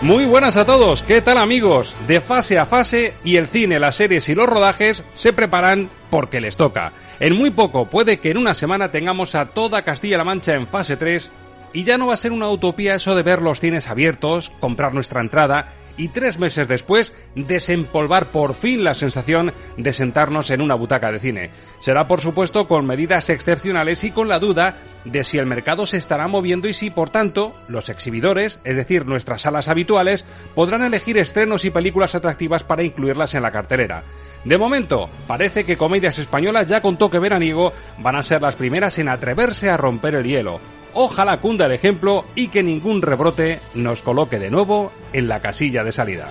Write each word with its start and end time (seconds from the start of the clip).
Muy 0.00 0.26
buenas 0.26 0.56
a 0.56 0.64
todos, 0.64 1.02
¿qué 1.02 1.20
tal 1.20 1.38
amigos? 1.38 1.96
De 2.06 2.20
fase 2.20 2.56
a 2.56 2.66
fase 2.66 3.14
y 3.24 3.36
el 3.36 3.48
cine, 3.48 3.80
las 3.80 3.96
series 3.96 4.28
y 4.28 4.34
los 4.36 4.48
rodajes 4.48 5.02
se 5.12 5.32
preparan 5.32 5.90
porque 6.08 6.40
les 6.40 6.56
toca. 6.56 6.92
En 7.18 7.36
muy 7.36 7.50
poco, 7.50 7.86
puede 7.86 8.18
que 8.18 8.30
en 8.30 8.38
una 8.38 8.54
semana 8.54 8.92
tengamos 8.92 9.34
a 9.34 9.46
toda 9.46 9.82
Castilla-La 9.82 10.22
Mancha 10.22 10.54
en 10.54 10.68
fase 10.68 10.96
3 10.96 11.32
y 11.72 11.82
ya 11.82 11.98
no 11.98 12.06
va 12.06 12.14
a 12.14 12.16
ser 12.16 12.30
una 12.30 12.48
utopía 12.48 12.94
eso 12.94 13.16
de 13.16 13.24
ver 13.24 13.42
los 13.42 13.58
cines 13.58 13.88
abiertos, 13.88 14.52
comprar 14.60 14.94
nuestra 14.94 15.20
entrada 15.20 15.66
y 15.98 16.08
tres 16.08 16.38
meses 16.38 16.66
después 16.66 17.12
desempolvar 17.34 18.30
por 18.30 18.54
fin 18.54 18.82
la 18.82 18.94
sensación 18.94 19.52
de 19.76 19.92
sentarnos 19.92 20.50
en 20.50 20.62
una 20.62 20.74
butaca 20.74 21.12
de 21.12 21.18
cine. 21.18 21.50
Será 21.80 22.08
por 22.08 22.22
supuesto 22.22 22.66
con 22.66 22.86
medidas 22.86 23.28
excepcionales 23.28 24.02
y 24.04 24.12
con 24.12 24.28
la 24.28 24.38
duda 24.38 24.76
de 25.04 25.24
si 25.24 25.38
el 25.38 25.46
mercado 25.46 25.86
se 25.86 25.96
estará 25.96 26.28
moviendo 26.28 26.68
y 26.68 26.72
si 26.72 26.90
por 26.90 27.10
tanto 27.10 27.54
los 27.68 27.88
exhibidores, 27.88 28.60
es 28.64 28.76
decir, 28.76 29.06
nuestras 29.06 29.42
salas 29.42 29.68
habituales, 29.68 30.24
podrán 30.54 30.82
elegir 30.82 31.18
estrenos 31.18 31.64
y 31.64 31.70
películas 31.70 32.14
atractivas 32.14 32.62
para 32.62 32.82
incluirlas 32.82 33.34
en 33.34 33.42
la 33.42 33.52
cartelera. 33.52 34.04
De 34.44 34.58
momento, 34.58 35.08
parece 35.26 35.64
que 35.64 35.76
comedias 35.76 36.18
españolas 36.18 36.66
ya 36.66 36.80
con 36.80 36.96
toque 36.96 37.18
veraniego 37.18 37.72
van 37.98 38.16
a 38.16 38.22
ser 38.22 38.40
las 38.40 38.56
primeras 38.56 38.98
en 38.98 39.08
atreverse 39.08 39.68
a 39.68 39.76
romper 39.76 40.14
el 40.14 40.24
hielo. 40.24 40.60
Ojalá 41.00 41.36
cunda 41.36 41.66
el 41.66 41.70
ejemplo 41.70 42.24
y 42.34 42.48
que 42.48 42.64
ningún 42.64 43.02
rebrote 43.02 43.60
nos 43.74 44.02
coloque 44.02 44.40
de 44.40 44.50
nuevo 44.50 44.90
en 45.12 45.28
la 45.28 45.40
casilla 45.40 45.84
de 45.84 45.92
salida. 45.92 46.26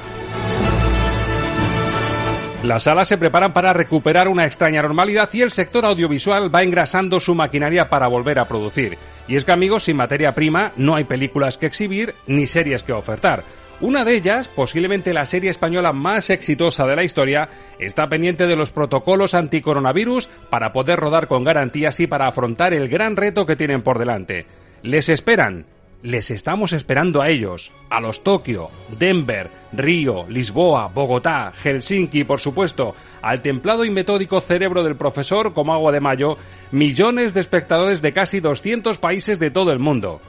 Las 2.64 2.84
salas 2.84 3.08
se 3.08 3.18
preparan 3.18 3.54
para 3.54 3.72
recuperar 3.72 4.28
una 4.28 4.46
extraña 4.46 4.82
normalidad 4.82 5.30
y 5.32 5.42
el 5.42 5.52
sector 5.52 5.86
audiovisual 5.86 6.54
va 6.54 6.64
engrasando 6.64 7.22
su 7.22 7.34
maquinaria 7.34 7.90
para 7.90 8.10
volver 8.10 8.40
a 8.40 8.48
producir. 8.50 8.98
Y 9.30 9.38
es 9.38 9.46
que 9.46 9.54
amigos, 9.54 9.86
sin 9.86 9.96
materia 9.96 10.36
prima 10.36 10.74
no 10.76 10.96
hay 10.96 11.06
películas 11.06 11.58
que 11.58 11.68
exhibir 11.68 12.14
ni 12.26 12.46
series 12.46 12.84
que 12.84 12.92
ofertar. 12.92 13.46
Una 13.80 14.04
de 14.04 14.16
ellas, 14.16 14.48
posiblemente 14.48 15.14
la 15.14 15.28
serie 15.28 15.52
española 15.52 15.94
más 15.94 16.32
exitosa 16.32 16.88
de 16.88 16.96
la 16.96 17.04
historia, 17.04 17.48
está 17.78 18.10
pendiente 18.10 18.48
de 18.48 18.56
los 18.56 18.72
protocolos 18.72 19.36
anticoronavirus 19.36 20.30
para 20.50 20.74
poder 20.74 21.00
rodar 21.00 21.28
con 21.28 21.44
garantías 21.44 22.00
y 22.00 22.08
para 22.08 22.28
afrontar 22.28 22.74
el 22.74 22.90
gran 22.90 23.16
reto 23.16 23.46
que 23.46 23.56
tienen 23.56 23.84
por 23.84 24.00
delante. 24.00 24.48
Les 24.82 25.10
esperan, 25.10 25.68
les 26.02 26.32
estamos 26.32 26.74
esperando 26.74 27.22
a 27.22 27.30
ellos, 27.30 27.72
a 27.92 28.00
los 28.00 28.24
Tokio, 28.24 28.72
Denver, 28.98 29.52
Río, 29.74 30.26
Lisboa, 30.28 30.88
Bogotá, 30.88 31.54
Helsinki, 31.64 32.24
por 32.24 32.40
supuesto, 32.40 32.96
al 33.22 33.44
templado 33.44 33.86
y 33.86 33.92
metódico 33.92 34.42
cerebro 34.42 34.82
del 34.82 34.96
profesor 34.96 35.54
como 35.54 35.74
agua 35.74 35.92
de 35.92 36.00
mayo, 36.00 36.38
millones 36.72 37.36
de 37.36 37.42
espectadores 37.42 38.02
de 38.02 38.12
casi 38.12 38.40
200 38.40 38.98
países 38.98 39.38
de 39.38 39.52
todo 39.52 39.72
el 39.72 39.78
mundo. 39.78 40.20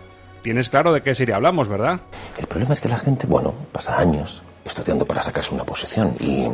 Tienes 0.42 0.68
claro 0.68 0.92
de 0.92 1.02
qué 1.02 1.14
serie 1.14 1.34
hablamos, 1.34 1.68
¿verdad? 1.68 2.00
El 2.36 2.46
problema 2.46 2.74
es 2.74 2.80
que 2.80 2.88
la 2.88 2.98
gente, 2.98 3.26
bueno, 3.26 3.54
pasa 3.72 3.98
años 3.98 4.42
estudiando 4.64 5.04
para 5.04 5.22
sacarse 5.22 5.54
una 5.54 5.64
posición 5.64 6.14
y 6.20 6.46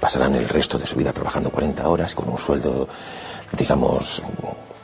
pasarán 0.00 0.34
el 0.34 0.48
resto 0.48 0.78
de 0.78 0.86
su 0.86 0.96
vida 0.96 1.12
trabajando 1.12 1.50
40 1.50 1.86
horas 1.86 2.14
con 2.14 2.28
un 2.28 2.38
sueldo, 2.38 2.88
digamos, 3.56 4.22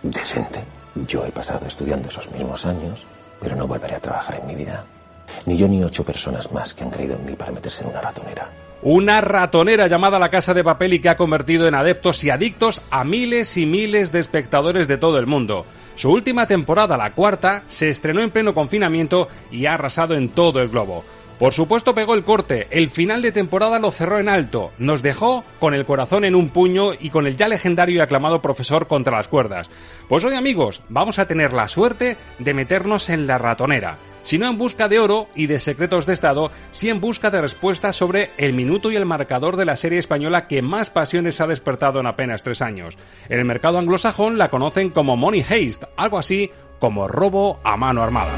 decente. 0.03 0.63
Yo 0.95 1.25
he 1.25 1.31
pasado 1.31 1.67
estudiando 1.67 2.09
esos 2.09 2.31
mismos 2.31 2.65
años, 2.67 3.05
pero 3.41 3.57
no 3.57 3.67
volveré 3.67 3.97
a 3.97 4.01
trabajar 4.01 4.41
en 4.41 4.47
mi 4.47 4.55
vida. 4.55 4.85
Ni 5.47 5.57
yo 5.57 5.69
ni 5.69 5.83
ocho 5.83 6.05
personas 6.05 6.51
más 6.53 6.75
que 6.75 6.85
han 6.85 6.91
creído 6.91 7.17
en 7.17 7.27
mí 7.27 7.35
para 7.35 7.53
meterse 7.53 7.83
en 7.83 7.91
una 7.91 8.01
ratonera. 8.01 8.49
Una 8.83 9.21
ratonera 9.21 9.89
llamada 9.89 10.19
La 10.19 10.31
Casa 10.31 10.55
de 10.55 10.63
Papel 10.63 10.95
y 10.95 11.01
que 11.01 11.09
ha 11.09 11.17
convertido 11.17 11.67
en 11.67 11.75
adeptos 11.75 12.23
y 12.23 12.31
adictos 12.31 12.81
a 12.91 13.05
miles 13.05 13.57
y 13.57 13.67
miles 13.67 14.13
de 14.13 14.21
espectadores 14.21 14.87
de 14.87 14.99
todo 14.99 15.19
el 15.19 15.27
mundo. 15.27 15.67
Su 15.99 16.13
última 16.13 16.47
temporada, 16.47 16.97
la 16.97 17.11
cuarta, 17.11 17.65
se 17.67 17.91
estrenó 17.91 18.21
en 18.21 18.31
pleno 18.31 18.55
confinamiento 18.55 19.27
y 19.51 19.67
ha 19.67 19.75
arrasado 19.75 20.15
en 20.15 20.29
todo 20.29 20.61
el 20.61 20.69
globo. 20.69 21.05
Por 21.39 21.53
supuesto 21.53 21.95
pegó 21.95 22.15
el 22.15 22.25
corte, 22.25 22.67
el 22.71 22.91
final 22.91 23.23
de 23.23 23.31
temporada 23.31 23.79
lo 23.79 23.93
cerró 23.93 24.19
en 24.19 24.29
alto, 24.29 24.73
nos 24.79 25.03
dejó 25.03 25.45
con 25.61 25.73
el 25.73 25.87
corazón 25.87 26.25
en 26.25 26.35
un 26.35 26.51
puño 26.51 26.95
y 26.99 27.11
con 27.11 27.29
el 27.29 27.37
ya 27.37 27.47
legendario 27.47 27.97
y 27.97 28.01
aclamado 28.01 28.43
profesor 28.43 28.89
contra 28.89 29.17
las 29.17 29.29
cuerdas. 29.29 29.71
Pues 30.09 30.25
hoy 30.25 30.35
amigos, 30.35 30.83
vamos 30.89 31.21
a 31.21 31.29
tener 31.29 31.53
la 31.53 31.69
suerte 31.69 32.17
de 32.41 32.55
meternos 32.55 33.09
en 33.09 33.29
la 33.29 33.39
ratonera. 33.39 33.99
Si 34.23 34.37
no 34.37 34.51
en 34.51 34.59
busca 34.59 34.89
de 34.89 34.99
oro 34.99 35.29
y 35.37 35.47
de 35.47 35.61
secretos 35.61 36.07
de 36.07 36.15
Estado, 36.15 36.51
sí 36.73 36.91
en 36.91 37.01
busca 37.01 37.31
de 37.31 37.41
respuestas 37.41 37.95
sobre 37.95 38.31
el 38.37 38.53
minuto 38.53 38.91
y 38.91 38.97
el 38.97 39.07
marcador 39.07 39.57
de 39.57 39.65
la 39.65 39.77
serie 39.77 40.01
española 40.01 40.49
que 40.49 40.61
más 40.61 40.91
pasiones 40.91 41.41
ha 41.41 41.47
despertado 41.47 42.01
en 42.01 42.09
apenas 42.09 42.43
tres 42.43 42.63
años. 42.63 42.99
En 43.29 43.39
el 43.39 43.45
mercado 43.45 43.79
anglosajón 43.79 44.39
la 44.39 44.51
conocen 44.51 44.91
como 44.91 45.17
Money 45.17 45.43
Haste, 45.43 45.87
algo 45.97 46.19
así 46.19 46.51
como 46.81 47.07
robo 47.07 47.61
a 47.63 47.77
mano 47.77 48.03
armada. 48.03 48.35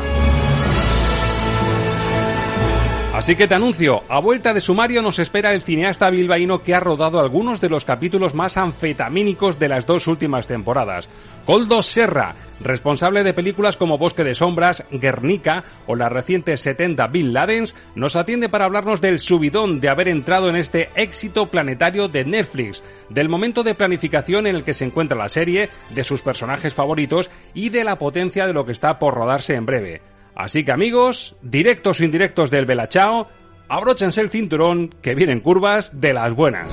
Así 3.20 3.36
que 3.36 3.46
te 3.46 3.54
anuncio, 3.54 4.02
a 4.08 4.18
vuelta 4.18 4.54
de 4.54 4.62
sumario 4.62 5.02
nos 5.02 5.18
espera 5.18 5.52
el 5.52 5.60
cineasta 5.60 6.08
bilbaíno 6.08 6.62
que 6.62 6.74
ha 6.74 6.80
rodado 6.80 7.20
algunos 7.20 7.60
de 7.60 7.68
los 7.68 7.84
capítulos 7.84 8.34
más 8.34 8.56
anfetamínicos 8.56 9.58
de 9.58 9.68
las 9.68 9.84
dos 9.84 10.06
últimas 10.06 10.46
temporadas. 10.46 11.06
Coldo 11.44 11.82
Serra, 11.82 12.34
responsable 12.60 13.22
de 13.22 13.34
películas 13.34 13.76
como 13.76 13.98
Bosque 13.98 14.24
de 14.24 14.34
Sombras, 14.34 14.84
Guernica 14.90 15.64
o 15.86 15.96
la 15.96 16.08
reciente 16.08 16.56
70 16.56 17.08
Bill 17.08 17.34
Ladens, 17.34 17.74
nos 17.94 18.16
atiende 18.16 18.48
para 18.48 18.64
hablarnos 18.64 19.02
del 19.02 19.18
subidón 19.18 19.80
de 19.80 19.90
haber 19.90 20.08
entrado 20.08 20.48
en 20.48 20.56
este 20.56 20.88
éxito 20.94 21.50
planetario 21.50 22.08
de 22.08 22.24
Netflix, 22.24 22.82
del 23.10 23.28
momento 23.28 23.62
de 23.62 23.74
planificación 23.74 24.46
en 24.46 24.56
el 24.56 24.64
que 24.64 24.72
se 24.72 24.86
encuentra 24.86 25.18
la 25.18 25.28
serie, 25.28 25.68
de 25.90 26.04
sus 26.04 26.22
personajes 26.22 26.72
favoritos 26.72 27.28
y 27.52 27.68
de 27.68 27.84
la 27.84 27.98
potencia 27.98 28.46
de 28.46 28.54
lo 28.54 28.64
que 28.64 28.72
está 28.72 28.98
por 28.98 29.12
rodarse 29.12 29.56
en 29.56 29.66
breve. 29.66 30.00
Así 30.40 30.64
que 30.64 30.72
amigos, 30.72 31.36
directos 31.42 32.00
o 32.00 32.04
indirectos 32.04 32.50
del 32.50 32.64
Belachao, 32.64 33.28
abróchense 33.68 34.22
el 34.22 34.30
cinturón 34.30 34.88
que 35.02 35.14
vienen 35.14 35.40
curvas 35.40 36.00
de 36.00 36.14
las 36.14 36.32
buenas. 36.32 36.72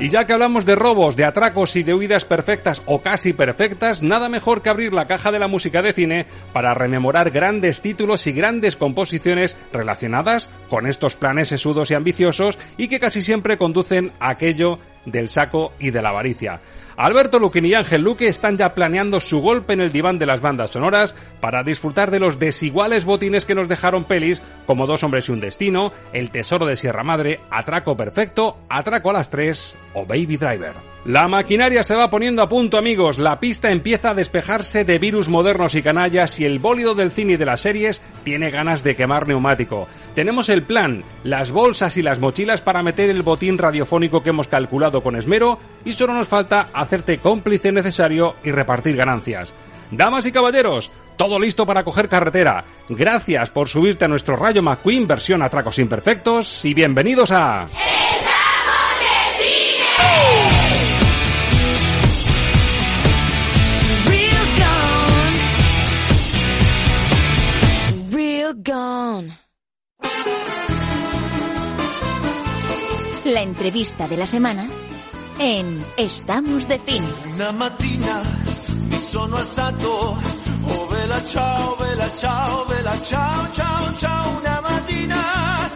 Y 0.00 0.08
ya 0.08 0.24
que 0.24 0.32
hablamos 0.32 0.64
de 0.64 0.74
robos, 0.74 1.16
de 1.16 1.26
atracos 1.26 1.76
y 1.76 1.82
de 1.82 1.92
huidas 1.92 2.24
perfectas 2.24 2.82
o 2.86 3.02
casi 3.02 3.34
perfectas, 3.34 4.02
nada 4.02 4.30
mejor 4.30 4.62
que 4.62 4.70
abrir 4.70 4.94
la 4.94 5.06
caja 5.06 5.30
de 5.30 5.38
la 5.38 5.48
música 5.48 5.82
de 5.82 5.92
cine 5.92 6.24
para 6.54 6.72
rememorar 6.72 7.30
grandes 7.30 7.82
títulos 7.82 8.26
y 8.26 8.32
grandes 8.32 8.76
composiciones 8.76 9.58
relacionadas 9.70 10.50
con 10.70 10.86
estos 10.86 11.16
planes 11.16 11.48
sesudos 11.48 11.90
y 11.90 11.94
ambiciosos 11.94 12.58
y 12.78 12.88
que 12.88 13.00
casi 13.00 13.20
siempre 13.20 13.58
conducen 13.58 14.12
a 14.18 14.30
aquello 14.30 14.78
del 15.04 15.28
saco 15.28 15.72
y 15.78 15.90
de 15.90 16.00
la 16.00 16.08
avaricia. 16.08 16.60
Alberto 16.98 17.38
Luquín 17.38 17.64
y 17.64 17.74
Ángel 17.74 18.02
Luque 18.02 18.26
están 18.26 18.56
ya 18.56 18.74
planeando 18.74 19.20
su 19.20 19.40
golpe 19.40 19.72
en 19.72 19.80
el 19.80 19.92
diván 19.92 20.18
de 20.18 20.26
las 20.26 20.40
bandas 20.40 20.70
sonoras 20.70 21.14
para 21.40 21.62
disfrutar 21.62 22.10
de 22.10 22.18
los 22.18 22.40
desiguales 22.40 23.04
botines 23.04 23.44
que 23.44 23.54
nos 23.54 23.68
dejaron 23.68 24.02
pelis 24.02 24.42
como 24.66 24.88
Dos 24.88 25.04
hombres 25.04 25.28
y 25.28 25.32
un 25.32 25.38
destino, 25.38 25.92
El 26.12 26.32
tesoro 26.32 26.66
de 26.66 26.74
Sierra 26.74 27.04
Madre, 27.04 27.38
Atraco 27.50 27.96
perfecto, 27.96 28.58
Atraco 28.68 29.10
a 29.10 29.12
las 29.12 29.30
tres 29.30 29.76
o 29.94 30.06
Baby 30.06 30.38
Driver. 30.38 30.72
La 31.04 31.28
maquinaria 31.28 31.82
se 31.82 31.94
va 31.94 32.10
poniendo 32.10 32.42
a 32.42 32.48
punto 32.48 32.76
amigos, 32.76 33.18
la 33.18 33.38
pista 33.38 33.70
empieza 33.70 34.10
a 34.10 34.14
despejarse 34.14 34.84
de 34.84 34.98
virus 34.98 35.28
modernos 35.28 35.74
y 35.74 35.82
canallas 35.82 36.38
y 36.40 36.44
el 36.44 36.58
bólido 36.58 36.94
del 36.94 37.12
cine 37.12 37.34
y 37.34 37.36
de 37.36 37.46
las 37.46 37.60
series 37.60 38.02
tiene 38.24 38.50
ganas 38.50 38.82
de 38.82 38.96
quemar 38.96 39.26
neumático. 39.28 39.88
Tenemos 40.14 40.48
el 40.48 40.64
plan, 40.64 41.04
las 41.22 41.50
bolsas 41.50 41.96
y 41.96 42.02
las 42.02 42.18
mochilas 42.18 42.60
para 42.60 42.82
meter 42.82 43.08
el 43.10 43.22
botín 43.22 43.56
radiofónico 43.56 44.22
que 44.22 44.30
hemos 44.30 44.48
calculado 44.48 45.00
con 45.00 45.16
esmero 45.16 45.58
y 45.84 45.92
solo 45.92 46.12
nos 46.14 46.28
falta 46.28 46.68
hacerte 46.74 47.18
cómplice 47.18 47.70
necesario 47.70 48.34
y 48.42 48.50
repartir 48.50 48.96
ganancias. 48.96 49.54
Damas 49.90 50.26
y 50.26 50.32
caballeros, 50.32 50.90
todo 51.16 51.38
listo 51.38 51.64
para 51.64 51.84
coger 51.84 52.08
carretera. 52.08 52.64
Gracias 52.88 53.50
por 53.50 53.68
subirte 53.68 54.04
a 54.04 54.08
nuestro 54.08 54.36
Rayo 54.36 54.62
McQueen 54.62 55.06
versión 55.06 55.42
Atracos 55.42 55.78
Imperfectos 55.78 56.64
y 56.64 56.74
bienvenidos 56.74 57.30
a... 57.30 57.66
¡Estamos 57.66 58.28
La 59.88 60.47
entrevista 73.68 74.08
de 74.08 74.16
la 74.16 74.26
semana 74.26 74.66
en 75.38 75.84
Estamos 75.98 76.66
de 76.66 76.78
Cine. 76.78 77.06
Una 77.34 77.52
mattina 77.52 78.22
mi 78.90 78.98
sono 78.98 79.36
alzato, 79.36 80.16
oh 80.64 80.88
vela 80.88 81.22
ciao, 81.26 81.76
vela 81.76 82.08
ciao, 82.16 82.64
vela 82.64 82.98
ciao, 83.02 83.46
ciao, 83.52 83.92
ciao, 83.98 84.38
una 84.38 84.60
mattina 84.62 85.68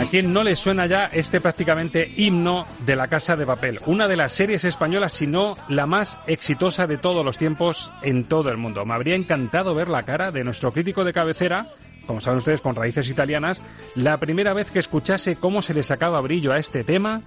a 0.00 0.08
quién 0.08 0.32
no 0.32 0.42
le 0.42 0.56
suena 0.56 0.86
ya 0.86 1.10
este 1.12 1.42
prácticamente 1.42 2.10
himno 2.16 2.64
de 2.86 2.96
La 2.96 3.08
Casa 3.08 3.36
de 3.36 3.44
Papel? 3.44 3.80
Una 3.84 4.08
de 4.08 4.16
las 4.16 4.32
series 4.32 4.64
españolas, 4.64 5.12
si 5.12 5.26
no 5.26 5.58
la 5.68 5.84
más 5.84 6.18
exitosa 6.26 6.86
de 6.86 6.96
todos 6.96 7.22
los 7.22 7.36
tiempos 7.36 7.92
en 8.02 8.24
todo 8.24 8.48
el 8.48 8.56
mundo. 8.56 8.86
Me 8.86 8.94
habría 8.94 9.14
encantado 9.14 9.74
ver 9.74 9.88
la 9.88 10.04
cara 10.04 10.30
de 10.30 10.42
nuestro 10.42 10.72
crítico 10.72 11.04
de 11.04 11.12
cabecera, 11.12 11.66
como 12.06 12.22
saben 12.22 12.38
ustedes, 12.38 12.62
con 12.62 12.76
raíces 12.76 13.10
italianas, 13.10 13.62
la 13.94 14.16
primera 14.16 14.54
vez 14.54 14.70
que 14.70 14.78
escuchase 14.78 15.36
cómo 15.36 15.60
se 15.60 15.74
le 15.74 15.82
sacaba 15.82 16.22
brillo 16.22 16.52
a 16.52 16.58
este 16.58 16.82
tema 16.82 17.20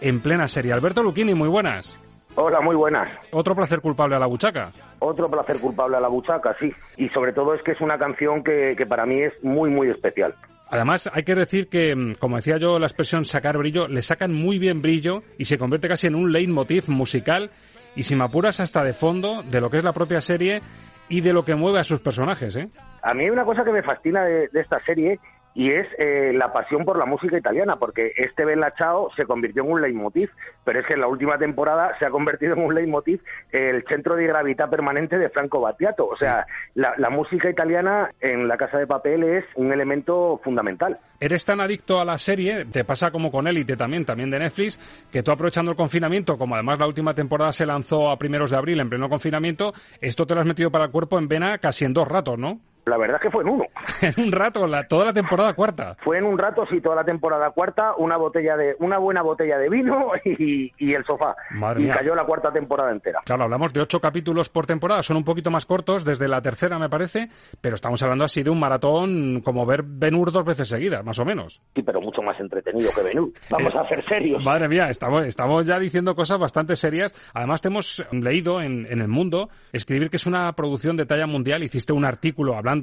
en 0.00 0.20
plena 0.20 0.46
serie. 0.46 0.72
Alberto 0.72 1.02
Luchini, 1.02 1.34
muy 1.34 1.48
buenas. 1.48 1.98
Hola, 2.36 2.60
muy 2.60 2.76
buenas. 2.76 3.10
Otro 3.32 3.56
placer 3.56 3.80
culpable 3.80 4.14
a 4.14 4.20
la 4.20 4.26
buchaca. 4.26 4.70
Otro 5.00 5.28
placer 5.28 5.58
culpable 5.58 5.96
a 5.96 6.00
la 6.00 6.08
buchaca, 6.08 6.54
sí. 6.60 6.70
Y 6.98 7.08
sobre 7.08 7.32
todo 7.32 7.54
es 7.54 7.62
que 7.62 7.72
es 7.72 7.80
una 7.80 7.98
canción 7.98 8.44
que, 8.44 8.74
que 8.78 8.86
para 8.86 9.06
mí 9.06 9.22
es 9.22 9.32
muy, 9.42 9.70
muy 9.70 9.88
especial. 9.90 10.36
Además, 10.68 11.08
hay 11.12 11.22
que 11.22 11.34
decir 11.34 11.68
que, 11.68 11.94
mm, 11.94 12.14
como 12.14 12.36
decía 12.36 12.56
yo, 12.56 12.78
la 12.78 12.86
expresión 12.86 13.24
sacar 13.24 13.56
brillo, 13.56 13.86
le 13.88 14.02
sacan 14.02 14.32
muy 14.32 14.58
bien 14.58 14.82
brillo 14.82 15.22
y 15.38 15.44
se 15.44 15.58
convierte 15.58 15.88
casi 15.88 16.06
en 16.08 16.14
un 16.14 16.32
leitmotiv 16.32 16.88
musical 16.88 17.50
y 17.94 18.02
si 18.02 18.16
me 18.16 18.24
apuras 18.24 18.60
hasta 18.60 18.82
de 18.84 18.92
fondo 18.92 19.42
de 19.42 19.60
lo 19.60 19.70
que 19.70 19.78
es 19.78 19.84
la 19.84 19.92
propia 19.92 20.20
serie 20.20 20.60
y 21.08 21.20
de 21.20 21.32
lo 21.32 21.44
que 21.44 21.54
mueve 21.54 21.78
a 21.78 21.84
sus 21.84 22.00
personajes, 22.00 22.56
¿eh? 22.56 22.68
A 23.02 23.14
mí 23.14 23.24
hay 23.24 23.30
una 23.30 23.44
cosa 23.44 23.64
que 23.64 23.70
me 23.70 23.82
fascina 23.82 24.24
de, 24.24 24.48
de 24.48 24.60
esta 24.60 24.84
serie 24.84 25.20
y 25.56 25.72
es 25.72 25.86
eh, 25.98 26.32
la 26.34 26.52
pasión 26.52 26.84
por 26.84 26.98
la 26.98 27.06
música 27.06 27.38
italiana, 27.38 27.76
porque 27.76 28.12
este 28.16 28.44
Bella 28.44 28.74
Ciao 28.76 29.08
se 29.16 29.24
convirtió 29.24 29.64
en 29.64 29.72
un 29.72 29.80
leitmotiv, 29.80 30.30
pero 30.64 30.80
es 30.80 30.86
que 30.86 30.92
en 30.92 31.00
la 31.00 31.08
última 31.08 31.38
temporada 31.38 31.98
se 31.98 32.04
ha 32.04 32.10
convertido 32.10 32.52
en 32.52 32.62
un 32.62 32.74
leitmotiv 32.74 33.22
el 33.52 33.82
centro 33.88 34.16
de 34.16 34.26
gravedad 34.26 34.68
permanente 34.68 35.16
de 35.16 35.30
Franco 35.30 35.62
Battiato. 35.62 36.06
O 36.06 36.14
sea, 36.14 36.46
la, 36.74 36.92
la 36.98 37.08
música 37.08 37.48
italiana 37.48 38.10
en 38.20 38.46
La 38.48 38.58
Casa 38.58 38.76
de 38.76 38.86
Papel 38.86 39.24
es 39.24 39.44
un 39.54 39.72
elemento 39.72 40.38
fundamental. 40.44 40.98
Eres 41.18 41.46
tan 41.46 41.62
adicto 41.62 42.02
a 42.02 42.04
la 42.04 42.18
serie, 42.18 42.66
te 42.66 42.84
pasa 42.84 43.10
como 43.10 43.32
con 43.32 43.46
Élite 43.46 43.78
también, 43.78 44.04
también 44.04 44.30
de 44.30 44.38
Netflix, 44.38 44.78
que 45.10 45.22
tú 45.22 45.30
aprovechando 45.30 45.70
el 45.70 45.76
confinamiento, 45.76 46.36
como 46.36 46.54
además 46.54 46.78
la 46.78 46.86
última 46.86 47.14
temporada 47.14 47.52
se 47.52 47.64
lanzó 47.64 48.10
a 48.10 48.18
primeros 48.18 48.50
de 48.50 48.58
abril 48.58 48.78
en 48.80 48.90
pleno 48.90 49.08
confinamiento, 49.08 49.72
esto 50.02 50.26
te 50.26 50.34
lo 50.34 50.42
has 50.42 50.46
metido 50.46 50.70
para 50.70 50.84
el 50.84 50.90
cuerpo 50.90 51.18
en 51.18 51.28
vena 51.28 51.56
casi 51.56 51.86
en 51.86 51.94
dos 51.94 52.06
ratos, 52.06 52.38
¿no? 52.38 52.60
La 52.86 52.96
verdad 52.98 53.16
es 53.16 53.22
que 53.22 53.30
fue 53.32 53.42
en 53.42 53.48
uno. 53.48 53.64
en 54.02 54.26
un 54.26 54.30
rato, 54.30 54.64
la, 54.68 54.86
toda 54.86 55.06
la 55.06 55.12
temporada 55.12 55.54
cuarta. 55.54 55.96
Fue 56.04 56.18
en 56.18 56.24
un 56.24 56.38
rato, 56.38 56.64
sí, 56.70 56.80
toda 56.80 56.94
la 56.94 57.02
temporada 57.02 57.50
cuarta, 57.50 57.94
una 57.96 58.16
botella 58.16 58.56
de, 58.56 58.76
una 58.78 58.98
buena 58.98 59.22
botella 59.22 59.58
de 59.58 59.68
vino 59.68 60.12
y, 60.24 60.72
y 60.78 60.94
el 60.94 61.04
sofá. 61.04 61.34
Madre 61.50 61.80
y 61.80 61.84
mía. 61.86 61.96
cayó 61.96 62.14
la 62.14 62.24
cuarta 62.24 62.52
temporada 62.52 62.92
entera. 62.92 63.22
Claro, 63.24 63.42
hablamos 63.42 63.72
de 63.72 63.80
ocho 63.80 63.98
capítulos 63.98 64.50
por 64.50 64.66
temporada, 64.66 65.02
son 65.02 65.16
un 65.16 65.24
poquito 65.24 65.50
más 65.50 65.66
cortos, 65.66 66.04
desde 66.04 66.28
la 66.28 66.40
tercera 66.40 66.78
me 66.78 66.88
parece, 66.88 67.28
pero 67.60 67.74
estamos 67.74 68.00
hablando 68.04 68.24
así 68.24 68.44
de 68.44 68.50
un 68.50 68.60
maratón 68.60 69.40
como 69.40 69.66
ver 69.66 69.82
Ben-Hur 69.84 70.30
dos 70.30 70.44
veces 70.44 70.68
seguidas, 70.68 71.04
más 71.04 71.18
o 71.18 71.24
menos. 71.24 71.60
Sí, 71.74 71.82
pero 71.82 72.00
mucho 72.00 72.22
más 72.22 72.38
entretenido 72.38 72.90
que 72.94 73.02
Ben-Hur. 73.02 73.32
Vamos 73.50 73.74
a 73.74 73.88
ser 73.88 74.04
serios. 74.06 74.44
Madre 74.44 74.68
mía, 74.68 74.90
estamos, 74.90 75.26
estamos 75.26 75.66
ya 75.66 75.80
diciendo 75.80 76.14
cosas 76.14 76.38
bastante 76.38 76.76
serias. 76.76 77.12
Además, 77.34 77.60
te 77.62 77.66
hemos 77.66 78.06
leído 78.12 78.60
en, 78.60 78.86
en 78.86 79.00
El 79.00 79.08
Mundo 79.08 79.48
escribir 79.72 80.08
que 80.08 80.18
es 80.18 80.26
una 80.26 80.52
producción 80.52 80.96
de 80.96 81.04
talla 81.04 81.26
mundial. 81.26 81.64
Hiciste 81.64 81.92
un 81.92 82.04
artículo 82.04 82.56
hablando 82.56 82.75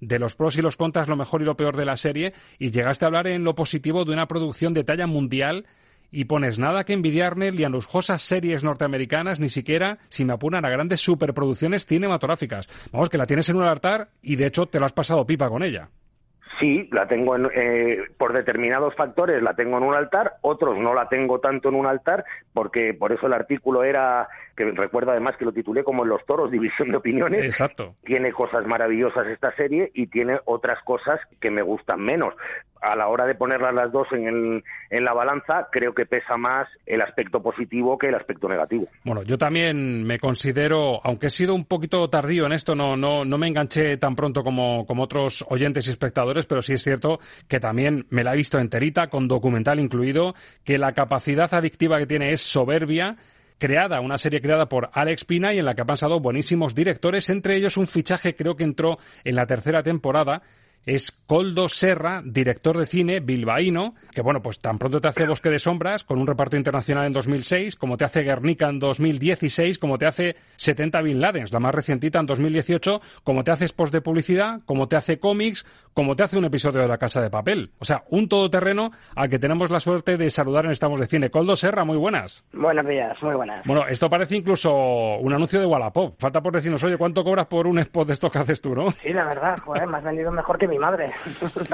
de 0.00 0.18
los 0.18 0.34
pros 0.34 0.56
y 0.56 0.62
los 0.62 0.76
contras, 0.76 1.08
lo 1.08 1.16
mejor 1.16 1.42
y 1.42 1.44
lo 1.44 1.56
peor 1.56 1.76
de 1.76 1.84
la 1.84 1.96
serie, 1.96 2.34
y 2.58 2.70
llegaste 2.70 3.04
a 3.04 3.08
hablar 3.08 3.26
en 3.26 3.44
lo 3.44 3.54
positivo 3.54 4.04
de 4.04 4.12
una 4.12 4.28
producción 4.28 4.74
de 4.74 4.84
talla 4.84 5.06
mundial 5.06 5.66
y 6.10 6.24
pones 6.24 6.58
nada 6.58 6.84
que 6.84 6.94
envidiarle 6.94 7.52
ni 7.52 7.64
a 7.64 7.68
lujosas 7.68 8.22
series 8.22 8.64
norteamericanas, 8.64 9.40
ni 9.40 9.50
siquiera, 9.50 9.98
si 10.08 10.24
me 10.24 10.32
apuran, 10.32 10.64
a 10.64 10.70
grandes 10.70 11.00
superproducciones 11.00 11.84
cinematográficas. 11.86 12.68
Vamos, 12.92 13.10
que 13.10 13.18
la 13.18 13.26
tienes 13.26 13.48
en 13.48 13.56
un 13.56 13.64
altar 13.64 14.10
y 14.22 14.36
de 14.36 14.46
hecho 14.46 14.66
te 14.66 14.80
lo 14.80 14.86
has 14.86 14.92
pasado 14.92 15.26
pipa 15.26 15.48
con 15.48 15.62
ella. 15.62 15.90
Sí, 16.58 16.88
la 16.92 17.06
tengo 17.06 17.36
en, 17.36 17.48
eh, 17.54 17.98
por 18.16 18.32
determinados 18.32 18.94
factores, 18.96 19.42
la 19.42 19.54
tengo 19.54 19.78
en 19.78 19.84
un 19.84 19.94
altar, 19.94 20.34
otros 20.40 20.76
no 20.78 20.94
la 20.94 21.08
tengo 21.08 21.38
tanto 21.38 21.68
en 21.68 21.76
un 21.76 21.86
altar, 21.86 22.24
porque 22.52 22.94
por 22.94 23.12
eso 23.12 23.26
el 23.26 23.32
artículo 23.32 23.84
era, 23.84 24.28
que 24.56 24.64
recuerdo 24.64 25.12
además 25.12 25.36
que 25.36 25.44
lo 25.44 25.52
titulé 25.52 25.84
como 25.84 26.02
en 26.02 26.08
los 26.08 26.24
toros, 26.26 26.50
división 26.50 26.90
de 26.90 26.96
opiniones. 26.96 27.44
Exacto. 27.44 27.94
Tiene 28.04 28.32
cosas 28.32 28.66
maravillosas 28.66 29.26
esta 29.28 29.54
serie 29.54 29.90
y 29.94 30.08
tiene 30.08 30.38
otras 30.46 30.82
cosas 30.84 31.20
que 31.40 31.50
me 31.50 31.62
gustan 31.62 32.00
menos. 32.00 32.34
A 32.80 32.96
la 32.96 33.08
hora 33.08 33.26
de 33.26 33.34
ponerlas 33.34 33.74
las 33.74 33.92
dos 33.92 34.06
en, 34.12 34.26
el, 34.26 34.64
en 34.90 35.04
la 35.04 35.12
balanza, 35.12 35.68
creo 35.70 35.94
que 35.94 36.06
pesa 36.06 36.36
más 36.36 36.68
el 36.86 37.00
aspecto 37.00 37.42
positivo 37.42 37.98
que 37.98 38.08
el 38.08 38.14
aspecto 38.14 38.48
negativo. 38.48 38.86
Bueno, 39.04 39.22
yo 39.22 39.38
también 39.38 40.04
me 40.04 40.18
considero, 40.18 41.00
aunque 41.04 41.26
he 41.26 41.30
sido 41.30 41.54
un 41.54 41.64
poquito 41.64 42.08
tardío 42.08 42.46
en 42.46 42.52
esto, 42.52 42.74
no, 42.74 42.96
no, 42.96 43.24
no 43.24 43.38
me 43.38 43.48
enganché 43.48 43.96
tan 43.96 44.16
pronto 44.16 44.42
como, 44.42 44.86
como 44.86 45.02
otros 45.02 45.44
oyentes 45.48 45.86
y 45.86 45.90
espectadores, 45.90 46.46
pero 46.46 46.62
sí 46.62 46.74
es 46.74 46.82
cierto 46.82 47.18
que 47.48 47.60
también 47.60 48.06
me 48.10 48.24
la 48.24 48.34
he 48.34 48.36
visto 48.36 48.58
enterita, 48.58 49.08
con 49.08 49.28
documental 49.28 49.80
incluido, 49.80 50.34
que 50.64 50.78
la 50.78 50.92
capacidad 50.92 51.52
adictiva 51.52 51.98
que 51.98 52.06
tiene 52.06 52.32
es 52.32 52.40
soberbia 52.40 53.16
creada, 53.58 54.00
una 54.00 54.18
serie 54.18 54.40
creada 54.40 54.68
por 54.68 54.88
Alex 54.92 55.24
Pina 55.24 55.52
y 55.52 55.58
en 55.58 55.64
la 55.64 55.74
que 55.74 55.82
han 55.82 55.86
pasado 55.86 56.20
buenísimos 56.20 56.74
directores, 56.74 57.28
entre 57.28 57.56
ellos 57.56 57.76
un 57.76 57.86
fichaje 57.86 58.34
creo 58.34 58.56
que 58.56 58.64
entró 58.64 58.98
en 59.24 59.34
la 59.34 59.46
tercera 59.46 59.82
temporada, 59.82 60.42
es 60.86 61.12
Coldo 61.26 61.68
Serra, 61.68 62.22
director 62.24 62.78
de 62.78 62.86
cine 62.86 63.20
bilbaíno, 63.20 63.94
que 64.12 64.22
bueno, 64.22 64.42
pues 64.42 64.60
tan 64.60 64.78
pronto 64.78 65.00
te 65.00 65.08
hace 65.08 65.26
Bosque 65.26 65.50
de 65.50 65.58
Sombras, 65.58 66.04
con 66.04 66.18
un 66.18 66.26
reparto 66.26 66.56
internacional 66.56 67.06
en 67.06 67.12
2006, 67.12 67.76
como 67.76 67.96
te 67.96 68.04
hace 68.04 68.22
Guernica 68.22 68.68
en 68.68 68.78
2016, 68.78 69.78
como 69.78 69.98
te 69.98 70.06
hace 70.06 70.36
70 70.56 71.02
Bin 71.02 71.20
Ladens, 71.20 71.52
la 71.52 71.60
más 71.60 71.74
recientita 71.74 72.20
en 72.20 72.26
2018, 72.26 73.00
como 73.22 73.44
te 73.44 73.50
hace 73.50 73.68
spots 73.68 73.92
de 73.92 74.00
publicidad, 74.00 74.60
como 74.64 74.88
te 74.88 74.96
hace 74.96 75.18
cómics, 75.18 75.66
como 75.98 76.14
te 76.14 76.22
hace 76.22 76.38
un 76.38 76.44
episodio 76.44 76.80
de 76.80 76.86
La 76.86 76.96
Casa 76.96 77.20
de 77.20 77.28
Papel. 77.28 77.72
O 77.80 77.84
sea, 77.84 78.04
un 78.10 78.28
todoterreno 78.28 78.92
al 79.16 79.28
que 79.28 79.40
tenemos 79.40 79.68
la 79.68 79.80
suerte 79.80 80.16
de 80.16 80.30
saludar 80.30 80.64
en 80.64 80.70
Estamos 80.70 81.00
de 81.00 81.08
Cine. 81.08 81.28
Coldo 81.28 81.56
Serra, 81.56 81.82
muy 81.82 81.96
buenas. 81.96 82.44
Buenos 82.52 82.86
días, 82.86 83.20
muy 83.20 83.34
buenas. 83.34 83.66
Bueno, 83.66 83.84
esto 83.84 84.08
parece 84.08 84.36
incluso 84.36 84.72
un 85.16 85.32
anuncio 85.32 85.58
de 85.58 85.66
Wallapop. 85.66 86.14
Falta 86.16 86.40
por 86.40 86.52
decirnos, 86.52 86.84
oye, 86.84 86.96
¿cuánto 86.96 87.24
cobras 87.24 87.46
por 87.46 87.66
un 87.66 87.80
spot 87.80 88.06
de 88.06 88.12
estos 88.12 88.30
que 88.30 88.38
haces 88.38 88.62
tú, 88.62 88.76
no? 88.76 88.92
Sí, 88.92 89.08
la 89.08 89.24
verdad, 89.24 89.58
joder, 89.58 89.88
me 89.88 89.98
has 89.98 90.04
vendido 90.04 90.30
mejor 90.30 90.56
que 90.56 90.68
mi 90.68 90.78
madre. 90.78 91.10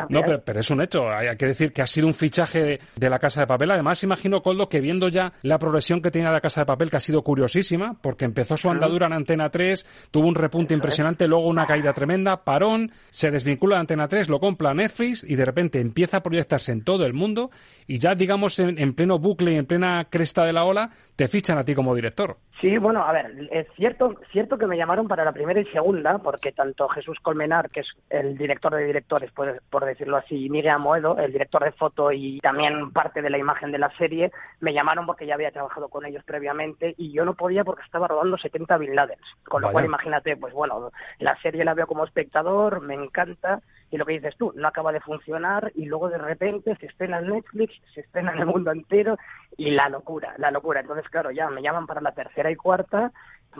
No, 0.08 0.22
pero, 0.22 0.42
pero, 0.42 0.60
es 0.60 0.70
un 0.70 0.80
hecho. 0.80 1.10
Hay 1.10 1.36
que 1.36 1.46
decir 1.46 1.72
que 1.72 1.82
ha 1.82 1.86
sido 1.86 2.06
un 2.06 2.14
fichaje 2.14 2.62
de, 2.62 2.80
de, 2.96 3.10
la 3.10 3.18
Casa 3.18 3.40
de 3.40 3.46
Papel. 3.46 3.70
Además, 3.70 4.02
imagino, 4.02 4.42
Coldo, 4.42 4.68
que 4.68 4.80
viendo 4.80 5.08
ya 5.08 5.32
la 5.42 5.58
progresión 5.58 6.00
que 6.00 6.10
tiene 6.10 6.30
la 6.30 6.40
Casa 6.40 6.62
de 6.62 6.66
Papel, 6.66 6.90
que 6.90 6.96
ha 6.96 7.00
sido 7.00 7.22
curiosísima, 7.22 7.96
porque 8.00 8.24
empezó 8.24 8.56
su 8.56 8.70
andadura 8.70 9.06
en 9.06 9.12
Antena 9.12 9.50
3, 9.50 10.08
tuvo 10.10 10.28
un 10.28 10.34
repunte 10.34 10.74
impresionante, 10.74 11.28
luego 11.28 11.46
una 11.46 11.66
caída 11.66 11.92
tremenda, 11.92 12.44
parón, 12.44 12.92
se 13.10 13.30
desvincula 13.30 13.76
de 13.76 13.80
Antena 13.80 14.08
3, 14.08 14.13
lo 14.28 14.40
compra 14.40 14.74
Netflix 14.74 15.24
y 15.24 15.36
de 15.36 15.44
repente 15.44 15.80
empieza 15.80 16.18
a 16.18 16.22
proyectarse 16.22 16.72
en 16.72 16.84
todo 16.84 17.06
el 17.06 17.14
mundo 17.14 17.50
y 17.86 17.98
ya, 17.98 18.14
digamos, 18.14 18.58
en, 18.58 18.78
en 18.78 18.94
pleno 18.94 19.18
bucle 19.18 19.52
y 19.52 19.56
en 19.56 19.66
plena 19.66 20.06
cresta 20.10 20.44
de 20.44 20.52
la 20.52 20.64
ola, 20.64 20.90
te 21.16 21.28
fichan 21.28 21.58
a 21.58 21.64
ti 21.64 21.74
como 21.74 21.94
director. 21.94 22.36
Sí, 22.60 22.78
bueno, 22.78 23.04
a 23.04 23.12
ver, 23.12 23.48
es 23.50 23.66
cierto, 23.76 24.14
cierto 24.32 24.56
que 24.56 24.66
me 24.66 24.76
llamaron 24.76 25.06
para 25.06 25.24
la 25.24 25.32
primera 25.32 25.60
y 25.60 25.66
segunda, 25.66 26.16
porque 26.18 26.52
tanto 26.52 26.88
Jesús 26.88 27.18
Colmenar, 27.20 27.68
que 27.68 27.80
es 27.80 27.88
el 28.08 28.38
director 28.38 28.74
de 28.74 28.84
directores, 28.84 29.30
por, 29.32 29.60
por 29.68 29.84
decirlo 29.84 30.16
así, 30.16 30.46
y 30.46 30.48
Miguel 30.48 30.72
Amoedo, 30.72 31.18
el 31.18 31.32
director 31.32 31.62
de 31.62 31.72
foto 31.72 32.10
y 32.10 32.40
también 32.40 32.90
parte 32.92 33.20
de 33.20 33.28
la 33.28 33.38
imagen 33.38 33.70
de 33.70 33.78
la 33.78 33.90
serie, 33.98 34.30
me 34.60 34.72
llamaron 34.72 35.04
porque 35.04 35.26
ya 35.26 35.34
había 35.34 35.50
trabajado 35.50 35.88
con 35.88 36.06
ellos 36.06 36.24
previamente 36.24 36.94
y 36.96 37.12
yo 37.12 37.24
no 37.24 37.34
podía 37.34 37.64
porque 37.64 37.82
estaba 37.82 38.08
rodando 38.08 38.38
70 38.38 38.78
Bin 38.78 38.94
Ladens. 38.94 39.20
Con 39.46 39.60
lo 39.60 39.66
Vaya. 39.66 39.72
cual, 39.72 39.84
imagínate, 39.84 40.36
pues 40.36 40.54
bueno, 40.54 40.90
la 41.18 41.38
serie 41.42 41.64
la 41.64 41.74
veo 41.74 41.86
como 41.86 42.04
espectador, 42.04 42.80
me 42.80 42.94
encanta, 42.94 43.60
y 43.94 43.96
lo 43.96 44.04
que 44.04 44.14
dices 44.14 44.34
tú, 44.36 44.52
no 44.56 44.66
acaba 44.66 44.90
de 44.90 44.98
funcionar 44.98 45.70
y 45.76 45.84
luego 45.84 46.08
de 46.08 46.18
repente 46.18 46.74
se 46.80 46.86
estrena 46.86 47.20
en 47.20 47.28
Netflix, 47.28 47.74
se 47.94 48.00
estrena 48.00 48.32
en 48.32 48.40
el 48.40 48.46
mundo 48.46 48.72
entero 48.72 49.16
y 49.56 49.70
la 49.70 49.88
locura, 49.88 50.34
la 50.38 50.50
locura. 50.50 50.80
Entonces, 50.80 51.08
claro, 51.08 51.30
ya 51.30 51.48
me 51.48 51.62
llaman 51.62 51.86
para 51.86 52.00
la 52.00 52.10
tercera 52.10 52.50
y 52.50 52.56
cuarta, 52.56 53.12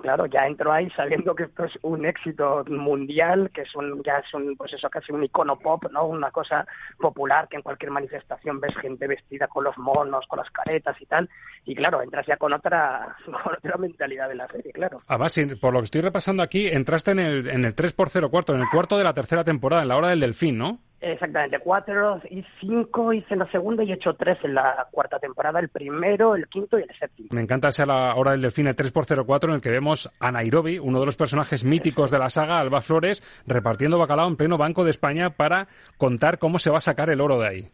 claro, 0.03 0.27
ya 0.27 0.47
entro 0.47 0.73
ahí 0.73 0.89
sabiendo 0.91 1.35
que 1.35 1.45
esto 1.45 1.65
es 1.65 1.73
un 1.83 2.05
éxito 2.07 2.65
mundial, 2.69 3.51
que 3.53 3.63
es 3.63 3.75
un, 3.75 4.03
ya 4.03 4.19
es 4.19 4.35
un, 4.35 4.57
pues 4.57 4.73
eso, 4.73 4.89
casi 4.91 5.13
un 5.13 5.25
icono 5.25 5.59
pop, 5.59 5.85
¿no? 5.91 6.07
Una 6.07 6.31
cosa 6.31 6.67
popular 6.99 7.49
que 7.49 7.57
en 7.57 7.63
cualquier 7.63 7.91
manifestación 7.91 8.61
ves 8.61 8.75
gente 8.81 9.07
vestida 9.07 9.49
con 9.49 9.65
los 9.65 9.77
monos, 9.79 10.27
con 10.29 10.39
las 10.39 10.51
caretas 10.51 10.97
y 11.01 11.07
tal, 11.07 11.29
y 11.65 11.75
claro, 11.75 12.03
entras 12.03 12.27
ya 12.27 12.37
con 12.37 12.53
otra, 12.53 13.17
con 13.25 13.55
otra 13.55 13.77
mentalidad 13.77 14.29
de 14.29 14.37
la 14.37 14.49
serie, 14.49 14.73
claro. 14.73 15.03
Además, 15.07 15.39
por 15.61 15.73
lo 15.73 15.81
que 15.81 15.85
estoy 15.85 16.01
repasando 16.01 16.43
aquí, 16.43 16.69
entraste 16.69 17.13
en 17.13 17.19
el, 17.19 17.49
en 17.49 17.65
el 17.65 17.75
3 17.75 17.93
por 17.93 18.11
0 18.11 18.31
cuarto, 18.31 18.55
en 18.55 18.61
el 18.61 18.69
cuarto 18.71 18.99
de 18.99 19.05
la 19.05 19.15
tercera 19.15 19.45
temporada, 19.45 19.83
en 19.83 19.89
la 19.89 19.97
hora 19.97 20.09
del 20.09 20.21
delfín, 20.21 20.59
¿no? 20.59 20.81
Exactamente, 21.07 21.59
cuatro 21.59 22.19
y 22.31 22.43
cinco 22.59 23.13
hice 23.13 23.35
en 23.35 23.41
la 23.41 23.51
segunda 23.51 23.85
y 23.85 23.91
he 23.91 23.95
hecho 23.95 24.15
tres 24.15 24.39
en 24.43 24.55
la 24.55 24.89
cuarta 24.91 25.19
temporada, 25.19 25.61
el 25.61 25.69
primero, 25.69 26.35
el 26.35 26.49
quinto 26.49 26.79
y 26.79 26.83
el 26.83 26.99
séptimo. 26.99 27.29
Me 27.33 27.43
encanta 27.43 27.69
esa 27.69 27.85
la 27.85 28.15
hora 28.15 28.31
del 28.31 28.41
delfín, 28.41 28.69
el 28.69 28.75
3x04, 28.75 29.45
en 29.45 29.55
el 29.57 29.61
que 29.61 29.69
vemos 29.69 30.11
a 30.19 30.33
Nairobi, 30.33 30.79
uno 30.79 31.01
de 31.01 31.07
los 31.07 31.19
personajes 31.19 31.63
míticos 31.63 32.11
de 32.11 32.19
la 32.19 32.31
saga, 32.31 32.59
Alba 32.59 32.81
Flores, 32.81 33.23
repartiendo 33.47 33.99
bacalao 33.99 34.29
en 34.29 34.37
pleno 34.37 34.57
Banco 34.57 34.83
de 34.83 34.93
España 34.93 35.29
para 35.29 35.69
contar 35.99 36.39
cómo 36.39 36.59
se 36.59 36.71
va 36.71 36.79
a 36.79 36.81
sacar 36.81 37.11
el 37.11 37.21
oro 37.21 37.39
de 37.39 37.49
ahí. 37.49 37.69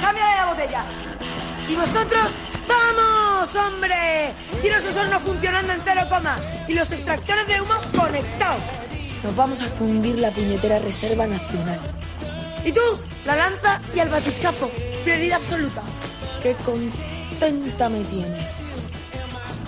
¡Cámbiale 0.00 0.36
la 0.36 0.46
botella! 0.50 0.84
¿Y 1.68 1.76
vosotros? 1.76 2.34
¡Vamos, 2.66 3.54
hombre! 3.54 4.34
Y 4.64 4.68
los 4.68 4.96
hornos 4.96 5.22
funcionando 5.22 5.74
en 5.74 5.80
cero 5.82 6.00
coma 6.10 6.34
y 6.66 6.74
los 6.74 6.90
extractores 6.90 7.46
de 7.46 7.60
humo 7.60 7.74
conectados. 7.96 8.62
Nos 9.22 9.36
vamos 9.36 9.62
a 9.62 9.66
fundir 9.66 10.18
la 10.18 10.32
puñetera 10.32 10.80
Reserva 10.80 11.28
Nacional. 11.28 11.78
Y 12.64 12.72
tú, 12.72 12.80
la 13.24 13.36
lanza 13.36 13.80
y 13.94 14.00
el 14.00 14.08
batiscafo. 14.08 14.70
Prioridad 15.04 15.40
absoluta. 15.40 15.82
Qué 16.42 16.54
contenta 16.64 17.88
me 17.88 18.04
tienes. 18.04 18.46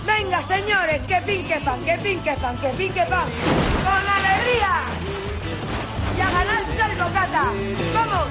Venga, 0.05 0.41
señores, 0.47 1.01
que 1.07 1.21
pinque 1.21 1.59
pan, 1.63 1.79
que 1.83 1.97
pinque 1.97 2.33
pan, 2.41 2.57
que 2.57 2.69
pinque 2.69 3.05
pan. 3.05 3.29
¡Con 3.83 4.09
alegría! 4.09 4.83
¡Y 6.17 6.21
a 6.21 6.29
ganarse 6.31 6.91
el 6.91 6.97
bocata! 6.97 7.43
¡Vamos! 7.93 8.27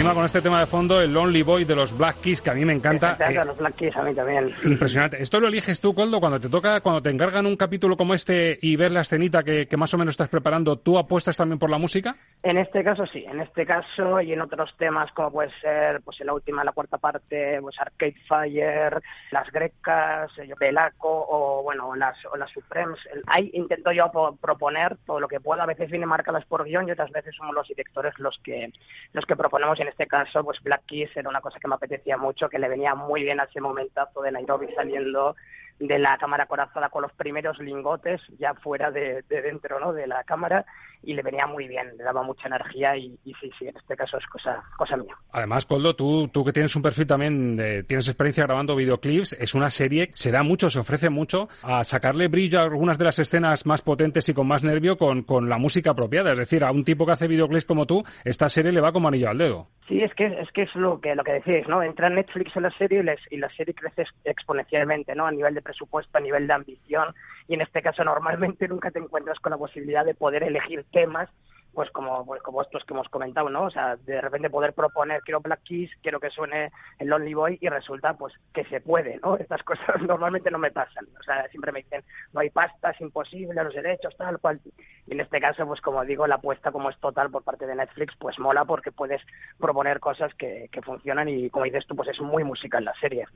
Encima 0.00 0.14
con 0.14 0.24
este 0.24 0.40
tema 0.40 0.58
de 0.60 0.64
fondo, 0.64 0.98
el 0.98 1.12
Lonely 1.12 1.42
Boy 1.42 1.64
de 1.66 1.76
los 1.76 1.94
Black 1.94 2.22
Keys, 2.22 2.40
que 2.40 2.48
a 2.48 2.54
mí 2.54 2.64
me 2.64 2.72
encanta. 2.72 3.18
Eh, 3.20 3.34
los 3.44 3.58
Black 3.58 3.74
Keys 3.74 3.94
a 3.98 4.02
mí 4.02 4.14
también. 4.14 4.50
Impresionante. 4.64 5.20
¿Esto 5.20 5.40
lo 5.40 5.48
eliges 5.48 5.78
tú, 5.78 5.94
Coldo, 5.94 6.20
cuando 6.20 6.40
te 6.40 6.48
toca, 6.48 6.80
cuando 6.80 7.02
te 7.02 7.10
encargan 7.10 7.44
un 7.44 7.54
capítulo 7.54 7.98
como 7.98 8.14
este 8.14 8.58
y 8.62 8.76
ver 8.76 8.92
la 8.92 9.02
escenita 9.02 9.42
que, 9.42 9.68
que 9.68 9.76
más 9.76 9.92
o 9.92 9.98
menos 9.98 10.12
estás 10.12 10.30
preparando, 10.30 10.76
¿tú 10.76 10.96
apuestas 10.96 11.36
también 11.36 11.58
por 11.58 11.68
la 11.68 11.76
música? 11.76 12.16
En 12.42 12.56
este 12.56 12.82
caso 12.82 13.04
sí, 13.12 13.26
en 13.28 13.40
este 13.40 13.66
caso 13.66 14.22
y 14.22 14.32
en 14.32 14.40
otros 14.40 14.70
temas 14.78 15.12
como 15.12 15.32
puede 15.32 15.50
ser, 15.60 16.00
pues 16.00 16.18
en 16.22 16.28
la 16.28 16.32
última, 16.32 16.64
la 16.64 16.72
cuarta 16.72 16.96
parte, 16.96 17.60
pues 17.60 17.78
Arcade 17.78 18.16
Fire, 18.26 19.02
las 19.30 19.50
Grecas, 19.52 20.30
Belaco 20.58 21.26
o 21.28 21.62
bueno, 21.62 21.94
las, 21.94 22.16
o 22.32 22.38
las 22.38 22.50
Supremes. 22.50 22.98
Ahí 23.26 23.50
intento 23.52 23.92
yo 23.92 24.10
proponer 24.40 24.96
todo 25.04 25.20
lo 25.20 25.28
que 25.28 25.40
pueda, 25.40 25.64
a 25.64 25.66
veces 25.66 25.90
viene 25.90 26.06
marcadas 26.06 26.46
por 26.46 26.64
guion 26.64 26.88
y 26.88 26.92
otras 26.92 27.10
veces 27.10 27.34
somos 27.36 27.54
los 27.54 27.68
directores 27.68 28.18
los 28.18 28.40
que, 28.42 28.72
los 29.12 29.26
que 29.26 29.36
proponemos 29.36 29.78
en 29.80 29.89
este 29.90 30.06
caso, 30.06 30.42
pues 30.42 30.60
Black 30.62 30.82
Keys 30.86 31.16
era 31.16 31.28
una 31.28 31.40
cosa 31.40 31.58
que 31.60 31.68
me 31.68 31.74
apetecía 31.74 32.16
mucho, 32.16 32.48
que 32.48 32.58
le 32.58 32.68
venía 32.68 32.94
muy 32.94 33.22
bien 33.22 33.40
a 33.40 33.44
ese 33.44 33.60
momentazo 33.60 34.22
de 34.22 34.32
Nairobi 34.32 34.68
saliendo 34.74 35.36
de 35.78 35.98
la 35.98 36.18
cámara 36.18 36.46
corazada 36.46 36.90
con 36.90 37.02
los 37.02 37.12
primeros 37.12 37.58
lingotes 37.58 38.20
ya 38.38 38.54
fuera 38.54 38.90
de, 38.90 39.22
dentro 39.28 39.80
¿no? 39.80 39.92
de 39.92 40.06
la 40.06 40.24
cámara 40.24 40.66
y 41.02 41.14
le 41.14 41.22
venía 41.22 41.46
muy 41.46 41.66
bien, 41.66 41.96
le 41.96 42.04
daba 42.04 42.22
mucha 42.22 42.48
energía 42.48 42.96
y, 42.96 43.18
sí, 43.24 43.50
sí, 43.58 43.66
en 43.66 43.76
este 43.76 43.96
caso 43.96 44.18
es 44.18 44.26
cosa, 44.26 44.62
cosa 44.76 44.96
mía. 44.96 45.14
Además, 45.32 45.64
Coldo, 45.64 45.94
tú, 45.94 46.28
tú 46.28 46.44
que 46.44 46.52
tienes 46.52 46.74
un 46.76 46.82
perfil 46.82 47.06
también, 47.06 47.56
tienes 47.86 48.08
experiencia 48.08 48.44
grabando 48.44 48.76
videoclips, 48.76 49.34
es 49.34 49.54
una 49.54 49.70
serie, 49.70 50.10
se 50.14 50.30
da 50.30 50.42
mucho, 50.42 50.70
se 50.70 50.78
ofrece 50.78 51.10
mucho 51.10 51.48
a 51.62 51.84
sacarle 51.84 52.28
brillo 52.28 52.60
a 52.60 52.64
algunas 52.64 52.98
de 52.98 53.04
las 53.04 53.18
escenas 53.18 53.66
más 53.66 53.82
potentes 53.82 54.28
y 54.28 54.34
con 54.34 54.46
más 54.46 54.62
nervio 54.62 54.96
con, 54.96 55.22
con 55.22 55.48
la 55.48 55.58
música 55.58 55.90
apropiada. 55.90 56.32
Es 56.32 56.38
decir, 56.38 56.64
a 56.64 56.70
un 56.70 56.84
tipo 56.84 57.06
que 57.06 57.12
hace 57.12 57.28
videoclips 57.28 57.64
como 57.64 57.86
tú, 57.86 58.02
esta 58.24 58.48
serie 58.48 58.72
le 58.72 58.80
va 58.80 58.92
como 58.92 59.08
anillo 59.08 59.30
al 59.30 59.38
dedo. 59.38 59.68
Sí, 59.88 60.00
es 60.02 60.14
que 60.14 60.26
es 60.26 60.48
que 60.52 60.62
es 60.62 60.74
lo 60.76 61.00
que 61.00 61.16
lo 61.16 61.24
que 61.24 61.32
decís, 61.32 61.66
¿no? 61.66 61.82
Entra 61.82 62.08
Netflix 62.08 62.54
en 62.54 62.62
la 62.62 62.70
serie 62.78 63.00
y, 63.00 63.02
les, 63.02 63.18
y 63.28 63.38
la 63.38 63.48
serie 63.50 63.74
crece 63.74 64.04
exponencialmente, 64.24 65.16
¿no? 65.16 65.26
A 65.26 65.32
nivel 65.32 65.52
de 65.52 65.62
presupuesto, 65.62 66.16
a 66.16 66.20
nivel 66.20 66.46
de 66.46 66.52
ambición 66.52 67.12
y 67.50 67.54
en 67.54 67.62
este 67.62 67.82
caso 67.82 68.04
normalmente 68.04 68.68
nunca 68.68 68.92
te 68.92 69.00
encuentras 69.00 69.40
con 69.40 69.50
la 69.50 69.58
posibilidad 69.58 70.04
de 70.04 70.14
poder 70.14 70.44
elegir 70.44 70.84
temas 70.92 71.28
pues 71.72 71.90
como 71.90 72.24
pues 72.24 72.42
como 72.42 72.62
estos 72.62 72.84
que 72.84 72.94
hemos 72.94 73.08
comentado, 73.08 73.48
¿no? 73.48 73.64
O 73.64 73.70
sea, 73.70 73.96
de 73.96 74.20
repente 74.20 74.50
poder 74.50 74.72
proponer 74.72 75.20
quiero 75.22 75.40
Black 75.40 75.62
Keys, 75.64 75.90
quiero 76.02 76.20
que 76.20 76.30
suene 76.30 76.70
el 76.98 77.08
Lonely 77.08 77.34
Boy 77.34 77.58
y 77.60 77.68
resulta 77.68 78.14
pues 78.14 78.34
que 78.52 78.64
se 78.64 78.80
puede, 78.80 79.18
¿no? 79.22 79.36
Estas 79.40 79.62
cosas 79.62 80.00
normalmente 80.02 80.50
no 80.50 80.58
me 80.58 80.70
pasan, 80.70 81.06
o 81.18 81.22
sea, 81.22 81.48
siempre 81.48 81.72
me 81.72 81.82
dicen 81.82 82.02
no 82.32 82.40
hay 82.40 82.50
pasta, 82.50 82.90
es 82.90 83.00
imposible, 83.00 83.62
los 83.62 83.74
derechos, 83.74 84.16
tal 84.16 84.38
cual. 84.38 84.60
Y 85.06 85.12
en 85.12 85.20
este 85.20 85.40
caso, 85.40 85.66
pues 85.66 85.80
como 85.80 86.04
digo, 86.04 86.26
la 86.26 86.36
apuesta 86.36 86.70
como 86.70 86.90
es 86.90 86.98
total 86.98 87.30
por 87.30 87.42
parte 87.42 87.66
de 87.66 87.74
Netflix, 87.74 88.14
pues 88.18 88.38
mola 88.38 88.64
porque 88.64 88.92
puedes 88.92 89.20
proponer 89.58 90.00
cosas 90.00 90.32
que, 90.34 90.68
que 90.70 90.82
funcionan 90.82 91.28
y 91.28 91.50
como 91.50 91.64
dices 91.64 91.86
tú, 91.86 91.96
pues 91.96 92.08
es 92.08 92.20
muy 92.20 92.44
musical 92.44 92.84
la 92.84 92.94
serie. 93.00 93.26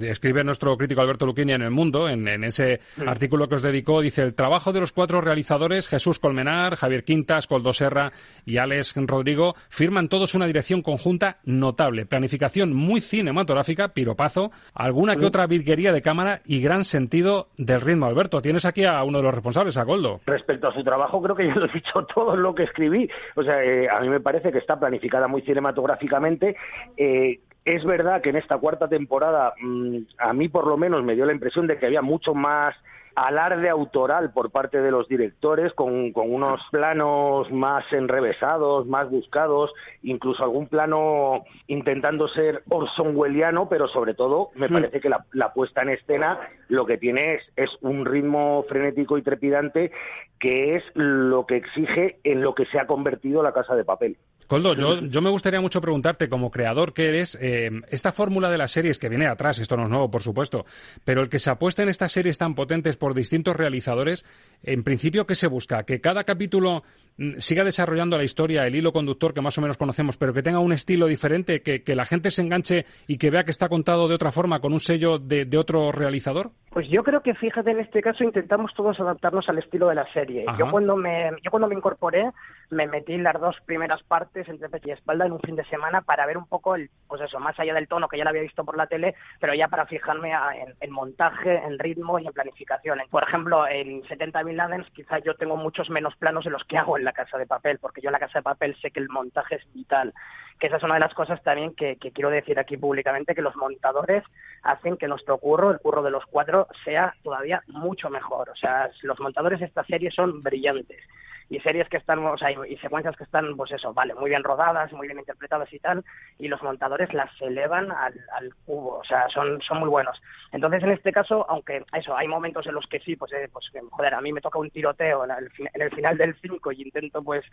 escribe 0.00 0.44
nuestro 0.44 0.76
crítico 0.76 1.00
Alberto 1.00 1.26
Luquini 1.26 1.52
en 1.52 1.62
El 1.62 1.70
Mundo, 1.70 2.08
en, 2.08 2.26
en 2.28 2.44
ese 2.44 2.80
mm. 2.96 3.08
artículo 3.08 3.48
que 3.48 3.56
os 3.56 3.62
dedicó, 3.62 4.00
dice 4.00 4.22
el 4.22 4.34
trabajo 4.34 4.72
de 4.72 4.80
los 4.80 4.92
cuatro 4.92 5.20
realizadores, 5.20 5.88
Jesús 5.88 6.18
Colmenar, 6.18 6.76
Javier 6.76 7.04
Quintas, 7.04 7.46
Coldos 7.90 8.12
y 8.46 8.58
Alex 8.58 8.94
Rodrigo 9.06 9.54
firman 9.68 10.08
todos 10.08 10.34
una 10.34 10.46
dirección 10.46 10.82
conjunta 10.82 11.38
notable. 11.44 12.06
Planificación 12.06 12.74
muy 12.74 13.00
cinematográfica, 13.00 13.88
piropazo, 13.88 14.50
alguna 14.74 15.16
que 15.16 15.26
otra 15.26 15.46
virguería 15.46 15.92
de 15.92 16.02
cámara 16.02 16.40
y 16.44 16.60
gran 16.60 16.84
sentido 16.84 17.48
del 17.56 17.80
ritmo. 17.80 18.06
Alberto, 18.06 18.42
tienes 18.42 18.64
aquí 18.64 18.84
a 18.84 19.02
uno 19.04 19.18
de 19.18 19.24
los 19.24 19.34
responsables, 19.34 19.76
a 19.76 19.84
Goldo. 19.84 20.20
Respecto 20.26 20.68
a 20.68 20.74
su 20.74 20.82
trabajo, 20.82 21.22
creo 21.22 21.36
que 21.36 21.46
ya 21.46 21.54
lo 21.54 21.66
he 21.66 21.72
dicho 21.72 22.06
todo 22.14 22.36
lo 22.36 22.54
que 22.54 22.64
escribí. 22.64 23.08
O 23.36 23.42
sea, 23.42 23.62
eh, 23.62 23.88
a 23.88 24.00
mí 24.00 24.08
me 24.08 24.20
parece 24.20 24.52
que 24.52 24.58
está 24.58 24.78
planificada 24.78 25.28
muy 25.28 25.42
cinematográficamente. 25.42 26.56
Eh, 26.96 27.40
es 27.64 27.84
verdad 27.84 28.20
que 28.20 28.30
en 28.30 28.36
esta 28.36 28.58
cuarta 28.58 28.88
temporada, 28.88 29.54
mm, 29.60 29.98
a 30.18 30.32
mí 30.32 30.48
por 30.48 30.66
lo 30.66 30.76
menos 30.76 31.02
me 31.02 31.14
dio 31.14 31.24
la 31.24 31.32
impresión 31.32 31.66
de 31.66 31.78
que 31.78 31.86
había 31.86 32.02
mucho 32.02 32.34
más 32.34 32.74
alarde 33.16 33.68
autoral 33.68 34.32
por 34.32 34.50
parte 34.50 34.80
de 34.80 34.90
los 34.90 35.08
directores 35.08 35.72
con, 35.74 36.12
con, 36.12 36.32
unos 36.32 36.60
planos 36.70 37.50
más 37.50 37.84
enrevesados, 37.92 38.86
más 38.86 39.10
buscados, 39.10 39.70
incluso 40.02 40.42
algún 40.42 40.66
plano 40.66 41.44
intentando 41.66 42.28
ser 42.28 42.62
Orson 42.68 43.16
Wellesiano, 43.16 43.68
pero 43.68 43.88
sobre 43.88 44.14
todo 44.14 44.50
me 44.54 44.68
parece 44.68 45.00
que 45.00 45.08
la, 45.08 45.24
la, 45.32 45.52
puesta 45.52 45.82
en 45.82 45.90
escena 45.90 46.38
lo 46.68 46.86
que 46.86 46.98
tiene 46.98 47.34
es, 47.34 47.42
es 47.56 47.70
un 47.80 48.04
ritmo 48.04 48.64
frenético 48.68 49.18
y 49.18 49.22
trepidante 49.22 49.92
que 50.40 50.76
es 50.76 50.84
lo 50.94 51.46
que 51.46 51.56
exige 51.56 52.18
en 52.24 52.42
lo 52.42 52.54
que 52.54 52.66
se 52.66 52.78
ha 52.78 52.86
convertido 52.86 53.42
la 53.42 53.52
casa 53.52 53.74
de 53.74 53.84
papel. 53.84 54.18
Coldo, 54.46 54.74
yo, 54.74 55.00
yo 55.00 55.22
me 55.22 55.30
gustaría 55.30 55.60
mucho 55.60 55.80
preguntarte, 55.80 56.28
como 56.28 56.50
creador 56.50 56.92
que 56.92 57.06
eres, 57.06 57.38
eh, 57.40 57.70
esta 57.88 58.12
fórmula 58.12 58.50
de 58.50 58.58
las 58.58 58.72
series 58.72 58.98
que 58.98 59.08
viene 59.08 59.26
atrás, 59.26 59.58
esto 59.58 59.76
no 59.76 59.84
es 59.84 59.88
nuevo, 59.88 60.10
por 60.10 60.22
supuesto, 60.22 60.66
pero 61.02 61.22
el 61.22 61.30
que 61.30 61.38
se 61.38 61.48
apuesta 61.48 61.82
en 61.82 61.88
estas 61.88 62.12
series 62.12 62.36
tan 62.36 62.54
potentes 62.54 62.96
por 63.04 63.12
distintos 63.12 63.54
realizadores, 63.54 64.24
en 64.62 64.82
principio, 64.82 65.26
¿qué 65.26 65.34
se 65.34 65.46
busca? 65.46 65.82
¿Que 65.82 66.00
cada 66.00 66.24
capítulo 66.24 66.84
mm, 67.18 67.32
siga 67.36 67.62
desarrollando 67.62 68.16
la 68.16 68.24
historia, 68.24 68.66
el 68.66 68.76
hilo 68.76 68.94
conductor 68.94 69.34
que 69.34 69.42
más 69.42 69.58
o 69.58 69.60
menos 69.60 69.76
conocemos, 69.76 70.16
pero 70.16 70.32
que 70.32 70.42
tenga 70.42 70.58
un 70.58 70.72
estilo 70.72 71.06
diferente, 71.06 71.60
que, 71.60 71.94
la 71.94 72.06
gente 72.06 72.30
se 72.30 72.40
enganche 72.40 72.86
y 73.06 73.18
que 73.18 73.28
vea 73.28 73.44
que 73.44 73.50
está 73.50 73.68
contado 73.68 74.08
de 74.08 74.14
otra 74.14 74.32
forma, 74.32 74.60
con 74.60 74.72
un 74.72 74.80
sello 74.80 75.18
de 75.18 75.58
otro 75.58 75.92
realizador? 75.92 76.52
Pues 76.74 76.88
yo 76.88 77.04
creo 77.04 77.20
que, 77.20 77.34
fíjate, 77.34 77.70
en 77.70 77.78
este 77.78 78.02
caso 78.02 78.24
intentamos 78.24 78.74
todos 78.74 78.98
adaptarnos 78.98 79.48
al 79.48 79.58
estilo 79.58 79.86
de 79.86 79.94
la 79.94 80.12
serie. 80.12 80.44
Yo 80.58 80.68
cuando 80.72 80.96
me 80.96 81.30
yo 81.44 81.52
cuando 81.52 81.68
me 81.68 81.76
incorporé 81.76 82.32
me 82.70 82.88
metí 82.88 83.16
las 83.16 83.40
dos 83.40 83.54
primeras 83.64 84.02
partes 84.02 84.48
entre 84.48 84.68
pecho 84.68 84.88
y 84.88 84.90
espalda 84.90 85.24
en 85.24 85.30
un 85.30 85.40
fin 85.40 85.54
de 85.54 85.64
semana 85.66 86.00
para 86.00 86.26
ver 86.26 86.36
un 86.36 86.48
poco 86.48 86.74
el 86.74 86.90
pues 87.06 87.20
eso 87.20 87.38
más 87.38 87.56
allá 87.60 87.74
del 87.74 87.86
tono 87.86 88.08
que 88.08 88.18
ya 88.18 88.24
lo 88.24 88.30
había 88.30 88.42
visto 88.42 88.64
por 88.64 88.76
la 88.76 88.88
tele 88.88 89.14
pero 89.38 89.54
ya 89.54 89.68
para 89.68 89.86
fijarme 89.86 90.32
en, 90.80 90.90
montaje 90.90 91.58
en 91.58 91.78
ritmo 91.78 92.18
y 92.18 92.26
en 92.26 92.32
planificación. 92.32 92.98
Por 93.08 93.22
ejemplo 93.22 93.68
en 93.68 94.02
70.000 94.02 94.56
Ladens 94.56 94.90
quizás 94.90 95.22
yo 95.22 95.36
tengo 95.36 95.56
muchos 95.56 95.88
menos 95.90 96.16
planos 96.16 96.44
de 96.44 96.50
los 96.50 96.64
que 96.64 96.76
hago 96.76 96.98
en 96.98 97.04
la 97.04 97.12
casa 97.12 97.38
de 97.38 97.46
papel 97.46 97.78
porque 97.78 98.00
yo 98.00 98.08
en 98.08 98.14
la 98.14 98.18
casa 98.18 98.40
de 98.40 98.42
papel 98.42 98.76
sé 98.82 98.90
que 98.90 98.98
el 98.98 99.10
montaje 99.10 99.54
es 99.54 99.72
vital 99.72 100.12
que 100.58 100.68
esa 100.68 100.76
es 100.76 100.82
una 100.82 100.94
de 100.94 101.00
las 101.00 101.14
cosas 101.14 101.42
también 101.42 101.74
que, 101.74 101.96
que 101.96 102.12
quiero 102.12 102.30
decir 102.30 102.58
aquí 102.58 102.76
públicamente 102.76 103.34
que 103.34 103.42
los 103.42 103.56
montadores 103.56 104.24
hacen 104.62 104.96
que 104.96 105.08
nuestro 105.08 105.38
curro 105.38 105.70
el 105.70 105.78
curro 105.78 106.02
de 106.02 106.10
los 106.10 106.24
cuatro 106.26 106.68
sea 106.84 107.14
todavía 107.22 107.62
mucho 107.66 108.10
mejor. 108.10 108.50
O 108.50 108.56
sea 108.56 108.90
los 109.02 109.18
montadores 109.20 109.60
de 109.60 109.66
esta 109.66 109.84
serie 109.84 110.10
son 110.10 110.42
brillantes 110.42 111.00
y 111.48 111.60
series 111.60 111.88
que 111.88 111.96
están, 111.96 112.24
o 112.24 112.36
sea, 112.38 112.50
y, 112.50 112.76
secuencias 112.78 113.16
que 113.16 113.24
están, 113.24 113.56
pues 113.56 113.72
eso, 113.72 113.92
vale, 113.92 114.14
muy 114.14 114.30
bien 114.30 114.42
rodadas, 114.42 114.92
muy 114.92 115.06
bien 115.06 115.18
interpretadas 115.18 115.72
y 115.72 115.78
tal, 115.78 116.04
y 116.38 116.48
los 116.48 116.62
montadores 116.62 117.12
las 117.12 117.30
elevan 117.40 117.90
al, 117.92 118.14
al 118.32 118.54
cubo, 118.64 118.98
o 118.98 119.04
sea, 119.04 119.28
son, 119.28 119.60
son 119.62 119.80
muy 119.80 119.88
buenos. 119.88 120.20
Entonces, 120.52 120.82
en 120.82 120.92
este 120.92 121.12
caso, 121.12 121.44
aunque 121.48 121.84
eso, 121.92 122.16
hay 122.16 122.28
momentos 122.28 122.66
en 122.66 122.74
los 122.74 122.86
que 122.86 123.00
sí, 123.00 123.16
pues, 123.16 123.32
eh, 123.32 123.48
pues 123.52 123.66
joder, 123.90 124.14
a 124.14 124.20
mí 124.20 124.32
me 124.32 124.40
toca 124.40 124.58
un 124.58 124.70
tiroteo 124.70 125.24
en 125.24 125.30
el, 125.30 125.50
en 125.72 125.82
el 125.82 125.90
final 125.90 126.16
del 126.16 126.34
5 126.40 126.72
y 126.72 126.82
intento, 126.82 127.22
pues, 127.22 127.44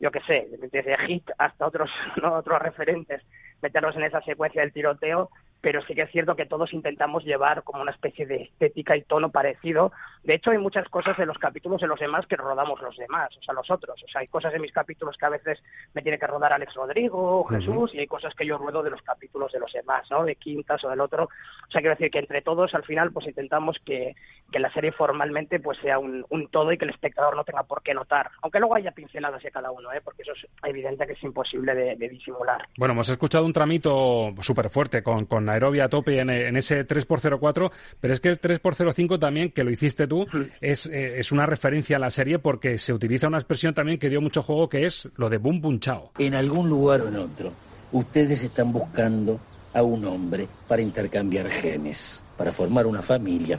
yo 0.00 0.10
qué 0.10 0.20
sé, 0.20 0.48
desde 0.70 0.96
Hit 1.06 1.30
hasta 1.38 1.66
otros, 1.66 1.90
¿no? 2.22 2.34
otros 2.34 2.60
referentes, 2.60 3.22
meterlos 3.62 3.96
en 3.96 4.04
esa 4.04 4.20
secuencia 4.22 4.62
del 4.62 4.72
tiroteo, 4.72 5.30
pero 5.60 5.82
sí 5.82 5.94
que 5.94 6.02
es 6.02 6.10
cierto 6.10 6.36
que 6.36 6.46
todos 6.46 6.72
intentamos 6.72 7.24
llevar 7.24 7.62
como 7.64 7.82
una 7.82 7.90
especie 7.90 8.26
de 8.26 8.42
estética 8.42 8.96
y 8.96 9.02
tono 9.02 9.30
parecido. 9.30 9.92
De 10.22 10.34
hecho, 10.34 10.50
hay 10.50 10.58
muchas 10.58 10.88
cosas 10.88 11.18
en 11.18 11.26
los 11.26 11.38
capítulos 11.38 11.80
de 11.80 11.86
los 11.86 11.98
demás 11.98 12.26
que 12.26 12.36
rodamos 12.36 12.80
los 12.80 12.96
demás, 12.96 13.30
o 13.36 13.42
sea, 13.42 13.54
los 13.54 13.70
otros. 13.70 14.02
O 14.02 14.08
sea, 14.08 14.20
hay 14.20 14.28
cosas 14.28 14.54
en 14.54 14.62
mis 14.62 14.72
capítulos 14.72 15.16
que 15.16 15.26
a 15.26 15.30
veces 15.30 15.58
me 15.94 16.02
tiene 16.02 16.18
que 16.18 16.26
rodar 16.26 16.52
Alex 16.52 16.74
Rodrigo 16.74 17.40
o 17.40 17.44
Jesús, 17.44 17.94
y 17.94 17.98
hay 17.98 18.06
cosas 18.06 18.34
que 18.34 18.46
yo 18.46 18.58
ruedo 18.58 18.82
de 18.82 18.90
los 18.90 19.02
capítulos 19.02 19.52
de 19.52 19.60
los 19.60 19.72
demás, 19.72 20.06
¿no? 20.10 20.24
De 20.24 20.36
Quintas 20.36 20.84
o 20.84 20.90
del 20.90 21.00
otro. 21.00 21.24
O 21.24 21.70
sea, 21.70 21.80
quiero 21.80 21.96
decir 21.96 22.10
que 22.10 22.18
entre 22.20 22.42
todos, 22.42 22.74
al 22.74 22.84
final, 22.84 23.12
pues 23.12 23.26
intentamos 23.26 23.76
que, 23.84 24.14
que 24.52 24.58
la 24.58 24.72
serie 24.72 24.92
formalmente 24.92 25.60
pues 25.60 25.78
sea 25.78 25.98
un, 25.98 26.24
un 26.30 26.48
todo 26.48 26.72
y 26.72 26.78
que 26.78 26.84
el 26.84 26.90
espectador 26.90 27.34
no 27.36 27.44
tenga 27.44 27.64
por 27.64 27.82
qué 27.82 27.94
notar. 27.94 28.30
Aunque 28.42 28.58
luego 28.60 28.76
haya 28.76 28.92
pinceladas 28.92 29.42
de 29.42 29.50
cada 29.50 29.70
uno, 29.70 29.92
¿eh? 29.92 30.00
Porque 30.02 30.22
eso 30.22 30.32
es 30.32 30.46
evidente 30.62 31.06
que 31.06 31.14
es 31.14 31.22
imposible 31.22 31.74
de, 31.74 31.96
de 31.96 32.08
disimular. 32.08 32.66
Bueno, 32.76 32.92
hemos 32.92 33.08
escuchado 33.08 33.44
un 33.44 33.52
tramito 33.52 34.34
súper 34.40 34.70
fuerte 34.70 35.02
con, 35.02 35.26
con 35.26 35.47
Nairobi 35.48 35.80
a 35.80 35.88
tope 35.88 36.20
en, 36.20 36.30
en, 36.30 36.56
ese 36.56 36.86
3x04, 36.86 37.70
pero 38.00 38.14
es 38.14 38.20
que 38.20 38.28
el 38.28 38.40
3x05 38.40 39.18
también, 39.18 39.50
que 39.50 39.64
lo 39.64 39.70
hiciste 39.70 40.06
tú, 40.06 40.26
es, 40.60 40.86
eh, 40.86 41.18
es 41.18 41.32
una 41.32 41.46
referencia 41.46 41.96
a 41.96 42.00
la 42.00 42.10
serie 42.10 42.38
porque 42.38 42.78
se 42.78 42.92
utiliza 42.92 43.26
una 43.26 43.38
expresión 43.38 43.74
también 43.74 43.98
que 43.98 44.08
dio 44.08 44.20
mucho 44.20 44.42
juego 44.42 44.68
que 44.68 44.86
es 44.86 45.08
lo 45.16 45.28
de 45.28 45.38
boom 45.38 45.60
boom 45.60 45.80
chao. 45.80 46.12
En 46.18 46.34
algún 46.34 46.68
lugar 46.68 47.00
o 47.02 47.08
en 47.08 47.16
otro, 47.16 47.52
ustedes 47.92 48.42
están 48.42 48.72
buscando 48.72 49.40
a 49.74 49.82
un 49.82 50.04
hombre 50.04 50.48
para 50.66 50.82
intercambiar 50.82 51.48
genes, 51.48 52.22
para 52.36 52.52
formar 52.52 52.86
una 52.86 53.02
familia. 53.02 53.58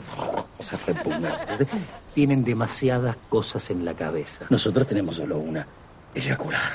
Cosas 0.56 0.84
repugnantes. 0.86 1.68
Tienen 2.14 2.44
demasiadas 2.44 3.16
cosas 3.28 3.70
en 3.70 3.84
la 3.84 3.94
cabeza. 3.94 4.46
Nosotros 4.50 4.86
tenemos 4.86 5.16
solo 5.16 5.38
una, 5.38 5.66
eyacular. 6.14 6.70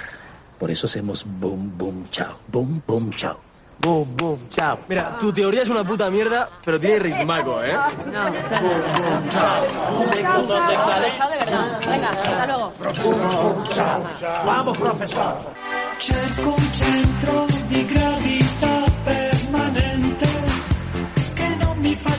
Por 0.59 0.71
eso 0.71 0.87
hacemos 0.87 1.25
boom 1.25 1.77
boom 1.77 2.09
chao, 2.09 2.39
boom 2.47 2.81
boom 2.87 3.11
chao. 3.11 3.44
Boom, 3.79 4.15
boom, 4.15 4.49
chao. 4.49 4.79
Mira, 4.87 5.17
tu 5.19 5.31
teoría 5.31 5.61
es 5.61 5.69
una 5.69 5.83
puta 5.83 6.09
mierda, 6.09 6.49
pero 6.63 6.79
tiene 6.79 6.99
ritmaco, 6.99 7.61
¿eh? 7.63 7.73
No. 7.73 8.31
Boom, 8.31 8.81
boom, 8.81 9.29
chao. 9.29 9.65
Sexo 10.11 10.39
homosexual. 10.39 11.11
Chao 11.17 11.29
de 11.29 11.37
verdad. 11.37 11.79
Venga, 11.87 12.09
hasta 12.09 12.45
luego. 12.47 12.73
Vamos, 14.45 14.77
profesor. 14.77 15.35
Cerco 15.97 16.49
un 16.55 16.63
centro 16.73 17.47
di 17.69 17.85
gravità 17.85 18.84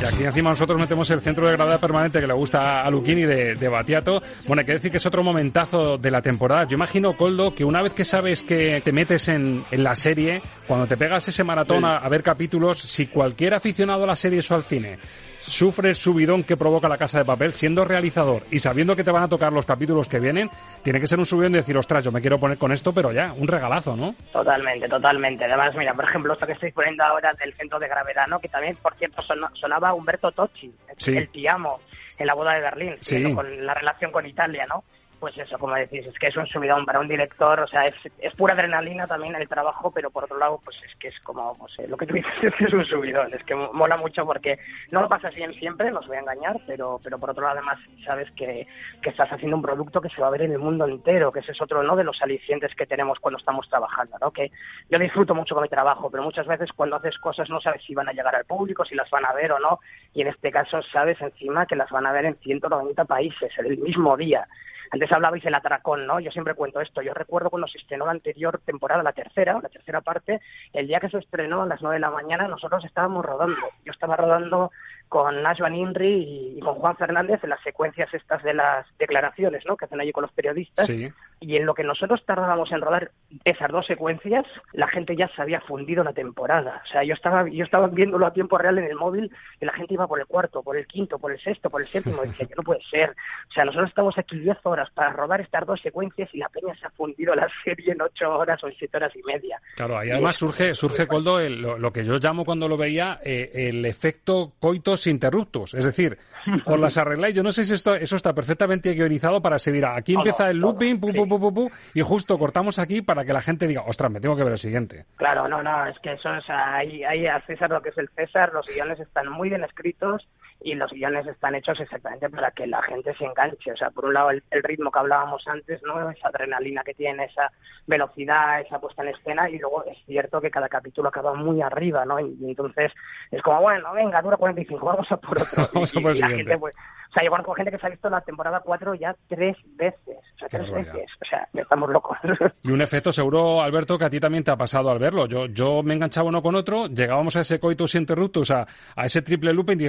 Y 0.01 0.05
aquí 0.05 0.25
encima 0.25 0.51
nosotros 0.51 0.79
metemos 0.79 1.09
el 1.11 1.21
centro 1.21 1.47
de 1.47 1.53
gravedad 1.53 1.81
permanente 1.81 2.21
que 2.21 2.27
le 2.27 2.35
gusta 2.35 2.83
a 2.83 2.91
Luchini 2.91 3.23
de, 3.23 3.55
de 3.55 3.69
Batiato. 3.69 4.23
Bueno, 4.47 4.61
hay 4.61 4.67
que 4.67 4.73
decir 4.75 4.91
que 4.91 4.99
es 4.99 5.07
otro 5.07 5.23
momentazo 5.23 5.97
de 5.97 6.11
la 6.11 6.21
temporada. 6.21 6.65
Yo 6.65 6.75
imagino, 6.75 7.17
Coldo, 7.17 7.55
que 7.55 7.65
una 7.65 7.83
vez 7.83 7.95
que 7.95 8.05
sabes 8.05 8.43
que 8.43 8.81
te 8.85 8.93
metes 8.93 9.29
en, 9.29 9.65
en 9.71 9.83
la 9.83 9.95
serie, 9.95 10.43
cuando 10.67 10.87
te 10.87 10.97
pegas 10.97 11.27
ese 11.29 11.45
maratón 11.45 11.85
a, 11.85 11.97
a 11.99 12.09
ver 12.09 12.23
capítulos, 12.23 12.79
si 12.79 13.07
cualquier 13.07 13.55
aficionado 13.55 14.05
a 14.05 14.07
la 14.07 14.17
serie 14.17 14.43
o 14.49 14.55
al 14.55 14.63
cine 14.63 14.99
sufre 15.47 15.91
el 15.91 15.95
subidón 15.97 16.43
que 16.45 16.57
provoca 16.57 16.89
la 16.89 16.99
casa 16.99 17.19
de 17.19 17.25
papel, 17.25 17.53
siendo 17.53 17.85
realizador 17.85 18.43
y 18.51 18.59
sabiendo 18.59 18.97
que 18.97 19.05
te 19.05 19.11
van 19.11 19.23
a 19.23 19.29
tocar 19.29 19.53
los 19.53 19.65
capítulos 19.65 20.09
que 20.09 20.21
vienen, 20.21 20.51
tiene 20.83 21.01
que 21.01 21.07
ser 21.07 21.19
un 21.19 21.27
subidón 21.27 21.53
de 21.53 21.59
decir, 21.59 21.77
ostras, 21.77 22.05
yo 22.05 22.13
me 22.13 22.21
quiero 22.21 22.39
poner 22.39 22.59
con 22.59 22.73
esto, 22.73 22.93
pero 22.93 23.13
ya, 23.13 23.33
un 23.33 23.47
regalazo, 23.49 23.97
¿no? 23.97 24.15
Totalmente, 24.33 24.89
totalmente. 24.89 25.45
Además, 25.45 25.75
mira, 25.77 25.95
por 25.95 26.05
ejemplo, 26.05 26.33
esto 26.33 26.47
que 26.47 26.53
estoy 26.53 26.73
poniendo 26.73 27.05
ahora 27.05 27.33
del 27.39 27.55
centro 27.55 27.79
de 27.79 27.89
gravedad, 27.89 28.27
¿no? 28.29 28.39
Que 28.41 28.49
también, 28.49 28.77
por 28.83 28.95
cierto, 28.97 29.23
son- 29.23 29.39
sonaba 29.55 29.95
Humberto 29.95 30.31
Tocci, 30.33 30.73
Sí. 30.99 31.17
el 31.17 31.29
Tiamo, 31.31 31.81
en 32.19 32.27
la 32.27 32.35
boda 32.35 32.55
de 32.55 32.61
Berlín, 32.61 32.97
Sí. 33.01 33.35
con 33.35 33.65
la 33.65 33.75
relación 33.75 34.11
con 34.11 34.27
Italia, 34.27 34.67
¿no? 34.69 34.85
Pues 35.19 35.37
eso, 35.39 35.59
como 35.59 35.75
decís, 35.75 36.07
es 36.07 36.19
que 36.19 36.27
es 36.27 36.37
un 36.37 36.47
subidón 36.47 36.85
para 36.85 37.01
un 37.01 37.09
director, 37.09 37.59
o 37.61 37.67
sea, 37.67 37.87
es, 37.87 37.95
es 38.19 38.35
pura 38.35 38.53
adrenalina 38.53 39.07
también 39.07 39.35
el 39.35 39.49
trabajo, 39.49 39.91
pero 39.91 40.11
por 40.11 40.25
otro 40.25 40.39
lado, 40.39 40.61
pues 40.63 40.77
es 40.85 40.95
que 40.97 41.09
es 41.09 41.19
como, 41.21 41.57
no 41.59 41.87
lo 41.89 41.97
que 41.97 42.07
tú 42.07 42.15
dices 42.15 42.33
es 42.43 42.55
que 42.55 42.65
es 42.65 42.73
un 42.75 42.85
subidón, 42.85 43.33
es 43.33 43.43
que 43.45 43.55
mola 43.55 43.97
mucho 43.97 44.27
porque 44.27 44.59
no 44.91 45.01
lo 45.01 45.09
pasas 45.09 45.35
bien 45.35 45.55
siempre, 45.55 45.91
no 45.91 46.01
os 46.01 46.07
voy 46.07 46.19
a 46.19 46.21
engañar, 46.21 46.61
pero, 46.67 47.01
pero 47.03 47.19
por 47.19 47.31
otro 47.31 47.45
lado 47.45 47.59
además 47.59 47.79
sabes 48.05 48.31
que, 48.33 48.67
que 49.01 49.11
estás 49.11 49.33
haciendo 49.33 49.57
un 49.57 49.63
producto 49.63 50.03
que 50.03 50.11
se 50.11 50.21
va 50.21 50.27
a 50.27 50.31
ver 50.31 50.43
en 50.43 50.53
el 50.53 50.59
mundo 50.59 50.87
entero, 50.87 51.33
que 51.33 51.41
ese 51.41 51.53
es 51.53 51.63
otro 51.63 51.83
¿no? 51.83 51.97
de 51.97 52.05
los 52.05 52.21
alicientes 52.21 52.75
que 52.75 52.87
tenemos 52.87 53.19
cuando 53.19 53.39
estamos 53.39 53.67
trabajando, 53.71 54.19
¿no? 54.21 54.31
Que 54.31 54.51
yo 54.91 54.99
disfruto 54.99 55.35
mucho 55.35 55.55
con 55.55 55.63
mi 55.63 55.69
trabajo, 55.71 56.11
pero 56.11 56.23
muchas 56.25 56.47
veces 56.47 56.71
cuando 56.77 56.97
haces 56.97 57.17
cosas 57.19 57.49
no 57.49 57.61
sabes 57.61 57.83
si 57.85 57.95
van 57.95 58.09
a 58.09 58.13
llegar 58.13 58.37
al 58.37 58.45
público, 58.45 58.85
si 58.85 58.95
las 58.95 59.09
van 59.09 59.25
a 59.25 59.33
ver 59.33 59.53
o 59.53 59.59
no, 59.59 59.81
y 60.13 60.21
en 60.21 60.29
este 60.29 60.51
caso 60.51 60.83
sabes 60.93 61.19
encima 61.23 61.65
que 61.65 61.77
las 61.77 61.91
van 61.91 62.07
a 62.07 62.13
ver 62.13 62.27
en 62.27 62.37
190 62.37 63.05
países 63.07 63.51
en 63.59 63.67
el 63.67 63.79
mismo 63.79 64.15
día. 64.17 64.47
Antes 64.91 65.13
hablabais 65.13 65.43
del 65.43 65.55
atracón, 65.55 66.07
¿no? 66.07 66.21
Yo 66.21 66.31
siempre 66.31 66.55
cuento 66.55 66.81
esto. 66.81 67.03
Yo 67.03 67.15
recuerdo 67.15 67.51
cuando 67.51 67.69
se 67.69 67.79
estrenó 67.79 68.07
la 68.07 68.13
anterior 68.13 68.61
temporada, 68.65 69.03
la 69.03 69.13
tercera, 69.13 69.59
la 69.63 69.69
tercera 69.69 70.01
parte, 70.01 70.41
el 70.73 70.87
día 70.87 71.01
que 71.01 71.09
se 71.09 71.19
estrenó 71.19 71.63
a 71.63 71.67
las 71.67 71.83
nueve 71.83 71.97
de 71.97 72.01
la 72.01 72.11
mañana, 72.11 72.49
nosotros 72.49 72.85
estábamos 72.85 73.25
rodando. 73.25 73.61
Yo 73.85 73.93
estaba 73.93 74.17
rodando 74.17 74.71
con 75.09 75.43
Nash 75.43 75.61
Van 75.61 75.75
Inri 75.75 76.25
y, 76.25 76.59
y 76.59 76.61
con 76.61 76.75
Juan 76.75 76.97
Fernández 76.97 77.43
en 77.45 77.51
las 77.51 77.63
secuencias 77.63 78.13
estas 78.13 78.43
de 78.43 78.55
las 78.55 78.87
declaraciones, 78.99 79.65
¿no? 79.67 79.77
Que 79.77 79.85
hacen 79.85 80.01
allí 80.01 80.13
con 80.13 80.23
los 80.23 80.33
periodistas. 80.33 80.87
Sí. 80.87 81.13
Y 81.39 81.57
en 81.57 81.67
lo 81.67 81.75
que 81.75 81.85
nosotros 81.85 82.25
tardábamos 82.25 82.73
en 82.73 82.81
rodar 82.81 83.11
esas 83.45 83.71
dos 83.71 83.87
secuencias, 83.87 84.45
la 84.73 84.89
gente 84.89 85.15
ya 85.17 85.29
se 85.29 85.43
había 85.43 85.61
fundido 85.61 86.03
la 86.03 86.13
temporada. 86.13 86.83
O 86.85 86.89
sea, 86.89 87.05
yo 87.05 87.15
estaba, 87.15 87.49
yo 87.49 87.65
estaba 87.65 87.89
viéndolo 87.89 88.27
a 88.27 88.33
tiempo 88.33 88.57
real 88.57 88.79
en 88.79 88.85
el 88.85 88.97
móvil 88.97 89.31
y 89.61 89.65
la 89.65 89.73
gente 89.73 89.95
iba 89.95 90.07
por 90.09 90.19
el 90.19 90.27
cuarto, 90.27 90.63
por 90.63 90.77
el 90.77 90.87
quinto, 90.87 91.19
por 91.19 91.33
el 91.33 91.41
sexto, 91.41 91.69
por 91.69 91.83
el 91.83 91.89
séptimo. 91.89 92.25
Y 92.25 92.29
decía, 92.29 92.47
que 92.47 92.55
no 92.55 92.63
puede 92.63 92.83
ser. 92.91 93.11
O 93.51 93.53
sea, 93.53 93.65
nosotros 93.65 93.91
estamos 93.91 94.17
aquí 94.19 94.39
10 94.39 94.59
horas 94.65 94.76
para 94.95 95.13
rodar 95.13 95.41
estas 95.41 95.67
dos 95.67 95.81
secuencias 95.81 96.29
y 96.33 96.39
la 96.39 96.49
peña 96.49 96.75
se 96.75 96.87
ha 96.87 96.91
fundido 96.91 97.35
la 97.35 97.49
serie 97.65 97.93
en 97.93 98.03
8 98.03 98.31
horas 98.39 98.63
o 98.65 98.69
en 98.69 98.75
7 98.79 98.97
horas 98.97 99.13
y 99.17 99.23
media. 99.23 99.61
Claro, 99.77 99.99
ahí 99.99 100.11
además 100.11 100.37
surge, 100.37 100.75
surge 100.75 101.07
Coldo, 101.07 101.41
el- 101.41 101.61
lo, 101.63 101.79
lo 101.79 101.93
que 101.93 102.05
yo 102.05 102.19
llamo 102.19 102.45
cuando 102.45 102.69
lo 102.69 102.77
veía 102.77 103.19
eh, 103.25 103.51
el 103.69 103.85
efecto 103.85 104.53
coitos 104.61 105.07
interruptus. 105.07 105.75
Es 105.75 105.85
decir, 105.85 106.19
os 106.67 106.79
las 106.79 106.97
arregláis. 106.99 107.35
Yo 107.35 107.43
no 107.43 107.53
sé 107.53 107.65
si 107.65 107.75
esto, 107.75 107.95
eso 107.95 108.17
está 108.17 108.35
perfectamente 108.35 108.93
guionizado 108.95 109.41
para 109.43 109.59
seguir. 109.59 109.85
Aquí 109.87 110.15
empieza 110.15 110.51
el 110.51 110.59
looping, 110.59 111.01
pu, 111.01 111.13
pu, 111.13 111.27
pu, 111.29 111.41
pu, 111.41 111.55
pu, 111.55 111.71
y 111.95 112.01
justo 112.03 112.39
cortamos 112.39 112.79
aquí 112.79 113.03
para 113.03 113.25
que 113.25 113.33
la 113.33 113.43
gente 113.43 113.67
diga, 113.67 113.83
ostras, 113.87 114.11
me 114.11 114.21
tengo 114.21 114.37
que 114.37 114.45
ver 114.45 114.53
el 114.53 114.59
siguiente. 114.59 115.05
Claro, 115.17 115.49
no, 115.49 115.63
no, 115.63 115.87
es 115.87 115.99
que 116.01 116.13
eso, 116.13 116.29
o 116.31 116.41
sea, 116.43 116.77
hay, 116.77 117.03
hay 117.05 117.27
a 117.27 117.41
César 117.47 117.71
lo 117.71 117.81
que 117.83 117.91
es 117.91 117.99
el 117.99 118.09
César, 118.11 118.53
los 118.53 118.67
guiones 118.67 119.01
están 119.01 119.29
muy 119.31 119.49
bien 119.49 119.65
escritos 119.65 120.27
y 120.63 120.75
los 120.75 120.91
guiones 120.91 121.27
están 121.27 121.55
hechos 121.55 121.79
exactamente 121.81 122.29
para 122.31 122.51
que 122.51 122.67
la 122.67 122.83
gente 122.83 123.15
se 123.15 123.25
enganche. 123.25 123.73
O 123.73 123.77
sea, 123.77 123.91
por 123.91 124.07
un 124.07 124.15
lado 124.15 124.31
el, 124.31 124.43
el 124.51 124.63
ritmo 124.63 124.91
que 124.91 124.99
hablábamos 124.99 125.47
antes, 125.47 125.81
¿no? 125.85 126.11
Esa 126.11 126.29
adrenalina 126.29 126.83
que 126.83 126.95
tiene, 126.95 127.25
esa 127.27 127.51
velocidad, 127.87 128.61
esa 128.61 128.79
puesta 128.81 129.03
en 129.03 129.09
escena 129.11 129.49
y 129.49 129.59
luego 129.59 129.85
es 129.85 129.97
cierto 130.07 130.41
que 130.41 130.51
cada 130.51 130.69
capítulo 130.69 131.09
acaba 131.09 131.35
muy 131.35 131.63
arriba, 131.63 132.05
¿no? 132.05 132.19
Y, 132.21 132.37
y 132.41 132.51
entonces 132.51 132.93
es 133.31 133.43
como, 133.43 133.61
bueno, 133.63 133.93
venga, 133.93 134.21
dura 134.23 134.37
45, 134.37 134.85
vamos 134.85 135.11
a 135.13 135.17
por 135.19 135.41
otro. 135.41 135.69
Vamos 135.75 135.97
a 135.97 136.01
por 136.01 136.11
el 136.13 136.17
y 136.17 136.21
la 136.21 136.29
gente, 136.29 136.59
pues, 136.59 136.75
o 136.77 137.13
sea, 137.13 137.25
yo 137.25 137.31
conozco 137.31 137.55
gente 137.55 137.71
que 137.71 137.79
se 137.79 137.87
ha 137.87 137.91
visto 137.91 138.09
la 138.11 138.21
temporada 138.21 138.61
4 138.61 138.95
ya 138.95 139.15
tres 139.29 139.57
veces, 139.77 140.17
o 140.35 140.39
sea, 140.39 140.49
Qué 140.49 140.59
tres 140.59 140.71
veces. 140.73 141.07
O 141.23 141.25
sea, 141.25 141.49
estamos 141.55 141.91
locos. 141.91 142.17
Y 142.63 142.71
un 142.71 142.81
efecto 142.83 143.13
seguro, 143.13 143.63
Alberto, 143.63 143.97
que 143.99 144.05
a 144.07 144.11
ti 144.11 144.19
también 144.19 144.43
te 144.43 144.51
ha 144.51 144.57
pasado 144.57 144.91
al 144.91 144.99
verlo. 144.99 145.27
Yo, 145.27 145.47
yo 145.47 145.83
me 145.85 145.95
enganchaba 145.95 146.29
uno 146.29 146.43
con 146.43 146.55
otro, 146.57 146.87
llegábamos 146.89 147.37
a 147.37 147.41
ese 147.41 147.61
coitus 147.61 147.95
interruptus, 147.95 148.51
a, 148.51 148.67
a 148.97 149.05
ese 149.07 149.23
triple 149.23 149.53
looping, 149.53 149.81
y, 149.81 149.87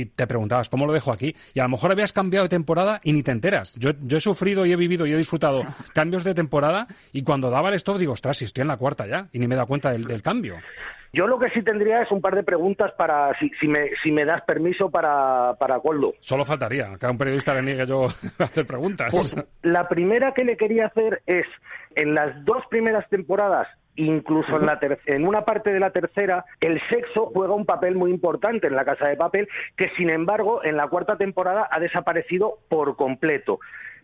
y 0.01 0.05
te 0.05 0.27
preguntabas, 0.27 0.69
¿cómo 0.69 0.85
lo 0.85 0.93
dejo 0.93 1.11
aquí? 1.11 1.35
Y 1.53 1.59
a 1.59 1.63
lo 1.63 1.69
mejor 1.69 1.91
habías 1.91 2.13
cambiado 2.13 2.45
de 2.45 2.49
temporada 2.49 2.99
y 3.03 3.13
ni 3.13 3.23
te 3.23 3.31
enteras. 3.31 3.75
Yo, 3.75 3.91
yo 4.03 4.17
he 4.17 4.21
sufrido 4.21 4.65
y 4.65 4.71
he 4.71 4.75
vivido 4.75 5.05
y 5.05 5.13
he 5.13 5.17
disfrutado 5.17 5.63
cambios 5.93 6.23
de 6.23 6.33
temporada 6.33 6.87
y 7.11 7.23
cuando 7.23 7.49
daba 7.49 7.69
el 7.69 7.75
stop 7.75 7.97
digo, 7.97 8.13
ostras, 8.13 8.37
si 8.37 8.45
estoy 8.45 8.61
en 8.61 8.67
la 8.67 8.77
cuarta 8.77 9.07
ya, 9.07 9.27
y 9.31 9.39
ni 9.39 9.47
me 9.47 9.55
he 9.55 9.57
dado 9.57 9.67
cuenta 9.67 9.91
del, 9.91 10.03
del 10.03 10.21
cambio. 10.21 10.57
Yo 11.13 11.27
lo 11.27 11.37
que 11.39 11.49
sí 11.49 11.61
tendría 11.61 12.01
es 12.01 12.11
un 12.11 12.21
par 12.21 12.35
de 12.35 12.43
preguntas 12.43 12.93
para, 12.97 13.37
si, 13.37 13.49
si, 13.59 13.67
me, 13.67 13.89
si 14.01 14.11
me 14.11 14.23
das 14.23 14.41
permiso 14.43 14.89
para, 14.89 15.55
para 15.59 15.79
Coldo. 15.81 16.13
Solo 16.21 16.45
faltaría 16.45 16.95
que 16.97 17.05
a 17.05 17.11
un 17.11 17.17
periodista 17.17 17.53
le 17.53 17.63
niegue 17.63 17.85
yo 17.85 18.05
hacer 18.39 18.65
preguntas. 18.65 19.09
Pues, 19.11 19.35
la 19.61 19.89
primera 19.89 20.33
que 20.33 20.45
le 20.45 20.55
quería 20.55 20.85
hacer 20.85 21.21
es, 21.25 21.45
en 21.95 22.15
las 22.15 22.45
dos 22.45 22.63
primeras 22.69 23.07
temporadas, 23.09 23.67
incluso 23.95 24.57
en, 24.57 24.65
la 24.65 24.79
ter- 24.79 24.99
en 25.05 25.27
una 25.27 25.45
parte 25.45 25.71
de 25.71 25.79
la 25.79 25.91
tercera, 25.91 26.45
el 26.59 26.81
sexo 26.89 27.31
juega 27.33 27.53
un 27.53 27.65
papel 27.65 27.95
muy 27.95 28.11
importante 28.11 28.67
en 28.67 28.75
la 28.75 28.85
Casa 28.85 29.07
de 29.07 29.17
Papel, 29.17 29.47
que 29.75 29.89
sin 29.97 30.09
embargo 30.09 30.63
en 30.63 30.77
la 30.77 30.87
cuarta 30.87 31.17
temporada 31.17 31.67
ha 31.69 31.79
desaparecido 31.79 32.59
por 32.69 32.95
completo. 32.95 33.59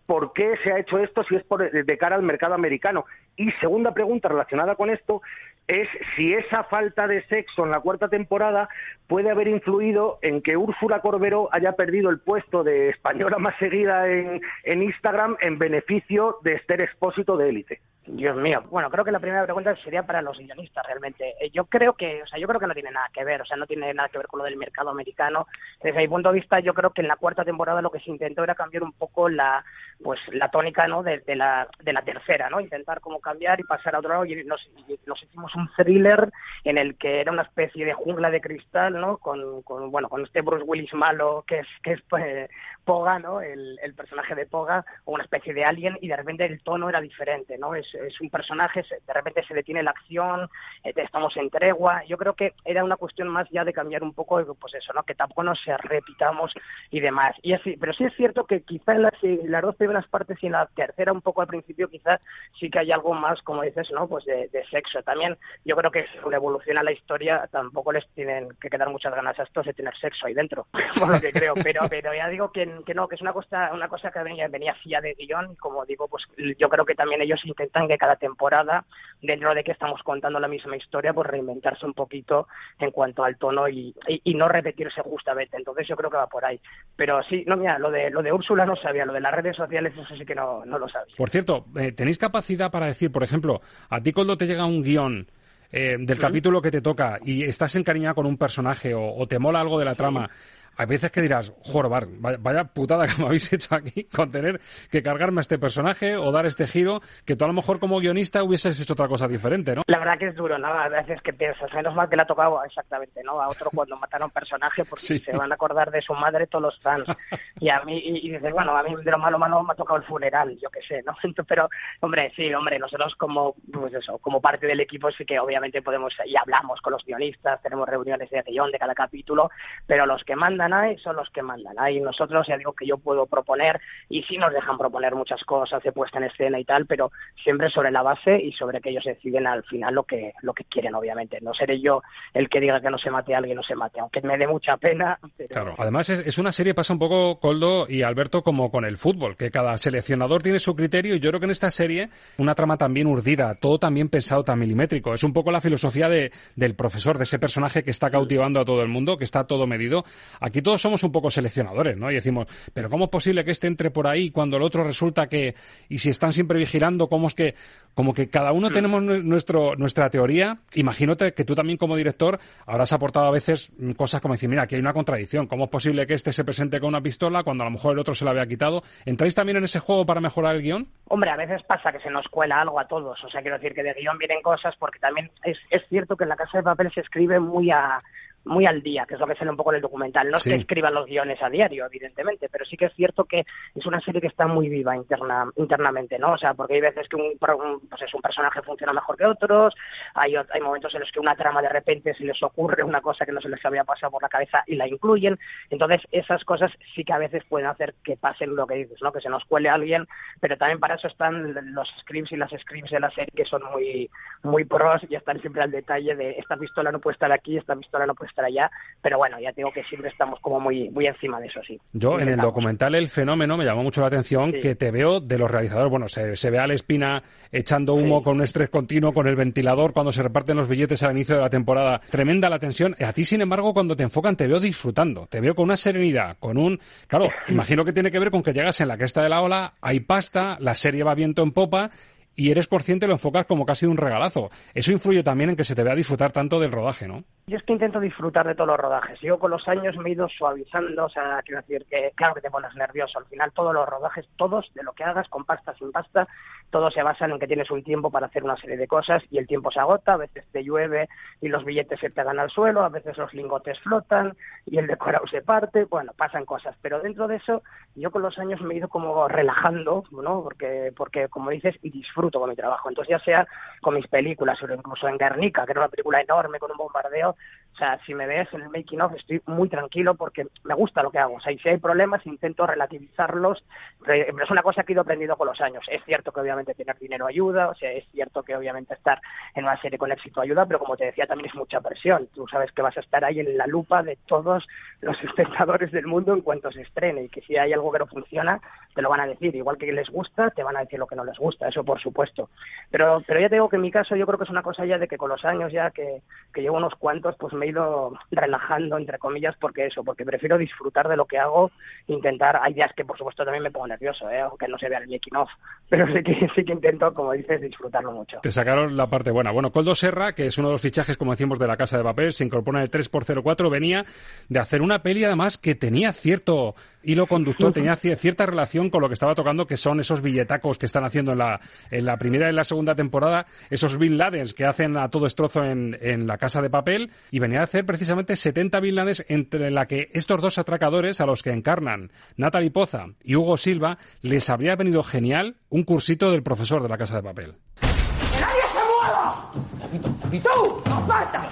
¿Por 0.05 0.31
qué 0.31 0.55
se 0.63 0.71
ha 0.71 0.79
hecho 0.79 0.99
esto 0.99 1.23
si 1.25 1.35
es 1.35 1.43
por, 1.43 1.69
de 1.69 1.97
cara 1.97 2.15
al 2.15 2.23
mercado 2.23 2.53
americano? 2.53 3.05
Y 3.35 3.51
segunda 3.59 3.93
pregunta 3.93 4.29
relacionada 4.29 4.75
con 4.75 4.89
esto 4.89 5.21
es 5.67 5.89
si 6.15 6.33
esa 6.33 6.63
falta 6.63 7.07
de 7.07 7.23
sexo 7.23 7.65
en 7.65 7.71
la 7.71 7.81
cuarta 7.81 8.07
temporada 8.07 8.69
puede 9.07 9.29
haber 9.29 9.49
influido 9.49 10.17
en 10.21 10.41
que 10.41 10.55
Úrsula 10.55 11.01
Corberó 11.01 11.49
haya 11.51 11.73
perdido 11.73 12.09
el 12.09 12.19
puesto 12.19 12.63
de 12.63 12.87
española 12.87 13.37
más 13.37 13.57
seguida 13.57 14.07
en, 14.07 14.39
en 14.63 14.81
Instagram 14.81 15.35
en 15.41 15.59
beneficio 15.59 16.37
de 16.41 16.53
Esther 16.53 16.79
Expósito 16.79 17.35
de 17.35 17.49
Élite. 17.49 17.81
Dios 18.07 18.37
mío. 18.37 18.63
Bueno, 18.69 18.89
creo 18.89 19.03
que 19.03 19.11
la 19.11 19.19
primera 19.19 19.43
pregunta 19.43 19.75
sería 19.83 20.03
para 20.03 20.21
los 20.21 20.37
guionistas 20.37 20.85
realmente. 20.85 21.35
Eh, 21.41 21.49
Yo 21.51 21.65
creo 21.65 21.93
que, 21.93 22.23
o 22.23 22.27
sea, 22.27 22.39
yo 22.39 22.47
creo 22.47 22.59
que 22.59 22.67
no 22.67 22.73
tiene 22.73 22.89
nada 22.89 23.09
que 23.13 23.25
ver, 23.25 23.41
o 23.41 23.45
sea, 23.45 23.57
no 23.57 23.67
tiene 23.67 23.93
nada 23.93 24.07
que 24.07 24.17
ver 24.17 24.27
con 24.27 24.37
lo 24.37 24.45
del 24.45 24.55
mercado 24.55 24.89
americano. 24.89 25.47
Desde 25.83 25.99
mi 25.99 26.07
punto 26.07 26.29
de 26.29 26.39
vista, 26.39 26.61
yo 26.61 26.73
creo 26.73 26.91
que 26.91 27.01
en 27.01 27.09
la 27.09 27.17
cuarta 27.17 27.43
temporada 27.43 27.81
lo 27.81 27.91
que 27.91 27.99
se 27.99 28.09
intentó 28.09 28.43
era 28.43 28.55
cambiar 28.55 28.83
un 28.83 28.93
poco 28.93 29.27
la, 29.27 29.63
pues 30.01 30.21
la 30.31 30.49
tónica, 30.49 30.87
¿no? 30.87 31.03
De, 31.03 31.21
la, 31.35 31.67
de 31.83 31.93
la 31.93 32.01
tercera, 32.01 32.49
¿no? 32.49 32.61
Intentar 32.61 33.01
como 33.01 33.19
cambiar 33.19 33.59
y 33.59 33.63
pasar 33.63 33.93
a 33.95 33.99
otro 33.99 34.11
lado 34.11 34.25
y 34.25 34.41
nos, 34.45 34.65
nos 35.05 35.21
hicimos 35.23 35.53
un 35.55 35.69
thriller 35.75 36.29
en 36.63 36.77
el 36.77 36.97
que 36.97 37.19
era 37.19 37.33
una 37.33 37.43
especie 37.43 37.85
de 37.85 37.93
jungla 37.93 38.29
de 38.29 38.39
cristal, 38.39 38.93
¿no? 38.93 39.17
Con, 39.17 39.63
con 39.63 39.91
bueno, 39.91 40.07
con 40.07 40.23
este 40.23 40.41
Bruce 40.41 40.63
Willis 40.63 40.93
malo 40.93 41.43
que 41.45 41.59
es, 41.59 41.67
que 41.83 41.93
es 41.93 42.01
pues, 42.09 42.49
Poga, 42.87 43.19
¿no? 43.19 43.41
El, 43.41 43.77
personaje 43.97 44.33
de 44.33 44.45
Poga, 44.45 44.85
o 45.03 45.11
una 45.11 45.25
especie 45.25 45.53
de 45.53 45.65
alien, 45.65 45.97
y 45.99 46.07
de 46.07 46.15
repente 46.15 46.45
el 46.45 46.63
tono 46.63 46.87
era 46.87 47.01
diferente, 47.01 47.57
¿no? 47.57 47.75
Es, 47.75 47.85
un 48.21 48.29
personaje, 48.29 48.81
de 48.81 49.13
repente 49.13 49.43
se 49.45 49.53
detiene 49.53 49.83
la 49.83 49.91
acción, 49.91 50.49
eh, 50.85 50.93
estamos 50.95 51.35
en 51.35 51.49
tregua. 51.49 52.05
Yo 52.05 52.17
creo 52.17 52.33
que 52.33 52.53
era 52.63 52.85
una 52.85 52.95
cuestión 52.95 53.27
más 53.27 53.45
ya 53.49 53.65
de 53.65 53.73
cambiar 53.73 54.03
un 54.03 54.13
poco, 54.13 54.41
pues 54.55 54.73
eso, 54.75 54.93
¿no? 54.93 55.03
Que 55.03 55.15
tampoco 55.15 55.43
nos 55.43 55.59
repitamos 55.65 56.53
y 56.89 57.01
demás. 57.01 57.35
Y 57.41 57.51
así, 57.51 57.75
pero 57.75 57.91
sí 57.91 58.05
es 58.05 58.15
cierto 58.15 58.45
que 58.45 58.61
quizá 58.61 58.93
en 58.93 59.01
las, 59.01 59.61
dos 59.61 59.75
primeras 59.75 60.07
partes 60.07 60.41
y 60.41 60.45
en 60.45 60.53
la 60.53 60.65
tercera, 60.67 61.11
un 61.11 61.21
poco 61.21 61.41
al 61.41 61.47
principio, 61.47 61.89
quizás 61.89 62.21
sí 62.57 62.69
que 62.69 62.79
hay 62.79 62.93
algo 62.93 63.13
más, 63.13 63.41
como 63.41 63.63
dices, 63.63 63.91
¿no? 63.91 64.07
Pues 64.07 64.23
de, 64.23 64.47
de 64.47 64.65
sexo. 64.67 65.03
También 65.03 65.37
yo 65.65 65.75
creo 65.75 65.91
que 65.91 66.05
según 66.13 66.35
evoluciona 66.35 66.83
la 66.83 66.93
historia, 66.93 67.49
tampoco 67.51 67.91
les 67.91 68.07
tienen 68.13 68.47
que 68.61 68.69
quedar 68.69 68.89
muchas 68.89 69.13
ganas 69.13 69.37
a 69.37 69.43
estos 69.43 69.65
de 69.65 69.73
tener 69.73 69.93
sexo 69.97 70.27
ahí 70.27 70.33
dentro, 70.33 70.67
por 70.97 71.09
lo 71.09 71.19
que 71.19 71.33
creo. 71.33 71.53
Pero, 71.55 71.81
pero 71.89 72.13
ya 72.13 72.29
digo 72.29 72.49
que 72.53 72.76
que 72.83 72.93
no, 72.93 73.07
que 73.07 73.15
es 73.15 73.21
una 73.21 73.33
cosa, 73.33 73.71
una 73.73 73.87
cosa 73.87 74.11
que 74.11 74.23
venía, 74.23 74.47
venía 74.47 74.73
fía 74.75 75.01
de 75.01 75.13
guion, 75.13 75.55
como 75.55 75.85
digo, 75.85 76.07
pues 76.07 76.23
yo 76.57 76.69
creo 76.69 76.85
que 76.85 76.95
también 76.95 77.21
ellos 77.21 77.39
intentan 77.45 77.87
que 77.87 77.97
cada 77.97 78.15
temporada, 78.15 78.85
dentro 79.21 79.53
de 79.53 79.63
que 79.63 79.71
estamos 79.71 80.01
contando 80.03 80.39
la 80.39 80.47
misma 80.47 80.77
historia, 80.77 81.13
pues 81.13 81.27
reinventarse 81.27 81.85
un 81.85 81.93
poquito 81.93 82.47
en 82.79 82.91
cuanto 82.91 83.23
al 83.23 83.37
tono 83.37 83.67
y, 83.67 83.93
y, 84.07 84.33
no 84.33 84.47
repetirse 84.47 85.01
justamente. 85.01 85.57
Entonces 85.57 85.87
yo 85.87 85.95
creo 85.95 86.09
que 86.09 86.17
va 86.17 86.27
por 86.27 86.45
ahí. 86.45 86.59
Pero 86.95 87.21
sí, 87.23 87.43
no, 87.47 87.57
mira, 87.57 87.79
lo 87.79 87.91
de, 87.91 88.09
lo 88.09 88.21
de 88.21 88.31
Úrsula 88.31 88.65
no 88.65 88.75
sabía, 88.75 89.05
lo 89.05 89.13
de 89.13 89.21
las 89.21 89.33
redes 89.33 89.55
sociales, 89.55 89.93
eso 89.93 90.15
sí 90.15 90.25
que 90.25 90.35
no, 90.35 90.65
no 90.65 90.77
lo 90.77 90.87
sabía. 90.87 91.13
Por 91.17 91.29
cierto, 91.29 91.65
eh, 91.75 91.91
¿tenéis 91.91 92.17
capacidad 92.17 92.71
para 92.71 92.85
decir, 92.85 93.11
por 93.11 93.23
ejemplo, 93.23 93.61
a 93.89 94.01
ti 94.01 94.13
cuando 94.13 94.37
te 94.37 94.45
llega 94.45 94.65
un 94.65 94.83
guion 94.83 95.27
eh, 95.71 95.97
del 95.99 96.17
capítulo 96.17 96.61
que 96.61 96.71
te 96.71 96.81
toca 96.81 97.19
y 97.23 97.43
estás 97.43 97.75
encariñada 97.75 98.13
con 98.13 98.25
un 98.25 98.37
personaje 98.37 98.93
o, 98.95 99.27
te 99.27 99.37
mola 99.37 99.59
algo 99.59 99.77
de 99.77 99.85
la 99.85 99.95
trama, 99.95 100.29
hay 100.77 100.85
veces 100.85 101.11
que 101.11 101.21
dirás, 101.21 101.53
jorobar, 101.63 102.05
vaya, 102.09 102.63
putada 102.65 103.07
que 103.07 103.21
me 103.21 103.25
habéis 103.25 103.51
hecho 103.53 103.75
aquí 103.75 104.05
con 104.05 104.31
tener 104.31 104.59
que 104.91 105.01
cargarme 105.01 105.39
a 105.39 105.41
este 105.41 105.57
personaje 105.57 106.17
o 106.17 106.31
dar 106.31 106.45
este 106.45 106.67
giro, 106.67 107.01
que 107.25 107.35
tú 107.35 107.45
a 107.45 107.47
lo 107.47 107.53
mejor 107.53 107.79
como 107.79 107.99
guionista 107.99 108.43
hubieses 108.43 108.79
hecho 108.79 108.93
otra 108.93 109.07
cosa 109.07 109.27
diferente, 109.27 109.75
¿no? 109.75 109.83
La 109.87 109.99
verdad 109.99 110.17
que 110.19 110.27
es 110.27 110.35
duro, 110.35 110.57
¿no? 110.57 110.67
A 110.67 110.87
veces 110.89 111.21
que 111.21 111.33
piensas, 111.33 111.73
menos 111.73 111.95
mal 111.95 112.09
que 112.09 112.15
le 112.15 112.21
ha 112.21 112.27
tocado 112.27 112.63
exactamente, 112.63 113.21
¿no? 113.23 113.41
A 113.41 113.47
otro 113.47 113.69
cuando 113.73 113.97
mataron 113.97 114.23
a 114.23 114.25
un 114.27 114.31
personaje 114.31 114.83
porque 114.85 115.19
se 115.19 115.35
van 115.35 115.51
a 115.51 115.55
acordar 115.55 115.91
de 115.91 116.01
su 116.01 116.13
madre 116.13 116.47
todos 116.47 116.63
los 116.63 116.79
fans. 116.81 117.05
Y 117.59 117.69
a 117.69 117.81
mí, 117.81 117.97
y, 117.97 118.29
dices, 118.29 118.53
bueno, 118.53 118.77
a 118.77 118.83
mí 118.83 118.93
de 119.03 119.11
lo 119.11 119.17
malo 119.17 119.39
malo 119.39 119.63
me 119.63 119.73
ha 119.73 119.75
tocado 119.75 119.97
el 119.97 120.05
funeral, 120.05 120.55
yo 120.61 120.69
qué 120.69 120.79
sé, 120.87 121.01
¿no? 121.03 121.15
Pero, 121.47 121.67
hombre, 122.01 122.31
sí, 122.35 122.53
hombre, 122.53 122.77
nosotros 122.77 123.15
como, 123.15 123.55
pues 123.73 123.95
eso, 123.95 124.19
como 124.19 124.39
parte 124.39 124.67
del 124.67 124.79
equipo 124.79 125.09
sí 125.11 125.25
que 125.25 125.39
obviamente 125.39 125.81
podemos, 125.81 126.13
y 126.23 126.35
hablamos 126.37 126.79
con 126.81 126.93
los 126.93 127.03
guionistas, 127.03 127.59
tenemos 127.63 127.89
reuniones 127.89 128.29
de 128.29 128.43
guion 128.43 128.71
de 128.71 128.77
cada 128.77 128.93
capítulo, 128.93 129.49
pero 129.87 130.05
los 130.05 130.23
que 130.23 130.35
mandan 130.35 130.66
son 131.03 131.15
los 131.15 131.29
que 131.29 131.41
mandan. 131.41 131.75
Ahí 131.79 131.99
nosotros, 131.99 132.45
ya 132.47 132.57
digo 132.57 132.73
que 132.73 132.85
yo 132.85 132.97
puedo 132.97 133.25
proponer 133.25 133.79
y 134.09 134.23
sí 134.23 134.37
nos 134.37 134.53
dejan 134.53 134.77
proponer 134.77 135.15
muchas 135.15 135.43
cosas 135.43 135.81
de 135.83 135.91
puesta 135.91 136.17
en 136.17 136.25
escena 136.25 136.59
y 136.59 136.65
tal, 136.65 136.85
pero 136.85 137.11
siempre 137.43 137.69
sobre 137.69 137.91
la 137.91 138.01
base 138.01 138.39
y 138.41 138.51
sobre 138.53 138.81
que 138.81 138.89
ellos 138.89 139.03
deciden 139.03 139.47
al 139.47 139.63
final 139.63 139.93
lo 139.93 140.03
que, 140.03 140.33
lo 140.41 140.53
que 140.53 140.63
quieren, 140.65 140.95
obviamente. 140.95 141.39
No 141.41 141.53
seré 141.53 141.79
yo 141.79 142.01
el 142.33 142.49
que 142.49 142.59
diga 142.59 142.81
que 142.81 142.89
no 142.89 142.97
se 142.97 143.09
mate 143.09 143.33
a 143.33 143.39
alguien, 143.39 143.57
no 143.57 143.63
se 143.63 143.75
mate, 143.75 143.99
aunque 143.99 144.21
me 144.21 144.37
dé 144.37 144.47
mucha 144.47 144.77
pena. 144.77 145.19
Claro, 145.49 145.75
además 145.77 146.09
es, 146.09 146.37
una 146.37 146.51
serie, 146.51 146.73
pasa 146.73 146.93
un 146.93 146.99
poco, 146.99 147.39
Coldo 147.39 147.85
y 147.89 148.01
Alberto, 148.03 148.41
como 148.43 148.71
con 148.71 148.85
el 148.85 148.97
fútbol, 148.97 149.35
que 149.35 149.51
cada 149.51 149.77
seleccionador 149.77 150.43
tiene 150.43 150.59
su 150.59 150.75
criterio 150.75 151.15
y 151.15 151.19
yo 151.19 151.29
creo 151.29 151.39
que 151.39 151.45
en 151.45 151.51
esta 151.51 151.71
serie 151.71 152.09
una 152.37 152.55
trama 152.55 152.77
también 152.77 153.07
urdida, 153.07 153.55
todo 153.55 153.79
también 153.79 154.09
pensado, 154.09 154.43
tan 154.43 154.59
milimétrico. 154.59 155.13
Es 155.13 155.23
un 155.23 155.33
poco 155.33 155.51
la 155.51 155.61
filosofía 155.61 156.09
de, 156.09 156.31
del 156.55 156.75
profesor, 156.75 157.17
de 157.17 157.23
ese 157.23 157.39
personaje 157.39 157.83
que 157.83 157.91
está 157.91 158.09
cautivando 158.09 158.59
a 158.59 158.65
todo 158.65 158.81
el 158.81 158.87
mundo, 158.87 159.17
que 159.17 159.23
está 159.23 159.45
todo 159.45 159.67
medido. 159.67 160.03
Aquí 160.39 160.56
todos 160.61 160.81
somos 160.81 161.03
un 161.03 161.11
poco 161.11 161.31
seleccionadores, 161.31 161.97
¿no? 161.97 162.11
Y 162.11 162.15
decimos, 162.15 162.47
pero 162.73 162.89
¿cómo 162.89 163.05
es 163.05 163.11
posible 163.11 163.43
que 163.43 163.51
este 163.51 163.67
entre 163.67 163.91
por 163.91 164.07
ahí 164.07 164.31
cuando 164.31 164.57
el 164.57 164.63
otro 164.63 164.83
resulta 164.83 165.27
que, 165.27 165.55
y 165.89 165.99
si 165.99 166.09
están 166.09 166.33
siempre 166.33 166.59
vigilando, 166.59 167.07
cómo 167.07 167.27
es 167.27 167.33
que, 167.33 167.55
como 167.93 168.13
que 168.13 168.29
cada 168.29 168.51
uno 168.51 168.69
hmm. 168.69 168.73
tenemos 168.73 169.01
nuestro, 169.03 169.75
nuestra 169.75 170.09
teoría, 170.09 170.57
imagínate 170.75 171.33
que 171.33 171.43
tú 171.43 171.55
también 171.55 171.77
como 171.77 171.95
director 171.95 172.39
habrás 172.65 172.93
aportado 172.93 173.27
a 173.27 173.31
veces 173.31 173.71
cosas 173.95 174.21
como 174.21 174.33
decir, 174.33 174.49
mira, 174.49 174.63
aquí 174.63 174.75
hay 174.75 174.81
una 174.81 174.93
contradicción, 174.93 175.47
¿cómo 175.47 175.65
es 175.65 175.69
posible 175.69 176.05
que 176.07 176.13
este 176.13 176.33
se 176.33 176.43
presente 176.43 176.79
con 176.79 176.89
una 176.89 177.01
pistola 177.01 177.43
cuando 177.43 177.63
a 177.63 177.67
lo 177.67 177.71
mejor 177.71 177.93
el 177.93 177.99
otro 177.99 178.15
se 178.15 178.25
la 178.25 178.31
había 178.31 178.45
quitado? 178.45 178.83
¿Entráis 179.05 179.35
también 179.35 179.57
en 179.57 179.63
ese 179.63 179.79
juego 179.79 180.05
para 180.05 180.21
mejorar 180.21 180.55
el 180.55 180.61
guion? 180.61 180.87
Hombre, 181.07 181.29
a 181.31 181.37
veces 181.37 181.63
pasa 181.63 181.91
que 181.91 181.99
se 181.99 182.09
nos 182.09 182.27
cuela 182.27 182.61
algo 182.61 182.79
a 182.79 182.87
todos, 182.87 183.23
o 183.23 183.29
sea, 183.29 183.41
quiero 183.41 183.57
decir 183.57 183.73
que 183.73 183.83
de 183.83 183.93
guion 183.93 184.17
vienen 184.17 184.41
cosas 184.41 184.75
porque 184.77 184.99
también 184.99 185.31
es, 185.43 185.57
es 185.69 185.81
cierto 185.89 186.15
que 186.15 186.23
en 186.23 186.29
la 186.29 186.35
Casa 186.35 186.57
de 186.57 186.63
Papel 186.63 186.91
se 186.93 187.01
escribe 187.01 187.39
muy 187.39 187.71
a 187.71 187.97
muy 188.47 188.65
al 188.65 188.81
día, 188.81 189.05
que 189.05 189.15
es 189.15 189.19
lo 189.19 189.27
que 189.27 189.35
sale 189.35 189.51
un 189.51 189.57
poco 189.57 189.71
en 189.71 189.77
el 189.77 189.81
documental. 189.81 190.29
No 190.29 190.37
que 190.43 190.55
escriban 190.55 190.93
los 190.93 191.05
guiones 191.05 191.41
a 191.41 191.49
diario, 191.49 191.85
evidentemente, 191.85 192.49
pero 192.49 192.65
sí 192.65 192.77
que 192.77 192.85
es 192.85 192.93
cierto 192.93 193.25
que 193.25 193.45
es 193.75 193.85
una 193.85 193.99
serie 194.01 194.21
que 194.21 194.27
está 194.27 194.47
muy 194.47 194.69
viva 194.69 194.95
interna, 194.95 195.49
internamente, 195.55 196.17
¿no? 196.17 196.33
O 196.33 196.37
sea, 196.37 196.53
porque 196.53 196.75
hay 196.75 196.81
veces 196.81 197.07
que 197.07 197.15
un, 197.15 197.37
pues 197.39 198.01
es 198.01 198.13
un 198.13 198.21
personaje 198.21 198.61
funciona 198.61 198.93
mejor 198.93 199.17
que 199.17 199.25
otros, 199.25 199.75
hay, 200.13 200.35
hay 200.35 200.61
momentos 200.61 200.93
en 200.95 201.01
los 201.01 201.11
que 201.11 201.19
una 201.19 201.35
trama 201.35 201.61
de 201.61 201.69
repente 201.69 202.13
se 202.13 202.23
les 202.23 202.41
ocurre 202.41 202.83
una 202.83 203.01
cosa 203.01 203.25
que 203.25 203.31
no 203.31 203.41
se 203.41 203.49
les 203.49 203.63
había 203.65 203.83
pasado 203.83 204.11
por 204.11 204.21
la 204.21 204.29
cabeza 204.29 204.63
y 204.67 204.75
la 204.75 204.87
incluyen. 204.87 205.37
Entonces, 205.69 206.01
esas 206.11 206.43
cosas 206.43 206.71
sí 206.95 207.03
que 207.03 207.13
a 207.13 207.17
veces 207.17 207.43
pueden 207.49 207.67
hacer 207.67 207.93
que 208.03 208.17
pasen 208.17 208.55
lo 208.55 208.65
que 208.67 208.75
dices, 208.75 209.01
¿no? 209.01 209.11
Que 209.11 209.21
se 209.21 209.29
nos 209.29 209.43
cuele 209.45 209.69
a 209.69 209.73
alguien, 209.73 210.07
pero 210.39 210.57
también 210.57 210.79
para 210.79 210.95
eso 210.95 211.07
están 211.07 211.53
los 211.73 211.87
scripts 212.01 212.31
y 212.31 212.37
las 212.37 212.51
scripts 212.51 212.91
de 212.91 212.99
la 212.99 213.09
serie 213.11 213.31
que 213.35 213.45
son 213.45 213.63
muy, 213.71 214.09
muy 214.43 214.65
pros 214.65 215.01
y 215.09 215.15
están 215.15 215.39
siempre 215.41 215.63
al 215.63 215.71
detalle 215.71 216.15
de 216.15 216.31
esta 216.31 216.57
pistola 216.57 216.91
no 216.91 216.99
puede 216.99 217.13
estar 217.13 217.31
aquí, 217.31 217.57
esta 217.57 217.75
pistola 217.75 218.05
no 218.05 218.15
puede 218.15 218.29
estar 218.29 218.36
allá, 218.45 218.69
pero 219.01 219.17
bueno, 219.17 219.39
ya 219.39 219.53
tengo 219.53 219.71
que 219.71 219.83
siempre 219.83 220.09
estamos 220.09 220.39
como 220.41 220.59
muy, 220.59 220.89
muy 220.89 221.05
encima 221.07 221.39
de 221.39 221.47
eso, 221.47 221.61
sí. 221.65 221.79
Yo 221.93 222.19
en 222.19 222.29
el 222.29 222.37
documental 222.37 222.95
El 222.95 223.09
Fenómeno 223.09 223.57
me 223.57 223.65
llamó 223.65 223.83
mucho 223.83 224.01
la 224.01 224.07
atención 224.07 224.51
que 224.51 224.75
te 224.75 224.91
veo 224.91 225.19
de 225.19 225.37
los 225.37 225.49
realizadores, 225.49 225.89
bueno, 225.89 226.07
se, 226.07 226.35
se 226.35 226.49
ve 226.49 226.59
a 226.59 226.67
la 226.67 226.73
espina 226.73 227.23
echando 227.51 227.93
humo 227.93 228.23
con 228.23 228.37
un 228.37 228.43
estrés 228.43 228.69
continuo, 228.69 229.13
con 229.13 229.27
el 229.27 229.35
ventilador, 229.35 229.93
cuando 229.93 230.11
se 230.11 230.23
reparten 230.23 230.57
los 230.57 230.67
billetes 230.67 231.03
al 231.03 231.11
inicio 231.11 231.35
de 231.35 231.41
la 231.41 231.49
temporada, 231.49 232.01
tremenda 232.09 232.49
la 232.49 232.59
tensión. 232.59 232.95
A 232.99 233.13
ti, 233.13 233.23
sin 233.23 233.41
embargo, 233.41 233.73
cuando 233.73 233.95
te 233.95 234.03
enfocan, 234.03 234.35
te 234.35 234.47
veo 234.47 234.59
disfrutando, 234.59 235.27
te 235.27 235.39
veo 235.39 235.55
con 235.55 235.65
una 235.65 235.77
serenidad, 235.77 236.37
con 236.39 236.57
un... 236.57 236.79
Claro, 237.07 237.29
imagino 237.47 237.85
que 237.85 237.93
tiene 237.93 238.11
que 238.11 238.19
ver 238.19 238.31
con 238.31 238.43
que 238.43 238.53
llegas 238.53 238.81
en 238.81 238.87
la 238.87 238.97
cresta 238.97 239.21
de 239.21 239.29
la 239.29 239.41
ola, 239.41 239.73
hay 239.81 239.99
pasta, 240.01 240.57
la 240.59 240.75
serie 240.75 241.03
va 241.03 241.15
viento 241.15 241.43
en 241.43 241.51
popa 241.51 241.91
y 242.37 242.51
eres 242.51 242.67
consciente, 242.67 243.07
lo 243.07 243.13
enfocas 243.13 243.47
como 243.47 243.65
casi 243.65 243.87
un 243.87 243.97
regalazo. 243.97 244.51
Eso 244.73 244.91
influye 244.91 245.23
también 245.23 245.49
en 245.49 245.55
que 245.57 245.63
se 245.63 245.75
te 245.75 245.83
vea 245.83 245.95
disfrutar 245.95 246.31
tanto 246.31 246.59
del 246.59 246.71
rodaje, 246.71 247.07
¿no? 247.07 247.23
Yo 247.47 247.57
es 247.57 247.63
que 247.63 247.73
intento 247.73 247.99
disfrutar 247.99 248.45
de 248.45 248.53
todos 248.53 248.67
los 248.67 248.77
rodajes. 248.77 249.19
Yo 249.21 249.39
con 249.39 249.49
los 249.49 249.67
años 249.67 249.97
me 249.97 250.09
he 250.09 250.13
ido 250.13 250.29
suavizando, 250.29 251.05
o 251.05 251.09
sea, 251.09 251.41
quiero 251.43 251.61
decir 251.61 251.85
que 251.89 252.11
claro 252.13 252.35
que 252.35 252.41
te 252.41 252.51
pones 252.51 252.73
nervioso. 252.75 253.17
Al 253.17 253.25
final 253.25 253.51
todos 253.53 253.73
los 253.73 253.89
rodajes, 253.89 254.27
todos 254.37 254.71
de 254.75 254.83
lo 254.83 254.93
que 254.93 255.03
hagas, 255.03 255.27
con 255.29 255.45
pasta, 255.45 255.73
sin 255.75 255.91
pasta, 255.91 256.27
todos 256.69 256.93
se 256.93 257.03
basan 257.03 257.31
en 257.31 257.39
que 257.39 257.47
tienes 257.47 257.71
un 257.71 257.83
tiempo 257.83 258.11
para 258.11 258.27
hacer 258.27 258.43
una 258.43 258.57
serie 258.57 258.77
de 258.77 258.87
cosas 258.87 259.23
y 259.31 259.37
el 259.37 259.47
tiempo 259.47 259.71
se 259.71 259.79
agota, 259.79 260.13
a 260.13 260.17
veces 260.17 260.45
te 260.51 260.63
llueve 260.63 261.07
y 261.41 261.47
los 261.47 261.63
billetes 261.63 261.99
se 261.99 262.09
pegan 262.09 262.39
al 262.39 262.49
suelo, 262.49 262.83
a 262.83 262.89
veces 262.89 263.17
los 263.17 263.33
lingotes 263.33 263.79
flotan 263.79 264.35
y 264.65 264.77
el 264.77 264.87
decorado 264.87 265.25
se 265.27 265.41
parte, 265.41 265.85
bueno, 265.85 266.11
pasan 266.17 266.45
cosas. 266.45 266.75
Pero 266.81 266.99
dentro 267.01 267.27
de 267.27 267.37
eso, 267.37 267.63
yo 267.95 268.11
con 268.11 268.21
los 268.21 268.37
años 268.37 268.61
me 268.61 268.73
he 268.73 268.77
ido 268.77 268.89
como 268.89 269.27
relajando, 269.27 270.03
¿no? 270.11 270.43
Porque, 270.43 270.91
porque 270.95 271.27
como 271.29 271.51
dices, 271.51 271.75
y 271.81 271.89
disfruto 271.89 272.39
con 272.39 272.49
mi 272.49 272.55
trabajo. 272.55 272.89
Entonces 272.89 273.17
ya 273.17 273.23
sea 273.23 273.47
con 273.81 273.95
mis 273.95 274.07
películas, 274.07 274.61
o 274.61 274.73
incluso 274.73 275.07
en 275.07 275.17
Guernica, 275.17 275.65
que 275.65 275.71
era 275.71 275.81
una 275.81 275.89
película 275.89 276.21
enorme 276.21 276.59
con 276.59 276.71
un 276.71 276.77
bombardeo, 276.77 277.35
o 277.77 277.79
sea, 277.79 277.99
si 278.07 278.15
me 278.15 278.25
ves 278.25 278.51
en 278.53 278.61
el 278.61 278.69
making 278.69 279.01
of 279.01 279.13
estoy 279.13 279.39
muy 279.45 279.69
tranquilo 279.69 280.15
porque 280.15 280.47
me 280.63 280.73
gusta 280.73 281.03
lo 281.03 281.11
que 281.11 281.19
hago. 281.19 281.35
O 281.35 281.39
sea, 281.39 281.51
y 281.51 281.59
si 281.59 281.69
hay 281.69 281.77
problemas 281.77 282.25
intento 282.25 282.65
relativizarlos. 282.65 283.63
Pero 284.03 284.43
es 284.43 284.49
una 284.49 284.63
cosa 284.63 284.81
que 284.81 284.93
he 284.93 284.95
ido 284.95 285.03
aprendiendo 285.03 285.35
con 285.35 285.47
los 285.47 285.61
años. 285.61 285.85
Es 285.91 286.03
cierto 286.03 286.31
que 286.31 286.39
obviamente 286.39 286.73
tener 286.73 286.97
dinero 286.97 287.27
ayuda, 287.27 287.69
o 287.69 287.75
sea, 287.75 287.91
es 287.91 288.03
cierto 288.11 288.41
que 288.41 288.55
obviamente 288.55 288.95
estar 288.95 289.21
en 289.53 289.65
una 289.65 289.79
serie 289.79 289.99
con 289.99 290.11
éxito 290.11 290.41
ayuda, 290.41 290.65
pero 290.65 290.79
como 290.79 290.97
te 290.97 291.05
decía 291.05 291.27
también 291.27 291.51
es 291.51 291.55
mucha 291.55 291.79
presión. 291.79 292.27
Tú 292.33 292.47
sabes 292.47 292.71
que 292.71 292.81
vas 292.81 292.97
a 292.97 293.01
estar 293.01 293.23
ahí 293.23 293.41
en 293.41 293.55
la 293.55 293.67
lupa 293.67 294.01
de 294.01 294.17
todos 294.25 294.65
los 295.01 295.15
espectadores 295.23 295.91
del 295.91 296.07
mundo 296.07 296.33
en 296.33 296.41
cuanto 296.41 296.71
se 296.71 296.81
estrene 296.81 297.25
y 297.25 297.29
que 297.29 297.41
si 297.41 297.57
hay 297.57 297.73
algo 297.73 297.91
que 297.91 297.99
no 297.99 298.07
funciona 298.07 298.59
te 298.95 299.03
lo 299.03 299.09
van 299.09 299.19
a 299.19 299.27
decir. 299.27 299.55
Igual 299.55 299.77
que 299.77 299.91
les 299.91 300.09
gusta, 300.09 300.49
te 300.49 300.63
van 300.63 300.77
a 300.77 300.79
decir 300.79 300.97
lo 300.97 301.05
que 301.05 301.15
no 301.15 301.23
les 301.23 301.37
gusta. 301.37 301.67
Eso 301.67 301.83
por 301.83 302.01
supuesto. 302.01 302.49
Pero, 302.89 303.21
pero 303.27 303.39
ya 303.39 303.49
te 303.49 303.55
digo 303.55 303.69
que 303.69 303.75
en 303.75 303.83
mi 303.83 303.91
caso 303.91 304.15
yo 304.15 304.25
creo 304.25 304.39
que 304.39 304.45
es 304.45 304.49
una 304.49 304.63
cosa 304.63 304.85
ya 304.85 304.97
de 304.97 305.07
que 305.07 305.19
con 305.19 305.29
los 305.29 305.45
años 305.45 305.71
ya 305.71 305.91
que, 305.91 306.23
que 306.51 306.61
llevo 306.63 306.77
unos 306.77 306.95
cuantos, 306.95 307.35
pues 307.37 307.53
me 307.53 307.66
he 307.67 307.71
ido 307.71 308.13
relajando, 308.31 308.97
entre 308.97 309.19
comillas, 309.19 309.55
porque 309.59 309.87
eso, 309.87 310.03
porque 310.03 310.25
prefiero 310.25 310.57
disfrutar 310.57 311.07
de 311.07 311.17
lo 311.17 311.25
que 311.25 311.37
hago, 311.37 311.71
intentar, 312.07 312.59
hay 312.61 312.73
días 312.73 312.91
que 312.95 313.05
por 313.05 313.17
supuesto 313.17 313.43
también 313.43 313.63
me 313.63 313.71
pongo 313.71 313.87
nervioso, 313.87 314.29
¿eh? 314.29 314.41
aunque 314.41 314.67
no 314.67 314.77
se 314.77 314.89
vea 314.89 314.99
el 314.99 315.09
making 315.09 315.35
off, 315.35 315.49
pero 315.89 316.05
sí 316.07 316.23
que, 316.23 316.49
sí 316.55 316.63
que 316.63 316.73
intento, 316.73 317.13
como 317.13 317.33
dices, 317.33 317.61
disfrutarlo 317.61 318.11
mucho. 318.11 318.39
Te 318.41 318.51
sacaron 318.51 318.97
la 318.97 319.07
parte 319.07 319.31
buena. 319.31 319.51
Bueno, 319.51 319.71
Coldo 319.71 319.95
Serra, 319.95 320.33
que 320.33 320.47
es 320.47 320.57
uno 320.57 320.69
de 320.69 320.73
los 320.73 320.81
fichajes, 320.81 321.17
como 321.17 321.31
decimos, 321.31 321.59
de 321.59 321.67
la 321.67 321.77
Casa 321.77 321.97
de 321.97 322.03
Papel, 322.03 322.33
se 322.33 322.45
incorpora 322.45 322.79
en 322.79 322.83
el 322.83 322.89
3 322.89 323.09
x 323.13 323.41
04 323.43 323.69
venía 323.69 324.05
de 324.49 324.59
hacer 324.59 324.81
una 324.81 325.03
peli 325.03 325.23
además 325.23 325.57
que 325.57 325.75
tenía 325.75 326.13
cierto 326.13 326.75
hilo 327.07 327.25
conductor, 327.25 327.71
tenía 327.71 327.95
cierta 327.95 328.45
relación 328.45 328.89
con 328.89 329.01
lo 329.01 329.07
que 329.07 329.13
estaba 329.13 329.33
tocando, 329.33 329.65
que 329.65 329.77
son 329.77 330.01
esos 330.01 330.21
billetacos 330.21 330.77
que 330.77 330.85
están 330.85 331.05
haciendo 331.05 331.31
en 331.31 331.37
la, 331.37 331.61
en 331.89 332.05
la 332.05 332.17
primera 332.17 332.49
y 332.49 332.53
la 332.53 332.65
segunda 332.65 332.95
temporada, 332.95 333.47
esos 333.69 333.97
Bin 333.97 334.17
Ladens 334.17 334.53
que 334.53 334.65
hacen 334.65 334.97
a 334.97 335.09
todo 335.09 335.23
destrozo 335.23 335.63
en, 335.63 335.97
en 336.01 336.27
la 336.27 336.37
casa 336.37 336.61
de 336.61 336.69
papel, 336.69 337.11
y 337.31 337.39
venía 337.39 337.61
a 337.61 337.63
hacer 337.63 337.85
precisamente 337.85 338.35
70 338.35 338.79
Bin 338.81 338.95
Ladens 338.95 339.23
entre 339.29 339.71
la 339.71 339.87
que 339.87 340.09
estos 340.11 340.41
dos 340.41 340.57
atracadores 340.57 341.21
a 341.21 341.25
los 341.25 341.43
que 341.43 341.51
encarnan 341.51 342.11
Natalie 342.35 342.71
Poza 342.71 343.05
y 343.23 343.35
Hugo 343.35 343.57
Silva, 343.57 343.97
les 344.21 344.49
habría 344.49 344.75
venido 344.75 345.01
genial 345.01 345.55
un 345.69 345.83
cursito 345.83 346.29
del 346.29 346.43
profesor 346.43 346.83
de 346.83 346.89
la 346.89 346.97
casa 346.97 347.15
de 347.15 347.23
papel. 347.23 347.55
¡Que 347.79 348.39
nadie 348.41 348.61
se 348.73 348.79
mueva! 348.99 350.43
¡Tú! 350.43 350.91
¡Aparta! 350.91 351.47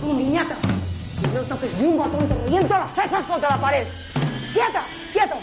¡Tú, 0.00 0.14
niñata! 0.14 0.56
No 1.34 1.40
toques 1.42 1.76
ni 1.80 1.88
un 1.88 1.98
botón, 1.98 2.28
te 2.28 2.34
reviento 2.34 2.74
las 2.74 2.92
sesos 2.92 3.26
contra 3.26 3.50
la 3.50 3.60
pared. 3.60 3.86
¡Quieta! 4.52 4.86
¡Quieto! 5.12 5.36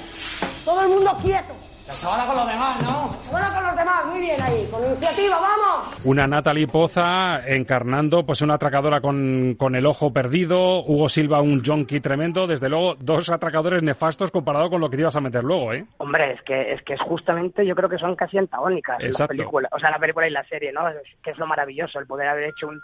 Todo 0.65 0.81
el 0.81 0.89
mundo 0.89 1.17
quieto. 1.21 1.55
Se 1.89 2.05
van 2.05 2.27
con 2.27 2.35
los 2.35 2.47
demás, 2.47 2.83
¿no? 2.83 3.11
Se 3.23 3.33
van 3.33 3.51
con 3.51 3.63
los 3.63 3.75
demás, 3.75 4.05
muy 4.05 4.19
bien 4.19 4.39
ahí. 4.39 4.63
Con 4.69 4.85
iniciativa, 4.85 5.37
vamos. 5.39 6.05
Una 6.05 6.27
Natalie 6.27 6.67
Poza 6.67 7.41
encarnando 7.47 8.23
pues 8.25 8.41
una 8.41 8.53
atracadora 8.53 9.01
con, 9.01 9.55
con 9.55 9.75
el 9.75 9.87
ojo 9.87 10.13
perdido, 10.13 10.83
Hugo 10.83 11.09
Silva 11.09 11.41
un 11.41 11.65
junkie 11.65 11.99
tremendo, 11.99 12.45
desde 12.45 12.69
luego 12.69 12.95
dos 12.99 13.29
atracadores 13.29 13.81
nefastos 13.81 14.29
comparado 14.29 14.69
con 14.69 14.81
lo 14.81 14.89
que 14.89 14.97
te 14.97 15.01
ibas 15.01 15.15
a 15.15 15.21
meter 15.21 15.43
luego, 15.43 15.73
¿eh? 15.73 15.85
Hombre, 15.97 16.33
es 16.33 16.41
que 16.43 16.73
es 16.73 16.81
que 16.83 16.93
es 16.93 17.01
justamente, 17.01 17.65
yo 17.65 17.75
creo 17.75 17.89
que 17.89 17.97
son 17.97 18.15
casi 18.15 18.37
antagónicas 18.37 19.01
las 19.01 19.11
Exacto. 19.11 19.35
películas, 19.35 19.71
o 19.73 19.79
sea, 19.79 19.89
la 19.89 19.99
película 19.99 20.27
y 20.27 20.31
la 20.31 20.43
serie, 20.43 20.71
¿no? 20.71 20.87
Es, 20.87 20.97
que 21.23 21.31
es 21.31 21.37
lo 21.39 21.47
maravilloso, 21.47 21.99
el 21.99 22.05
poder 22.05 22.27
haber 22.27 22.49
hecho 22.49 22.67
un 22.67 22.79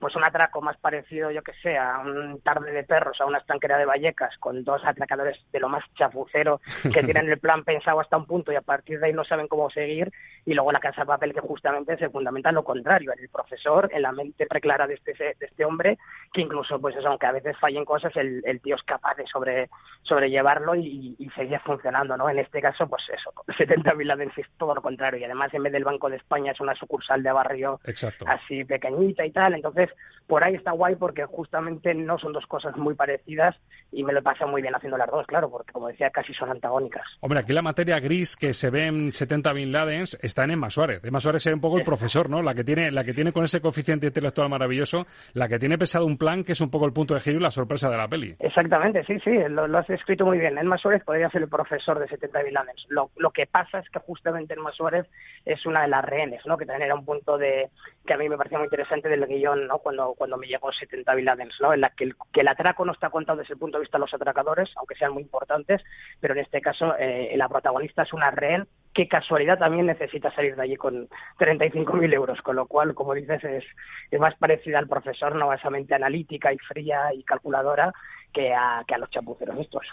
pues 0.00 0.16
un 0.16 0.24
atraco 0.24 0.62
más 0.62 0.76
parecido, 0.78 1.30
yo 1.30 1.42
que 1.42 1.52
sé, 1.62 1.76
a 1.76 1.98
un 1.98 2.40
tarde 2.40 2.72
de 2.72 2.84
perros, 2.84 3.20
a 3.20 3.26
una 3.26 3.38
estanquera 3.38 3.78
de 3.78 3.84
Vallecas, 3.84 4.36
con 4.38 4.64
dos 4.64 4.82
atracadores 4.84 5.38
de 5.52 5.60
lo 5.60 5.68
más 5.68 5.84
chafucero, 5.94 6.60
que 6.92 7.02
tienen 7.04 7.30
el 7.30 7.38
plan 7.38 7.62
pensado 7.64 8.00
hasta 8.00 8.16
un 8.16 8.26
punto 8.26 8.50
y 8.50 8.56
a 8.56 8.62
partir 8.62 8.98
de 8.98 9.06
ahí 9.06 9.12
no 9.12 9.24
saben 9.24 9.46
cómo 9.46 9.68
seguir, 9.70 10.10
y 10.46 10.54
luego 10.54 10.72
la 10.72 10.80
casa 10.80 11.02
de 11.02 11.06
papel 11.06 11.34
que 11.34 11.40
justamente 11.40 11.98
se 11.98 12.08
fundamenta 12.08 12.48
en 12.48 12.54
lo 12.54 12.64
contrario, 12.64 13.12
en 13.12 13.20
el 13.20 13.28
profesor, 13.28 13.90
en 13.92 14.02
la 14.02 14.12
mente 14.12 14.46
preclara 14.46 14.86
de 14.86 14.94
este, 14.94 15.12
de 15.12 15.46
este 15.46 15.64
hombre, 15.64 15.98
que 16.32 16.40
incluso, 16.40 16.80
pues 16.80 16.96
eso, 16.96 17.08
aunque 17.08 17.26
a 17.26 17.32
veces 17.32 17.58
fallen 17.58 17.84
cosas, 17.84 18.16
el, 18.16 18.42
el 18.46 18.60
tío 18.60 18.76
es 18.76 18.82
capaz 18.84 19.16
de 19.16 19.26
sobre, 19.26 19.68
sobrellevarlo 20.02 20.74
y, 20.74 21.14
y 21.18 21.28
seguir 21.30 21.60
funcionando, 21.60 22.16
¿no? 22.16 22.30
En 22.30 22.38
este 22.38 22.62
caso, 22.62 22.88
pues 22.88 23.02
eso, 23.12 23.32
70 23.56 23.92
Viladens 23.94 24.36
es 24.38 24.46
todo 24.56 24.74
lo 24.74 24.80
contrario, 24.80 25.20
y 25.20 25.24
además 25.24 25.52
en 25.52 25.62
vez 25.62 25.72
del 25.72 25.84
Banco 25.84 26.08
de 26.08 26.16
España 26.16 26.52
es 26.52 26.60
una 26.60 26.74
sucursal 26.74 27.22
de 27.22 27.32
barrio 27.32 27.80
Exacto. 27.84 28.24
así 28.26 28.64
pequeñita 28.64 29.26
y 29.26 29.30
tal, 29.30 29.54
entonces 29.54 29.89
por 30.30 30.44
ahí 30.44 30.54
está 30.54 30.70
guay 30.70 30.94
porque 30.94 31.24
justamente 31.24 31.92
no 31.92 32.16
son 32.18 32.32
dos 32.32 32.46
cosas 32.46 32.76
muy 32.76 32.94
parecidas 32.94 33.56
y 33.90 34.04
me 34.04 34.12
lo 34.12 34.22
pasa 34.22 34.46
muy 34.46 34.62
bien 34.62 34.74
haciendo 34.76 34.96
las 34.96 35.10
dos, 35.10 35.26
claro, 35.26 35.50
porque 35.50 35.72
como 35.72 35.88
decía, 35.88 36.08
casi 36.10 36.32
son 36.34 36.50
antagónicas. 36.50 37.02
Hombre, 37.18 37.40
aquí 37.40 37.52
la 37.52 37.62
materia 37.62 37.98
gris 37.98 38.36
que 38.36 38.54
se 38.54 38.70
ve 38.70 38.86
en 38.86 39.12
70 39.12 39.52
Bin 39.52 39.72
Ladens 39.72 40.16
está 40.22 40.44
en 40.44 40.52
Emma 40.52 40.70
Suárez. 40.70 41.02
Emma 41.02 41.18
Suárez 41.18 41.44
ve 41.44 41.52
un 41.52 41.60
poco 41.60 41.78
el 41.78 41.84
profesor, 41.84 42.30
¿no? 42.30 42.42
La 42.42 42.54
que 42.54 42.62
tiene, 42.62 42.92
la 42.92 43.02
que 43.02 43.12
tiene 43.12 43.32
con 43.32 43.42
ese 43.42 43.60
coeficiente 43.60 44.06
intelectual 44.06 44.48
maravilloso, 44.48 45.04
la 45.34 45.48
que 45.48 45.58
tiene 45.58 45.76
pesado 45.76 46.06
un 46.06 46.16
plan 46.16 46.44
que 46.44 46.52
es 46.52 46.60
un 46.60 46.70
poco 46.70 46.86
el 46.86 46.92
punto 46.92 47.14
de 47.14 47.20
giro 47.20 47.38
y 47.38 47.42
la 47.42 47.50
sorpresa 47.50 47.90
de 47.90 47.96
la 47.96 48.06
peli. 48.06 48.36
Exactamente, 48.38 49.02
sí, 49.06 49.18
sí, 49.24 49.32
lo, 49.48 49.66
lo 49.66 49.78
has 49.78 49.90
escrito 49.90 50.24
muy 50.24 50.38
bien. 50.38 50.56
Elma 50.56 50.78
Suárez 50.78 51.02
podría 51.02 51.28
ser 51.30 51.42
el 51.42 51.48
profesor 51.48 51.98
de 51.98 52.06
70 52.06 52.40
Villanes. 52.44 52.76
Lo, 52.88 53.10
lo 53.16 53.32
que 53.32 53.46
pasa 53.46 53.80
es 53.80 53.90
que 53.90 53.98
justamente 53.98 54.54
Elma 54.54 54.70
Suárez 54.70 55.08
es 55.44 55.66
una 55.66 55.82
de 55.82 55.88
las 55.88 56.04
rehenes, 56.04 56.46
¿no? 56.46 56.56
Que 56.56 56.66
también 56.66 56.86
era 56.86 56.94
un 56.94 57.04
punto 57.04 57.36
de 57.36 57.70
que 58.06 58.14
a 58.14 58.16
mí 58.16 58.28
me 58.28 58.36
parecía 58.36 58.58
muy 58.58 58.66
interesante 58.66 59.08
del 59.08 59.26
guion, 59.26 59.66
¿no? 59.66 59.79
Cuando, 59.82 60.14
cuando 60.16 60.36
me 60.36 60.46
llegó 60.46 60.72
70 60.72 61.14
Villanes, 61.14 61.54
¿no? 61.60 61.72
En 61.74 61.80
la 61.80 61.90
que 61.90 62.04
el, 62.04 62.14
que 62.32 62.40
el 62.40 62.48
atraco 62.48 62.84
no 62.84 62.92
está 62.92 63.10
contado 63.10 63.38
desde 63.38 63.54
el 63.54 63.60
punto 63.60 63.78
de 63.78 63.82
vista 63.82 63.98
de 63.98 64.02
los 64.02 64.14
atracadores, 64.14 64.70
aunque 64.76 64.94
sean 64.94 65.12
muy 65.12 65.22
importantes, 65.22 65.82
pero 66.20 66.34
en 66.34 66.40
este 66.40 66.60
caso 66.60 66.94
eh, 66.98 67.32
la 67.36 67.48
protagonista 67.48 68.02
es 68.02 68.12
una 68.12 68.30
rehén 68.30 68.66
que 68.94 69.08
casualidad 69.08 69.58
también 69.58 69.86
necesita 69.86 70.34
salir 70.34 70.56
de 70.56 70.62
allí 70.62 70.76
con 70.76 71.08
35.000 71.38 72.12
euros, 72.12 72.40
con 72.42 72.56
lo 72.56 72.66
cual, 72.66 72.94
como 72.94 73.14
dices, 73.14 73.42
es, 73.44 73.64
es 74.10 74.20
más 74.20 74.34
parecida 74.36 74.78
al 74.78 74.88
profesor, 74.88 75.34
no 75.34 75.52
esa 75.52 75.70
mente 75.70 75.94
analítica 75.94 76.52
y 76.52 76.58
fría 76.58 77.14
y 77.14 77.22
calculadora 77.22 77.92
que 78.32 78.52
a, 78.52 78.82
que 78.86 78.94
a 78.94 78.98
los 78.98 79.10
chapuceros 79.10 79.58
estos. 79.58 79.86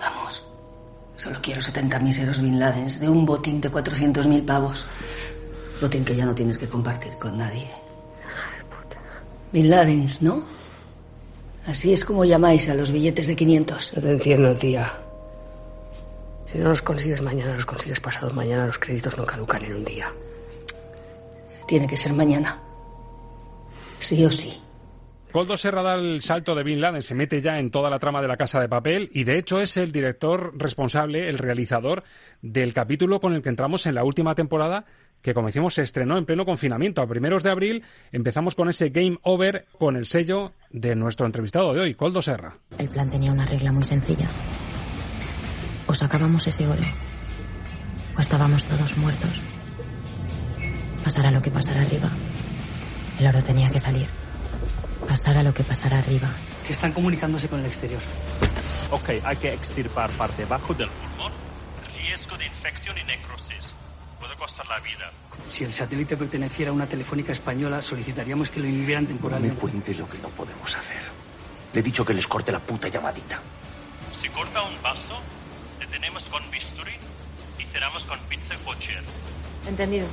Vamos. 0.00 0.54
Solo 1.16 1.40
quiero 1.42 1.60
70 1.60 1.98
míseros 1.98 2.40
Bin 2.40 2.60
Ladens 2.60 3.00
de 3.00 3.08
un 3.08 3.26
botín 3.26 3.60
de 3.60 3.70
400.000 3.70 4.46
pavos. 4.46 4.88
Botín 5.80 6.04
que 6.04 6.14
ya 6.14 6.24
no 6.24 6.34
tienes 6.34 6.56
que 6.56 6.68
compartir 6.68 7.18
con 7.18 7.36
nadie. 7.36 7.87
Bin 9.52 9.70
Ladens, 9.70 10.22
¿no? 10.22 10.44
Así 11.66 11.92
es 11.92 12.04
como 12.04 12.24
llamáis 12.24 12.68
a 12.68 12.74
los 12.74 12.90
billetes 12.90 13.26
de 13.26 13.36
500. 13.36 13.92
No 13.96 14.02
te 14.02 14.10
entiendo, 14.10 14.54
tía. 14.54 14.92
Si 16.46 16.58
no 16.58 16.70
los 16.70 16.80
consigues 16.80 17.20
mañana, 17.20 17.54
los 17.54 17.66
consigues 17.66 18.00
pasado 18.00 18.30
mañana. 18.30 18.66
Los 18.66 18.78
créditos 18.78 19.16
no 19.18 19.26
caducan 19.26 19.64
en 19.64 19.74
un 19.74 19.84
día. 19.84 20.12
Tiene 21.66 21.86
que 21.86 21.96
ser 21.96 22.14
mañana. 22.14 22.58
Sí 23.98 24.24
o 24.24 24.30
sí. 24.30 24.58
Coldo 25.30 25.58
Serra 25.58 25.82
da 25.82 25.94
el 25.94 26.22
salto 26.22 26.54
de 26.54 26.62
Bin 26.62 26.80
Laden, 26.80 27.02
se 27.02 27.14
mete 27.14 27.42
ya 27.42 27.58
en 27.58 27.70
toda 27.70 27.90
la 27.90 27.98
trama 27.98 28.22
de 28.22 28.28
la 28.28 28.38
Casa 28.38 28.60
de 28.60 28.68
Papel 28.68 29.10
y 29.12 29.24
de 29.24 29.36
hecho 29.36 29.60
es 29.60 29.76
el 29.76 29.92
director 29.92 30.54
responsable, 30.56 31.28
el 31.28 31.36
realizador 31.36 32.02
del 32.40 32.72
capítulo 32.72 33.20
con 33.20 33.34
el 33.34 33.42
que 33.42 33.50
entramos 33.50 33.84
en 33.84 33.94
la 33.94 34.04
última 34.04 34.34
temporada 34.34 34.86
que 35.22 35.34
como 35.34 35.48
decimos 35.48 35.74
se 35.74 35.82
estrenó 35.82 36.16
en 36.16 36.24
pleno 36.24 36.44
confinamiento. 36.44 37.02
A 37.02 37.06
primeros 37.06 37.42
de 37.42 37.50
abril 37.50 37.84
empezamos 38.12 38.54
con 38.54 38.68
ese 38.68 38.90
Game 38.90 39.18
Over 39.22 39.66
con 39.78 39.96
el 39.96 40.06
sello 40.06 40.52
de 40.70 40.94
nuestro 40.94 41.26
entrevistado 41.26 41.72
de 41.72 41.80
hoy, 41.80 41.94
Coldo 41.94 42.22
Serra. 42.22 42.56
El 42.78 42.88
plan 42.88 43.10
tenía 43.10 43.32
una 43.32 43.46
regla 43.46 43.72
muy 43.72 43.84
sencilla. 43.84 44.28
O 45.86 45.94
sacábamos 45.94 46.46
ese 46.46 46.66
oro, 46.66 46.82
o 48.16 48.20
estábamos 48.20 48.66
todos 48.66 48.96
muertos. 48.98 49.40
Pasara 51.02 51.30
lo 51.30 51.40
que 51.40 51.50
pasara 51.50 51.80
arriba, 51.80 52.12
el 53.18 53.26
oro 53.26 53.42
tenía 53.42 53.70
que 53.70 53.78
salir. 53.78 54.06
Pasara 55.06 55.42
lo 55.42 55.54
que 55.54 55.64
pasara 55.64 55.98
arriba. 55.98 56.28
Que 56.66 56.72
están 56.72 56.92
comunicándose 56.92 57.48
con 57.48 57.60
el 57.60 57.66
exterior. 57.66 58.02
Ok, 58.90 59.10
hay 59.24 59.36
que 59.36 59.52
extirpar 59.52 60.10
parte 60.10 60.44
bajo 60.44 60.74
del 60.74 60.88
pulmón. 60.90 61.32
Riesgo 61.96 62.36
de 62.36 62.46
infección 62.46 62.96
y 62.98 63.04
necrosis. 63.04 63.67
Costar 64.38 64.66
la 64.68 64.78
vida. 64.80 65.10
Si 65.50 65.64
el 65.64 65.72
satélite 65.72 66.16
perteneciera 66.16 66.70
a 66.70 66.74
una 66.74 66.86
telefónica 66.86 67.32
española, 67.32 67.82
solicitaríamos 67.82 68.50
que 68.50 68.60
lo 68.60 68.66
inhibieran 68.68 69.04
No 69.04 69.08
me 69.08 69.14
temporalmente. 69.14 69.60
cuente 69.60 69.94
lo 69.94 70.06
que 70.08 70.18
no 70.18 70.28
podemos 70.28 70.76
hacer. 70.76 71.02
Le 71.72 71.80
he 71.80 71.82
dicho 71.82 72.04
que 72.04 72.14
les 72.14 72.26
corte 72.26 72.52
la 72.52 72.60
puta 72.60 72.88
llamadita. 72.88 73.40
Si 74.22 74.28
corta 74.28 74.62
un 74.62 74.80
vaso, 74.82 75.20
detenemos 75.80 76.22
con 76.24 76.48
bisturí 76.50 76.92
y 77.58 77.64
cerramos 77.64 78.04
con 78.04 78.18
pizza 78.28 78.54
cocher. 78.64 79.02
Entendido. 79.66 80.06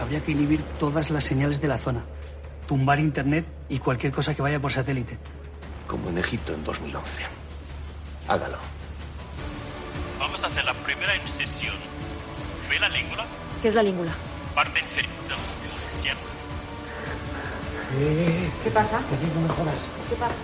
Habría 0.00 0.20
que 0.20 0.32
inhibir 0.32 0.62
todas 0.78 1.10
las 1.10 1.24
señales 1.24 1.60
de 1.60 1.68
la 1.68 1.78
zona. 1.78 2.02
Tumbar 2.66 2.98
internet 2.98 3.46
y 3.68 3.78
cualquier 3.78 4.12
cosa 4.12 4.34
que 4.34 4.42
vaya 4.42 4.58
por 4.60 4.72
satélite. 4.72 5.18
Como 5.86 6.08
en 6.08 6.18
Egipto 6.18 6.52
en 6.54 6.64
2011. 6.64 7.22
Hágalo. 8.28 8.58
Vamos 10.18 10.42
a 10.42 10.46
hacer 10.46 10.64
la 10.64 10.74
primera 10.74 11.14
incisión. 11.16 11.74
¿Ve 12.68 12.78
la 12.80 12.88
língula? 12.88 13.24
¿Qué 13.62 13.68
es 13.68 13.74
la 13.74 13.82
língula? 13.84 14.10
Parte 14.54 14.80
inferior. 14.80 15.12
¿Qué 18.64 18.70
pasa? 18.70 19.00
No 19.00 19.40
me 19.40 19.48
jodas. 19.48 19.88
¿Qué 20.08 20.16
pasa? 20.16 20.34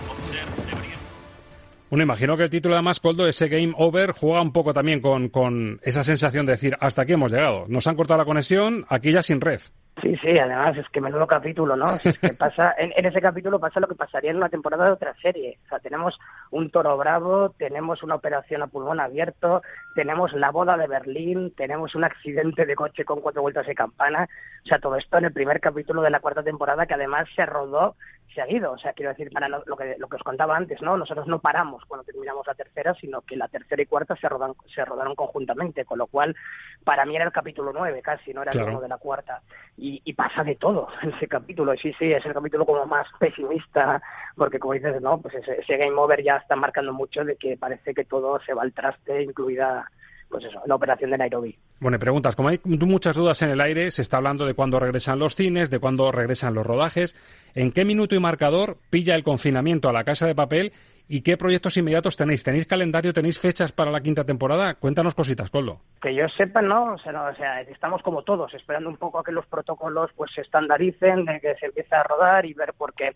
Bueno, 1.89 2.03
imagino 2.03 2.37
que 2.37 2.43
el 2.43 2.49
título 2.49 2.75
además, 2.75 2.99
Coldo, 2.99 3.27
ese 3.27 3.49
Game 3.49 3.73
Over, 3.75 4.11
juega 4.11 4.41
un 4.41 4.53
poco 4.53 4.73
también 4.73 5.01
con, 5.01 5.29
con 5.29 5.81
esa 5.83 6.03
sensación 6.03 6.45
de 6.45 6.53
decir, 6.53 6.77
hasta 6.79 7.01
aquí 7.01 7.13
hemos 7.13 7.31
llegado. 7.31 7.65
Nos 7.67 7.87
han 7.87 7.95
cortado 7.95 8.19
la 8.19 8.25
conexión, 8.25 8.85
aquí 8.87 9.11
ya 9.11 9.23
sin 9.23 9.41
ref. 9.41 9.69
Sí, 10.01 10.15
sí, 10.17 10.37
además 10.37 10.77
es 10.77 10.87
que 10.89 11.01
menudo 11.01 11.27
capítulo, 11.27 11.75
¿no? 11.75 11.85
Es 12.03 12.19
que 12.19 12.33
pasa, 12.33 12.73
en, 12.77 12.93
en 12.95 13.05
ese 13.05 13.21
capítulo 13.21 13.59
pasa 13.59 13.79
lo 13.79 13.87
que 13.87 13.95
pasaría 13.95 14.31
en 14.31 14.37
una 14.37 14.49
temporada 14.49 14.85
de 14.85 14.91
otra 14.91 15.15
serie. 15.21 15.57
O 15.65 15.69
sea, 15.69 15.79
tenemos 15.79 16.17
un 16.51 16.69
toro 16.69 16.95
bravo, 16.97 17.49
tenemos 17.57 18.03
una 18.03 18.15
operación 18.15 18.61
a 18.61 18.67
pulmón 18.67 18.99
abierto, 18.99 19.61
tenemos 19.95 20.33
la 20.33 20.51
boda 20.51 20.77
de 20.77 20.87
Berlín, 20.87 21.53
tenemos 21.55 21.95
un 21.95 22.03
accidente 22.03 22.65
de 22.65 22.75
coche 22.75 23.03
con 23.05 23.21
cuatro 23.21 23.41
vueltas 23.41 23.67
de 23.67 23.75
campana. 23.75 24.27
O 24.63 24.67
sea, 24.67 24.79
todo 24.79 24.95
esto 24.95 25.17
en 25.17 25.25
el 25.25 25.33
primer 25.33 25.59
capítulo 25.59 26.01
de 26.01 26.09
la 26.09 26.19
cuarta 26.19 26.43
temporada 26.43 26.85
que 26.85 26.93
además 26.93 27.27
se 27.35 27.45
rodó 27.45 27.95
seguido. 28.33 28.71
O 28.73 28.77
sea, 28.77 28.93
quiero 28.93 29.09
decir, 29.11 29.29
para 29.31 29.47
lo, 29.47 29.63
lo 29.65 29.75
que, 29.75 29.95
lo 29.97 30.07
que 30.07 30.15
os 30.15 30.23
contaba 30.23 30.55
antes, 30.55 30.81
¿no? 30.81 30.97
Nosotros 30.97 31.27
no 31.27 31.39
paramos 31.39 31.83
cuando 31.85 32.03
terminamos 32.03 32.45
la 32.47 32.55
tercera, 32.55 32.93
sino 32.95 33.21
que 33.21 33.35
la 33.35 33.47
tercera 33.47 33.81
y 33.81 33.85
cuarta 33.85 34.15
se 34.15 34.29
rodan, 34.29 34.53
se 34.73 34.83
rodaron 34.85 35.15
conjuntamente, 35.15 35.85
con 35.85 35.97
lo 35.97 36.07
cual 36.07 36.35
para 36.83 37.05
mí 37.05 37.15
era 37.15 37.25
el 37.25 37.31
capítulo 37.31 37.71
nueve 37.73 38.01
casi, 38.01 38.33
no 38.33 38.41
era 38.41 38.51
Claro. 38.51 38.67
el 38.67 38.73
uno 38.73 38.81
de 38.81 38.87
la 38.89 38.97
cuarta. 38.97 39.41
Y, 39.77 40.01
y 40.03 40.13
pasa 40.13 40.43
de 40.43 40.55
todo 40.55 40.87
en 41.01 41.13
ese 41.13 41.27
capítulo. 41.27 41.73
Y 41.73 41.77
sí, 41.79 41.93
sí, 41.97 42.11
es 42.11 42.25
el 42.25 42.33
capítulo 42.33 42.65
como 42.65 42.85
más 42.85 43.07
pesimista, 43.19 44.01
porque 44.35 44.59
como 44.59 44.73
dices, 44.73 45.01
no, 45.01 45.19
pues 45.21 45.35
ese, 45.35 45.61
ese 45.61 45.77
game 45.77 45.95
over 45.97 46.21
ya 46.23 46.37
está 46.37 46.55
marcando 46.55 46.93
mucho 46.93 47.23
de 47.23 47.35
que 47.35 47.57
parece 47.57 47.93
que 47.93 48.05
todo 48.05 48.39
se 48.41 48.53
va 48.53 48.61
al 48.63 48.73
traste, 48.73 49.21
incluida, 49.23 49.89
pues 50.29 50.45
eso, 50.45 50.61
la 50.65 50.75
operación 50.75 51.11
de 51.11 51.17
Nairobi. 51.17 51.57
Bueno, 51.79 51.97
y 51.97 51.99
preguntas, 51.99 52.35
como 52.35 52.49
hay 52.49 52.59
muchas 52.63 53.15
dudas 53.15 53.41
en 53.41 53.49
el 53.49 53.61
aire, 53.61 53.91
se 53.91 54.01
está 54.01 54.17
hablando 54.17 54.45
de 54.45 54.53
cuándo 54.53 54.79
regresan 54.79 55.19
los 55.19 55.35
cines, 55.35 55.69
de 55.69 55.79
cuándo 55.79 56.11
regresan 56.11 56.53
los 56.53 56.65
rodajes, 56.65 57.15
en 57.55 57.71
qué 57.71 57.85
minuto 57.85 58.15
y 58.15 58.19
marcador 58.19 58.77
pilla 58.89 59.15
el 59.15 59.23
confinamiento 59.23 59.89
a 59.89 59.93
la 59.93 60.03
casa 60.03 60.27
de 60.27 60.35
papel 60.35 60.71
¿Y 61.11 61.23
qué 61.23 61.37
proyectos 61.37 61.75
inmediatos 61.75 62.15
tenéis? 62.15 62.43
¿Tenéis 62.43 62.67
calendario? 62.67 63.13
¿Tenéis 63.13 63.39
fechas 63.39 63.71
para 63.71 63.89
la 63.89 63.99
quinta 63.99 64.23
temporada? 64.23 64.75
Cuéntanos 64.75 65.15
cositas, 65.15 65.49
Coldo. 65.49 65.79
Que 65.99 66.13
yo 66.13 66.27
sepa, 66.37 66.61
no, 66.61 66.93
o 66.93 66.97
sea, 66.99 67.11
no, 67.11 67.25
o 67.25 67.33
sea, 67.33 67.61
estamos 67.61 68.03
como 68.03 68.21
todos, 68.21 68.53
esperando 68.53 68.91
un 68.91 68.97
poco 68.97 69.17
a 69.17 69.23
que 69.23 69.31
los 69.31 69.47
protocolos 69.47 70.11
pues 70.15 70.29
se 70.35 70.41
estandaricen, 70.41 71.25
de 71.25 71.39
que 71.41 71.55
se 71.55 71.65
empiece 71.65 71.95
a 71.95 72.03
rodar 72.03 72.45
y 72.45 72.53
ver 72.53 72.73
por 72.77 72.93
qué 72.93 73.11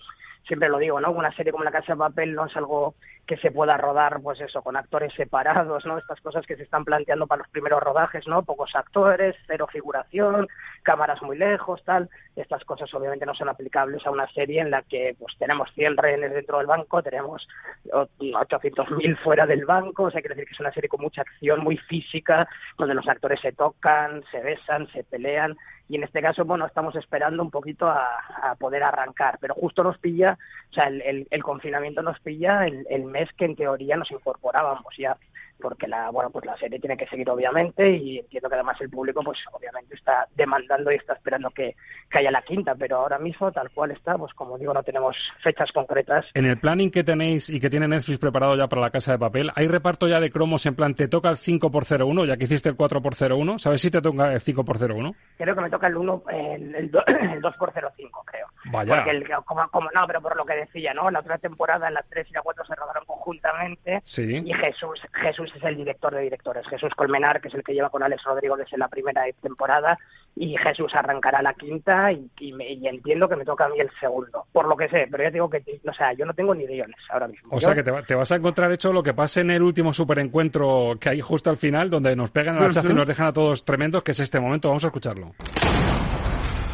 siempre 0.47 0.69
lo 0.69 0.77
digo, 0.77 0.99
¿no? 0.99 1.11
Una 1.11 1.33
serie 1.35 1.51
como 1.51 1.63
La 1.63 1.71
Casa 1.71 1.93
de 1.93 1.99
Papel 1.99 2.33
no 2.33 2.45
es 2.45 2.55
algo 2.55 2.95
que 3.25 3.37
se 3.37 3.51
pueda 3.51 3.77
rodar, 3.77 4.19
pues 4.21 4.41
eso, 4.41 4.61
con 4.61 4.75
actores 4.75 5.13
separados, 5.13 5.85
¿no? 5.85 5.97
Estas 5.97 6.19
cosas 6.19 6.45
que 6.45 6.57
se 6.57 6.63
están 6.63 6.83
planteando 6.83 7.25
para 7.25 7.43
los 7.43 7.49
primeros 7.49 7.81
rodajes, 7.81 8.27
¿no? 8.27 8.43
Pocos 8.43 8.75
actores, 8.75 9.35
cero 9.47 9.67
figuración, 9.71 10.47
cámaras 10.83 11.21
muy 11.21 11.37
lejos, 11.37 11.81
tal. 11.85 12.09
Estas 12.35 12.65
cosas 12.65 12.93
obviamente 12.93 13.25
no 13.25 13.33
son 13.33 13.47
aplicables 13.47 14.05
a 14.05 14.11
una 14.11 14.27
serie 14.33 14.59
en 14.59 14.71
la 14.71 14.81
que 14.81 15.15
pues 15.17 15.33
tenemos 15.37 15.71
100 15.73 15.95
rehenes 15.97 16.33
dentro 16.33 16.57
del 16.57 16.67
banco, 16.67 17.01
tenemos 17.01 17.47
800.000 17.85 19.17
fuera 19.23 19.45
del 19.45 19.65
banco, 19.65 20.03
o 20.03 20.11
sea, 20.11 20.21
quiere 20.21 20.35
decir 20.35 20.47
que 20.47 20.55
es 20.55 20.59
una 20.59 20.73
serie 20.73 20.89
con 20.89 21.01
mucha 21.01 21.21
acción, 21.21 21.61
muy 21.61 21.77
física, 21.77 22.47
donde 22.77 22.95
los 22.95 23.07
actores 23.07 23.39
se 23.39 23.53
tocan, 23.53 24.23
se 24.31 24.41
besan, 24.41 24.87
se 24.91 25.03
pelean, 25.05 25.55
y 25.89 25.95
en 25.95 26.03
este 26.03 26.21
caso, 26.21 26.45
bueno, 26.45 26.65
estamos 26.65 26.95
esperando 26.95 27.43
un 27.43 27.51
poquito 27.51 27.87
a, 27.87 28.07
a 28.41 28.55
poder 28.55 28.83
arrancar, 28.83 29.37
pero 29.41 29.53
justo 29.53 29.83
nos 29.83 29.97
pilla, 29.97 30.37
o 30.71 30.73
sea, 30.73 30.85
el, 30.85 31.01
el, 31.01 31.27
el 31.29 31.43
confinamiento 31.43 32.01
nos 32.01 32.19
pilla 32.21 32.65
el, 32.65 32.85
el, 32.89 33.03
mes 33.03 33.29
que 33.37 33.45
en 33.45 33.55
teoría 33.55 33.97
nos 33.97 34.09
incorporábamos 34.11 34.85
ya 34.97 35.17
porque 35.63 35.87
la 35.87 36.11
bueno 36.11 36.29
pues 36.29 36.45
la 36.45 36.57
serie 36.57 36.77
tiene 36.77 36.97
que 36.97 37.07
seguir 37.07 37.29
obviamente 37.29 37.89
y 37.89 38.19
entiendo 38.19 38.49
que 38.49 38.55
además 38.55 38.79
el 38.81 38.89
público 38.89 39.21
pues 39.23 39.39
obviamente 39.53 39.95
está 39.95 40.27
demandando 40.35 40.91
y 40.91 40.95
está 40.95 41.13
esperando 41.13 41.49
que, 41.51 41.75
que 42.11 42.19
haya 42.19 42.29
la 42.31 42.41
quinta 42.41 42.75
pero 42.75 42.97
ahora 42.97 43.17
mismo 43.17 43.49
tal 43.53 43.71
cual 43.71 43.91
está 43.91 44.17
pues 44.17 44.33
como 44.33 44.57
digo 44.57 44.73
no 44.73 44.83
tenemos 44.83 45.15
fechas 45.41 45.71
concretas. 45.71 46.25
En 46.33 46.45
el 46.45 46.59
planning 46.59 46.91
que 46.91 47.05
tenéis 47.05 47.49
y 47.49 47.61
que 47.61 47.69
tiene 47.69 47.87
Netflix 47.87 48.19
preparado 48.19 48.57
ya 48.57 48.67
para 48.67 48.81
la 48.81 48.91
casa 48.91 49.13
de 49.13 49.19
papel 49.19 49.51
hay 49.55 49.69
reparto 49.69 50.07
ya 50.09 50.19
de 50.19 50.31
cromos 50.31 50.65
en 50.65 50.75
plan 50.75 50.93
te 50.95 51.07
toca 51.07 51.29
el 51.29 51.37
5 51.37 51.71
por 51.71 51.85
01 51.85 52.25
ya 52.25 52.35
que 52.35 52.43
hiciste 52.43 52.67
el 52.67 52.75
4 52.75 53.01
por 53.01 53.13
01 53.15 53.57
sabes 53.57 53.81
si 53.81 53.89
te 53.89 54.01
toca 54.01 54.33
el 54.33 54.41
5 54.41 54.65
por 54.65 54.77
01 54.77 55.15
creo 55.37 55.55
que 55.55 55.61
me 55.61 55.69
toca 55.69 55.87
el 55.87 55.95
1 55.95 56.23
el, 56.29 56.75
el, 56.75 56.91
2, 56.91 57.03
el 57.33 57.41
2 57.41 57.55
por 57.57 57.71
05 57.71 58.23
creo. 58.25 58.47
Vaya. 58.65 58.95
Porque 58.95 59.11
el, 59.11 59.27
como, 59.45 59.67
como, 59.69 59.89
no 59.91 60.07
pero 60.07 60.21
por 60.21 60.35
lo 60.35 60.45
que 60.45 60.55
decía 60.55 60.93
no 60.93 61.09
la 61.09 61.19
otra 61.19 61.37
temporada 61.37 61.87
en 61.87 61.93
las 61.93 62.07
3 62.09 62.27
y 62.29 62.33
la 62.33 62.41
4 62.41 62.65
se 62.65 62.75
rodaron 62.75 63.05
conjuntamente. 63.05 64.01
Sí. 64.03 64.41
y 64.45 64.53
Jesús 64.53 64.99
Jesús 65.13 65.52
es 65.57 65.63
el 65.63 65.77
director 65.77 66.13
de 66.13 66.21
directores, 66.21 66.67
Jesús 66.67 66.93
Colmenar, 66.95 67.41
que 67.41 67.47
es 67.47 67.53
el 67.53 67.63
que 67.63 67.73
lleva 67.73 67.89
con 67.89 68.03
Alex 68.03 68.23
Rodrigo 68.23 68.57
desde 68.57 68.77
la 68.77 68.87
primera 68.87 69.23
temporada, 69.41 69.97
y 70.35 70.55
Jesús 70.57 70.91
arrancará 70.95 71.41
la 71.41 71.53
quinta 71.53 72.11
y, 72.11 72.29
y, 72.39 72.53
me, 72.53 72.71
y, 72.71 72.87
entiendo 72.87 73.29
que 73.29 73.35
me 73.35 73.45
toca 73.45 73.65
a 73.65 73.69
mí 73.69 73.79
el 73.79 73.89
segundo, 73.99 74.45
por 74.51 74.67
lo 74.67 74.75
que 74.75 74.89
sé, 74.89 75.07
pero 75.09 75.23
ya 75.23 75.29
digo 75.29 75.49
que, 75.49 75.63
o 75.87 75.93
sea, 75.93 76.13
yo 76.13 76.25
no 76.25 76.33
tengo 76.33 76.55
ni 76.55 76.65
guiones 76.65 76.97
ahora 77.09 77.27
mismo. 77.27 77.49
O 77.51 77.59
yo... 77.59 77.67
sea 77.67 77.75
que 77.75 77.83
te, 77.83 77.91
va, 77.91 78.01
te, 78.01 78.15
vas 78.15 78.31
a 78.31 78.35
encontrar 78.35 78.71
hecho 78.71 78.91
lo 78.91 79.03
que 79.03 79.13
pasa 79.13 79.41
en 79.41 79.51
el 79.51 79.61
último 79.61 79.93
superencuentro 79.93 80.93
que 80.99 81.09
hay 81.09 81.21
justo 81.21 81.49
al 81.49 81.57
final, 81.57 81.89
donde 81.89 82.15
nos 82.15 82.31
pegan 82.31 82.57
el 82.57 82.63
hachazo 82.63 82.87
uh 82.87 82.89
-huh. 82.89 82.93
y 82.93 82.97
nos 82.97 83.07
dejan 83.07 83.27
a 83.27 83.33
todos 83.33 83.63
tremendos, 83.63 84.03
que 84.03 84.11
es 84.11 84.19
este 84.19 84.39
momento, 84.39 84.69
vamos 84.69 84.83
a 84.83 84.87
escucharlo. 84.87 85.31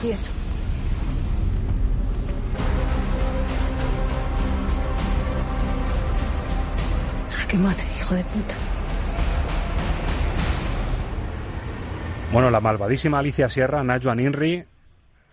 Quieto. 0.01 0.29
que 7.49 7.57
mate, 7.57 7.83
hijo 7.97 8.13
de 8.13 8.23
puta. 8.25 8.68
Bueno, 12.31 12.51
la 12.51 12.59
malvadísima 12.59 13.17
Alicia 13.17 13.49
Sierra, 13.49 13.83
Najuan 13.83 14.19
Inri, 14.19 14.63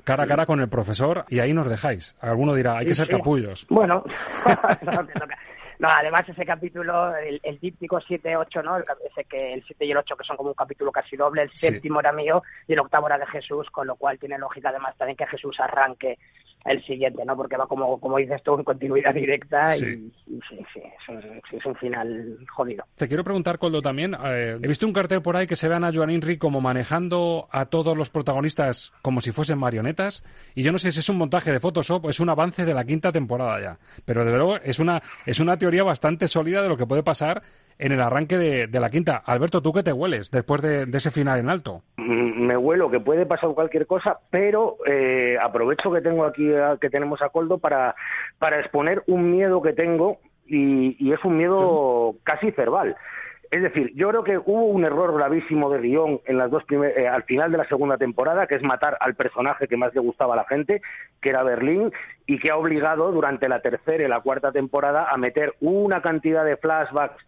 cara 0.03 0.25
a 0.25 0.27
cara 0.27 0.47
con 0.47 0.61
el 0.61 0.69
profesor, 0.71 1.27
y 1.29 1.41
ahí 1.41 1.53
nos 1.53 1.69
dejáis. 1.69 2.17
Alguno 2.23 2.55
dirá, 2.55 2.79
hay 2.79 2.87
que 2.87 2.95
ser 2.95 3.07
capullos. 3.07 3.67
Bueno, 3.69 4.03
no, 5.79 5.89
además 5.91 6.27
ese 6.27 6.47
capítulo, 6.47 7.15
el, 7.17 7.39
el 7.43 7.61
díptico 7.61 8.01
7-8, 8.01 8.65
¿no? 8.65 8.79
El, 8.79 8.85
ese 9.11 9.25
que 9.25 9.53
el 9.53 9.63
7 9.67 9.85
y 9.85 9.91
el 9.91 9.99
8 9.99 10.17
que 10.17 10.25
son 10.25 10.39
como 10.39 10.49
un 10.49 10.55
capítulo 10.55 10.91
casi 10.91 11.17
doble, 11.17 11.43
el 11.43 11.51
séptimo 11.53 12.01
sí. 12.01 12.07
era 12.07 12.17
mío 12.17 12.43
y 12.67 12.73
el 12.73 12.81
octavo 12.81 13.09
era 13.09 13.19
de 13.19 13.27
Jesús, 13.27 13.69
con 13.71 13.87
lo 13.87 13.97
cual 13.97 14.19
tiene 14.19 14.39
lógica 14.39 14.71
además 14.71 14.97
también 14.97 15.19
que 15.19 15.27
Jesús 15.27 15.55
arranque 15.61 16.19
el 16.67 16.85
siguiente, 16.85 17.25
¿no? 17.25 17.37
Porque 17.37 17.57
va 17.57 17.67
como, 17.67 17.99
como 18.01 18.19
dices 18.19 18.43
tú, 18.43 18.55
en 18.55 18.65
continuidad 18.65 19.15
directa 19.15 19.75
sí. 19.75 19.87
y, 19.87 20.35
y 20.35 20.41
sí, 20.49 20.59
sí, 20.73 20.81
es 20.81 21.09
un, 21.09 21.43
es 21.53 21.67
un, 21.67 21.75
final 21.77 22.39
jodido. 22.51 22.85
Te 22.97 23.09
quiero 23.09 23.25
preguntar, 23.25 23.59
Coldo, 23.59 23.83
también, 23.83 24.15
eh, 24.25 24.59
he 24.61 24.67
visto 24.67 24.87
un 24.87 24.93
cartel 24.93 25.23
por 25.23 25.37
ahí 25.37 25.47
que 25.47 25.57
se 25.57 25.69
ve 25.69 25.75
a 25.75 25.77
Ana 25.77 25.93
Joan 25.95 26.11
Inri 26.11 26.39
como 26.39 26.61
manejando 26.61 27.49
a 27.51 27.67
todos 27.67 27.97
los 27.97 28.11
protagonistas 28.11 28.93
como 29.03 29.21
si 29.21 29.33
fuesen 29.33 29.59
marionetas, 29.59 30.25
y 30.55 30.63
yo 30.63 30.73
no 30.73 30.79
sé 30.79 30.91
si 30.91 31.01
es 31.01 31.09
un 31.09 31.19
montaje 31.19 31.53
de 31.53 31.61
Photoshop 31.61 32.05
o 32.05 32.11
es 32.11 32.21
un 32.21 32.29
avance 32.29 32.65
de 32.65 32.75
la 32.75 32.85
quinta 32.85 33.13
temporada 33.13 33.61
ya, 33.61 33.79
pero 34.05 34.25
desde 34.25 34.39
luego 34.39 34.57
es 34.57 34.79
una, 34.79 35.03
es 35.25 35.41
una 35.41 35.59
teoría 35.59 35.85
bastante 35.85 36.29
sólida 36.29 36.63
de 36.63 36.69
lo 36.69 36.77
que 36.77 36.87
puede 36.87 37.03
pasar 37.03 37.43
en 37.79 37.93
el 37.93 38.01
arranque 38.01 38.37
de, 38.39 38.67
de 38.67 38.81
la 38.81 38.91
quinta. 38.91 39.23
Alberto, 39.25 39.63
¿tú 39.63 39.73
qué 39.73 39.83
te 39.83 39.93
hueles 39.93 40.31
después 40.31 40.63
de, 40.63 40.87
de, 40.87 40.99
ese 40.99 41.11
final 41.11 41.39
en 41.39 41.51
alto? 41.51 41.83
Me 41.97 42.57
huelo 42.57 42.91
que 42.91 43.01
puede 43.01 43.27
pasar 43.27 43.51
cualquier 43.51 43.87
cosa, 43.87 44.19
pero 44.31 44.77
eh, 44.87 45.37
aprovecho 45.41 45.93
que 45.93 46.01
tengo 46.01 46.25
aquí, 46.25 46.53
a, 46.55 46.77
que 46.81 46.91
tenemos 46.91 47.21
a 47.23 47.29
Coldo 47.29 47.59
para, 47.59 47.95
para 48.39 48.61
exponer 48.61 49.03
un 49.07 49.31
miedo 49.31 49.61
que 49.63 49.73
tengo 49.73 50.19
y, 50.47 50.97
y 50.99 51.13
es 51.13 51.25
un 51.25 51.37
miedo 51.37 52.15
casi 52.25 52.51
cerval. 52.53 52.97
Es 53.51 53.63
decir, 53.63 53.93
yo 53.95 54.09
creo 54.09 54.25
que 54.25 54.39
hubo 54.39 54.65
un 54.65 54.85
error 54.85 55.15
gravísimo 55.15 55.71
de 55.71 55.81
guion 55.81 56.21
en 56.27 56.39
las 56.39 56.51
dos 56.51 56.65
primer, 56.65 56.99
eh, 56.99 57.09
al 57.09 57.23
final 57.25 57.53
de 57.53 57.59
la 57.59 57.69
segunda 57.69 57.97
temporada, 57.97 58.47
que 58.47 58.57
es 58.57 58.63
matar 58.63 58.97
al 59.01 59.15
personaje 59.15 59.69
que 59.69 59.77
más 59.77 59.95
le 59.95 60.01
gustaba 60.01 60.35
a 60.35 60.39
la 60.39 60.45
gente, 60.45 60.83
que 61.21 61.31
era 61.31 61.43
Berlín, 61.43 61.93
y 62.27 62.39
que 62.39 62.51
ha 62.51 62.57
obligado 62.57 63.13
durante 63.13 63.49
la 63.49 63.61
tercera 63.61 64.05
y 64.05 64.09
la 64.09 64.21
cuarta 64.21 64.53
temporada 64.53 65.07
a 65.11 65.17
meter 65.17 65.55
una 65.61 66.03
cantidad 66.03 66.45
de 66.45 66.57
flashbacks 66.57 67.25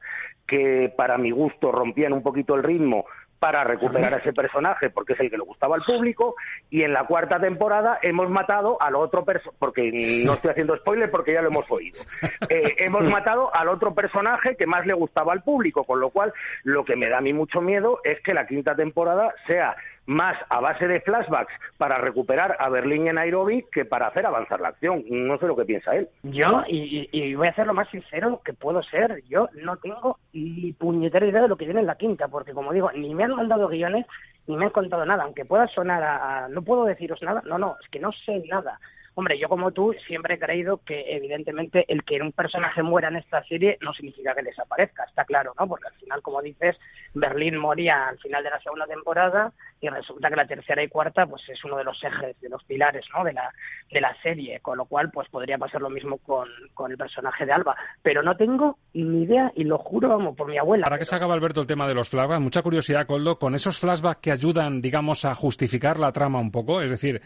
que 0.49 0.93
para 0.97 1.19
mi 1.19 1.31
gusto 1.31 1.71
rompían 1.71 2.13
un 2.13 2.23
poquito 2.23 2.57
el 2.57 2.65
ritmo 2.65 3.05
para 3.39 3.63
recuperar 3.63 4.15
a 4.15 4.17
ese 4.17 4.33
personaje 4.33 4.91
porque 4.91 5.13
es 5.13 5.21
el 5.21 5.31
que 5.31 5.37
le 5.37 5.45
gustaba 5.45 5.77
al 5.77 5.83
público 5.83 6.35
y 6.71 6.83
en 6.83 6.93
la 6.93 7.05
cuarta 7.05 7.39
temporada 7.39 7.99
hemos 8.03 8.29
matado 8.29 8.81
al 8.83 8.97
otro 8.97 9.25
personaje 9.25 9.57
porque 9.61 10.23
no 10.25 10.33
estoy 10.33 10.51
haciendo 10.51 10.77
spoiler 10.77 11.09
porque 11.11 11.35
ya 11.35 11.43
lo 11.43 11.49
hemos 11.49 11.71
oído. 11.71 12.01
Eh, 12.51 12.77
hemos 12.79 13.05
matado 13.05 13.55
al 13.55 13.69
otro 13.69 13.95
personaje 13.95 14.57
que 14.57 14.67
más 14.67 14.87
le 14.87 14.95
gustaba 14.95 15.35
al 15.35 15.43
público 15.43 15.85
con 15.85 16.01
lo 16.01 16.09
cual 16.09 16.33
lo 16.63 16.85
que 16.85 16.97
me 16.97 17.09
da 17.09 17.19
a 17.19 17.21
mí 17.21 17.35
mucho 17.35 17.61
miedo 17.61 18.01
es 18.05 18.21
que 18.23 18.33
la 18.33 18.47
quinta 18.47 18.75
temporada 18.75 19.35
sea 19.47 19.77
más 20.09 20.39
a 20.49 20.61
base 20.61 20.89
de 20.89 21.03
flashbacks 21.03 21.53
para 21.77 21.99
recuperar 21.99 22.57
a 22.59 22.71
Berlín 22.71 23.07
y 23.07 23.13
Nairobi 23.13 23.67
que 23.71 23.85
para 23.85 24.07
hacer 24.07 24.25
avanzar 24.25 24.59
la 24.59 24.69
acción. 24.69 25.05
No 25.11 25.39
sé 25.39 25.47
lo 25.47 25.55
que 25.55 25.67
piensa 25.67 25.95
él. 25.95 26.09
Yo, 26.23 26.63
y, 26.67 27.11
y, 27.13 27.35
voy 27.35 27.47
a 27.47 27.55
ser 27.55 27.67
lo 27.67 27.75
más 27.75 27.91
sincero 27.91 28.41
que 28.43 28.55
puedo 28.55 28.83
ser, 28.83 29.23
yo 29.29 29.51
no 29.63 29.77
tengo 29.77 30.19
ni 30.33 30.73
puñetera 30.73 31.27
idea 31.27 31.43
de 31.43 31.49
lo 31.49 31.57
que 31.57 31.67
viene 31.67 31.81
en 31.81 31.87
la 31.87 31.99
quinta, 31.99 32.29
porque 32.29 32.55
como 32.55 32.73
digo, 32.73 32.91
ni 32.93 33.15
me 33.15 33.25
han 33.25 33.35
mandado 33.35 33.69
guiones, 33.69 34.07
ni 34.47 34.57
me 34.57 34.65
han 34.65 34.71
contado 34.71 35.05
nada, 35.05 35.25
aunque 35.25 35.45
pueda 35.45 35.67
sonar 35.69 36.03
a 36.03 36.49
no 36.49 36.63
puedo 36.63 36.87
deciros 36.87 37.23
nada, 37.23 37.43
no, 37.45 37.59
no, 37.59 37.77
es 37.83 37.89
que 37.91 38.01
no 38.01 38.11
sé 38.13 38.43
nada. 38.49 38.81
Hombre, 39.19 39.37
yo 39.37 39.49
como 39.49 39.73
tú 39.73 39.93
siempre 40.07 40.35
he 40.35 40.39
creído 40.39 40.81
que 40.85 41.17
evidentemente 41.17 41.85
el 41.89 42.05
que 42.05 42.23
un 42.23 42.31
personaje 42.31 42.85
muera 42.85 43.09
en 43.09 43.17
esta 43.17 43.43
serie 43.43 43.77
no 43.81 43.93
significa 43.93 44.33
que 44.33 44.45
desaparezca, 44.45 45.03
está 45.09 45.25
claro, 45.25 45.53
¿no? 45.59 45.67
Porque 45.67 45.89
al 45.89 45.95
final, 45.95 46.23
como 46.23 46.41
dices, 46.41 46.77
Berlín 47.15 47.57
moría 47.57 48.07
al 48.07 48.19
final 48.21 48.45
de 48.45 48.51
la 48.51 48.61
segunda 48.61 48.87
temporada 48.87 49.53
y 49.81 49.89
resulta 49.89 50.31
que 50.31 50.37
la 50.37 50.47
tercera 50.47 50.85
y 50.85 50.89
cuarta 50.89 51.27
pues 51.27 51.43
es 51.49 51.65
uno 51.65 51.77
de 51.79 51.83
los 51.83 51.99
ejes, 52.05 52.41
de 52.41 52.49
los 52.49 52.63
pilares, 52.63 53.07
¿no? 53.13 53.25
De 53.25 53.33
la, 53.33 53.53
de 53.91 54.01
la 54.01 54.17
serie, 54.23 54.61
con 54.61 54.79
lo 54.79 54.85
cual 54.85 55.11
pues 55.11 55.29
podría 55.31 55.59
pasar 55.59 55.81
lo 55.81 55.91
mismo 55.91 56.19
con, 56.19 56.49
con 56.73 56.93
el 56.93 56.97
personaje 56.97 57.45
de 57.45 57.51
Alba. 57.51 57.75
Pero 58.01 58.23
no 58.23 58.37
tengo 58.37 58.79
ni 58.95 59.25
idea 59.25 59.51
y 59.57 59.65
lo 59.65 59.79
juro, 59.79 60.11
vamos, 60.11 60.37
por 60.37 60.47
mi 60.47 60.59
abuela. 60.59 60.85
Para 60.85 60.95
pero... 60.95 61.01
que 61.01 61.07
se 61.07 61.17
acaba, 61.17 61.35
Alberto, 61.35 61.61
el 61.61 61.67
tema 61.67 61.89
de 61.89 61.95
los 61.95 62.09
flashbacks, 62.09 62.41
mucha 62.41 62.63
curiosidad, 62.63 63.05
Coldo, 63.05 63.37
con 63.41 63.57
esos 63.57 63.81
flashbacks 63.81 64.21
que 64.21 64.31
ayudan, 64.31 64.81
digamos, 64.81 65.25
a 65.25 65.35
justificar 65.35 65.99
la 65.99 66.13
trama 66.13 66.39
un 66.39 66.53
poco, 66.53 66.81
es 66.83 66.91
decir, 66.91 67.21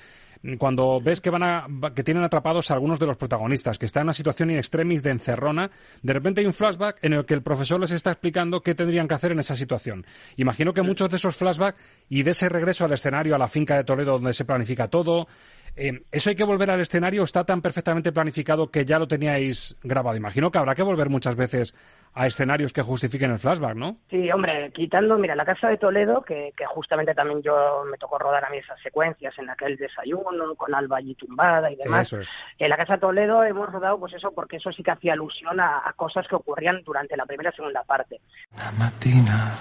cuando 0.59 1.01
ves 1.01 1.21
que 1.21 1.31
van 1.31 1.43
a, 1.43 1.67
que 1.95 2.03
tienen 2.03 2.25
atrapados 2.25 2.71
a 2.71 2.75
algunos 2.75 2.99
de 2.99 3.07
los 3.07 3.17
protagonistas, 3.17 3.79
que 3.79 3.87
están 3.87 4.03
en 4.03 4.07
una 4.07 4.15
situación 4.15 4.51
in 4.51 4.59
extremis 4.59 5.03
de 5.03 5.11
encerrona, 5.11 5.71
de 6.03 6.13
repente 6.13 6.41
hay 6.41 6.47
un 6.47 6.55
flashback 6.55 6.99
en 7.03 7.13
el 7.13 7.25
que 7.25 7.35
el 7.35 7.43
profesor 7.43 7.81
les 7.81 7.93
está 7.93 8.11
explicando 8.11 8.61
qué 8.61 8.75
tendrían 8.75 9.07
que 9.07 9.15
hacer 9.15 9.33
en 9.33 9.39
esa 9.39 9.55
situación. 9.55 10.05
Imagino 10.37 10.75
que 10.75 10.83
muchos 10.83 11.09
de 11.11 11.17
esos 11.17 11.37
flashbacks 11.37 11.79
y 12.09 12.23
de 12.23 12.33
ese 12.33 12.49
regreso 12.49 12.85
al 12.85 12.93
escenario, 12.93 13.35
a 13.35 13.39
la 13.39 13.49
finca 13.49 13.77
de 13.77 13.85
Toledo 13.85 14.13
donde 14.13 14.33
se 14.33 14.45
planifica 14.45 14.89
todo, 14.89 15.29
eh, 15.75 16.03
¿eso 16.11 16.31
hay 16.31 16.37
que 16.37 16.45
volver 16.45 16.71
al 16.71 16.81
escenario? 16.81 17.23
¿Está 17.23 17.45
tan 17.45 17.63
perfectamente 17.63 18.13
planificado 18.13 18.71
que 18.71 18.85
ya 18.85 18.99
lo 18.99 19.09
teníais 19.09 19.77
grabado? 19.83 20.17
Imagino 20.17 20.51
que 20.51 20.59
habrá 20.59 20.75
que 20.75 20.83
volver 20.83 21.09
muchas 21.09 21.35
veces 21.37 21.75
a 22.15 22.27
escenarios 22.27 22.73
que 22.73 22.83
justifiquen 22.83 23.31
el 23.31 23.39
flashback, 23.39 23.75
¿no? 23.75 23.97
Sí, 24.11 24.31
hombre, 24.31 24.71
quitando, 24.73 25.17
mira, 25.17 25.35
la 25.35 25.47
casa 25.47 25.69
de 25.69 25.79
Toledo, 25.79 26.23
que, 26.23 26.53
que 26.57 26.67
justamente 26.67 27.15
también 27.15 27.43
yo 27.43 27.85
me 27.91 27.97
tocó 27.97 28.19
rodar 28.19 28.45
a 28.45 28.51
mí 28.51 28.59
esas 28.59 28.81
secuencias 28.83 29.37
en 29.39 29.49
aquel 29.49 29.77
desayuno, 29.77 30.55
con 30.57 30.75
Alba 30.75 30.99
allí 30.99 31.15
tumbada 31.15 31.71
y 31.71 31.77
demás. 31.77 32.09
Eso 32.09 32.21
es. 32.21 32.29
En 32.59 32.69
la 32.69 32.77
casa 32.77 32.95
de 32.95 33.01
Toledo 33.01 33.43
hemos 33.45 33.73
rodado, 33.73 33.99
pues 33.99 34.13
eso, 34.13 34.31
porque 34.33 34.57
eso 34.57 34.71
sí 34.73 34.83
que 34.83 34.91
hacía 34.91 35.15
alusión 35.15 35.59
a, 35.59 35.89
a 35.89 35.93
cosas 35.95 36.27
que 36.29 36.37
ocurrían 36.37 36.83
durante 36.85 37.17
la 37.17 37.25
primera 37.25 37.51
y 37.51 37.57
segunda 37.57 37.83
parte. 37.83 38.21
La 38.59 38.71
mattina 38.73 39.55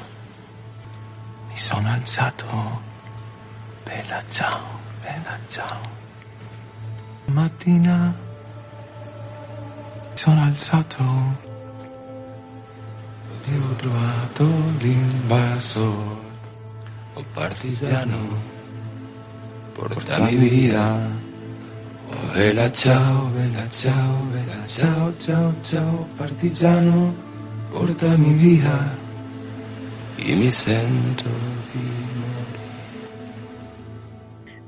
mi 1.49 1.58
sono 1.58 1.89
alzato, 1.89 2.45
bella 3.86 4.22
ciao, 4.28 4.60
bella 5.04 5.39
ciao. 5.47 5.82
La 7.28 7.34
mattina 7.34 8.14
mi 10.12 10.18
sono 10.18 10.43
alzato 10.43 11.51
de 13.46 13.54
otro 13.72 13.92
atol 14.24 14.82
invasor. 14.82 16.20
Oh 17.16 17.24
partillano, 17.36 18.22
porta 19.76 20.20
mi 20.20 20.36
vida. 20.38 21.10
Oh 22.12 22.34
vela 22.34 22.72
chao, 22.72 23.30
vela 23.34 23.68
chao, 23.70 24.28
vela 24.34 24.66
chao, 24.66 25.14
chao, 25.18 25.54
chao, 25.62 26.08
partillano, 26.18 27.14
porta 27.72 28.18
mi 28.18 28.34
vida 28.34 29.02
y 30.18 30.36
mi 30.36 30.52
centro 30.52 31.32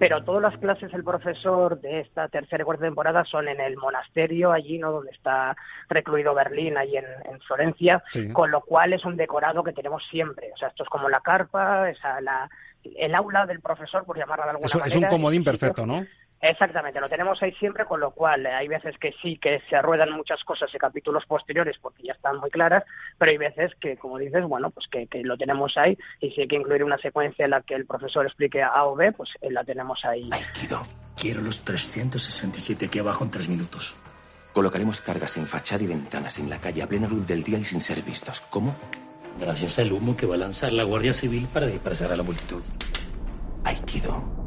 pero 0.03 0.23
todas 0.23 0.41
las 0.41 0.57
clases 0.59 0.93
el 0.93 1.03
profesor 1.03 1.79
de 1.81 2.01
esta 2.01 2.27
tercera 2.27 2.63
y 2.63 2.65
cuarta 2.65 2.85
temporada 2.85 3.23
son 3.25 3.47
en 3.47 3.59
el 3.59 3.77
monasterio 3.77 4.51
allí 4.51 4.77
no 4.77 4.91
donde 4.91 5.11
está 5.11 5.55
recluido 5.89 6.33
Berlín 6.33 6.77
allí 6.77 6.97
en, 6.97 7.05
en 7.25 7.39
Florencia 7.41 8.03
Sí. 8.07 8.29
con 8.31 8.51
lo 8.51 8.61
cual 8.61 8.93
es 8.93 9.03
un 9.05 9.15
decorado 9.17 9.63
que 9.63 9.73
tenemos 9.73 10.03
siempre 10.09 10.51
o 10.53 10.57
sea 10.57 10.67
esto 10.69 10.83
es 10.83 10.89
como 10.89 11.09
la 11.09 11.19
carpa 11.21 11.89
esa, 11.89 12.19
la, 12.21 12.49
el 12.83 13.15
aula 13.15 13.45
del 13.45 13.59
profesor 13.61 14.05
por 14.05 14.17
llamarla 14.17 14.45
de 14.45 14.51
alguna 14.51 14.65
Es, 14.65 14.75
es 14.75 14.79
manera 14.81 14.97
un 14.99 15.15
comodín 15.15 15.43
perfecto, 15.43 15.85
¿no? 15.85 16.05
Exactamente, 16.45 16.99
lo 16.99 17.07
tenemos 17.07 17.41
ahí 17.41 17.53
siempre, 17.53 17.85
con 17.85 18.01
lo 18.01 18.11
cual 18.11 18.45
eh, 18.45 18.51
hay 18.51 18.67
veces 18.67 18.97
que 18.99 19.13
sí 19.21 19.37
que 19.37 19.61
se 19.69 19.81
ruedan 19.81 20.11
muchas 20.11 20.43
cosas 20.43 20.69
en 20.73 20.77
capítulos 20.77 21.23
posteriores 21.25 21.77
porque 21.81 22.03
ya 22.03 22.11
están 22.11 22.35
muy 22.35 22.49
claras, 22.49 22.83
pero 23.17 23.31
hay 23.31 23.37
veces 23.37 23.71
que, 23.79 23.95
como 23.95 24.17
dices, 24.17 24.43
bueno, 24.43 24.69
pues 24.69 24.85
que, 24.91 25.07
que 25.07 25.23
lo 25.23 25.37
tenemos 25.37 25.71
ahí 25.77 25.97
y 26.19 26.31
si 26.31 26.41
hay 26.41 26.47
que 26.49 26.57
incluir 26.57 26.83
una 26.83 26.97
secuencia 26.97 27.45
en 27.45 27.51
la 27.51 27.61
que 27.61 27.75
el 27.75 27.85
profesor 27.85 28.25
explique 28.25 28.61
A 28.61 28.83
o 28.83 28.93
B, 28.93 29.13
pues 29.13 29.29
eh, 29.39 29.51
la 29.51 29.63
tenemos 29.63 30.03
ahí. 30.03 30.29
Quiero 31.15 31.41
los 31.41 31.63
367 31.63 32.87
aquí 32.87 32.99
abajo 32.99 33.23
en 33.23 33.31
tres 33.31 33.47
minutos. 33.47 33.95
Colocaremos 34.51 34.99
cargas 34.99 35.37
en 35.37 35.47
fachada 35.47 35.83
y 35.83 35.87
ventanas 35.87 36.39
en 36.39 36.49
la 36.49 36.57
calle 36.59 36.83
a 36.83 36.87
plena 36.87 37.07
luz 37.07 37.25
del 37.25 37.43
día 37.43 37.57
y 37.57 37.63
sin 37.63 37.79
ser 37.79 38.01
vistos. 38.01 38.41
¿Cómo? 38.41 38.75
Gracias 39.39 39.79
al 39.79 39.93
humo 39.93 40.17
que 40.17 40.25
va 40.25 40.35
a 40.35 40.39
lanzar 40.39 40.73
la 40.73 40.83
Guardia 40.83 41.13
Civil 41.13 41.47
para 41.53 41.67
dispersar 41.67 42.11
a 42.11 42.17
la 42.17 42.23
multitud. 42.23 42.61
Aikido. 43.63 44.43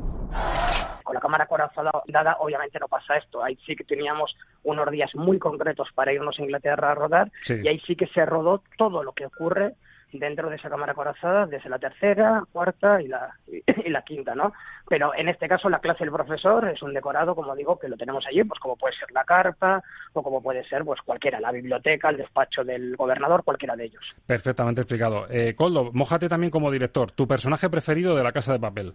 Con 1.07 1.14
la 1.14 1.20
cámara 1.20 1.46
corazada 1.46 1.92
dada, 2.09 2.36
obviamente 2.40 2.80
no 2.80 2.88
pasa 2.88 3.16
esto. 3.16 3.40
Ahí 3.44 3.57
sí 3.64 3.76
que 3.76 3.84
teníamos 3.84 4.36
unos 4.64 4.90
días 4.90 5.14
muy 5.14 5.38
concretos 5.38 5.88
para 5.94 6.12
irnos 6.12 6.36
a 6.36 6.42
Inglaterra 6.42 6.90
a 6.90 6.94
rodar 6.96 7.30
Sí. 7.42 7.61
y 7.62 7.68
ahí 7.68 7.78
sí 7.86 7.94
que 7.94 8.09
se 8.09 8.26
rodó 8.26 8.61
todo 8.76 9.04
lo 9.04 9.12
que 9.12 9.24
ocurre 9.26 9.74
dentro 10.12 10.50
de 10.50 10.57
esa 10.57 10.68
cámara 10.68 10.94
corazada, 10.94 11.46
desde 11.46 11.68
la 11.68 11.78
tercera, 11.78 12.42
cuarta 12.50 13.00
y 13.02 13.07
la, 13.07 13.36
y 13.46 13.88
la 13.90 14.02
quinta, 14.02 14.34
¿no? 14.34 14.52
Pero 14.88 15.12
en 15.14 15.28
este 15.28 15.46
caso 15.46 15.68
la 15.68 15.78
clase 15.78 16.04
del 16.04 16.12
profesor 16.12 16.66
es 16.68 16.82
un 16.82 16.92
decorado, 16.92 17.34
como 17.36 17.54
digo, 17.54 17.78
que 17.78 17.88
lo 17.88 17.96
tenemos 17.96 18.24
allí, 18.26 18.42
pues 18.42 18.59
como 18.59 18.74
puede 18.76 18.96
ser 18.96 19.11
la 19.12 19.22
carpa 19.24 19.82
o 20.12 20.22
como 20.24 20.42
puede 20.42 20.64
ser 20.68 20.84
pues 20.84 21.00
cualquiera, 21.02 21.38
la 21.38 21.52
biblioteca, 21.52 22.09
el 22.11 22.16
despacho 22.16 22.64
del 22.64 22.96
gobernador, 22.96 23.44
cualquiera 23.44 23.76
de 23.76 23.84
ellos. 23.84 24.02
Perfectamente 24.26 24.80
explicado. 24.80 25.26
Eh, 25.30 25.54
Coldo, 25.54 25.90
mójate 25.92 26.28
también 26.28 26.50
como 26.50 26.70
director. 26.72 27.12
¿Tu 27.12 27.28
personaje 27.28 27.68
preferido 27.70 28.16
de 28.16 28.24
La 28.24 28.32
Casa 28.32 28.52
de 28.52 28.59
Papel? 28.61 28.94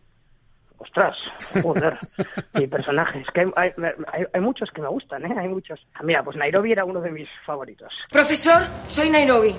Ostras, 0.81 1.15
joder, 1.61 1.97
mi 2.53 2.65
personaje. 2.67 3.19
Es 3.21 3.27
que 3.33 3.41
hay, 3.55 3.71
hay, 4.11 4.25
hay 4.33 4.41
muchos 4.41 4.69
que 4.71 4.81
me 4.81 4.87
gustan, 4.87 5.23
¿eh? 5.25 5.35
Hay 5.39 5.47
muchos. 5.47 5.79
Mira, 6.03 6.23
pues 6.23 6.35
Nairobi 6.37 6.71
era 6.71 6.83
uno 6.85 6.99
de 7.01 7.11
mis 7.11 7.29
favoritos. 7.45 7.93
Profesor, 8.11 8.63
soy 8.87 9.09
Nairobi. 9.09 9.55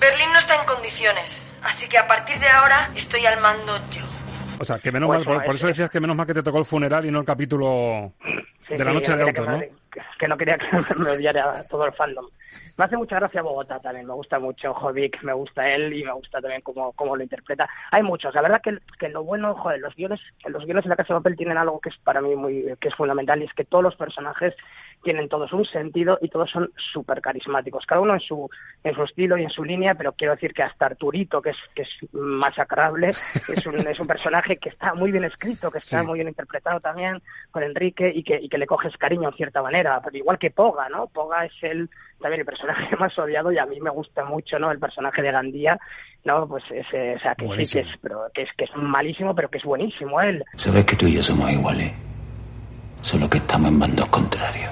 Berlín 0.00 0.32
no 0.32 0.38
está 0.38 0.54
en 0.56 0.66
condiciones, 0.66 1.52
así 1.62 1.88
que 1.88 1.98
a 1.98 2.06
partir 2.06 2.38
de 2.38 2.48
ahora 2.48 2.88
estoy 2.96 3.26
al 3.26 3.40
mando 3.40 3.76
yo. 3.90 4.02
O 4.60 4.64
sea, 4.64 4.78
que 4.78 4.92
menos 4.92 5.08
Pues 5.08 5.18
mal, 5.20 5.24
por, 5.26 5.36
no, 5.38 5.44
por 5.44 5.54
es- 5.54 5.60
eso 5.60 5.66
decías 5.68 5.90
que 5.90 6.00
menos 6.00 6.14
mal 6.16 6.26
que 6.26 6.34
te 6.34 6.42
tocó 6.42 6.58
el 6.58 6.64
funeral 6.64 7.04
y 7.06 7.10
no 7.10 7.20
el 7.20 7.26
capítulo 7.26 8.12
Sí, 8.68 8.76
de 8.76 8.84
la 8.84 8.90
sí, 8.92 8.94
noche 8.96 9.16
de 9.16 9.22
autos, 9.24 9.48
¿no? 9.48 9.60
Que 10.18 10.28
no 10.28 10.36
quería 10.36 10.58
que 10.58 10.94
me 10.98 11.10
odiara 11.10 11.62
todo 11.68 11.86
el 11.86 11.92
fandom. 11.92 12.26
Me 12.76 12.84
hace 12.84 12.96
mucha 12.96 13.16
gracia 13.16 13.42
Bogotá 13.42 13.78
también, 13.80 14.06
me 14.06 14.14
gusta 14.14 14.38
mucho 14.38 14.72
Jovic, 14.74 15.22
me 15.22 15.32
gusta 15.32 15.68
él 15.68 15.92
y 15.92 16.04
me 16.04 16.12
gusta 16.12 16.40
también 16.40 16.60
cómo, 16.62 16.92
cómo 16.92 17.16
lo 17.16 17.22
interpreta. 17.22 17.68
Hay 17.90 18.02
muchos, 18.02 18.34
la 18.34 18.42
verdad 18.42 18.60
que, 18.62 18.78
que 18.98 19.08
lo 19.08 19.22
bueno, 19.24 19.54
joder, 19.54 19.80
los 19.80 19.94
guiones, 19.94 20.20
los 20.46 20.64
guiones 20.64 20.84
de 20.84 20.90
la 20.90 20.96
Casa 20.96 21.14
de 21.14 21.20
Papel 21.20 21.36
tienen 21.36 21.58
algo 21.58 21.80
que 21.80 21.90
es 21.90 21.96
para 21.98 22.20
mí 22.20 22.34
muy, 22.36 22.64
que 22.80 22.88
es 22.88 22.94
fundamental 22.94 23.40
y 23.42 23.44
es 23.46 23.52
que 23.54 23.64
todos 23.64 23.84
los 23.84 23.96
personajes 23.96 24.54
tienen 25.02 25.28
todos 25.28 25.52
un 25.52 25.64
sentido 25.64 26.18
y 26.22 26.28
todos 26.28 26.48
son 26.50 26.70
súper 26.92 27.20
carismáticos, 27.20 27.84
cada 27.86 28.00
uno 28.00 28.14
en 28.14 28.20
su, 28.20 28.48
en 28.84 28.94
su 28.94 29.02
estilo 29.02 29.36
y 29.36 29.42
en 29.42 29.50
su 29.50 29.64
línea, 29.64 29.94
pero 29.96 30.12
quiero 30.12 30.34
decir 30.34 30.54
que 30.54 30.62
hasta 30.62 30.86
Arturito, 30.86 31.42
que 31.42 31.50
es, 31.50 31.56
que 31.74 31.82
es 31.82 31.88
masacrable, 32.12 33.08
es 33.48 33.66
un, 33.66 33.86
es 33.86 33.98
un 33.98 34.06
personaje 34.06 34.56
que 34.58 34.68
está 34.68 34.94
muy 34.94 35.10
bien 35.10 35.24
escrito, 35.24 35.70
que 35.70 35.78
está 35.78 36.00
Sí. 36.00 36.06
muy 36.06 36.18
bien 36.18 36.28
interpretado 36.28 36.80
también 36.80 37.20
con 37.50 37.62
Enrique 37.62 38.10
y 38.14 38.22
que, 38.22 38.38
y 38.40 38.48
que 38.48 38.56
le 38.58 38.66
coges 38.66 38.96
cariño 38.96 39.28
en 39.28 39.34
cierta 39.34 39.60
manera, 39.60 39.81
pero 39.82 40.16
igual 40.16 40.38
que 40.38 40.50
Poga, 40.50 40.88
¿no? 40.88 41.06
Poga 41.08 41.44
es 41.44 41.52
el 41.62 41.88
también 42.20 42.40
el 42.40 42.46
personaje 42.46 42.96
más 42.98 43.16
odiado 43.18 43.52
y 43.52 43.58
a 43.58 43.66
mí 43.66 43.80
me 43.80 43.90
gusta 43.90 44.24
mucho, 44.24 44.58
¿no? 44.58 44.70
El 44.70 44.78
personaje 44.78 45.22
de 45.22 45.32
Gandía, 45.32 45.78
¿no? 46.24 46.46
Pues 46.46 46.64
ese, 46.70 47.16
o 47.16 47.18
sea, 47.20 47.34
que 47.34 47.42
sí 47.42 47.48
Buenísimo. 47.48 47.82
que 47.82 47.90
es, 47.90 47.96
pero 48.00 48.26
que 48.32 48.42
es 48.42 48.48
que 48.56 48.64
es 48.64 48.70
malísimo, 48.76 49.34
pero 49.34 49.48
que 49.48 49.58
es 49.58 49.64
buenísimo 49.64 50.20
él. 50.20 50.44
Sabes 50.54 50.84
que 50.84 50.96
tú 50.96 51.06
y 51.06 51.16
yo 51.16 51.22
somos 51.22 51.50
iguales, 51.52 51.92
solo 53.02 53.28
que 53.28 53.38
estamos 53.38 53.70
en 53.70 53.78
bandos 53.78 54.08
contrarios. 54.08 54.70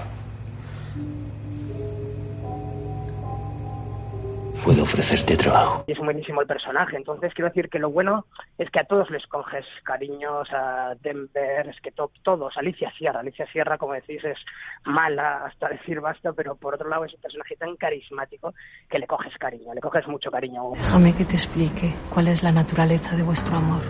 Puedo 4.64 4.82
ofrecerte 4.82 5.36
trabajo. 5.36 5.84
y 5.86 5.92
es 5.92 5.98
buenísimo 5.98 6.42
el 6.42 6.46
personaje. 6.46 6.96
Entonces, 6.96 7.32
quiero 7.34 7.48
decir 7.48 7.68
que 7.70 7.78
lo 7.78 7.90
bueno 7.90 8.26
es 8.58 8.70
que 8.70 8.80
a 8.80 8.84
todos 8.84 9.10
les 9.10 9.26
coges 9.26 9.64
cariños, 9.84 10.48
a 10.52 10.94
Denver, 11.02 11.66
es 11.68 11.80
que 11.80 11.90
to- 11.92 12.10
todos, 12.22 12.52
Alicia 12.56 12.92
Sierra. 12.98 13.20
Alicia 13.20 13.46
Sierra, 13.52 13.78
como 13.78 13.94
decís, 13.94 14.22
es 14.22 14.36
mala 14.84 15.46
hasta 15.46 15.68
decir 15.68 16.00
basta, 16.00 16.32
pero 16.32 16.54
por 16.56 16.74
otro 16.74 16.88
lado 16.88 17.04
es 17.06 17.14
un 17.14 17.20
personaje 17.20 17.56
tan 17.56 17.74
carismático 17.76 18.52
que 18.88 18.98
le 18.98 19.06
coges 19.06 19.32
cariño, 19.38 19.72
le 19.74 19.80
coges 19.80 20.06
mucho 20.08 20.30
cariño. 20.30 20.62
Déjame 20.74 21.14
que 21.14 21.24
te 21.24 21.34
explique 21.34 21.94
cuál 22.12 22.28
es 22.28 22.42
la 22.42 22.52
naturaleza 22.52 23.16
de 23.16 23.22
vuestro 23.22 23.56
amor. 23.56 23.80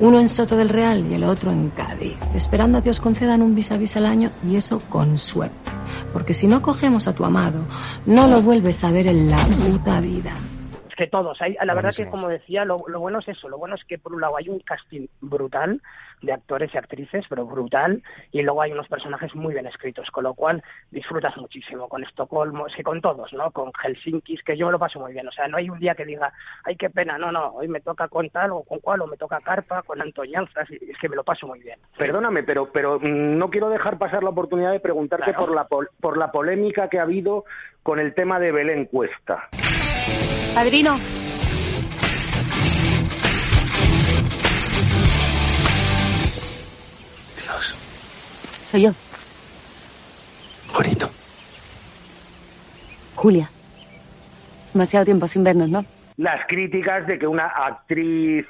Uno 0.00 0.18
en 0.18 0.28
Soto 0.28 0.56
del 0.56 0.68
Real 0.68 1.06
y 1.06 1.14
el 1.14 1.24
otro 1.24 1.50
en 1.50 1.70
Cádiz, 1.70 2.18
esperando 2.34 2.78
a 2.78 2.82
que 2.82 2.90
os 2.90 3.00
concedan 3.00 3.40
un 3.42 3.54
vis 3.54 3.72
a 3.72 3.78
vis 3.78 3.96
al 3.96 4.04
año 4.06 4.30
y 4.44 4.56
eso 4.56 4.80
con 4.90 5.18
suerte. 5.18 5.70
Porque 6.12 6.34
si 6.34 6.46
no 6.48 6.60
cogemos 6.62 7.06
a 7.08 7.14
tu 7.14 7.24
amado, 7.24 7.60
no 8.04 8.26
lo 8.26 8.42
vuelves 8.42 8.82
a 8.84 8.90
ver 8.90 9.06
en 9.06 9.30
la 9.30 9.36
puta 9.36 9.93
vida. 10.00 10.32
Es 10.88 10.94
que 10.96 11.06
todos, 11.08 11.42
hay, 11.42 11.56
la 11.64 11.74
verdad 11.74 11.90
que 11.96 12.08
como 12.08 12.28
decía, 12.28 12.64
lo, 12.64 12.76
lo 12.86 13.00
bueno 13.00 13.18
es 13.18 13.26
eso, 13.26 13.48
lo 13.48 13.58
bueno 13.58 13.74
es 13.74 13.82
que 13.84 13.98
por 13.98 14.14
un 14.14 14.20
lado 14.20 14.36
hay 14.36 14.48
un 14.48 14.60
casting 14.60 15.08
brutal 15.20 15.82
de 16.22 16.32
actores 16.32 16.72
y 16.72 16.78
actrices, 16.78 17.24
pero 17.28 17.44
brutal, 17.44 18.00
y 18.30 18.42
luego 18.42 18.62
hay 18.62 18.70
unos 18.70 18.86
personajes 18.86 19.34
muy 19.34 19.52
bien 19.54 19.66
escritos, 19.66 20.08
con 20.12 20.22
lo 20.22 20.34
cual 20.34 20.62
disfrutas 20.92 21.36
muchísimo 21.36 21.88
con 21.88 22.04
Estocolmo, 22.04 22.68
es 22.68 22.76
que 22.76 22.84
con 22.84 23.00
todos, 23.00 23.32
¿no? 23.32 23.50
Con 23.50 23.72
Helsinki, 23.72 24.36
que 24.46 24.56
yo 24.56 24.66
me 24.66 24.72
lo 24.72 24.78
paso 24.78 25.00
muy 25.00 25.12
bien, 25.12 25.26
o 25.26 25.32
sea, 25.32 25.48
no 25.48 25.56
hay 25.56 25.68
un 25.68 25.80
día 25.80 25.96
que 25.96 26.04
diga, 26.04 26.32
ay, 26.64 26.76
qué 26.76 26.88
pena, 26.90 27.18
no, 27.18 27.32
no, 27.32 27.48
hoy 27.48 27.66
me 27.66 27.80
toca 27.80 28.06
con 28.06 28.30
tal 28.30 28.52
o 28.52 28.62
con 28.62 28.78
cual, 28.78 29.00
o 29.00 29.06
me 29.08 29.16
toca 29.16 29.40
Carpa, 29.40 29.82
con 29.82 30.00
Antoñanzas, 30.00 30.70
y 30.70 30.76
es 30.92 30.96
que 30.98 31.08
me 31.08 31.16
lo 31.16 31.24
paso 31.24 31.48
muy 31.48 31.58
bien. 31.58 31.78
Perdóname, 31.98 32.44
pero, 32.44 32.70
pero 32.72 33.00
mm, 33.00 33.36
no 33.36 33.50
quiero 33.50 33.68
dejar 33.68 33.98
pasar 33.98 34.22
la 34.22 34.30
oportunidad 34.30 34.70
de 34.70 34.80
preguntarte 34.80 35.24
Claro. 35.32 35.40
por, 35.46 35.54
la, 35.54 35.64
pol- 35.66 35.90
por 36.00 36.16
la 36.16 36.30
polémica 36.30 36.88
que 36.88 37.00
ha 37.00 37.02
habido 37.02 37.44
con 37.82 37.98
el 37.98 38.14
tema 38.14 38.38
de 38.38 38.52
Belén 38.52 38.86
Cuesta. 38.86 39.48
Padrino. 40.54 40.98
Dios, 47.42 47.74
Soy 48.62 48.82
yo, 48.82 48.90
Juanito. 50.72 51.10
Julia. 53.14 53.50
Demasiado 54.72 55.04
tiempo 55.04 55.26
sin 55.26 55.44
vernos, 55.44 55.68
¿no? 55.68 55.84
Las 56.16 56.46
críticas 56.46 57.06
de 57.06 57.18
que 57.18 57.26
una 57.26 57.46
actriz 57.46 58.46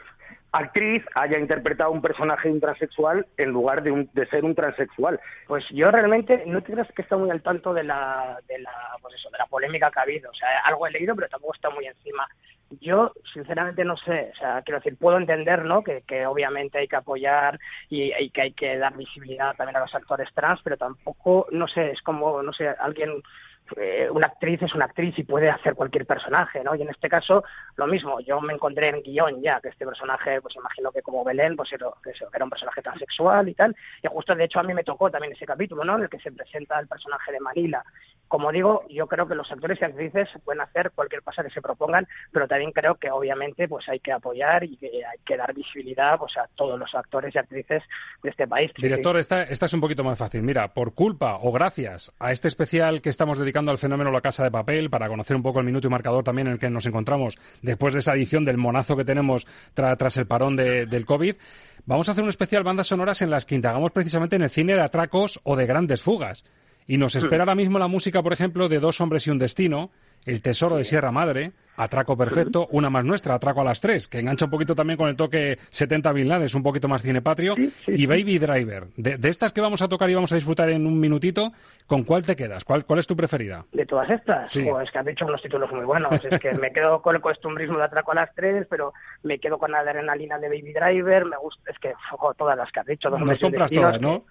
actriz 0.54 1.04
haya 1.14 1.38
interpretado 1.38 1.90
un 1.90 2.00
personaje 2.00 2.48
transexual 2.60 3.26
en 3.36 3.50
lugar 3.50 3.82
de, 3.82 3.90
un, 3.90 4.08
de 4.12 4.26
ser 4.26 4.44
un 4.44 4.54
transexual. 4.54 5.20
Pues 5.48 5.64
yo 5.70 5.90
realmente 5.90 6.44
no 6.46 6.62
te 6.62 6.72
creas 6.72 6.90
que 6.92 7.02
está 7.02 7.16
muy 7.16 7.30
al 7.30 7.42
tanto 7.42 7.74
de 7.74 7.82
la, 7.82 8.38
de 8.46 8.60
la, 8.60 8.70
pues 9.02 9.14
eso, 9.16 9.30
de 9.30 9.38
la 9.38 9.46
polémica 9.46 9.90
que 9.90 9.98
ha 9.98 10.02
habido. 10.02 10.30
O 10.30 10.34
sea, 10.34 10.48
algo 10.64 10.86
he 10.86 10.92
leído, 10.92 11.16
pero 11.16 11.28
tampoco 11.28 11.54
está 11.54 11.70
muy 11.70 11.86
encima. 11.86 12.26
Yo, 12.80 13.12
sinceramente, 13.32 13.84
no 13.84 13.96
sé. 13.96 14.30
O 14.32 14.36
sea, 14.36 14.62
quiero 14.62 14.78
decir, 14.78 14.96
puedo 14.96 15.18
entender, 15.18 15.64
¿no? 15.64 15.82
Que, 15.82 16.02
que 16.02 16.24
obviamente 16.24 16.78
hay 16.78 16.88
que 16.88 16.96
apoyar 16.96 17.58
y, 17.90 18.12
y 18.14 18.30
que 18.30 18.42
hay 18.42 18.52
que 18.52 18.78
dar 18.78 18.96
visibilidad 18.96 19.54
también 19.56 19.76
a 19.76 19.80
los 19.80 19.94
actores 19.94 20.28
trans, 20.34 20.60
pero 20.62 20.76
tampoco, 20.76 21.46
no 21.50 21.66
sé, 21.66 21.90
es 21.90 22.00
como, 22.02 22.42
no 22.42 22.52
sé, 22.52 22.68
alguien 22.68 23.22
eh, 23.76 24.08
una 24.10 24.26
actriz 24.26 24.62
es 24.62 24.74
una 24.74 24.84
actriz 24.84 25.18
y 25.18 25.24
puede 25.24 25.50
hacer 25.50 25.74
cualquier 25.74 26.06
personaje, 26.06 26.62
¿no? 26.62 26.74
Y 26.74 26.82
en 26.82 26.90
este 26.90 27.08
caso, 27.08 27.44
lo 27.76 27.86
mismo, 27.86 28.20
yo 28.20 28.40
me 28.40 28.52
encontré 28.52 28.90
en 28.90 29.02
guion 29.02 29.42
ya 29.42 29.60
que 29.60 29.68
este 29.68 29.86
personaje, 29.86 30.40
pues 30.40 30.54
imagino 30.56 30.92
que 30.92 31.02
como 31.02 31.24
Belén, 31.24 31.56
pues 31.56 31.72
era, 31.72 31.88
que 32.02 32.12
era 32.32 32.44
un 32.44 32.50
personaje 32.50 32.82
transexual 32.82 33.48
y 33.48 33.54
tal, 33.54 33.74
y 34.02 34.08
justo 34.08 34.34
de 34.34 34.44
hecho 34.44 34.60
a 34.60 34.62
mí 34.62 34.74
me 34.74 34.84
tocó 34.84 35.10
también 35.10 35.32
ese 35.32 35.46
capítulo, 35.46 35.84
¿no? 35.84 35.96
En 35.96 36.04
el 36.04 36.08
que 36.08 36.20
se 36.20 36.32
presenta 36.32 36.78
el 36.78 36.88
personaje 36.88 37.32
de 37.32 37.40
Manila 37.40 37.84
como 38.34 38.50
digo, 38.50 38.82
yo 38.90 39.06
creo 39.06 39.28
que 39.28 39.36
los 39.36 39.50
actores 39.52 39.78
y 39.80 39.84
actrices 39.84 40.28
pueden 40.44 40.60
hacer 40.60 40.90
cualquier 40.92 41.22
cosa 41.22 41.44
que 41.44 41.50
se 41.50 41.62
propongan, 41.62 42.08
pero 42.32 42.48
también 42.48 42.72
creo 42.72 42.96
que 42.96 43.08
obviamente 43.08 43.68
pues 43.68 43.88
hay 43.88 44.00
que 44.00 44.10
apoyar 44.10 44.64
y 44.64 44.76
que 44.76 44.86
hay 44.86 45.18
que 45.24 45.36
dar 45.36 45.54
visibilidad 45.54 46.18
pues 46.18 46.36
a 46.36 46.48
todos 46.56 46.76
los 46.76 46.92
actores 46.96 47.32
y 47.32 47.38
actrices 47.38 47.82
de 48.24 48.30
este 48.30 48.48
país. 48.48 48.72
Director, 48.76 49.18
esta, 49.18 49.42
esta 49.42 49.66
es 49.66 49.72
un 49.72 49.80
poquito 49.80 50.02
más 50.02 50.18
fácil. 50.18 50.42
Mira, 50.42 50.74
por 50.74 50.94
culpa 50.94 51.38
o 51.42 51.52
gracias 51.52 52.12
a 52.18 52.32
este 52.32 52.48
especial 52.48 53.02
que 53.02 53.10
estamos 53.10 53.38
dedicando 53.38 53.53
al 53.56 53.78
fenómeno 53.78 54.10
La 54.10 54.20
Casa 54.20 54.42
de 54.42 54.50
Papel, 54.50 54.90
para 54.90 55.08
conocer 55.08 55.36
un 55.36 55.42
poco 55.42 55.60
el 55.60 55.66
minuto 55.66 55.86
y 55.86 55.90
marcador 55.90 56.24
también 56.24 56.48
en 56.48 56.54
el 56.54 56.58
que 56.58 56.68
nos 56.68 56.86
encontramos 56.86 57.38
después 57.62 57.94
de 57.94 58.00
esa 58.00 58.14
edición 58.14 58.44
del 58.44 58.58
monazo 58.58 58.96
que 58.96 59.04
tenemos 59.04 59.46
tras 59.74 60.16
el 60.16 60.26
parón 60.26 60.56
de, 60.56 60.86
del 60.86 61.06
COVID, 61.06 61.36
vamos 61.86 62.08
a 62.08 62.12
hacer 62.12 62.24
un 62.24 62.30
especial 62.30 62.64
bandas 62.64 62.88
sonoras 62.88 63.22
en 63.22 63.30
las 63.30 63.46
que 63.46 63.54
indagamos 63.54 63.92
precisamente 63.92 64.36
en 64.36 64.42
el 64.42 64.50
cine 64.50 64.74
de 64.74 64.82
atracos 64.82 65.40
o 65.44 65.56
de 65.56 65.66
grandes 65.66 66.02
fugas. 66.02 66.44
Y 66.86 66.98
nos 66.98 67.16
espera 67.16 67.42
ahora 67.42 67.54
mismo 67.54 67.78
la 67.78 67.88
música, 67.88 68.22
por 68.22 68.32
ejemplo, 68.32 68.68
de 68.68 68.78
Dos 68.78 69.00
hombres 69.00 69.26
y 69.26 69.30
un 69.30 69.38
destino, 69.38 69.90
El 70.26 70.42
tesoro 70.42 70.76
de 70.76 70.84
Sierra 70.84 71.10
Madre, 71.10 71.52
Atraco 71.76 72.16
Perfecto, 72.16 72.68
una 72.70 72.90
más 72.90 73.04
nuestra, 73.04 73.34
Atraco 73.34 73.62
a 73.62 73.64
las 73.64 73.80
tres, 73.80 74.06
que 74.06 74.18
engancha 74.18 74.44
un 74.44 74.50
poquito 74.50 74.74
también 74.74 74.98
con 74.98 75.08
el 75.08 75.16
toque 75.16 75.58
70 75.70 76.12
Bin 76.12 76.30
es 76.32 76.54
un 76.54 76.62
poquito 76.62 76.86
más 76.86 77.02
cinepatrio, 77.02 77.54
y 77.86 78.06
Baby 78.06 78.38
Driver. 78.38 78.88
De, 78.96 79.18
estas 79.28 79.52
que 79.52 79.62
vamos 79.62 79.80
a 79.80 79.88
tocar 79.88 80.10
y 80.10 80.14
vamos 80.14 80.32
a 80.32 80.34
disfrutar 80.34 80.68
en 80.68 80.86
un 80.86 81.00
minutito, 81.00 81.52
¿con 81.86 82.04
cuál 82.04 82.22
te 82.22 82.36
quedas? 82.36 82.64
¿Cuál, 82.64 82.84
cuál 82.84 82.98
es 82.98 83.06
tu 83.06 83.16
preferida? 83.16 83.64
¿De 83.72 83.86
todas 83.86 84.10
estas? 84.10 84.50
Sí. 84.50 84.60
es 84.60 84.90
que 84.90 84.98
has 84.98 85.06
dicho 85.06 85.24
unos 85.24 85.40
títulos 85.40 85.70
muy 85.72 85.84
buenos. 85.84 86.12
Es 86.24 86.38
que 86.38 86.52
me 86.54 86.70
quedo 86.70 87.00
con 87.00 87.16
el 87.16 87.22
costumbrismo 87.22 87.78
de 87.78 87.84
Atraco 87.84 88.12
a 88.12 88.16
las 88.16 88.34
tres, 88.34 88.66
pero 88.68 88.92
me 89.22 89.38
quedo 89.38 89.58
con 89.58 89.72
la 89.72 89.80
adrenalina 89.80 90.38
de 90.38 90.48
Baby 90.48 90.72
Driver, 90.72 91.24
me 91.24 91.36
gusta, 91.38 91.70
es 91.70 91.78
que 91.78 91.92
ojo, 92.12 92.34
todas 92.34 92.56
las 92.56 92.70
que 92.70 92.80
has 92.80 92.86
dicho. 92.86 93.08
Dos 93.08 93.20
Nos 93.20 93.38
compras 93.38 93.70
todas, 93.72 94.00
¿no? 94.00 94.24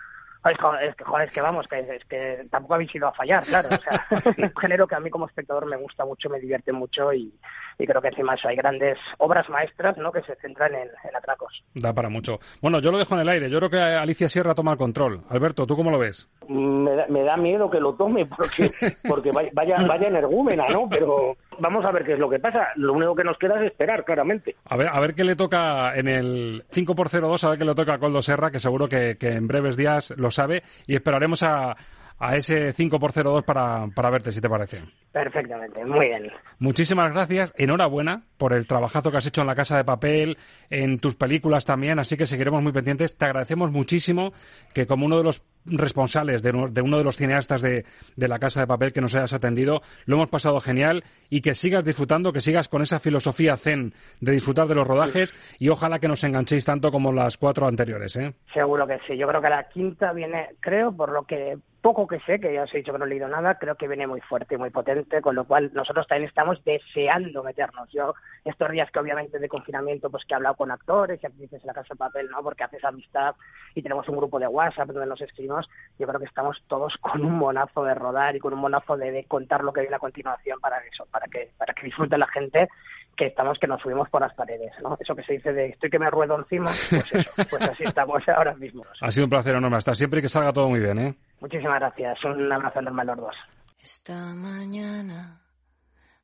Es 0.51 0.95
que, 0.95 1.03
joder, 1.05 1.27
es 1.27 1.33
que 1.33 1.41
vamos, 1.41 1.67
que, 1.67 1.79
es 1.79 2.05
que 2.05 2.45
tampoco 2.51 2.73
habéis 2.75 2.93
ido 2.93 3.07
a 3.07 3.13
fallar, 3.13 3.43
claro. 3.43 3.69
O 3.71 3.81
sea, 3.81 4.05
es 4.37 4.37
un 4.37 4.57
género 4.57 4.87
que 4.87 4.95
a 4.95 4.99
mí 4.99 5.09
como 5.09 5.25
espectador 5.25 5.65
me 5.65 5.77
gusta 5.77 6.05
mucho, 6.05 6.29
me 6.29 6.39
divierte 6.39 6.73
mucho 6.73 7.13
y, 7.13 7.33
y 7.78 7.86
creo 7.86 8.01
que 8.01 8.09
encima 8.09 8.36
eso 8.36 8.47
hay 8.47 8.55
grandes 8.55 8.97
obras 9.17 9.47
maestras 9.49 9.97
¿no? 9.97 10.11
que 10.11 10.21
se 10.21 10.36
centran 10.36 10.74
en, 10.74 10.89
en 11.03 11.15
atracos. 11.15 11.63
Da 11.74 11.93
para 11.93 12.09
mucho. 12.09 12.39
Bueno, 12.61 12.80
yo 12.80 12.91
lo 12.91 12.97
dejo 12.97 13.15
en 13.15 13.21
el 13.21 13.30
aire. 13.30 13.49
Yo 13.49 13.57
creo 13.59 13.69
que 13.69 13.80
Alicia 13.80 14.30
Sierra 14.30 14.55
toma 14.55 14.71
el 14.71 14.78
control. 14.78 15.21
Alberto, 15.30 15.65
¿tú 15.65 15.76
cómo 15.76 15.91
lo 15.91 15.99
ves? 15.99 16.30
Me 16.47 16.95
da, 16.95 17.07
me 17.07 17.24
da 17.24 17.38
miedo 17.38 17.69
que 17.69 17.80
lo 17.80 17.93
tome 17.95 18.26
porque, 18.26 18.71
porque 19.07 19.32
vaya, 19.32 19.78
vaya, 19.88 20.07
energúmena, 20.07 20.67
¿no? 20.69 20.88
Pero 20.89 21.38
vamos 21.59 21.86
a 21.86 21.91
ver 21.91 22.03
qué 22.03 22.13
es 22.13 22.19
lo 22.19 22.30
que 22.30 22.39
pasa. 22.39 22.67
Lo 22.76 22.93
único 22.93 23.15
que 23.15 23.24
nos 23.24 23.38
queda 23.38 23.59
es 23.59 23.71
esperar, 23.71 24.03
claramente. 24.03 24.55
A 24.65 24.78
ver, 24.78 24.89
a 24.91 24.99
ver 24.99 25.15
qué 25.15 25.24
le 25.24 25.36
toca 25.36 25.95
en 25.95 26.07
el 26.07 26.63
5x02, 26.71 27.43
a 27.43 27.49
ver 27.49 27.59
qué 27.59 27.65
le 27.65 27.76
toca 27.76 27.95
a 27.95 27.99
Coldo 27.99 28.21
Serra, 28.21 28.51
que 28.51 28.59
seguro 28.59 28.88
que, 28.88 29.17
que 29.17 29.34
en 29.34 29.47
breves 29.47 29.78
días 29.78 30.13
lo 30.17 30.32
sabe, 30.32 30.63
y 30.88 30.95
esperaremos 30.95 31.43
a, 31.43 31.76
a 32.19 32.36
ese 32.36 32.74
5x02 32.74 33.43
para, 33.43 33.88
para 33.93 34.09
verte, 34.09 34.32
si 34.32 34.41
te 34.41 34.49
parece. 34.49 34.84
Perfectamente, 35.14 35.86
muy 35.86 36.07
bien. 36.07 36.32
Muchísimas 36.57 37.14
gracias, 37.14 37.53
enhorabuena 37.55 38.24
por 38.38 38.51
el 38.51 38.66
trabajazo 38.66 39.11
que 39.11 39.18
has 39.18 39.26
hecho 39.28 39.41
en 39.41 39.47
La 39.47 39.53
Casa 39.53 39.78
de 39.78 39.86
Papel, 39.86 40.39
en 40.72 40.97
tus 40.97 41.14
películas 41.14 41.66
también, 41.66 41.99
así 41.99 42.18
que 42.18 42.26
seguiremos 42.26 42.64
muy 42.64 42.72
pendientes. 42.72 43.16
Te 43.16 43.26
agradecemos 43.26 43.72
muchísimo 43.72 44.34
que 44.74 44.88
como 44.88 45.05
uno 45.05 45.20
de 45.20 45.24
los 45.24 45.43
responsables 45.66 46.43
de, 46.43 46.51
de 46.72 46.82
uno 46.82 46.97
de 46.97 47.03
los 47.03 47.18
cineastas 47.18 47.61
de, 47.61 47.86
de 48.16 48.28
La 48.28 48.39
Casa 48.39 48.61
de 48.61 48.68
Papel 48.68 48.93
que 48.93 49.01
nos 49.01 49.16
hayas 49.16 49.34
atendido, 49.34 49.82
lo 50.05 50.16
hemos 50.16 50.30
pasado 50.30 50.59
genial 50.59 51.03
y 51.30 51.41
que 51.41 51.53
sigas 51.53 51.84
disfrutando, 51.84 52.34
que 52.34 52.41
sigas 52.41 52.70
con 52.70 52.82
esa 52.82 52.99
filosofía 52.99 53.57
zen 53.57 53.93
de 54.22 54.32
disfrutar 54.32 54.68
de 54.68 54.76
los 54.76 54.88
rodajes 54.88 55.34
y 55.59 55.70
ojalá 55.70 55.99
que 55.99 56.07
nos 56.07 56.24
enganchéis 56.24 56.66
tanto 56.66 56.91
como 56.91 57.11
las 57.11 57.38
cuatro 57.38 57.68
anteriores. 57.68 58.16
¿eh? 58.16 58.34
Seguro 58.53 58.88
que 58.88 58.99
sí. 59.07 59.18
Yo 59.18 59.28
creo 59.28 59.41
que 59.41 59.49
la 59.49 59.68
quinta 59.70 60.14
viene, 60.14 60.49
creo, 60.59 60.95
por 60.95 61.11
lo 61.11 61.24
que 61.24 61.57
poco 61.84 62.07
que 62.07 62.20
sé, 62.22 62.39
que 62.39 62.53
ya 62.53 62.64
os 62.64 62.74
he 62.74 62.78
dicho 62.78 62.93
que 62.93 62.97
no 62.97 63.03
he 63.03 63.09
leído 63.09 63.28
nada, 63.28 63.55
creo 63.55 63.76
que 63.76 63.89
viene 63.89 64.07
muy 64.07 64.22
fuerte 64.22 64.55
y 64.55 64.57
muy 64.57 64.70
potente, 64.70 65.22
con 65.22 65.36
lo 65.36 65.43
cual 65.43 65.70
nosotros 65.74 66.07
también 66.07 66.30
estamos 66.30 66.64
deseando 66.64 67.43
meternos. 67.43 67.89
Yo, 67.91 68.14
estos 68.45 68.72
días 68.72 68.89
que 68.89 68.99
obviamente 68.99 69.38
de 69.38 69.49
confinamiento, 69.49 70.09
pues 70.09 70.24
que 70.24 70.34
he 70.34 70.38
hablado 70.38 70.55
con 70.55 70.72
actores 70.72 71.22
y 71.22 71.26
actrices 71.26 71.61
en 71.61 71.68
la 71.68 71.74
casa 71.74 71.93
de 71.93 71.97
papel, 71.97 72.30
¿no? 72.30 72.41
Porque 72.41 72.64
haces 72.64 72.86
amistad 72.86 73.36
y 73.76 73.82
tenemos 73.82 74.07
un 74.07 74.16
grupo 74.16 74.39
de 74.39 74.47
WhatsApp 74.47 74.88
donde 74.91 75.07
nos 75.07 75.20
escribimos, 75.20 75.53
yo 75.99 76.08
creo 76.08 76.20
que 76.20 76.26
estamos 76.26 76.58
todos 76.68 76.93
con 77.01 77.24
un 77.24 77.38
monazo 77.38 77.84
de 77.84 77.93
rodar 77.95 78.36
y 78.36 78.39
con 78.39 78.54
un 78.54 78.60
monazo 78.60 78.97
de, 78.97 79.12
de 79.12 79.26
contar 79.26 79.64
lo 79.64 79.74
que 79.74 79.82
viene 79.82 79.95
a 79.95 79.99
continuación 79.99 80.60
para 80.60 80.78
eso, 80.80 81.06
para 81.12 81.28
que, 81.28 81.51
para 81.58 81.74
que 81.74 81.86
disfrute 81.86 82.18
la 82.18 82.28
gente 82.28 82.70
que 83.16 83.28
estamos 83.28 83.60
que 83.60 83.68
nos 83.68 83.82
subimos 83.82 84.10
por 84.10 84.22
las 84.22 84.34
paredes, 84.34 84.72
¿no? 84.82 84.97
Eso 84.99 85.16
que 85.16 85.24
se 85.24 85.34
dice 85.34 85.54
de 85.54 85.68
estoy 85.68 85.89
que 85.89 85.99
me 85.99 86.10
ruedo 86.10 86.38
encima, 86.38 86.66
pues 86.66 87.14
eso, 87.14 87.32
pues 87.36 87.62
así 87.70 87.84
estamos 87.84 88.22
ahora 88.28 88.56
mismo. 88.56 88.84
Ha 89.01 89.12
sido 89.12 89.26
un 89.26 89.30
placer 89.30 89.56
enorme. 89.56 89.78
Hasta 89.78 89.95
siempre 89.95 90.20
y 90.20 90.24
que 90.24 90.30
salga 90.30 90.51
todo 90.51 90.70
muy 90.70 90.80
bien, 90.80 90.97
¿eh? 90.99 91.16
Muchísimas 91.39 91.80
gracias. 91.80 92.24
Un 92.26 92.51
abrazo 92.51 92.80
enorme 92.80 93.01
a 93.04 93.06
los 93.06 93.18
dos. 93.18 93.36
Esta 93.80 94.34
mañana 94.34 95.41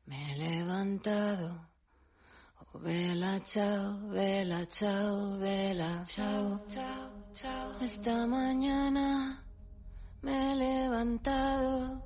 me 0.06 0.34
he 0.34 0.38
levantado. 0.38 1.68
Vela, 2.76 3.39
chao, 3.45 3.97
vela, 4.11 4.65
chao, 4.67 5.38
vela, 5.39 6.03
chao, 6.05 6.59
chao, 6.70 7.09
chao. 7.34 7.72
Esta 7.82 8.28
mañana 8.28 9.43
me 10.22 10.51
he 10.51 10.55
levantado 10.55 11.99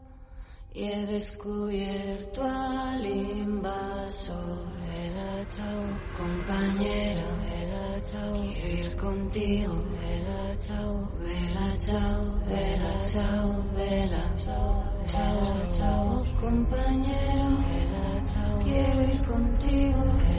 y 0.73 0.83
he 0.85 1.05
descubierto 1.05 2.43
al 2.43 3.05
invasor. 3.05 4.71
Vela, 4.87 5.45
chao, 5.53 5.83
compañero, 6.17 7.23
vela, 7.43 8.01
chao. 8.09 8.33
Quiero 8.33 8.69
ir 8.69 8.95
contigo, 8.95 9.73
vela, 9.99 10.57
chao, 10.59 11.11
vela, 11.19 11.77
chao, 11.77 12.39
vela, 12.47 13.01
chao, 13.03 13.63
vela, 13.75 14.35
chao, 14.37 14.83
chao, 15.07 15.69
chao, 15.77 16.25
compañero, 16.39 17.49
vela, 17.67 18.23
chao. 18.33 18.59
Quiero 18.63 19.03
ir 19.03 19.23
contigo, 19.25 20.01
vela, 20.03 20.32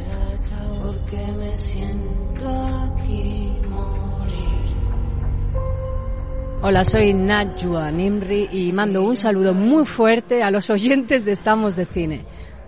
porque 0.82 1.16
me 1.38 1.56
siento 1.56 2.48
aquí 2.48 3.52
morir. 3.68 4.74
Hola, 6.62 6.84
soy 6.84 7.12
Najwa 7.12 7.90
Nimri 7.90 8.48
y 8.52 8.72
mando 8.72 9.02
un 9.02 9.16
saludo 9.16 9.52
muy 9.54 9.84
fuerte 9.84 10.42
a 10.42 10.50
los 10.50 10.70
oyentes 10.70 11.24
de 11.24 11.32
Estamos 11.32 11.76
de 11.76 11.84
Cine, 11.84 12.24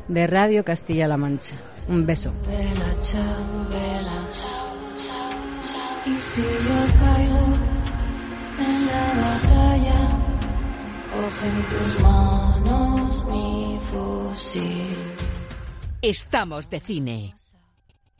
de 0.08 0.26
Radio 0.26 0.64
Castilla-La 0.64 1.16
Mancha. 1.16 1.56
Un 1.88 2.04
beso. 2.04 2.32
Vela, 2.46 3.00
chao, 3.00 3.68
vela, 3.70 4.28
chao, 4.30 4.96
chao, 4.96 5.62
chao. 5.62 6.14
Y 6.14 6.20
si 6.20 6.42
yo 6.42 6.98
caigo 6.98 7.58
en 8.58 8.86
la 8.86 9.06
batalla, 9.22 9.98
coge 11.12 11.46
en 11.48 11.62
tus 11.62 12.02
manos 12.02 13.24
mi 13.26 13.80
fusil. 13.90 14.96
Estamos 16.02 16.68
de 16.68 16.80
cine. 16.80 17.34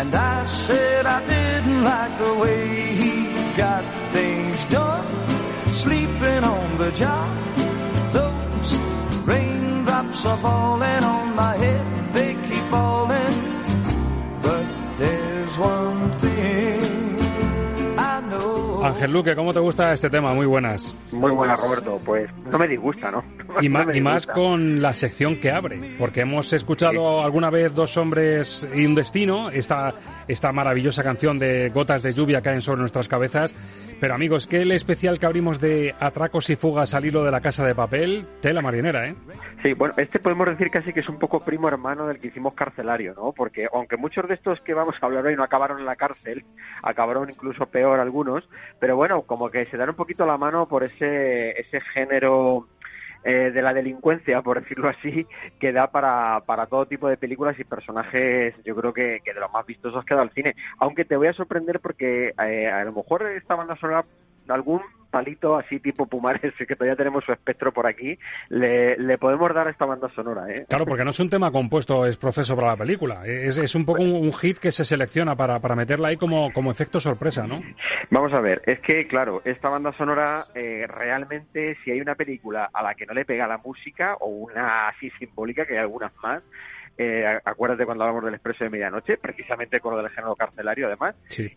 And 0.00 0.14
I 0.14 0.44
said 0.44 1.04
I 1.04 1.22
didn't 1.26 1.82
like 1.82 2.18
the 2.18 2.34
way 2.36 2.96
he 3.00 3.12
got 3.54 3.84
things 4.14 4.64
done. 4.64 5.06
Sleeping 5.74 6.42
on 6.42 6.78
the 6.78 6.90
job. 6.90 7.28
Those 8.10 8.70
raindrops 9.26 10.24
are 10.24 10.38
falling 10.38 11.04
on 11.04 11.36
my 11.36 11.54
head. 11.54 12.14
They 12.14 12.32
keep 12.32 12.64
falling. 12.70 13.19
Ángel 18.82 19.12
Luque, 19.12 19.36
¿cómo 19.36 19.52
te 19.52 19.60
gusta 19.60 19.92
este 19.92 20.08
tema? 20.08 20.32
Muy 20.32 20.46
buenas. 20.46 20.94
Muy 21.12 21.30
buena, 21.32 21.54
Roberto. 21.56 22.00
Pues 22.04 22.30
no 22.50 22.58
me 22.58 22.66
disgusta, 22.66 23.10
¿no? 23.10 23.22
Y, 23.60 23.68
No 23.68 23.84
más 24.00 24.26
con 24.26 24.80
la 24.80 24.92
sección 24.94 25.36
que 25.36 25.50
abre, 25.50 25.96
porque 25.98 26.20
hemos 26.20 26.52
escuchado 26.52 27.22
alguna 27.22 27.50
vez 27.50 27.74
Dos 27.74 27.96
hombres 27.96 28.66
y 28.74 28.86
un 28.86 28.94
destino, 28.94 29.50
esta, 29.50 29.92
esta 30.28 30.52
maravillosa 30.52 31.02
canción 31.02 31.38
de 31.38 31.68
gotas 31.70 32.02
de 32.02 32.12
lluvia 32.14 32.40
caen 32.40 32.62
sobre 32.62 32.80
nuestras 32.80 33.08
cabezas. 33.08 33.54
Pero 34.00 34.14
amigos, 34.14 34.46
que 34.46 34.62
el 34.62 34.72
especial 34.72 35.18
que 35.18 35.26
abrimos 35.26 35.60
de 35.60 35.94
atracos 36.00 36.48
y 36.48 36.56
fugas 36.56 36.94
al 36.94 37.04
hilo 37.04 37.22
de 37.22 37.30
la 37.30 37.42
casa 37.42 37.66
de 37.66 37.74
papel, 37.74 38.26
tela 38.40 38.62
marinera, 38.62 39.06
¿eh? 39.06 39.14
Sí, 39.62 39.74
bueno, 39.74 39.92
este 39.98 40.18
podemos 40.18 40.48
decir 40.48 40.70
casi 40.70 40.94
que 40.94 41.00
es 41.00 41.08
un 41.10 41.18
poco 41.18 41.40
primo 41.40 41.68
hermano 41.68 42.06
del 42.06 42.18
que 42.18 42.28
hicimos 42.28 42.54
carcelario, 42.54 43.12
¿no? 43.14 43.32
Porque 43.32 43.66
aunque 43.70 43.98
muchos 43.98 44.26
de 44.26 44.36
estos 44.36 44.58
que 44.62 44.72
vamos 44.72 44.94
a 44.98 45.04
hablar 45.04 45.26
hoy 45.26 45.36
no 45.36 45.44
acabaron 45.44 45.80
en 45.80 45.84
la 45.84 45.96
cárcel, 45.96 46.44
acabaron 46.82 47.28
incluso 47.28 47.66
peor 47.66 48.00
algunos, 48.00 48.48
pero 48.78 48.96
bueno, 48.96 49.20
como 49.22 49.50
que 49.50 49.66
se 49.66 49.76
dan 49.76 49.90
un 49.90 49.96
poquito 49.96 50.24
la 50.24 50.38
mano 50.38 50.66
por 50.66 50.82
ese, 50.82 51.50
ese 51.60 51.82
género 51.92 52.68
eh, 53.24 53.50
de 53.52 53.62
la 53.62 53.74
delincuencia, 53.74 54.42
por 54.42 54.60
decirlo 54.60 54.88
así, 54.88 55.26
que 55.58 55.72
da 55.72 55.90
para, 55.90 56.40
para 56.46 56.66
todo 56.66 56.86
tipo 56.86 57.08
de 57.08 57.16
películas 57.16 57.58
y 57.58 57.64
personajes, 57.64 58.54
yo 58.64 58.74
creo 58.74 58.92
que, 58.92 59.20
que 59.24 59.34
de 59.34 59.40
los 59.40 59.52
más 59.52 59.66
vistosos 59.66 60.04
que 60.04 60.14
ha 60.14 60.16
dado 60.16 60.28
el 60.28 60.34
cine. 60.34 60.56
Aunque 60.78 61.04
te 61.04 61.16
voy 61.16 61.28
a 61.28 61.32
sorprender 61.32 61.80
porque 61.80 62.32
eh, 62.42 62.68
a 62.68 62.84
lo 62.84 62.92
mejor 62.92 63.26
esta 63.26 63.54
banda 63.54 63.76
sonora 63.76 64.04
algún 64.48 64.80
palito 65.10 65.56
así 65.56 65.80
tipo 65.80 66.06
Pumares, 66.06 66.54
que 66.58 66.76
todavía 66.76 66.96
tenemos 66.96 67.24
su 67.24 67.32
espectro 67.32 67.72
por 67.72 67.86
aquí, 67.86 68.18
le, 68.48 68.96
le 68.96 69.18
podemos 69.18 69.52
dar 69.54 69.66
a 69.66 69.70
esta 69.70 69.84
banda 69.84 70.08
sonora. 70.14 70.50
¿eh? 70.50 70.64
Claro, 70.68 70.86
porque 70.86 71.04
no 71.04 71.10
es 71.10 71.20
un 71.20 71.30
tema 71.30 71.50
compuesto, 71.50 72.06
es 72.06 72.16
profeso 72.16 72.56
para 72.56 72.68
la 72.68 72.76
película. 72.76 73.26
Es, 73.26 73.58
es 73.58 73.74
un 73.74 73.84
poco 73.84 74.02
un, 74.02 74.12
un 74.12 74.32
hit 74.32 74.58
que 74.58 74.72
se 74.72 74.84
selecciona 74.84 75.36
para, 75.36 75.60
para 75.60 75.76
meterla 75.76 76.08
ahí 76.08 76.16
como, 76.16 76.52
como 76.52 76.70
efecto 76.70 77.00
sorpresa, 77.00 77.46
¿no? 77.46 77.60
Vamos 78.10 78.32
a 78.32 78.40
ver, 78.40 78.62
es 78.66 78.80
que, 78.80 79.06
claro, 79.06 79.42
esta 79.44 79.68
banda 79.68 79.92
sonora 79.92 80.44
eh, 80.54 80.86
realmente, 80.88 81.76
si 81.84 81.90
hay 81.90 82.00
una 82.00 82.14
película 82.14 82.70
a 82.72 82.82
la 82.82 82.94
que 82.94 83.06
no 83.06 83.14
le 83.14 83.24
pega 83.24 83.46
la 83.46 83.58
música, 83.58 84.16
o 84.20 84.28
una 84.28 84.88
así 84.88 85.10
simbólica, 85.18 85.66
que 85.66 85.74
hay 85.74 85.80
algunas 85.80 86.12
más, 86.22 86.42
eh, 87.02 87.40
acuérdate 87.46 87.86
cuando 87.86 88.04
hablamos 88.04 88.22
del 88.26 88.34
Expreso 88.34 88.64
de 88.64 88.68
Medianoche, 88.68 89.16
precisamente 89.16 89.80
con 89.80 89.94
lo 89.94 90.02
del 90.02 90.10
género 90.10 90.36
carcelario 90.36 90.86
además, 90.86 91.14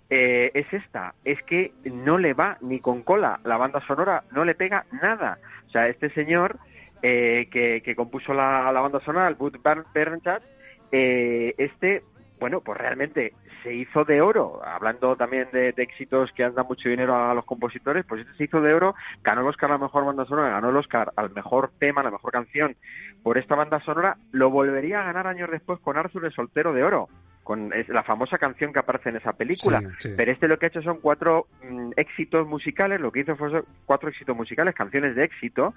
eh, 0.09 0.51
es 0.53 0.73
esta, 0.73 1.15
es 1.25 1.43
que 1.43 1.73
no 1.83 2.17
le 2.17 2.33
va 2.33 2.57
ni 2.61 2.79
con 2.79 3.03
cola, 3.03 3.41
la 3.43 3.57
banda 3.57 3.85
sonora 3.85 4.23
no 4.31 4.45
le 4.45 4.55
pega 4.55 4.85
nada. 5.01 5.39
O 5.67 5.69
sea, 5.69 5.89
este 5.89 6.09
señor 6.11 6.59
eh, 7.01 7.49
que, 7.51 7.81
que 7.83 7.93
compuso 7.93 8.33
la, 8.33 8.71
la 8.71 8.79
banda 8.79 9.01
sonora, 9.01 9.27
el 9.27 9.35
Bud 9.35 9.57
Bernhardt, 9.93 10.45
eh, 10.93 11.53
este, 11.57 12.03
bueno, 12.43 12.59
pues 12.59 12.77
realmente 12.77 13.31
se 13.63 13.73
hizo 13.73 14.03
de 14.03 14.19
oro, 14.19 14.59
hablando 14.65 15.15
también 15.15 15.47
de, 15.53 15.69
éxitos 15.77 16.29
que 16.33 16.43
han 16.43 16.53
dado 16.53 16.67
mucho 16.67 16.89
dinero 16.89 17.15
a 17.15 17.33
los 17.33 17.45
compositores, 17.45 18.03
pues 18.05 18.19
este 18.19 18.35
se 18.35 18.43
hizo 18.43 18.59
de 18.59 18.73
oro, 18.73 18.95
ganó 19.23 19.39
el 19.39 19.47
Oscar 19.47 19.71
a 19.71 19.75
la 19.75 19.85
mejor 19.85 20.03
banda 20.03 20.25
sonora, 20.25 20.49
ganó 20.49 20.69
el 20.69 20.75
Oscar 20.75 21.13
al 21.15 21.29
mejor 21.29 21.71
tema, 21.79 22.01
a 22.01 22.03
la 22.03 22.11
mejor 22.11 22.33
canción 22.33 22.75
por 23.23 23.37
esta 23.37 23.55
banda 23.55 23.79
sonora, 23.85 24.17
lo 24.33 24.49
volvería 24.49 24.99
a 24.99 25.05
ganar 25.05 25.25
años 25.25 25.49
después 25.49 25.79
con 25.79 25.95
Arthur 25.95 26.25
el 26.25 26.33
Soltero 26.33 26.73
de 26.73 26.83
Oro, 26.83 27.07
con 27.43 27.73
es 27.73 27.87
la 27.89 28.03
famosa 28.03 28.37
canción 28.37 28.71
que 28.71 28.79
aparece 28.79 29.09
en 29.09 29.17
esa 29.17 29.33
película. 29.33 29.81
Sí, 29.81 29.87
sí. 29.99 30.13
Pero 30.15 30.31
este 30.31 30.47
lo 30.47 30.57
que 30.57 30.65
ha 30.65 30.69
hecho 30.69 30.81
son 30.81 30.99
cuatro 30.99 31.47
mm, 31.63 31.91
éxitos 31.97 32.47
musicales, 32.47 33.01
lo 33.01 33.11
que 33.11 33.21
hizo 33.21 33.35
fue 33.35 33.63
cuatro 33.85 34.09
éxitos 34.09 34.35
musicales, 34.35 34.73
canciones 34.75 35.15
de 35.15 35.23
éxito, 35.25 35.73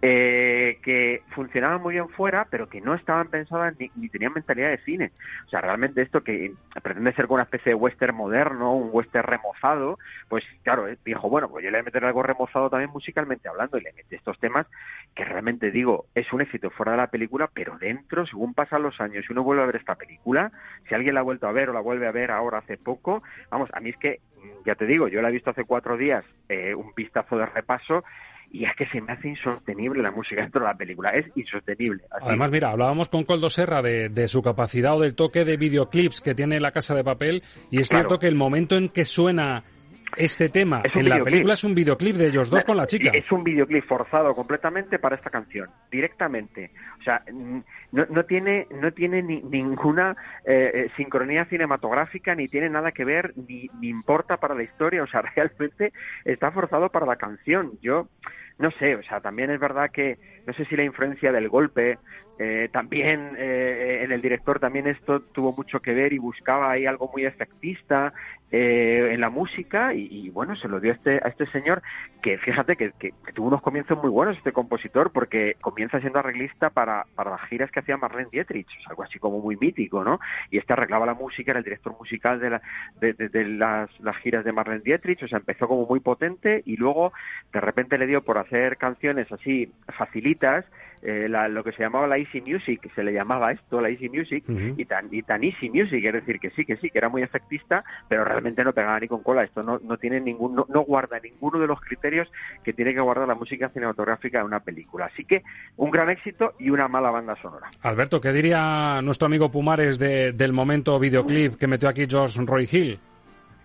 eh, 0.00 0.78
que 0.82 1.22
funcionaban 1.30 1.82
muy 1.82 1.94
bien 1.94 2.08
fuera, 2.10 2.46
pero 2.50 2.68
que 2.68 2.80
no 2.80 2.94
estaban 2.94 3.28
pensadas 3.28 3.74
ni, 3.78 3.90
ni, 3.96 4.08
tenían 4.08 4.32
mentalidad 4.32 4.70
de 4.70 4.78
cine. 4.78 5.10
O 5.46 5.48
sea, 5.48 5.60
realmente 5.60 6.02
esto 6.02 6.22
que 6.22 6.52
pretende 6.82 7.12
ser 7.14 7.26
como 7.26 7.36
una 7.36 7.44
especie 7.44 7.70
de 7.70 7.74
western 7.74 8.14
moderno, 8.14 8.74
un 8.74 8.90
western 8.92 9.26
remozado, 9.26 9.98
pues 10.28 10.44
claro, 10.62 10.86
eh, 10.86 10.96
dijo, 11.04 11.28
bueno, 11.28 11.48
pues 11.48 11.64
yo 11.64 11.70
le 11.70 11.78
voy 11.78 11.80
a 11.80 11.84
meter 11.84 12.04
algo 12.04 12.22
remozado 12.22 12.70
también 12.70 12.90
musicalmente 12.90 13.48
hablando 13.48 13.78
y 13.78 13.82
le 13.82 13.92
mete 13.92 14.16
estos 14.16 14.38
temas 14.38 14.66
que 15.14 15.24
realmente 15.24 15.72
digo, 15.72 16.06
es 16.14 16.32
un 16.32 16.42
éxito 16.42 16.70
fuera 16.70 16.92
de 16.92 16.98
la 16.98 17.08
película, 17.08 17.50
pero 17.52 17.76
dentro, 17.78 18.24
según 18.26 18.54
pasan 18.54 18.82
los 18.82 19.00
años 19.00 19.24
y 19.28 19.32
uno 19.32 19.42
vuelve 19.42 19.62
a 19.62 19.66
ver 19.66 19.76
esta 19.76 19.96
película, 19.96 20.52
si 20.88 20.94
alguien 20.98 21.14
la 21.14 21.20
ha 21.20 21.24
vuelto 21.24 21.46
a 21.46 21.52
ver 21.52 21.70
o 21.70 21.72
la 21.72 21.80
vuelve 21.80 22.06
a 22.06 22.12
ver 22.12 22.30
ahora 22.30 22.58
hace 22.58 22.76
poco, 22.76 23.22
vamos, 23.50 23.70
a 23.72 23.80
mí 23.80 23.90
es 23.90 23.96
que, 23.96 24.20
ya 24.66 24.74
te 24.74 24.86
digo, 24.86 25.08
yo 25.08 25.22
la 25.22 25.28
he 25.28 25.32
visto 25.32 25.50
hace 25.50 25.64
cuatro 25.64 25.96
días, 25.96 26.24
eh, 26.48 26.74
un 26.74 26.92
vistazo 26.94 27.36
de 27.36 27.46
repaso, 27.46 28.04
y 28.50 28.64
es 28.64 28.74
que 28.76 28.86
se 28.86 29.00
me 29.00 29.12
hace 29.12 29.28
insostenible 29.28 30.02
la 30.02 30.10
música 30.10 30.40
dentro 30.40 30.60
de 30.60 30.68
la 30.68 30.74
película, 30.74 31.10
es 31.10 31.26
insostenible. 31.36 32.02
Así. 32.10 32.24
Además, 32.28 32.50
mira, 32.50 32.70
hablábamos 32.70 33.08
con 33.08 33.24
Coldo 33.24 33.50
Serra 33.50 33.82
de, 33.82 34.08
de, 34.08 34.28
su 34.28 34.42
capacidad 34.42 34.96
o 34.96 35.00
del 35.00 35.14
toque 35.14 35.44
de 35.44 35.56
videoclips 35.56 36.20
que 36.20 36.34
tiene 36.34 36.60
la 36.60 36.72
Casa 36.72 36.94
de 36.94 37.04
Papel, 37.04 37.42
y 37.70 37.80
es 37.80 37.88
claro. 37.88 38.08
cierto 38.08 38.18
que 38.18 38.28
el 38.28 38.36
momento 38.36 38.76
en 38.76 38.88
que 38.88 39.04
suena 39.04 39.64
este 40.18 40.48
tema 40.48 40.82
en 40.84 40.90
videoclip. 40.92 41.18
la 41.18 41.24
película 41.24 41.54
es 41.54 41.64
un 41.64 41.74
videoclip 41.74 42.16
de 42.16 42.26
ellos 42.28 42.50
dos 42.50 42.64
con 42.64 42.76
la 42.76 42.86
chica. 42.86 43.10
Es 43.12 43.30
un 43.30 43.44
videoclip 43.44 43.84
forzado 43.86 44.34
completamente 44.34 44.98
para 44.98 45.16
esta 45.16 45.30
canción, 45.30 45.68
directamente. 45.90 46.70
O 47.00 47.02
sea, 47.02 47.22
no, 47.32 48.06
no 48.10 48.24
tiene, 48.24 48.66
no 48.70 48.92
tiene 48.92 49.22
ni, 49.22 49.40
ninguna 49.42 50.16
eh, 50.44 50.90
sincronía 50.96 51.44
cinematográfica, 51.46 52.34
ni 52.34 52.48
tiene 52.48 52.68
nada 52.68 52.92
que 52.92 53.04
ver, 53.04 53.32
ni, 53.36 53.68
ni 53.80 53.88
importa 53.88 54.36
para 54.36 54.54
la 54.54 54.62
historia. 54.62 55.02
O 55.02 55.06
sea, 55.06 55.22
realmente 55.36 55.92
está 56.24 56.50
forzado 56.50 56.88
para 56.90 57.06
la 57.06 57.16
canción. 57.16 57.78
Yo 57.80 58.08
no 58.58 58.70
sé, 58.72 58.96
o 58.96 59.02
sea, 59.04 59.20
también 59.20 59.50
es 59.50 59.60
verdad 59.60 59.90
que 59.92 60.18
no 60.46 60.52
sé 60.52 60.64
si 60.64 60.76
la 60.76 60.82
influencia 60.82 61.30
del 61.30 61.48
golpe, 61.48 61.98
eh, 62.38 62.68
también 62.72 63.32
eh, 63.36 64.02
en 64.04 64.12
el 64.12 64.22
director 64.22 64.60
también 64.60 64.86
esto 64.86 65.20
tuvo 65.20 65.52
mucho 65.56 65.80
que 65.80 65.92
ver 65.92 66.12
y 66.12 66.18
buscaba 66.18 66.70
ahí 66.70 66.86
algo 66.86 67.10
muy 67.12 67.24
efectista 67.24 68.12
eh, 68.50 69.10
en 69.12 69.20
la 69.20 69.28
música 69.28 69.92
y, 69.92 70.30
bueno, 70.30 70.56
se 70.56 70.68
lo 70.68 70.80
dio 70.80 70.92
a 70.92 70.94
este, 70.94 71.20
a 71.22 71.28
este 71.28 71.44
señor 71.50 71.82
que 72.22 72.38
fíjate 72.38 72.76
que, 72.76 72.92
tuvo 73.34 73.48
unos 73.48 73.60
comienzos 73.60 73.98
muy 73.98 74.08
buenos 74.08 74.38
este 74.38 74.52
compositor 74.52 75.10
porque 75.10 75.56
comienza 75.60 76.00
siendo 76.00 76.20
arreglista 76.20 76.70
para, 76.70 77.04
para 77.14 77.32
las 77.32 77.42
giras 77.48 77.70
que 77.70 77.80
hacía 77.80 77.96
Marlene 77.96 78.30
Dietrich, 78.30 78.68
algo 78.88 79.02
así 79.02 79.18
como 79.18 79.40
muy 79.40 79.56
mítico, 79.56 80.02
¿no? 80.02 80.18
Y 80.50 80.58
este 80.58 80.72
arreglaba 80.72 81.04
la 81.04 81.14
música, 81.14 81.50
era 81.50 81.58
el 81.58 81.64
director 81.64 81.94
musical 81.98 82.40
de, 82.40 82.50
la, 82.50 82.62
de 83.00 83.44
las, 83.44 83.90
las 84.00 84.16
giras 84.18 84.44
de 84.44 84.52
Marlene 84.52 84.80
Dietrich, 84.80 85.22
o 85.24 85.28
sea, 85.28 85.38
empezó 85.38 85.68
como 85.68 85.86
muy 85.86 86.00
potente 86.00 86.62
y 86.64 86.76
luego 86.76 87.12
de 87.52 87.60
repente 87.60 87.98
le 87.98 88.06
dio 88.06 88.22
por 88.22 88.38
hacer 88.38 88.78
canciones 88.78 89.30
así 89.30 89.70
facilitas, 89.88 90.64
eh, 91.02 91.28
la, 91.28 91.48
lo 91.48 91.62
que 91.62 91.72
se 91.72 91.82
llamaba 91.82 92.06
la 92.06 92.18
Easy 92.28 92.40
Music, 92.40 92.90
se 92.94 93.02
le 93.02 93.12
llamaba 93.12 93.52
esto, 93.52 93.80
la 93.80 93.88
Easy 93.88 94.08
Music, 94.08 94.44
uh 94.48 94.52
-huh. 94.52 94.74
y, 94.76 94.84
tan, 94.84 95.08
y 95.10 95.22
tan 95.22 95.42
Easy 95.42 95.70
Music, 95.70 96.04
es 96.04 96.12
decir, 96.12 96.38
que 96.38 96.50
sí, 96.50 96.64
que 96.64 96.76
sí, 96.76 96.90
que 96.90 96.98
era 96.98 97.08
muy 97.08 97.22
efectista, 97.22 97.84
pero 98.08 98.24
realmente 98.24 98.62
no 98.64 98.72
pegaba 98.72 99.00
ni 99.00 99.08
con 99.08 99.22
cola, 99.22 99.44
esto 99.44 99.62
no, 99.62 99.78
no 99.82 99.96
tiene 99.96 100.20
ningún, 100.20 100.54
no, 100.54 100.66
no, 100.68 100.82
guarda 100.82 101.18
ninguno 101.20 101.58
de 101.58 101.66
los 101.66 101.80
criterios 101.80 102.28
que 102.62 102.72
tiene 102.72 102.94
que 102.94 103.00
guardar 103.00 103.26
la 103.26 103.34
música 103.34 103.68
cinematográfica 103.70 104.38
de 104.38 104.44
una 104.44 104.60
película. 104.60 105.06
Así 105.06 105.24
que 105.24 105.42
un 105.76 105.90
gran 105.90 106.10
éxito 106.10 106.54
y 106.58 106.70
una 106.70 106.88
mala 106.88 107.10
banda 107.10 107.36
sonora. 107.40 107.68
Alberto, 107.82 108.20
¿qué 108.20 108.32
diría 108.32 109.00
nuestro 109.02 109.26
amigo 109.26 109.50
Pumares 109.50 109.98
de, 109.98 110.32
del 110.32 110.52
momento 110.52 110.98
videoclip 110.98 111.56
que 111.56 111.66
metió 111.66 111.88
aquí 111.88 112.06
George 112.08 112.40
Roy 112.44 112.68
Hill? 112.70 112.98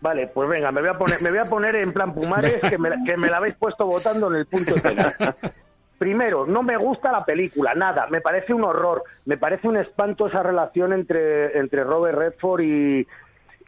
Vale, 0.01 0.27
pues 0.27 0.49
venga, 0.49 0.69
me 0.71 0.81
voy 0.81 0.89
a 0.89 0.97
poner, 0.97 1.21
me 1.21 1.29
voy 1.29 1.39
a 1.39 1.45
poner 1.45 1.75
en 1.77 1.93
plan 1.93 2.13
Pumares 2.13 2.59
que 2.69 2.77
me, 2.77 2.89
que 3.05 3.15
me 3.15 3.29
la 3.29 3.37
habéis 3.37 3.55
puesto 3.55 3.85
votando 3.85 4.29
en 4.29 4.39
el 4.39 4.45
punto 4.45 4.75
final. 4.75 5.15
Primero, 5.97 6.45
no 6.45 6.63
me 6.63 6.75
gusta 6.75 7.11
la 7.11 7.23
película, 7.23 7.73
nada, 7.75 8.07
me 8.09 8.19
parece 8.19 8.53
un 8.53 8.63
horror, 8.63 9.03
me 9.25 9.37
parece 9.37 9.67
un 9.67 9.77
espanto 9.77 10.27
esa 10.27 10.43
relación 10.43 10.91
entre, 10.91 11.57
entre 11.57 11.83
Robert 11.83 12.17
Redford 12.17 12.61
y, 12.61 13.07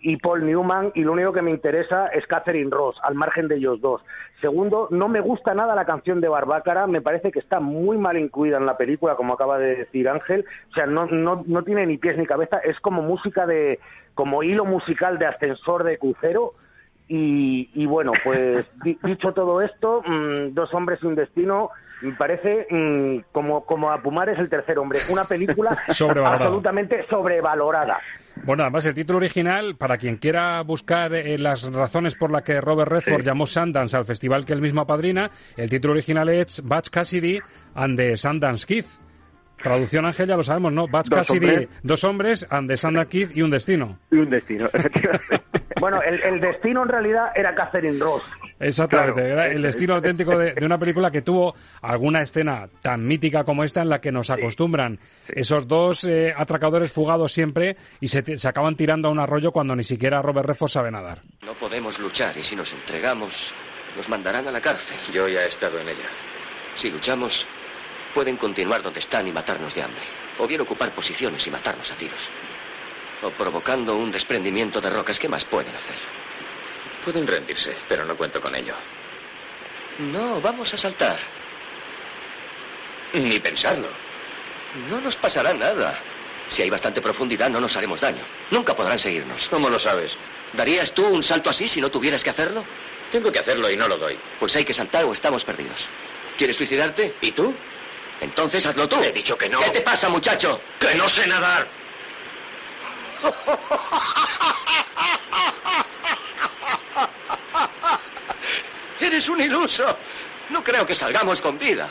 y 0.02 0.18
Paul 0.18 0.46
Newman 0.46 0.92
y 0.96 1.04
lo 1.04 1.14
único 1.14 1.34
que 1.34 1.42
me 1.42 1.52
interesa 1.52 2.08
es 2.08 2.28
Catherine 2.28 2.70
Ross, 2.70 2.96
al 3.04 3.16
margen 3.16 3.48
de 3.48 3.56
ellos 3.56 3.82
dos. 3.82 4.04
Segundo, 4.42 4.88
no 4.92 5.08
me 5.08 5.20
gusta 5.20 5.54
nada 5.54 5.76
la 5.76 5.86
canción 5.86 6.22
de 6.22 6.28
Barbácara, 6.28 6.88
me 6.88 7.02
parece 7.02 7.32
que 7.32 7.40
está 7.40 7.60
muy 7.60 7.98
mal 7.98 8.18
incluida 8.18 8.58
en 8.58 8.66
la 8.66 8.78
película, 8.78 9.16
como 9.16 9.34
acaba 9.34 9.58
de 9.58 9.78
decir 9.78 10.10
Ángel, 10.10 10.46
o 10.72 10.74
sea, 10.74 10.86
no, 10.86 11.06
no, 11.08 11.44
no 11.48 11.64
tiene 11.64 11.86
ni 11.86 11.98
pies 11.98 12.18
ni 12.18 12.26
cabeza, 12.26 12.58
es 12.60 12.80
como 12.82 13.02
música 13.02 13.48
de, 13.48 13.80
como 14.14 14.44
hilo 14.44 14.66
musical 14.66 15.18
de 15.20 15.28
ascensor 15.28 15.84
de 15.84 15.98
crucero, 15.98 16.54
y, 17.08 17.70
y 17.74 17.86
bueno, 17.86 18.12
pues 18.24 18.66
dicho 19.04 19.34
todo 19.34 19.62
esto, 19.62 20.02
mmm, 20.06 20.54
dos 20.54 20.74
hombres 20.74 21.04
un 21.04 21.16
destino, 21.16 21.70
me 22.02 22.14
parece 22.14 22.68
mmm, 22.70 23.18
como, 23.32 23.66
como 23.66 23.92
a 23.92 24.02
Pumares 24.02 24.38
el 24.40 24.50
tercer 24.50 24.78
hombre, 24.80 25.00
una 25.10 25.26
película 25.26 25.78
absolutamente 25.88 27.06
sobrevalorada. 27.10 28.00
Bueno, 28.44 28.64
además 28.64 28.86
el 28.86 28.96
título 28.96 29.18
original, 29.18 29.76
para 29.78 29.98
quien 29.98 30.18
quiera 30.18 30.62
buscar 30.62 31.14
eh, 31.14 31.38
las 31.38 31.72
razones 31.72 32.16
por 32.16 32.32
las 32.32 32.44
que 32.44 32.60
Robert 32.60 32.92
Redford 32.92 33.22
sí. 33.22 33.26
llamó 33.26 33.48
Sundance 33.48 33.96
al 33.96 34.06
festival 34.06 34.46
que 34.46 34.54
él 34.54 34.62
mismo 34.62 34.82
apadrina, 34.82 35.30
el 35.56 35.70
título 35.70 35.94
original 35.94 36.30
es 36.30 36.62
Batch 36.64 36.90
Cassidy 36.90 37.40
and 37.76 37.98
the 37.98 38.18
Sundance 38.18 38.66
Kid. 38.66 38.86
Traducción, 39.62 40.06
Ángel, 40.06 40.28
ya 40.28 40.38
lo 40.38 40.44
sabemos, 40.44 40.74
¿no? 40.74 40.88
Batch 40.88 41.10
dos 41.10 41.20
Cassidy, 41.20 41.48
hombres. 41.48 41.70
dos 41.84 42.04
hombres, 42.04 42.48
and 42.50 42.70
the 42.70 43.06
Kid 43.08 43.32
y 43.34 43.42
un 43.42 43.50
destino. 43.50 44.00
Y 44.12 44.16
un 44.18 44.30
destino, 44.30 44.66
efectivamente. 44.74 45.42
bueno, 45.80 46.02
el, 46.02 46.22
el, 46.22 46.40
destino 46.40 46.84
en 46.84 46.90
realidad 46.90 47.28
era 47.36 47.56
Catherine 47.56 48.00
Ross. 48.00 48.24
Exactamente, 48.60 49.22
claro. 49.22 49.34
era 49.34 49.48
el 49.48 49.62
destino 49.62 49.96
auténtico 49.96 50.38
de, 50.38 50.54
de, 50.54 50.66
una 50.66 50.78
película 50.78 51.12
que 51.12 51.22
tuvo 51.22 51.56
alguna 51.82 52.22
escena 52.22 52.70
tan 52.82 53.06
mítica 53.06 53.44
como 53.44 53.64
esta 53.64 53.82
en 53.82 53.90
la 53.90 54.00
que 54.00 54.12
nos 54.12 54.30
acostumbran 54.30 55.00
sí. 55.28 55.34
esos 55.36 55.68
dos 55.68 56.06
eh, 56.06 56.34
atracadores 56.36 56.92
fugados 56.92 57.34
siempre 57.34 57.76
y 58.00 58.08
se, 58.08 58.38
se, 58.38 58.48
acaban 58.48 58.76
tirando 58.76 59.10
a 59.10 59.12
un 59.12 59.20
arroyo 59.20 59.52
cuando 59.52 59.76
ni 59.76 59.84
siquiera 59.84 60.22
Robert 60.22 60.48
Redford 60.48 60.70
sabe 60.70 60.92
nadar. 60.92 61.22
No 61.44 61.54
podemos 61.56 62.00
luchar 62.00 62.38
y 62.38 62.44
si 62.44 62.56
nos 62.56 62.72
entregamos 62.72 63.54
nos 63.96 64.10
mandarán 64.10 64.48
a 64.48 64.52
la 64.52 64.62
cárcel. 64.62 64.98
Yo 65.14 65.28
ya 65.28 65.44
he 65.46 65.48
estado 65.48 65.80
en 65.80 65.88
ella. 65.88 66.10
Si 66.76 66.90
luchamos, 66.92 67.48
pueden 68.16 68.38
continuar 68.38 68.82
donde 68.82 69.02
están 69.02 69.28
y 69.28 69.32
matarnos 69.34 69.76
de 69.76 69.84
hambre. 69.84 70.02
O 70.40 70.48
bien 70.48 70.62
ocupar 70.62 70.96
posiciones 70.96 71.46
y 71.46 71.52
matarnos 71.52 71.92
a 71.92 71.96
tiros. 71.96 72.30
O 73.22 73.30
provocando 73.30 73.96
un 73.96 74.10
desprendimiento 74.10 74.80
de 74.80 74.90
rocas. 74.90 75.20
¿Qué 75.20 75.28
más 75.28 75.44
pueden 75.44 75.76
hacer? 75.76 75.98
Pueden 77.04 77.28
rendirse, 77.28 77.76
pero 77.90 78.06
no 78.06 78.16
cuento 78.16 78.40
con 78.40 78.56
ello. 78.56 78.74
No, 80.00 80.40
vamos 80.40 80.74
a 80.74 80.78
saltar. 80.78 81.18
Ni 83.14 83.38
pensarlo. 83.40 83.90
No 84.90 85.02
nos 85.02 85.18
pasará 85.18 85.54
nada. 85.54 86.00
Si 86.50 86.62
hay 86.62 86.70
bastante 86.70 87.02
profundidad, 87.02 87.50
no 87.50 87.60
nos 87.60 87.76
haremos 87.76 88.00
daño. 88.00 88.24
Nunca 88.50 88.76
podrán 88.76 89.00
seguirnos. 89.00 89.50
¿Cómo 89.50 89.70
lo 89.70 89.78
sabes? 89.78 90.16
¿Darías 90.54 90.94
tú 90.94 91.06
un 91.06 91.22
salto 91.22 91.50
así 91.50 91.68
si 91.68 91.82
no 91.82 91.92
tuvieras 91.92 92.24
que 92.24 92.30
hacerlo? 92.30 92.64
Tengo 93.12 93.32
que 93.32 93.40
hacerlo 93.40 93.70
y 93.70 93.76
no 93.76 93.90
lo 93.90 93.98
doy. 93.98 94.18
Pues 94.40 94.56
hay 94.56 94.64
que 94.64 94.74
saltar 94.74 95.04
o 95.04 95.12
estamos 95.12 95.44
perdidos. 95.44 95.90
¿Quieres 96.38 96.56
suicidarte? 96.56 97.16
¿Y 97.22 97.32
tú? 97.32 97.54
Entonces 98.22 98.66
hazlo 98.66 98.88
tú. 98.88 98.96
He 99.04 99.12
dicho 99.12 99.38
que 99.38 99.50
no. 99.50 99.60
¿Qué 99.60 99.70
te 99.70 99.82
pasa, 99.82 100.10
muchacho? 100.10 100.60
¡Que 100.80 100.96
no 100.96 101.08
sé 101.10 101.28
nadar! 101.28 101.68
Eres 109.00 109.30
un 109.30 109.42
iluso. 109.42 109.98
No 110.50 110.64
creo 110.64 110.86
que 110.86 110.96
salgamos 110.96 111.42
con 111.42 111.58
vida. 111.58 111.90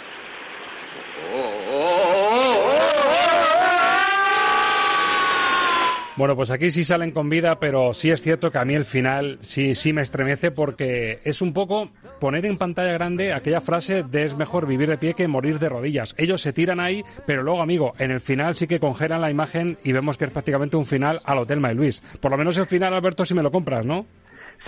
Bueno, 6.16 6.36
pues 6.36 6.50
aquí 6.52 6.70
sí 6.70 6.84
salen 6.84 7.10
con 7.10 7.28
vida, 7.28 7.58
pero 7.58 7.92
sí 7.92 8.10
es 8.10 8.22
cierto 8.22 8.52
que 8.52 8.58
a 8.58 8.64
mí 8.64 8.74
el 8.74 8.84
final 8.84 9.38
sí, 9.42 9.74
sí 9.74 9.92
me 9.92 10.02
estremece 10.02 10.52
porque 10.52 11.18
es 11.24 11.42
un 11.42 11.52
poco 11.52 11.90
poner 12.24 12.46
en 12.46 12.56
pantalla 12.56 12.94
grande 12.94 13.34
aquella 13.34 13.60
frase 13.60 14.02
de 14.02 14.22
es 14.22 14.34
mejor 14.34 14.66
vivir 14.66 14.88
de 14.88 14.96
pie 14.96 15.12
que 15.12 15.28
morir 15.28 15.58
de 15.58 15.68
rodillas. 15.68 16.14
Ellos 16.16 16.40
se 16.40 16.54
tiran 16.54 16.80
ahí, 16.80 17.02
pero 17.26 17.42
luego, 17.42 17.60
amigo, 17.60 17.92
en 17.98 18.10
el 18.10 18.22
final 18.22 18.54
sí 18.54 18.66
que 18.66 18.80
congelan 18.80 19.20
la 19.20 19.30
imagen 19.30 19.76
y 19.84 19.92
vemos 19.92 20.16
que 20.16 20.24
es 20.24 20.30
prácticamente 20.30 20.78
un 20.78 20.86
final 20.86 21.18
al 21.26 21.36
Hotel 21.36 21.60
My 21.60 21.74
Luis. 21.74 22.00
Por 22.22 22.30
lo 22.30 22.38
menos 22.38 22.56
el 22.56 22.64
final, 22.64 22.94
Alberto, 22.94 23.26
si 23.26 23.34
me 23.34 23.42
lo 23.42 23.50
compras, 23.50 23.84
¿no? 23.84 24.06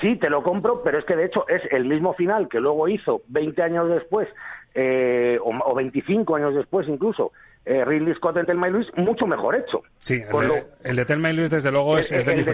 Sí, 0.03 0.17
te 0.17 0.29
lo 0.29 0.43
compro, 0.43 0.83
pero 0.83 0.99
es 0.99 1.07
que 1.07 1.17
de 1.17 1.25
hecho 1.25 1.49
es 1.49 1.63
el 1.73 1.87
mismo 1.87 2.13
final 2.13 2.47
que 2.51 2.61
luego 2.61 2.89
hizo 2.89 3.23
20 3.29 3.63
años 3.63 3.89
después, 3.89 4.29
eh, 4.75 5.39
o, 5.43 5.57
o 5.65 5.75
25 5.75 6.37
años 6.37 6.55
después 6.55 6.87
incluso, 6.87 7.33
eh, 7.67 7.85
Ridley 7.85 8.15
Scott 8.15 8.37
en 8.39 8.47
Telma 8.47 8.69
y 8.69 8.73
Luis, 8.73 8.87
mucho 8.97 9.27
mejor 9.27 9.57
hecho. 9.57 9.83
Sí, 9.99 10.23
el, 10.23 10.29
de, 10.41 10.47
lo- 10.47 10.65
el 10.85 10.97
de 10.97 11.05
Telma 11.05 11.31
y 11.31 11.37
Luis, 11.37 11.51
desde 11.51 11.71
luego, 11.73 11.99
es, 11.99 12.11
El- 12.13 12.21
es 12.21 12.25
de 12.27 12.31
el 12.33 12.37
mis 12.37 12.47
de 12.47 12.53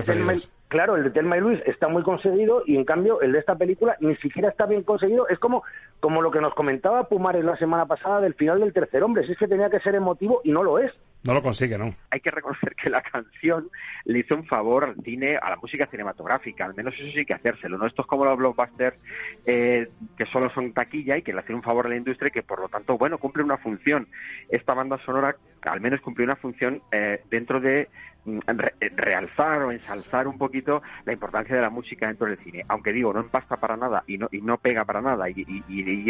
claro, 0.69 0.97
el 0.97 1.05
de 1.05 1.11
Telma 1.11 1.37
y 1.37 1.41
Luis 1.41 1.61
está 1.67 1.87
muy 1.89 2.03
conseguido 2.03 2.63
y 2.67 2.77
en 2.77 2.85
cambio 2.85 3.21
el 3.21 3.33
de 3.33 3.39
esta 3.39 3.55
película 3.55 3.97
ni 4.01 4.17
siquiera 4.17 4.49
está 4.49 4.65
bien 4.67 4.83
conseguido. 4.83 5.29
Es 5.29 5.39
como, 5.39 5.63
como 6.01 6.23
lo 6.23 6.31
que 6.31 6.41
nos 6.41 6.55
comentaba 6.55 7.09
Pumares 7.09 7.45
la 7.45 7.57
semana 7.59 7.85
pasada 7.87 8.21
del 8.23 8.35
final 8.35 8.61
del 8.61 8.73
tercer 8.73 9.03
hombre. 9.03 9.27
Si 9.27 9.33
es 9.33 9.39
que 9.39 9.47
tenía 9.49 9.69
que 9.71 9.81
ser 9.81 9.95
emotivo 9.95 10.41
y 10.45 10.51
no 10.51 10.63
lo 10.63 10.79
es. 10.79 10.91
No 11.25 11.35
lo 11.35 11.43
consigue, 11.43 11.79
¿no? 11.79 11.95
hay 12.13 12.21
que 12.21 12.31
reconocer 12.31 12.75
que 12.75 12.91
la 12.91 13.01
canción 13.01 13.71
le 14.05 14.19
hizo 14.19 14.35
un 14.35 14.45
favor 14.45 14.85
al 14.85 14.97
cine, 15.03 15.37
a 15.37 15.51
la 15.51 15.57
música 15.57 15.87
cinematográfica, 15.87 16.67
al 16.67 16.75
menos 16.75 16.95
eso 16.95 17.11
sí 17.15 17.25
que 17.25 17.33
hacérselo, 17.33 17.79
¿no? 17.79 17.87
Esto 17.87 18.03
es 18.03 18.09
como 18.09 18.27
los 18.27 18.37
blockbusters 18.37 18.99
eh, 19.47 19.89
que 20.17 20.27
solo 20.27 20.51
son 20.51 20.73
taquilla 20.73 21.17
y 21.17 21.23
que 21.23 21.33
le 21.33 21.41
hacen 21.41 21.57
un 21.57 21.63
favor 21.63 21.87
a 21.87 21.89
la 21.89 21.97
industria 21.97 22.29
y 22.29 22.33
que 22.33 22.43
por 22.43 22.61
lo 22.61 22.69
tanto, 22.69 22.99
bueno, 22.99 23.17
cumple 23.17 23.43
una 23.43 23.57
función. 23.57 24.09
Esta 24.51 24.75
banda 24.75 24.99
sonora 25.07 25.37
al 25.65 25.81
menos 25.81 26.01
cumplió 26.01 26.25
una 26.25 26.37
función 26.37 26.83
eh, 26.91 27.23
dentro 27.31 27.61
de 27.61 27.89
mm, 28.25 28.39
re- 28.47 28.75
realzar 28.97 29.63
o 29.63 29.73
ensalzar 29.73 30.27
un 30.29 30.39
poquito 30.39 30.83
la 31.05 31.13
importancia 31.13 31.55
de 31.57 31.63
la 31.63 31.71
música 31.71 32.07
dentro 32.07 32.27
del 32.27 32.39
cine. 32.39 32.65
Aunque 32.69 32.93
digo, 32.93 33.13
no 33.13 33.21
empasta 33.21 33.57
para 33.57 33.77
nada 33.77 34.05
y 34.07 34.19
no, 34.19 34.29
y 34.31 34.41
no 34.41 34.59
pega 34.59 34.85
para 34.85 35.01
nada 35.03 35.29
y, 35.29 35.45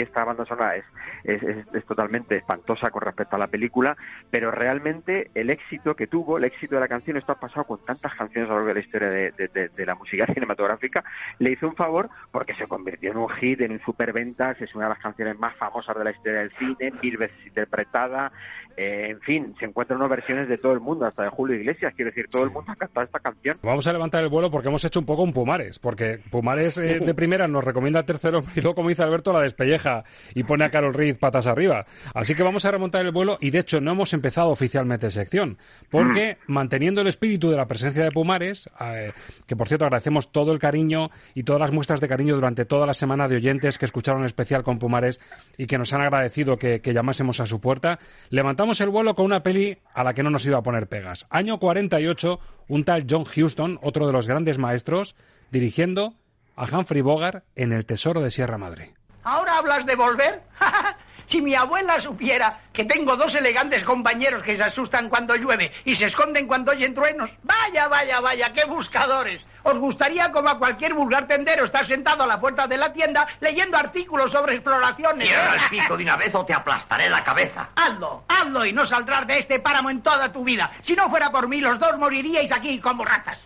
esta 0.02 0.24
banda 0.24 0.44
sonora 0.44 0.76
es, 0.76 0.84
es, 1.24 1.42
es- 1.42 1.66
es 1.74 1.84
totalmente 1.86 2.36
espantosa 2.36 2.90
con 2.90 3.02
respecto 3.02 3.36
a 3.36 3.38
la 3.38 3.46
película, 3.46 3.96
pero 4.30 4.50
realmente 4.50 5.30
el 5.34 5.48
éxito 5.50 5.94
que 5.96 6.06
tuvo, 6.06 6.38
el 6.38 6.44
éxito 6.44 6.74
de 6.74 6.80
la 6.80 6.88
canción, 6.88 7.16
esto 7.16 7.32
ha 7.32 7.40
pasado 7.40 7.64
con 7.64 7.84
tantas 7.84 8.14
canciones 8.14 8.50
a 8.50 8.52
lo 8.54 8.58
largo 8.58 8.68
de 8.68 8.74
la 8.74 8.80
historia 8.80 9.08
de, 9.08 9.30
de- 9.32 9.48
de- 9.48 9.68
de 9.68 9.86
la 9.86 9.94
música 9.94 10.26
cinematográfica, 10.34 11.04
le 11.38 11.52
hizo 11.52 11.68
un 11.68 11.76
favor 11.76 12.08
porque 12.30 12.54
se 12.54 12.66
convirtió 12.66 13.12
en 13.12 13.18
un 13.18 13.28
hit, 13.30 13.60
en 13.60 13.72
un 13.72 13.80
superventas, 13.80 14.60
es 14.60 14.74
una 14.74 14.84
de 14.86 14.90
las 14.90 14.98
canciones 14.98 15.38
más 15.38 15.54
famosas 15.56 15.96
de 15.96 16.04
la 16.04 16.10
historia 16.10 16.40
del 16.40 16.52
cine, 16.52 16.92
mil 17.02 17.16
veces 17.16 17.46
interpretada, 17.46 18.32
eh, 18.76 19.10
en 19.10 19.20
fin, 19.20 19.54
se 19.58 19.66
encuentran 19.66 19.98
unas 19.98 20.10
versiones 20.10 20.48
de 20.48 20.58
todo 20.58 20.72
el 20.72 20.80
mundo, 20.80 21.06
hasta 21.06 21.24
de 21.24 21.28
Julio 21.30 21.56
Iglesias, 21.56 21.92
quiero 21.94 22.10
decir, 22.10 22.26
todo 22.30 22.44
el 22.44 22.50
mundo 22.50 22.72
ha 22.72 22.76
cantado 22.76 23.04
esta 23.04 23.18
canción. 23.20 23.58
Vamos 23.62 23.86
a 23.86 23.92
levantar 23.92 24.22
el 24.22 24.30
vuelo 24.30 24.50
porque 24.50 24.68
hemos 24.68 24.84
hecho 24.84 25.00
un 25.00 25.06
poco 25.06 25.22
un 25.22 25.32
Pumares, 25.32 25.78
porque 25.78 26.20
Pumares 26.30 26.78
eh, 26.78 27.00
de 27.00 27.14
primera 27.14 27.48
nos 27.48 27.64
recomienda 27.64 28.00
el 28.00 28.06
tercero 28.06 28.42
y 28.56 28.60
luego, 28.60 28.74
como 28.74 28.88
dice 28.88 29.02
Alberto, 29.02 29.32
la 29.32 29.40
despelleja 29.40 30.04
y 30.34 30.44
pone 30.44 30.64
a 30.64 30.70
Carol 30.70 30.94
Reed 30.94 31.18
patas 31.18 31.46
arriba. 31.46 31.86
Así 32.14 32.34
que 32.34 32.42
vamos 32.42 32.64
a 32.64 32.70
remontar 32.70 33.04
el 33.04 33.12
vuelo 33.12 33.38
y, 33.40 33.50
de 33.50 33.60
hecho, 33.60 33.80
no 33.80 33.92
hemos 33.92 34.12
empezado 34.12 34.50
oficialmente 34.50 35.10
sección, 35.10 35.58
porque 35.90 36.38
manteniendo 36.46 37.00
el 37.00 37.06
espíritu 37.06 37.50
de 37.50 37.56
la 37.56 37.66
presencia 37.66 38.02
de 38.02 38.10
Pumares, 38.10 38.68
eh, 38.80 39.12
que 39.46 39.56
por 39.56 39.68
cierto 39.68 39.84
agradecemos 39.84 40.32
todo 40.32 40.52
el 40.52 40.58
cariño 40.58 41.10
y 41.34 41.42
todas 41.42 41.60
las 41.60 41.72
muestras 41.72 42.00
de 42.00 42.08
cariño 42.08 42.34
durante 42.34 42.64
toda 42.64 42.86
la 42.86 42.94
semana 42.94 43.28
de 43.28 43.36
oyentes 43.36 43.78
que 43.78 43.84
escucharon 43.84 44.22
el 44.22 44.26
especial 44.26 44.62
con 44.62 44.78
Pumares 44.78 45.20
y 45.56 45.66
que 45.66 45.78
nos 45.78 45.92
han 45.92 46.00
agradecido 46.00 46.56
que, 46.56 46.80
que 46.80 46.94
llamásemos 46.94 47.40
a 47.40 47.46
su 47.46 47.60
puerta, 47.60 47.98
levantamos 48.30 48.61
el 48.80 48.90
vuelo 48.90 49.14
con 49.14 49.24
una 49.24 49.42
peli 49.42 49.78
a 49.92 50.04
la 50.04 50.14
que 50.14 50.22
no 50.22 50.30
nos 50.30 50.46
iba 50.46 50.58
a 50.58 50.62
poner 50.62 50.88
pegas. 50.88 51.26
Año 51.30 51.58
48, 51.58 52.38
un 52.68 52.84
tal 52.84 53.06
John 53.08 53.24
Huston, 53.24 53.78
otro 53.82 54.06
de 54.06 54.12
los 54.12 54.28
grandes 54.28 54.58
maestros, 54.58 55.16
dirigiendo 55.50 56.14
a 56.54 56.64
Humphrey 56.64 57.02
Bogart 57.02 57.44
en 57.56 57.72
El 57.72 57.84
Tesoro 57.84 58.20
de 58.20 58.30
Sierra 58.30 58.58
Madre. 58.58 58.94
¿Ahora 59.24 59.58
hablas 59.58 59.84
de 59.84 59.96
volver? 59.96 60.42
si 61.26 61.40
mi 61.40 61.54
abuela 61.54 62.00
supiera 62.00 62.60
que 62.72 62.84
tengo 62.84 63.16
dos 63.16 63.34
elegantes 63.34 63.82
compañeros 63.84 64.42
que 64.44 64.56
se 64.56 64.62
asustan 64.62 65.08
cuando 65.08 65.34
llueve 65.34 65.72
y 65.84 65.96
se 65.96 66.06
esconden 66.06 66.46
cuando 66.46 66.70
oyen 66.70 66.94
truenos. 66.94 67.30
Vaya, 67.42 67.88
vaya, 67.88 68.20
vaya, 68.20 68.52
qué 68.52 68.64
buscadores. 68.64 69.40
¿Os 69.64 69.78
gustaría, 69.78 70.32
como 70.32 70.48
a 70.48 70.58
cualquier 70.58 70.94
vulgar 70.94 71.26
tendero, 71.26 71.64
estar 71.64 71.86
sentado 71.86 72.24
a 72.24 72.26
la 72.26 72.40
puerta 72.40 72.66
de 72.66 72.76
la 72.76 72.92
tienda 72.92 73.26
leyendo 73.40 73.76
artículos 73.76 74.32
sobre 74.32 74.54
exploraciones? 74.54 75.28
Cierra 75.28 75.54
el 75.54 75.70
pico 75.70 75.96
de 75.96 76.04
una 76.04 76.16
vez 76.16 76.34
o 76.34 76.44
te 76.44 76.52
aplastaré 76.52 77.08
la 77.08 77.22
cabeza. 77.22 77.68
Hazlo, 77.76 78.24
hazlo 78.28 78.64
y 78.66 78.72
no 78.72 78.84
saldrás 78.86 79.26
de 79.26 79.38
este 79.38 79.60
páramo 79.60 79.90
en 79.90 80.02
toda 80.02 80.32
tu 80.32 80.42
vida. 80.44 80.70
Si 80.82 80.94
no 80.94 81.08
fuera 81.08 81.30
por 81.30 81.48
mí, 81.48 81.60
los 81.60 81.78
dos 81.78 81.96
moriríais 81.98 82.50
aquí 82.50 82.80
como 82.80 83.04
ratas. 83.04 83.38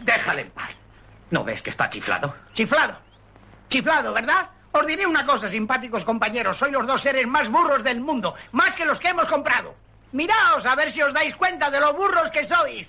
Déjale 0.00 0.42
en 0.42 0.50
paz. 0.50 0.70
¿No 1.30 1.44
ves 1.44 1.62
que 1.62 1.70
está 1.70 1.90
chiflado? 1.90 2.34
Chiflado. 2.54 2.96
Chiflado, 3.68 4.12
¿verdad? 4.12 4.48
Os 4.72 4.86
diré 4.86 5.06
una 5.06 5.26
cosa, 5.26 5.48
simpáticos 5.48 6.04
compañeros. 6.04 6.56
Sois 6.58 6.72
los 6.72 6.86
dos 6.86 7.02
seres 7.02 7.26
más 7.26 7.48
burros 7.48 7.84
del 7.84 8.00
mundo. 8.00 8.34
Más 8.52 8.74
que 8.74 8.84
los 8.84 8.98
que 8.98 9.08
hemos 9.08 9.26
comprado. 9.26 9.74
Miraos 10.12 10.64
a 10.66 10.74
ver 10.74 10.92
si 10.92 11.02
os 11.02 11.12
dais 11.12 11.36
cuenta 11.36 11.70
de 11.70 11.80
lo 11.80 11.92
burros 11.94 12.30
que 12.30 12.46
sois. 12.46 12.88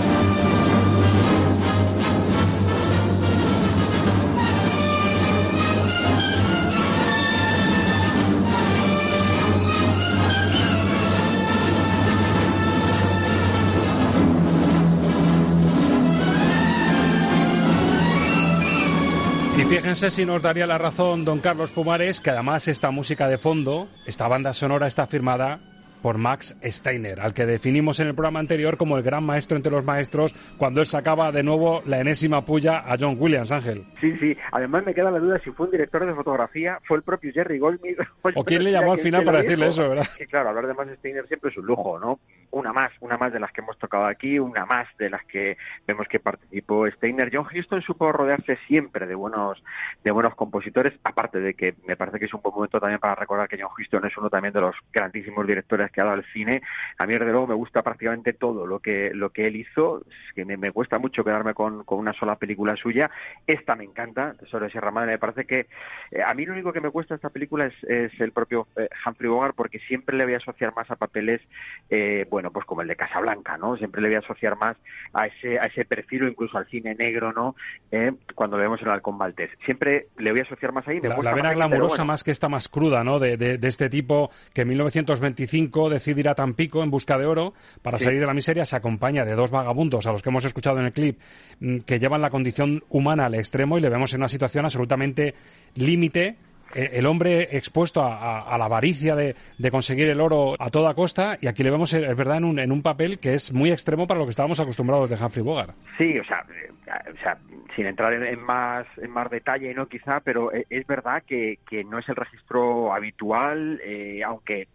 Fíjense 19.71 20.11
si 20.11 20.25
nos 20.25 20.41
daría 20.41 20.67
la 20.67 20.77
razón 20.77 21.23
don 21.23 21.39
Carlos 21.39 21.71
Pumares, 21.71 22.19
que 22.19 22.29
además 22.29 22.67
esta 22.67 22.91
música 22.91 23.29
de 23.29 23.37
fondo, 23.37 23.87
esta 24.05 24.27
banda 24.27 24.53
sonora 24.53 24.85
está 24.85 25.07
firmada 25.07 25.61
por 26.01 26.17
Max 26.17 26.57
Steiner, 26.61 27.21
al 27.21 27.33
que 27.33 27.45
definimos 27.45 28.01
en 28.01 28.07
el 28.07 28.13
programa 28.13 28.39
anterior 28.39 28.75
como 28.75 28.97
el 28.97 29.03
gran 29.03 29.23
maestro 29.23 29.55
entre 29.55 29.71
los 29.71 29.85
maestros, 29.85 30.35
cuando 30.57 30.81
él 30.81 30.87
sacaba 30.87 31.31
de 31.31 31.43
nuevo 31.43 31.83
la 31.85 31.99
enésima 31.99 32.43
puya 32.43 32.79
a 32.79 32.97
John 32.99 33.15
Williams, 33.17 33.51
Ángel. 33.51 33.85
Sí, 34.01 34.17
sí. 34.17 34.35
Además 34.51 34.85
me 34.85 34.93
queda 34.93 35.09
la 35.09 35.19
duda 35.19 35.39
si 35.41 35.51
fue 35.51 35.67
un 35.67 35.71
director 35.71 36.05
de 36.05 36.15
fotografía, 36.15 36.79
fue 36.85 36.97
el 36.97 37.03
propio 37.03 37.31
Jerry 37.31 37.59
Goldsmith. 37.59 37.99
¿O 38.35 38.43
quién 38.43 38.65
le 38.65 38.73
llamó 38.73 38.91
al 38.91 38.99
final 38.99 39.23
para 39.23 39.41
decirle 39.41 39.69
eso, 39.69 39.87
verdad? 39.87 40.07
Sí, 40.17 40.25
claro, 40.25 40.49
hablar 40.49 40.67
de 40.67 40.73
Max 40.73 40.91
Steiner 40.97 41.25
siempre 41.27 41.49
es 41.49 41.57
un 41.57 41.65
lujo, 41.65 41.97
¿no? 41.97 42.19
Una 42.51 42.73
más, 42.73 42.91
una 42.99 43.17
más 43.17 43.31
de 43.33 43.39
las 43.39 43.51
que 43.51 43.61
hemos 43.61 43.77
tocado 43.77 44.05
aquí, 44.05 44.37
una 44.37 44.65
más 44.65 44.87
de 44.97 45.09
las 45.09 45.23
que 45.25 45.57
vemos 45.87 46.07
que 46.07 46.19
participó 46.19 46.87
Steiner. 46.91 47.29
John 47.31 47.47
Huston 47.47 47.81
supo 47.81 48.11
rodearse 48.11 48.57
siempre 48.67 49.07
de 49.07 49.15
buenos, 49.15 49.63
de 50.03 50.11
buenos 50.11 50.35
compositores, 50.35 50.93
aparte 51.03 51.39
de 51.39 51.53
que 51.53 51.75
me 51.87 51.95
parece 51.95 52.19
que 52.19 52.25
es 52.25 52.33
un 52.33 52.41
buen 52.41 52.53
momento 52.53 52.79
también 52.79 52.99
para 52.99 53.15
recordar 53.15 53.47
que 53.47 53.61
John 53.61 53.71
Huston 53.77 54.05
es 54.05 54.17
uno 54.17 54.29
también 54.29 54.53
de 54.53 54.61
los 54.61 54.75
grandísimos 54.91 55.47
directores 55.47 55.91
que 55.91 56.01
ha 56.01 56.05
dado 56.05 56.17
el 56.17 56.25
cine. 56.33 56.61
A 56.97 57.05
mí, 57.05 57.13
desde 57.13 57.31
luego, 57.31 57.47
me 57.47 57.55
gusta 57.55 57.81
prácticamente 57.81 58.33
todo 58.33 58.65
lo 58.65 58.79
que, 58.79 59.11
lo 59.13 59.29
que 59.29 59.47
él 59.47 59.55
hizo, 59.55 60.03
que 60.35 60.43
me, 60.43 60.57
me 60.57 60.71
cuesta 60.71 60.99
mucho 60.99 61.23
quedarme 61.23 61.53
con, 61.53 61.83
con 61.83 61.99
una 61.99 62.13
sola 62.13 62.35
película 62.35 62.75
suya. 62.75 63.09
Esta 63.47 63.75
me 63.75 63.83
encanta, 63.83 64.33
de 64.33 64.69
Sierra 64.69 64.91
Madre, 64.91 65.11
me 65.11 65.19
parece 65.19 65.45
que 65.45 65.67
eh, 66.11 66.21
a 66.25 66.33
mí 66.33 66.45
lo 66.45 66.53
único 66.53 66.73
que 66.73 66.81
me 66.81 66.89
cuesta 66.89 67.15
esta 67.15 67.29
película 67.29 67.67
es, 67.67 67.83
es 67.83 68.19
el 68.19 68.31
propio 68.31 68.67
eh, 68.75 68.89
Humphrey 69.05 69.29
Bogart, 69.29 69.55
porque 69.55 69.79
siempre 69.79 70.17
le 70.17 70.25
voy 70.25 70.33
a 70.33 70.37
asociar 70.37 70.73
más 70.75 70.89
a 70.91 70.95
papeles, 70.95 71.41
eh, 71.89 72.25
bueno, 72.29 72.40
pues 72.49 72.65
como 72.65 72.81
el 72.81 72.87
de 72.87 72.95
Casablanca, 72.95 73.57
¿no? 73.57 73.77
Siempre 73.77 74.01
le 74.01 74.07
voy 74.07 74.15
a 74.15 74.19
asociar 74.19 74.57
más 74.57 74.75
a 75.13 75.27
ese, 75.27 75.59
a 75.59 75.67
ese 75.67 75.85
perfil 75.85 76.23
o 76.23 76.27
incluso 76.27 76.57
al 76.57 76.65
cine 76.67 76.95
negro, 76.95 77.31
¿no? 77.31 77.55
Eh, 77.91 78.11
cuando 78.33 78.57
lo 78.57 78.63
vemos 78.63 78.79
en 78.81 78.87
el 78.87 78.93
Halcón 78.93 79.17
Maltés. 79.17 79.51
Siempre 79.65 80.07
le 80.17 80.31
voy 80.31 80.39
a 80.39 80.43
asociar 80.43 80.71
más 80.71 80.87
ahí. 80.87 80.99
me 80.99 81.09
La, 81.09 81.15
vena 81.17 81.25
más 81.31 81.33
pero 81.43 81.53
glamurosa 81.55 81.87
bueno. 81.97 82.05
más 82.05 82.23
que 82.23 82.31
esta 82.31 82.49
más 82.49 82.67
cruda, 82.69 83.03
¿no? 83.03 83.19
De, 83.19 83.37
de- 83.37 83.57
de 83.59 83.67
este 83.67 83.89
tipo 83.89 84.31
que 84.53 84.61
en 84.61 84.69
1925 84.69 85.89
decide 85.89 86.21
ir 86.21 86.29
a 86.29 86.35
Tampico 86.35 86.81
en 86.83 86.89
busca 86.89 87.17
de 87.17 87.25
oro 87.25 87.53
para 87.81 87.97
Sí. 87.99 88.05
salir 88.05 88.19
de 88.21 88.25
la 88.25 88.33
miseria. 88.33 88.65
Se 88.65 88.75
acompaña 88.77 89.25
de 89.25 89.35
dos 89.35 89.51
vagabundos 89.51 90.07
a 90.07 90.11
los 90.13 90.21
que 90.23 90.29
hemos 90.29 90.45
escuchado 90.45 90.79
en 90.79 90.85
el 90.85 90.93
clip 90.93 91.19
mm, 91.59 91.79
que 91.79 91.99
llevan 91.99 92.21
la 92.21 92.29
condición 92.29 92.83
humana 92.89 93.25
al 93.25 93.35
extremo 93.35 93.77
y 93.77 93.81
le 93.81 93.89
vemos 93.89 94.13
en 94.13 94.21
una 94.21 94.29
situación 94.29 94.63
absolutamente 94.65 95.35
límite 95.75 96.37
el 96.75 97.05
hombre 97.05 97.49
expuesto 97.51 98.01
a, 98.03 98.57
la 98.57 98.65
avaricia 98.65 99.15
de, 99.15 99.35
de 99.57 99.71
conseguir 99.71 100.09
el 100.09 100.21
oro 100.21 100.55
a 100.59 100.69
toda 100.69 100.93
costa 100.93 101.37
y 101.41 101.47
aquí 101.47 101.63
le 101.63 101.71
vemos, 101.71 101.93
eh, 101.93 102.05
es 102.07 102.15
verdad, 102.15 102.37
en 102.37 102.45
un, 102.45 102.59
en 102.59 102.71
un 102.71 102.81
papel 102.81 103.19
que 103.19 103.33
es 103.33 103.51
muy 103.53 103.71
extremo 103.71 104.07
para 104.07 104.19
lo 104.19 104.25
que 104.25 104.31
estábamos 104.31 104.59
acostumbrados 104.59 105.09
de 105.09 105.15
Humphrey 105.15 105.43
Bogart. 105.43 105.75
Sí, 105.97 106.17
o 106.19 106.23
sea, 106.25 106.45
eh, 106.49 106.71
o 107.13 107.21
sea 107.21 107.37
sin 107.75 107.85
entrar 107.85 108.13
en, 108.13 108.39
más 108.41 108.85
en 108.97 109.11
más 109.11 109.29
detalle, 109.29 109.73
no 109.73 109.87
quizá, 109.87 110.19
pero 110.19 110.51
eh, 110.53 110.65
es 110.69 110.85
verdad 110.87 111.23
que, 111.25 111.59
que 111.69 111.83
no 111.83 111.99
es 111.99 112.09
el 112.09 112.15
registro 112.15 112.93
habitual, 112.93 113.79
eh, 113.83 114.21
aunque 114.23 114.61
eh, 114.61 114.67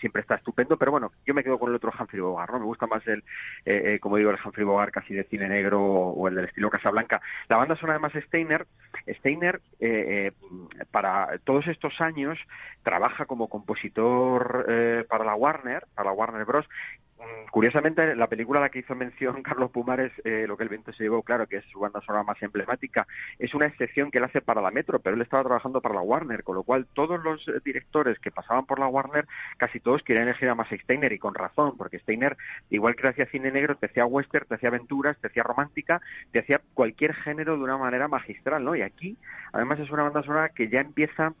siempre 0.00 0.22
está 0.22 0.36
estupendo, 0.36 0.76
pero 0.76 0.92
bueno, 0.92 1.12
yo 1.26 1.34
me 1.34 1.42
quedo 1.42 1.58
con 1.58 1.70
el 1.70 1.76
otro 1.76 1.92
Humphrey 1.98 2.20
Bogart, 2.20 2.52
¿no? 2.52 2.60
Me 2.60 2.66
gusta 2.66 2.86
más 2.86 3.06
el, 3.06 3.24
eh, 3.64 3.94
eh, 3.94 3.98
como 4.00 4.16
digo, 4.16 4.30
el 4.30 4.38
Humphrey 4.44 4.64
Bogart 4.64 4.92
casi 4.92 5.14
de 5.14 5.24
cine 5.24 5.48
negro 5.48 5.82
o 5.82 6.28
el 6.28 6.36
del 6.36 6.46
estilo 6.46 6.70
Casablanca. 6.70 7.20
La 7.48 7.56
banda 7.56 7.76
sonora 7.76 7.98
además 7.98 8.12
Steiner, 8.26 8.66
Steiner 9.18 9.60
eh, 9.80 10.32
eh, 10.32 10.84
para 10.90 11.38
todos 11.44 11.66
estos 11.66 12.00
años 12.00 12.38
trabaja 12.82 13.26
como 13.26 13.48
compositor 13.48 14.66
eh, 14.68 15.04
para 15.08 15.24
la 15.24 15.34
Warner, 15.34 15.86
para 15.94 16.10
la 16.10 16.16
Warner 16.16 16.44
Bros. 16.44 16.66
Mm, 17.24 17.44
Curiosamente, 17.50 18.16
la 18.16 18.26
película 18.26 18.58
a 18.58 18.62
la 18.62 18.68
que 18.68 18.80
hizo 18.80 18.94
mención 18.94 19.42
Carlos 19.42 19.70
Pumares, 19.70 20.12
eh, 20.24 20.44
Lo 20.48 20.56
que 20.56 20.64
el 20.64 20.68
viento 20.68 20.92
se 20.92 21.04
llevó, 21.04 21.22
claro, 21.22 21.46
que 21.46 21.58
es 21.58 21.64
su 21.66 21.78
banda 21.80 22.00
sonora 22.00 22.24
más 22.24 22.42
emblemática, 22.42 23.06
es 23.38 23.54
una 23.54 23.66
excepción 23.66 24.10
que 24.10 24.18
él 24.18 24.24
hace 24.24 24.40
para 24.40 24.60
la 24.60 24.70
Metro, 24.70 24.98
pero 24.98 25.16
él 25.16 25.22
estaba 25.22 25.44
trabajando 25.44 25.80
para 25.80 25.94
la 25.94 26.00
Warner, 26.00 26.42
con 26.42 26.56
lo 26.56 26.62
cual 26.64 26.86
todos 26.92 27.22
los 27.22 27.48
directores 27.64 28.18
que 28.18 28.30
pasaban 28.30 28.66
por 28.66 28.78
la 28.78 28.88
Warner, 28.88 29.26
casi 29.56 29.80
todos 29.80 30.02
querían 30.02 30.28
elegir 30.28 30.48
a 30.48 30.54
Max 30.54 30.70
Steiner, 30.82 31.12
y 31.12 31.18
con 31.18 31.34
razón, 31.34 31.76
porque 31.76 31.98
Steiner, 32.00 32.36
igual 32.70 32.96
que 32.96 33.08
hacía 33.08 33.26
cine 33.26 33.50
negro, 33.52 33.76
te 33.76 33.86
hacía 33.86 34.06
western, 34.06 34.46
te 34.46 34.56
hacía 34.56 34.68
aventuras, 34.68 35.16
te 35.18 35.28
hacía 35.28 35.42
romántica, 35.42 36.00
te 36.32 36.40
hacía 36.40 36.60
cualquier 36.74 37.14
género 37.14 37.56
de 37.56 37.62
una 37.62 37.78
manera 37.78 38.08
magistral, 38.08 38.64
¿no? 38.64 38.74
Y 38.74 38.82
aquí, 38.82 39.16
además, 39.52 39.78
es 39.80 39.90
una 39.90 40.02
banda 40.02 40.22
sonora 40.22 40.48
que 40.50 40.68
ya 40.68 40.80
empieza 40.80 41.34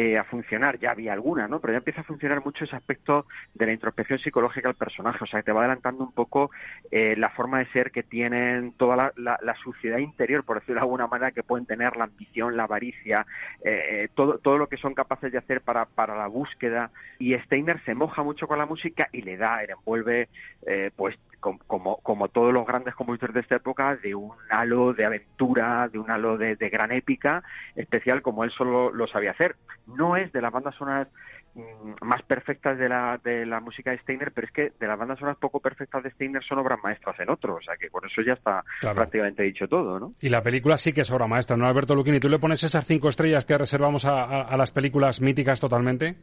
eh, 0.00 0.16
a 0.16 0.24
funcionar, 0.24 0.78
ya 0.78 0.92
había 0.92 1.12
alguna, 1.12 1.48
¿no? 1.48 1.60
Pero 1.60 1.72
ya 1.72 1.78
empieza 1.78 2.02
a 2.02 2.04
funcionar 2.04 2.44
mucho 2.44 2.64
ese 2.64 2.76
aspecto 2.76 3.26
de 3.54 3.66
la 3.66 3.72
introspección 3.72 4.18
psicológica 4.20 4.68
del 4.68 4.76
personaje, 4.76 5.24
o 5.24 5.26
sea, 5.26 5.40
que 5.40 5.46
te 5.46 5.52
va 5.52 5.60
adelantando 5.62 6.04
un 6.04 6.12
poco 6.12 6.50
eh, 6.90 7.14
la 7.16 7.30
forma 7.30 7.58
de 7.58 7.66
ser 7.72 7.90
que 7.90 8.02
tienen 8.04 8.72
toda 8.74 8.94
la, 8.96 9.12
la- 9.16 9.38
la 9.42 9.54
suciedad 9.56 9.98
interior, 9.98 10.44
por 10.44 10.60
decirlo 10.60 10.76
de 10.76 10.80
alguna 10.86 11.06
manera, 11.08 11.32
que 11.32 11.42
pueden 11.42 11.66
tener 11.66 11.96
la 11.96 12.04
ambición, 12.04 12.56
la 12.56 12.64
avaricia, 12.64 13.26
eh, 13.64 14.04
eh, 14.04 14.08
todo, 14.14 14.38
todo 14.38 14.58
lo 14.58 14.68
que 14.68 14.76
son 14.76 14.94
capaces 14.94 15.32
de 15.32 15.38
hacer 15.38 15.62
para, 15.62 15.86
para 15.86 16.16
la 16.16 16.28
búsqueda. 16.28 16.90
Y 17.18 17.34
Steiner 17.34 17.82
se 17.84 17.94
moja 17.94 18.22
mucho 18.22 18.46
con 18.46 18.58
la 18.58 18.66
música 18.66 19.08
y 19.12 19.22
le 19.22 19.36
da, 19.36 19.62
le 19.62 19.72
envuelve, 19.72 20.28
eh, 20.66 20.90
pues, 20.96 21.16
como, 21.40 21.98
como 22.02 22.28
todos 22.28 22.52
los 22.52 22.66
grandes 22.66 22.94
compositores 22.94 23.34
de 23.34 23.40
esta 23.40 23.56
época, 23.56 23.96
de 23.96 24.14
un 24.14 24.32
halo 24.50 24.92
de 24.92 25.04
aventura, 25.04 25.88
de 25.92 25.98
un 25.98 26.10
halo 26.10 26.36
de, 26.36 26.56
de 26.56 26.68
gran 26.68 26.92
épica, 26.92 27.42
especial 27.76 28.22
como 28.22 28.44
él 28.44 28.50
solo 28.50 28.90
lo 28.92 29.06
sabía 29.06 29.30
hacer. 29.32 29.56
No 29.86 30.16
es 30.16 30.32
de 30.32 30.42
las 30.42 30.52
bandas 30.52 30.74
sonoras 30.74 31.08
mm, 31.54 32.04
más 32.04 32.22
perfectas 32.22 32.76
de 32.78 32.88
la, 32.88 33.18
de 33.22 33.46
la 33.46 33.60
música 33.60 33.90
de 33.90 33.98
Steiner, 33.98 34.32
pero 34.32 34.46
es 34.46 34.52
que 34.52 34.72
de 34.78 34.86
las 34.86 34.98
bandas 34.98 35.18
sonoras 35.18 35.38
poco 35.38 35.60
perfectas 35.60 36.02
de 36.02 36.10
Steiner 36.10 36.42
son 36.44 36.58
obras 36.58 36.78
maestras 36.82 37.18
en 37.20 37.30
otro, 37.30 37.54
o 37.56 37.62
sea 37.62 37.76
que 37.76 37.88
por 37.88 38.04
eso 38.06 38.20
ya 38.22 38.32
está 38.34 38.64
Claro. 38.80 38.96
prácticamente 38.96 39.42
dicho 39.44 39.66
todo, 39.68 39.98
¿no? 39.98 40.12
Y 40.20 40.28
la 40.28 40.42
película 40.42 40.76
sí 40.76 40.92
que 40.92 41.02
es 41.02 41.10
obra 41.10 41.26
maestra, 41.26 41.56
¿no, 41.56 41.66
Alberto 41.66 41.94
Luquini? 41.94 42.20
¿Tú 42.20 42.28
le 42.28 42.38
pones 42.38 42.62
esas 42.64 42.86
cinco 42.86 43.08
estrellas 43.08 43.44
que 43.44 43.56
reservamos 43.56 44.04
a, 44.04 44.24
a- 44.24 44.42
a 44.42 44.56
las 44.56 44.70
películas 44.72 45.20
míticas 45.20 45.60
totalmente? 45.60 46.14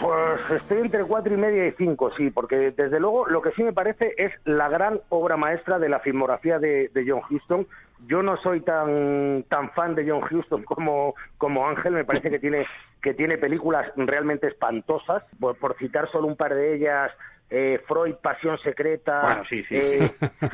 Pues 0.00 0.60
estoy 0.62 0.78
entre 0.78 1.04
cuatro 1.04 1.32
y 1.32 1.36
media 1.36 1.66
y 1.66 1.72
cinco, 1.72 2.10
sí, 2.16 2.30
porque 2.30 2.72
desde 2.72 3.00
luego 3.00 3.26
lo 3.26 3.40
que 3.40 3.52
sí 3.52 3.62
me 3.62 3.72
parece 3.72 4.14
es 4.18 4.32
la 4.44 4.68
gran 4.68 5.00
obra 5.08 5.36
maestra 5.36 5.78
de 5.78 5.88
la 5.88 6.00
filmografía 6.00 6.58
de, 6.58 6.90
de 6.92 7.04
John 7.08 7.22
Huston. 7.30 7.66
Yo 8.06 8.22
no 8.22 8.36
soy 8.38 8.60
tan 8.60 9.44
tan 9.48 9.70
fan 9.70 9.94
de 9.94 10.08
John 10.10 10.22
Huston 10.30 10.64
como, 10.64 11.14
como 11.38 11.66
Ángel, 11.66 11.94
me 11.94 12.04
parece 12.04 12.30
que 12.30 12.38
tiene 12.38 12.66
que 13.00 13.14
tiene 13.14 13.38
películas 13.38 13.90
realmente 13.96 14.48
espantosas. 14.48 15.22
Por, 15.40 15.56
por 15.56 15.76
citar 15.78 16.10
solo 16.10 16.26
un 16.26 16.36
par 16.36 16.54
de 16.54 16.74
ellas, 16.74 17.12
eh, 17.48 17.80
Freud, 17.86 18.16
Pasión 18.16 18.58
Secreta, 18.58 19.22
Bueno, 19.22 19.44
sí, 19.48 19.62
sí. 19.64 19.76
eh, 19.76 20.10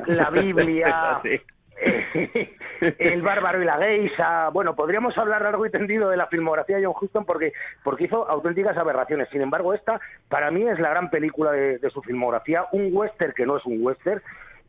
la 0.07 0.31
Biblia. 0.31 1.21
el 2.99 3.23
bárbaro 3.23 3.63
y 3.63 3.65
la 3.65 3.79
geisha. 3.79 4.49
Bueno, 4.51 4.75
podríamos 4.75 5.17
hablar 5.19 5.43
largo 5.43 5.67
y 5.67 5.71
tendido 5.71 6.09
de 6.09 6.17
la 6.17 6.27
filmografía 6.27 6.77
de 6.77 6.87
John 6.87 6.95
Huston 7.01 7.25
porque, 7.25 7.53
porque 7.83 8.05
hizo 8.05 8.29
auténticas 8.29 8.77
aberraciones. 8.77 9.29
Sin 9.31 9.43
embargo, 9.43 9.75
esta 9.75 10.01
para 10.29 10.51
mí 10.51 10.67
es 10.69 10.79
la 10.79 10.91
gran 10.91 11.11
película 11.11 11.53
de, 11.53 11.79
de 11.79 11.91
su 11.91 12.03
filmografía, 12.03 12.67
un 12.73 12.91
western 12.93 13.33
que 13.33 13.47
no 13.47 13.57
es 13.57 13.65
un 13.67 13.85
western 13.85 14.23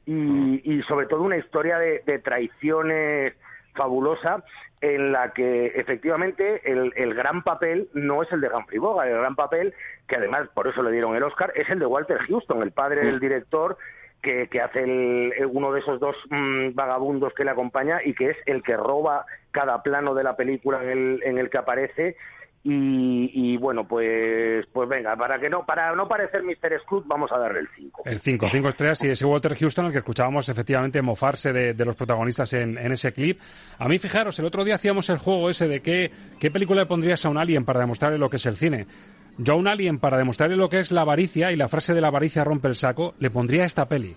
y, 0.06 0.62
y 0.64 0.82
sobre 0.84 1.08
todo 1.08 1.22
una 1.22 1.38
historia 1.38 1.78
de, 1.78 2.04
de 2.06 2.20
traiciones 2.20 3.34
fabulosa 3.74 4.44
en 4.82 5.14
la 5.14 5.32
que 5.32 5.68
efectivamente 5.76 6.62
el, 6.70 6.92
el 6.98 7.14
gran 7.14 7.42
papel 7.42 7.88
no 7.94 8.22
es 8.22 8.32
el 8.32 8.42
de 8.42 8.50
Humphrey 8.50 8.80
Bogart, 8.80 9.10
el 9.10 9.18
gran 9.18 9.36
papel, 9.36 9.74
que 10.08 10.18
además 10.18 10.50
por 10.54 10.68
eso 10.68 10.84
le 10.84 10.92
dieron 10.92 11.16
el 11.16 11.24
Oscar, 11.24 11.54
es 11.56 11.70
el 11.70 11.80
de 11.80 11.86
Walter 11.86 12.18
Houston, 12.28 12.62
el 12.62 12.72
padre 12.72 13.06
del 13.06 13.20
director 13.20 13.78
que, 14.24 14.48
que 14.48 14.62
hace 14.62 14.80
el- 14.84 15.34
el- 15.38 15.46
uno 15.46 15.72
de 15.72 15.82
esos 15.82 16.00
dos 16.00 16.16
mm, 16.32 16.74
vagabundos 16.74 17.34
que 17.36 17.44
le 17.44 17.52
acompaña 17.52 18.00
y 18.04 18.16
que 18.16 18.32
es 18.32 18.38
el 18.48 18.64
que 18.64 18.76
roba 18.76 19.26
cada 19.52 19.84
plano 19.84 20.16
de 20.16 20.24
la 20.24 20.36
película 20.36 20.82
en 20.84 21.38
el, 21.38 21.50
que 21.52 21.58
aparece 21.60 22.16
y, 22.64 23.30
y 23.34 23.58
bueno 23.58 23.86
pues 23.88 24.66
pues 24.72 24.88
venga 24.88 25.16
para 25.18 25.38
que 25.38 25.50
no 25.50 25.66
para 25.66 25.94
no 25.96 26.08
parecer 26.08 26.44
Mr. 26.44 26.80
Scrooge 26.84 27.06
vamos 27.08 27.30
a 27.34 27.38
darle 27.38 27.60
el 27.60 27.68
5 27.76 28.04
El 28.06 28.20
5, 28.20 28.48
5 28.50 28.70
estrellas 28.70 29.04
y 29.04 29.10
ese 29.10 29.26
Walter 29.26 29.54
Houston, 29.56 29.88
el 29.88 29.92
que 29.92 29.98
escuchábamos 29.98 30.48
efectivamente 30.48 31.02
mofarse 31.02 31.52
de, 31.52 31.74
de 31.74 31.86
los 31.86 31.96
protagonistas 31.98 32.54
en, 32.54 32.78
en 32.78 32.94
ese 32.94 33.12
clip. 33.12 33.38
A 33.80 33.90
mí, 33.90 34.00
fijaros, 34.00 34.40
el 34.40 34.46
otro 34.46 34.64
día 34.64 34.76
hacíamos 34.76 35.10
el 35.10 35.18
juego 35.18 35.50
ese 35.50 35.68
de 35.68 35.82
qué, 35.82 36.10
qué 36.40 36.50
película 36.52 36.82
le 36.84 36.88
pondrías 36.88 37.26
a 37.26 37.30
un 37.30 37.38
alien 37.38 37.66
para 37.66 37.82
demostrarle 37.82 38.18
lo 38.18 38.30
que 38.30 38.38
es 38.38 38.46
el 38.46 38.56
cine. 38.56 38.88
Yo 39.38 39.54
a 39.54 39.58
un 39.58 39.68
alien, 39.68 40.00
para 40.00 40.18
demostrarle 40.18 40.56
lo 40.56 40.70
que 40.70 40.80
es 40.80 40.92
la 40.92 41.02
avaricia 41.02 41.52
y 41.52 41.56
la 41.56 41.68
frase 41.68 41.94
de 41.94 42.02
la 42.02 42.10
avaricia 42.10 42.44
rompe 42.44 42.68
el 42.68 42.76
saco, 42.76 43.16
le 43.20 43.32
pondría 43.32 43.66
esta 43.66 43.88
peli. 43.88 44.16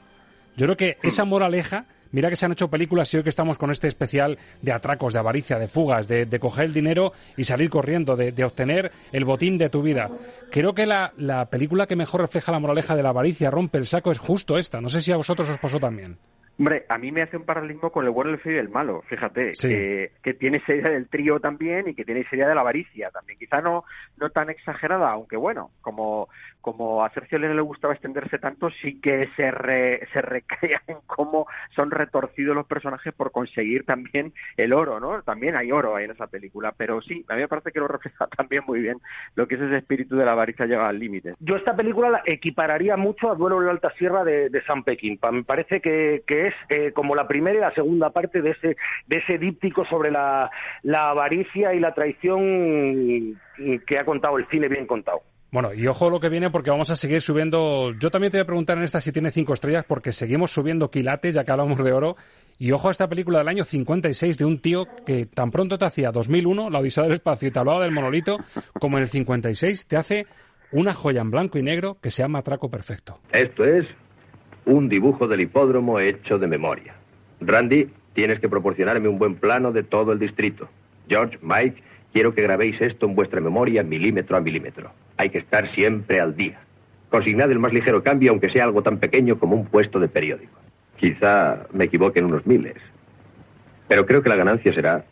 Yo 0.56 0.66
creo 0.66 0.76
que 0.76 0.98
esa 1.02 1.24
moraleja, 1.24 1.86
mira 2.12 2.28
que 2.28 2.36
se 2.36 2.44
han 2.44 2.52
hecho 2.52 2.68
películas 2.68 3.12
y 3.12 3.16
hoy 3.16 3.22
que 3.22 3.30
estamos 3.30 3.56
con 3.56 3.70
este 3.70 3.88
especial 3.88 4.38
de 4.60 4.72
atracos, 4.72 5.14
de 5.14 5.18
avaricia, 5.18 5.58
de 5.58 5.68
fugas, 5.68 6.06
de, 6.06 6.38
coger 6.38 6.66
el 6.66 6.74
dinero 6.74 7.12
y 7.36 7.44
salir 7.44 7.70
corriendo, 7.70 8.14
de, 8.14 8.32
de 8.32 8.44
obtener 8.44 8.92
el 9.12 9.24
botín 9.24 9.56
de 9.56 9.70
tu 9.70 9.82
vida. 9.82 10.10
Creo 10.50 10.74
que 10.74 10.86
la, 10.86 11.12
la 11.16 11.48
película 11.48 11.86
que 11.86 11.96
mejor 11.96 12.20
refleja 12.20 12.52
la 12.52 12.60
moraleja 12.60 12.94
de 12.94 13.02
la 13.02 13.10
avaricia, 13.10 13.50
rompe 13.50 13.78
el 13.78 13.86
saco, 13.86 14.12
es 14.12 14.18
justo 14.18 14.58
esta. 14.58 14.80
No 14.80 14.88
sé 14.90 15.00
si 15.00 15.12
a 15.12 15.16
vosotros 15.16 15.48
os 15.48 15.58
pasó 15.58 15.80
también. 15.80 16.18
Hombre, 16.58 16.86
a 16.88 16.96
mí 16.96 17.12
me 17.12 17.22
hace 17.22 17.36
un 17.36 17.44
paralelismo 17.44 17.90
con 17.92 18.04
el 18.06 18.10
bueno, 18.10 18.30
el 18.30 18.38
feo 18.38 18.54
y 18.54 18.56
el 18.58 18.70
malo, 18.70 19.02
fíjate, 19.08 19.54
Sí. 19.54 19.68
que, 19.68 20.12
que 20.22 20.34
tiene 20.34 20.56
esa 20.58 20.74
idea 20.74 20.90
del 20.90 21.08
trío 21.08 21.38
también 21.38 21.88
y 21.88 21.94
que 21.94 22.04
tiene 22.04 22.20
esa 22.20 22.34
idea 22.34 22.48
de 22.48 22.54
la 22.54 22.62
avaricia 22.62 23.10
también. 23.10 23.38
Quizá 23.38 23.60
no, 23.60 23.84
no 24.16 24.30
tan 24.30 24.48
exagerada, 24.48 25.10
aunque 25.10 25.36
bueno, 25.36 25.70
como, 25.82 26.28
como 26.62 27.04
a 27.04 27.10
Sergio 27.10 27.38
Leone 27.38 27.54
le 27.56 27.60
gustaba 27.60 27.92
extenderse 27.92 28.38
tanto, 28.38 28.70
sí 28.82 29.00
que 29.02 29.28
se, 29.36 29.50
re- 29.50 30.06
se 30.14 30.22
recrea 30.22 30.80
en 30.86 30.96
cómo 31.06 31.46
son 31.74 31.90
retorcidos 31.90 32.56
los 32.56 32.66
personajes 32.66 33.12
por 33.12 33.32
conseguir 33.32 33.84
también 33.84 34.32
el 34.56 34.72
oro, 34.72 34.98
¿no? 34.98 35.22
También 35.22 35.56
hay 35.56 35.70
oro 35.72 35.94
ahí 35.94 36.06
en 36.06 36.12
esa 36.12 36.26
película, 36.26 36.72
pero 36.76 37.02
sí, 37.02 37.24
a 37.28 37.34
mí 37.34 37.42
me 37.42 37.48
parece 37.48 37.70
que 37.70 37.80
lo 37.80 37.88
refleja 37.88 38.26
también 38.36 38.62
muy 38.66 38.80
bien 38.80 38.98
lo 39.34 39.46
que 39.46 39.56
es 39.56 39.60
ese 39.60 39.76
espíritu 39.76 40.16
de 40.16 40.24
la 40.24 40.32
avaricia 40.32 40.64
llega 40.64 40.88
al 40.88 40.98
límite. 40.98 41.34
Yo 41.40 41.56
esta 41.56 41.76
película 41.76 42.08
la 42.08 42.22
equipararía 42.24 42.96
mucho 42.96 43.30
a 43.30 43.34
Duelo 43.34 43.58
en 43.60 43.66
la 43.66 43.72
Alta 43.72 43.90
Sierra 43.98 44.24
de, 44.24 44.48
de 44.48 44.62
Sam 44.62 44.82
Peckinpah. 44.84 45.30
Me 45.32 45.44
parece 45.44 45.80
que, 45.80 46.22
que 46.26 46.45
es 46.46 46.54
eh, 46.68 46.92
como 46.92 47.14
la 47.14 47.26
primera 47.26 47.56
y 47.56 47.60
la 47.60 47.74
segunda 47.74 48.10
parte 48.10 48.42
de 48.42 48.50
ese, 48.50 48.76
de 49.06 49.16
ese 49.16 49.38
díptico 49.38 49.84
sobre 49.84 50.10
la, 50.10 50.50
la 50.82 51.10
avaricia 51.10 51.74
y 51.74 51.80
la 51.80 51.94
traición 51.94 53.40
que 53.86 53.98
ha 53.98 54.04
contado 54.04 54.38
el 54.38 54.46
cine 54.48 54.68
bien 54.68 54.86
contado. 54.86 55.22
Bueno, 55.52 55.72
y 55.72 55.86
ojo 55.86 56.10
lo 56.10 56.20
que 56.20 56.28
viene 56.28 56.50
porque 56.50 56.70
vamos 56.70 56.90
a 56.90 56.96
seguir 56.96 57.22
subiendo. 57.22 57.92
Yo 57.98 58.10
también 58.10 58.30
te 58.30 58.38
voy 58.38 58.42
a 58.42 58.46
preguntar 58.46 58.76
en 58.76 58.84
esta 58.84 59.00
si 59.00 59.12
tiene 59.12 59.30
cinco 59.30 59.54
estrellas 59.54 59.84
porque 59.86 60.12
seguimos 60.12 60.50
subiendo 60.50 60.90
quilates, 60.90 61.34
ya 61.34 61.44
que 61.44 61.52
hablamos 61.52 61.82
de 61.82 61.92
oro. 61.92 62.16
Y 62.58 62.72
ojo 62.72 62.88
a 62.88 62.90
esta 62.90 63.08
película 63.08 63.38
del 63.38 63.48
año 63.48 63.64
56 63.64 64.36
de 64.36 64.44
un 64.44 64.60
tío 64.60 64.86
que 65.06 65.26
tan 65.26 65.50
pronto 65.50 65.78
te 65.78 65.84
hacía 65.84 66.10
2001, 66.10 66.68
la 66.68 66.80
Odisea 66.80 67.04
del 67.04 67.14
Espacio, 67.14 67.48
y 67.48 67.52
te 67.52 67.58
hablaba 67.58 67.84
del 67.84 67.92
monolito, 67.92 68.38
como 68.80 68.98
en 68.98 69.04
el 69.04 69.08
56 69.08 69.86
te 69.86 69.96
hace 69.96 70.26
una 70.72 70.92
joya 70.92 71.20
en 71.20 71.30
blanco 71.30 71.58
y 71.58 71.62
negro 71.62 71.96
que 72.02 72.10
se 72.10 72.22
llama 72.22 72.40
Atraco 72.40 72.70
Perfecto. 72.70 73.20
Esto 73.32 73.64
es 73.64 73.86
un 74.66 74.88
dibujo 74.88 75.28
del 75.28 75.40
hipódromo 75.40 75.98
hecho 76.00 76.38
de 76.38 76.46
memoria. 76.46 76.94
Randy, 77.40 77.88
tienes 78.14 78.40
que 78.40 78.48
proporcionarme 78.48 79.08
un 79.08 79.18
buen 79.18 79.36
plano 79.36 79.72
de 79.72 79.82
todo 79.82 80.12
el 80.12 80.18
distrito. 80.18 80.68
George, 81.08 81.38
Mike, 81.40 81.82
quiero 82.12 82.34
que 82.34 82.42
grabéis 82.42 82.80
esto 82.80 83.06
en 83.06 83.14
vuestra 83.14 83.40
memoria 83.40 83.82
milímetro 83.82 84.36
a 84.36 84.40
milímetro. 84.40 84.90
Hay 85.16 85.30
que 85.30 85.38
estar 85.38 85.72
siempre 85.72 86.20
al 86.20 86.36
día. 86.36 86.58
Consignad 87.10 87.50
el 87.50 87.60
más 87.60 87.72
ligero 87.72 88.02
cambio, 88.02 88.32
aunque 88.32 88.50
sea 88.50 88.64
algo 88.64 88.82
tan 88.82 88.98
pequeño 88.98 89.38
como 89.38 89.54
un 89.54 89.66
puesto 89.66 90.00
de 90.00 90.08
periódico. 90.08 90.58
Quizá 90.96 91.66
me 91.72 91.84
equivoque 91.84 92.18
en 92.18 92.24
unos 92.24 92.46
miles, 92.46 92.76
pero 93.86 94.04
creo 94.04 94.22
que 94.22 94.28
la 94.28 94.36
ganancia 94.36 94.72
será 94.72 95.04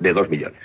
de 0.00 0.12
dos 0.12 0.28
millones. 0.28 0.58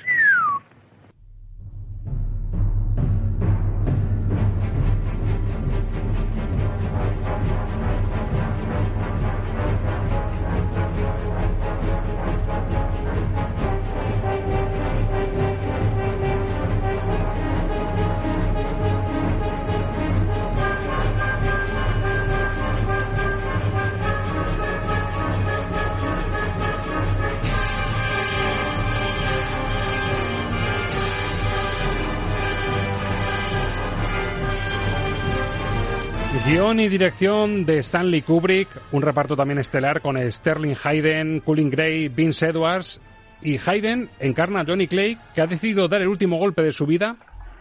Guión 36.68 36.82
y 36.82 36.89
dirección 36.89 37.65
de 37.65 37.78
Stanley 37.78 38.22
Kubrick, 38.22 38.68
un 38.91 39.01
reparto 39.01 39.38
también 39.38 39.57
estelar 39.57 40.01
con 40.01 40.18
Sterling 40.30 40.76
Hayden, 40.84 41.39
Colin 41.39 41.70
Gray, 41.70 42.09
Vince 42.09 42.47
Edwards. 42.47 42.99
Y 43.41 43.57
Hayden 43.57 44.09
encarna 44.20 44.59
a 44.59 44.65
Johnny 44.65 44.86
Clay, 44.86 45.18
que 45.34 45.39
ha 45.39 45.47
decidido 45.47 45.88
dar 45.88 46.01
el 46.01 46.09
último 46.09 46.36
golpe 46.36 46.63
de 46.63 46.74
su 46.74 46.86
vida 46.86 47.15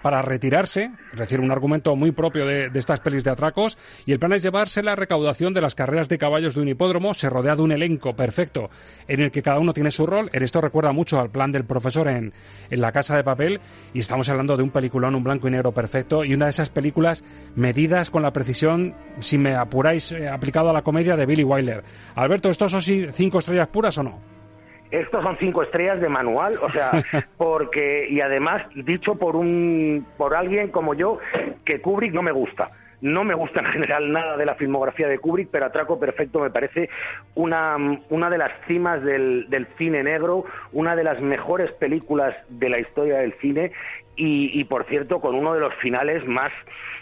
para 0.07 0.23
retirarse, 0.23 0.93
es 1.13 1.19
decir, 1.19 1.41
un 1.41 1.51
argumento 1.51 1.97
muy 1.97 2.13
propio 2.13 2.47
de, 2.47 2.71
estas 2.73 3.01
pelis 3.01 3.25
de 3.25 3.31
atracos, 3.31 3.77
y 4.05 4.13
el 4.13 4.21
plan 4.21 4.33
es 4.35 4.43
llevarse 4.45 4.81
la 4.81 4.95
recaudación 4.95 5.53
de 5.53 5.61
las 5.61 5.75
carreras 5.75 6.09
de 6.09 6.17
caballos 6.17 6.55
de 6.55 6.61
un 6.61 6.69
hipódromo, 6.69 7.13
se 7.13 7.29
rodea 7.29 7.57
de 7.57 7.63
un 7.63 7.73
elenco 7.73 8.15
perfecto 8.15 8.71
en 9.09 9.21
el 9.21 9.33
que 9.33 9.43
cada 9.43 9.59
uno 9.59 9.75
tiene 9.75 9.91
su 9.91 10.07
rol, 10.07 10.31
en 10.33 10.45
esto 10.45 10.61
recuerda 10.61 10.93
mucho 10.93 11.19
al 11.19 11.31
plan 11.31 11.51
del 11.51 11.65
profesor 11.65 12.07
en, 12.07 12.33
en 12.71 12.81
La 12.81 12.93
Casa 12.93 13.17
de 13.17 13.25
Papel, 13.25 13.61
y 13.95 13.99
estamos 13.99 14.29
hablando 14.29 14.57
de 14.57 14.63
un 14.63 14.71
peliculón, 14.71 15.17
un 15.17 15.25
blanco 15.25 15.49
y 15.49 15.51
negro 15.51 15.73
perfecto, 15.73 16.25
y 16.25 16.35
una 16.35 16.45
de 16.45 16.53
esas 16.53 16.71
películas 16.71 17.25
medidas 17.57 18.11
con 18.11 18.23
la 18.23 18.33
precisión, 18.33 18.95
si 19.19 19.39
me 19.39 19.57
apuráis, 19.57 20.13
eh, 20.13 20.29
aplicado 20.29 20.71
a 20.71 20.73
la 20.73 20.83
comedia 20.83 21.17
de 21.17 21.27
Billy 21.27 21.43
Wilder. 21.43 21.83
Alberto, 22.15 22.49
¿estos 22.49 22.71
son 22.71 22.81
cinco 22.81 23.41
estrellas 23.41 23.67
puras 23.67 23.99
o 23.99 24.05
no? 24.05 24.36
Estos 24.91 25.23
son 25.23 25.37
cinco 25.39 25.63
estrellas 25.63 26.01
de 26.01 26.09
manual, 26.09 26.55
o 26.63 26.71
sea, 26.71 26.91
porque 27.37 28.07
y 28.09 28.21
además 28.21 28.63
dicho 28.75 29.17
por 29.17 29.37
un 29.37 30.07
por 30.17 30.35
alguien 30.35 30.71
como 30.71 30.95
yo 30.95 31.19
que 31.65 31.81
Kubrick 31.81 32.13
no 32.13 32.23
me 32.23 32.33
gusta. 32.33 32.69
No 33.03 33.25
me 33.25 33.35
gusta 33.35 33.61
en 33.61 33.67
general 33.67 34.11
nada 34.11 34.39
de 34.39 34.47
la 34.47 34.55
filmografía 34.55 35.07
de 35.07 35.19
Kubrick, 35.19 35.51
pero 35.51 35.67
Atraco 35.67 36.01
Perfecto 36.01 36.41
me 36.41 36.51
parece 36.51 36.89
una, 37.35 37.77
una 38.09 38.31
de 38.31 38.39
las 38.39 38.53
cimas 38.67 39.03
del, 39.03 39.51
del 39.51 39.67
cine 39.77 40.03
negro, 40.03 40.47
una 40.73 40.97
de 40.97 41.05
las 41.05 41.21
mejores 41.21 41.71
películas 41.73 42.35
de 42.49 42.71
la 42.71 42.79
historia 42.79 43.19
del 43.19 43.35
cine 43.35 43.73
y, 44.17 44.59
y, 44.59 44.65
por 44.65 44.87
cierto 44.87 45.21
con 45.21 45.35
uno 45.35 45.53
de 45.53 45.61
los 45.61 45.75
finales 45.75 46.27
más 46.27 46.51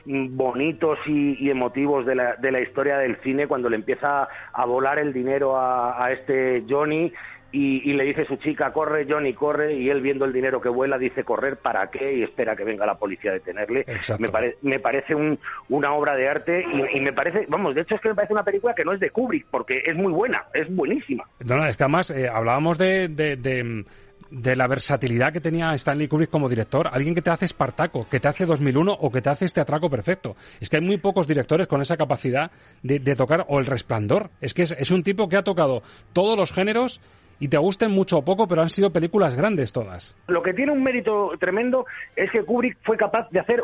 bonitos 0.04 0.98
y, 1.06 1.36
y 1.42 1.50
emotivos 1.50 2.04
de 2.04 2.16
la, 2.16 2.34
de 2.36 2.50
la, 2.50 2.60
historia 2.60 2.98
del 2.98 3.16
cine 3.22 3.46
cuando 3.46 3.70
le 3.70 3.76
empieza 3.76 4.28
a 4.52 4.64
volar 4.66 4.98
el 4.98 5.12
dinero 5.12 5.56
a, 5.56 6.04
a 6.04 6.12
este 6.12 6.64
Johnny 6.68 7.12
y, 7.54 7.88
y, 7.88 7.92
le 7.92 8.02
dice 8.02 8.24
su 8.26 8.36
chica, 8.36 8.72
corre 8.72 9.06
Johnny, 9.08 9.32
corre, 9.32 9.74
y 9.74 9.88
él 9.88 10.00
viendo 10.00 10.24
el 10.24 10.32
dinero 10.32 10.60
que 10.60 10.68
vuela 10.68 10.98
dice, 10.98 11.22
correr 11.22 11.58
para 11.58 11.88
qué, 11.88 12.16
y 12.16 12.22
espera 12.24 12.56
que 12.56 12.64
venga 12.64 12.84
la 12.84 12.98
policía 12.98 13.30
a 13.30 13.34
detenerle. 13.34 13.86
Me, 14.18 14.28
pare, 14.28 14.56
me, 14.62 14.80
parece 14.80 15.14
un, 15.14 15.38
una 15.68 15.92
obra 15.92 16.16
de 16.16 16.28
arte 16.28 16.64
y, 16.64 16.98
y, 16.98 17.00
me 17.00 17.12
parece, 17.12 17.46
vamos, 17.48 17.76
de 17.76 17.82
hecho 17.82 17.94
es 17.94 18.00
que 18.00 18.08
me 18.08 18.16
parece 18.16 18.32
una 18.32 18.42
película 18.42 18.74
que 18.74 18.84
no 18.84 18.92
es 18.92 18.98
de 18.98 19.10
Kubrick, 19.10 19.46
porque 19.50 19.82
es 19.86 19.94
muy 19.94 20.12
buena, 20.12 20.44
es 20.52 20.74
buenísima. 20.74 21.24
No, 21.46 21.56
no, 21.56 21.64
es 21.64 21.76
que 21.76 21.84
además 21.84 22.10
eh, 22.10 22.28
hablábamos 22.28 22.76
de, 22.76 23.06
de, 23.06 23.36
de 23.36 23.84
de 24.30 24.56
la 24.56 24.66
versatilidad 24.66 25.32
que 25.32 25.40
tenía 25.40 25.72
Stanley 25.74 26.08
Kubrick 26.08 26.30
como 26.30 26.48
director. 26.48 26.88
Alguien 26.90 27.14
que 27.14 27.22
te 27.22 27.30
hace 27.30 27.44
Espartaco, 27.44 28.08
que 28.08 28.18
te 28.18 28.26
hace 28.26 28.46
2001 28.46 28.92
o 28.92 29.12
que 29.12 29.22
te 29.22 29.30
hace 29.30 29.44
este 29.44 29.60
atraco 29.60 29.88
perfecto. 29.88 30.34
Es 30.60 30.68
que 30.68 30.76
hay 30.76 30.82
muy 30.82 30.96
pocos 30.96 31.28
directores 31.28 31.68
con 31.68 31.80
esa 31.80 31.96
capacidad 31.96 32.50
de, 32.82 32.98
de 32.98 33.14
tocar, 33.14 33.44
o 33.48 33.60
El 33.60 33.66
Resplandor. 33.66 34.30
Es 34.40 34.52
que 34.52 34.62
es, 34.62 34.72
es, 34.72 34.90
un 34.90 35.04
tipo 35.04 35.28
que 35.28 35.36
ha 35.36 35.44
tocado 35.44 35.82
todos 36.12 36.36
los 36.36 36.52
géneros 36.52 37.00
y 37.38 37.48
te 37.48 37.58
gusten 37.58 37.90
mucho 37.90 38.18
o 38.18 38.24
poco, 38.24 38.46
pero 38.46 38.62
han 38.62 38.70
sido 38.70 38.92
películas 38.92 39.36
grandes 39.36 39.72
todas. 39.72 40.16
Lo 40.28 40.42
que 40.42 40.54
tiene 40.54 40.72
un 40.72 40.82
mérito 40.82 41.32
tremendo 41.38 41.86
es 42.16 42.30
que 42.30 42.42
Kubrick 42.42 42.78
fue 42.82 42.96
capaz 42.96 43.28
de 43.30 43.40
hacer 43.40 43.62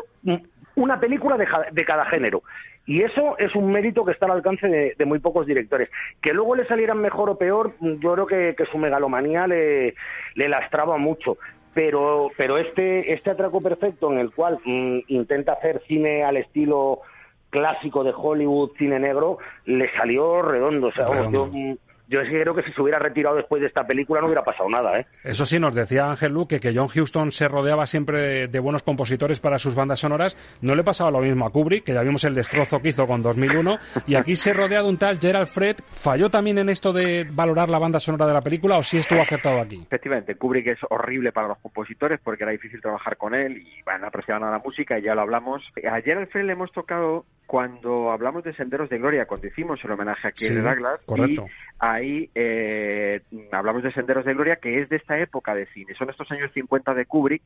una 0.75 0.99
película 0.99 1.37
de, 1.37 1.47
de 1.71 1.85
cada 1.85 2.05
género. 2.05 2.43
Y 2.85 3.03
eso 3.03 3.37
es 3.37 3.55
un 3.55 3.71
mérito 3.71 4.03
que 4.03 4.11
está 4.11 4.25
al 4.25 4.31
alcance 4.33 4.67
de, 4.67 4.95
de, 4.97 5.05
muy 5.05 5.19
pocos 5.19 5.45
directores. 5.45 5.89
Que 6.21 6.33
luego 6.33 6.55
le 6.55 6.65
salieran 6.65 6.97
mejor 6.97 7.29
o 7.29 7.37
peor, 7.37 7.73
yo 7.79 8.13
creo 8.13 8.25
que, 8.25 8.55
que 8.57 8.65
su 8.65 8.77
megalomanía 8.77 9.47
le, 9.47 9.93
le 10.35 10.49
lastraba 10.49 10.97
mucho 10.97 11.37
pero 11.73 12.29
pero 12.37 12.57
este 12.57 13.13
este 13.13 13.29
atraco 13.29 13.61
perfecto 13.61 14.11
en 14.11 14.19
el 14.19 14.31
cual 14.31 14.59
mmm, 14.65 14.99
intenta 15.07 15.53
hacer 15.53 15.81
cine 15.87 16.23
al 16.23 16.37
estilo 16.37 16.99
clásico 17.49 18.03
de 18.03 18.13
Hollywood 18.15 18.71
cine 18.77 18.99
negro 18.99 19.37
le 19.65 19.89
salió 19.93 20.41
redondo 20.41 20.87
o 20.87 20.91
sea 20.91 21.05
redondo. 21.05 21.49
yo 21.53 21.75
yo 22.11 22.19
creo 22.29 22.53
que 22.53 22.63
si 22.63 22.73
se 22.73 22.81
hubiera 22.81 22.99
retirado 22.99 23.37
después 23.37 23.61
de 23.61 23.67
esta 23.67 23.87
película 23.87 24.19
no 24.19 24.27
hubiera 24.27 24.43
pasado 24.43 24.69
nada. 24.69 24.99
¿eh? 24.99 25.05
Eso 25.23 25.45
sí, 25.45 25.59
nos 25.59 25.73
decía 25.73 26.09
Ángel 26.09 26.33
Luque 26.33 26.59
que 26.59 26.73
John 26.75 26.89
Huston 26.93 27.31
se 27.31 27.47
rodeaba 27.47 27.87
siempre 27.87 28.19
de, 28.19 28.47
de, 28.47 28.59
buenos 28.59 28.83
compositores 28.83 29.39
para 29.39 29.57
sus 29.57 29.75
bandas 29.75 29.99
sonoras. 29.99 30.35
No 30.61 30.75
le 30.75 30.83
pasaba 30.83 31.09
lo 31.09 31.21
mismo 31.21 31.45
a 31.45 31.51
Kubrick, 31.51 31.85
que 31.85 31.93
ya 31.93 32.01
vimos 32.01 32.23
el 32.25 32.35
destrozo 32.35 32.81
que 32.81 32.89
hizo 32.89 33.07
con 33.07 33.21
2001. 33.21 33.77
Y 34.07 34.15
aquí 34.15 34.35
se 34.35 34.53
rodea 34.53 34.81
de 34.81 34.89
un 34.89 34.97
tal 34.97 35.19
Gerald 35.19 35.47
Fred. 35.47 35.77
¿Falló 35.85 36.29
también 36.29 36.57
en 36.57 36.69
esto 36.69 36.91
de 36.91 37.25
valorar 37.31 37.69
la 37.69 37.79
banda 37.79 37.99
sonora 37.99 38.27
de 38.27 38.33
la 38.33 38.41
película 38.41 38.77
o 38.77 38.83
sí 38.83 38.97
estuvo 38.97 39.21
acertado 39.21 39.61
aquí? 39.61 39.81
Efectivamente, 39.81 40.35
Kubrick 40.35 40.67
es 40.67 40.79
horrible 40.89 41.31
para 41.31 41.47
los 41.47 41.59
compositores 41.59 42.19
porque 42.21 42.43
era 42.43 42.51
difícil 42.51 42.81
trabajar 42.81 43.15
con 43.15 43.33
él 43.33 43.57
y 43.57 43.81
bueno, 43.83 43.99
no 43.99 44.07
apreciaban 44.07 44.41
nada 44.41 44.57
la 44.57 44.63
música 44.63 44.99
y 44.99 45.03
ya 45.03 45.15
lo 45.15 45.21
hablamos. 45.21 45.63
A 45.89 46.01
Gerald 46.01 46.29
Fred 46.29 46.45
le 46.45 46.53
hemos 46.53 46.71
tocado 46.71 47.25
cuando 47.51 48.11
hablamos 48.11 48.45
de 48.45 48.53
Senderos 48.53 48.89
de 48.89 48.97
Gloria, 48.97 49.25
cuando 49.25 49.47
hicimos 49.47 49.83
el 49.83 49.91
homenaje 49.91 50.25
a 50.25 50.31
Kirk 50.31 50.53
sí, 50.53 50.55
Douglas, 50.55 51.01
correcto. 51.05 51.47
y 51.47 51.51
ahí 51.81 52.29
eh, 52.35 53.21
hablamos 53.51 53.81
de 53.81 53.91
Senderos 53.91 54.23
de 54.23 54.35
Gloria, 54.35 54.57
que 54.57 54.81
es 54.81 54.89
de 54.89 54.97
esta 54.97 55.17
época 55.17 55.55
de 55.55 55.65
cine. 55.67 55.95
Son 55.95 56.09
estos 56.09 56.31
años 56.31 56.51
50 56.53 56.93
de 56.93 57.05
Kubrick, 57.07 57.41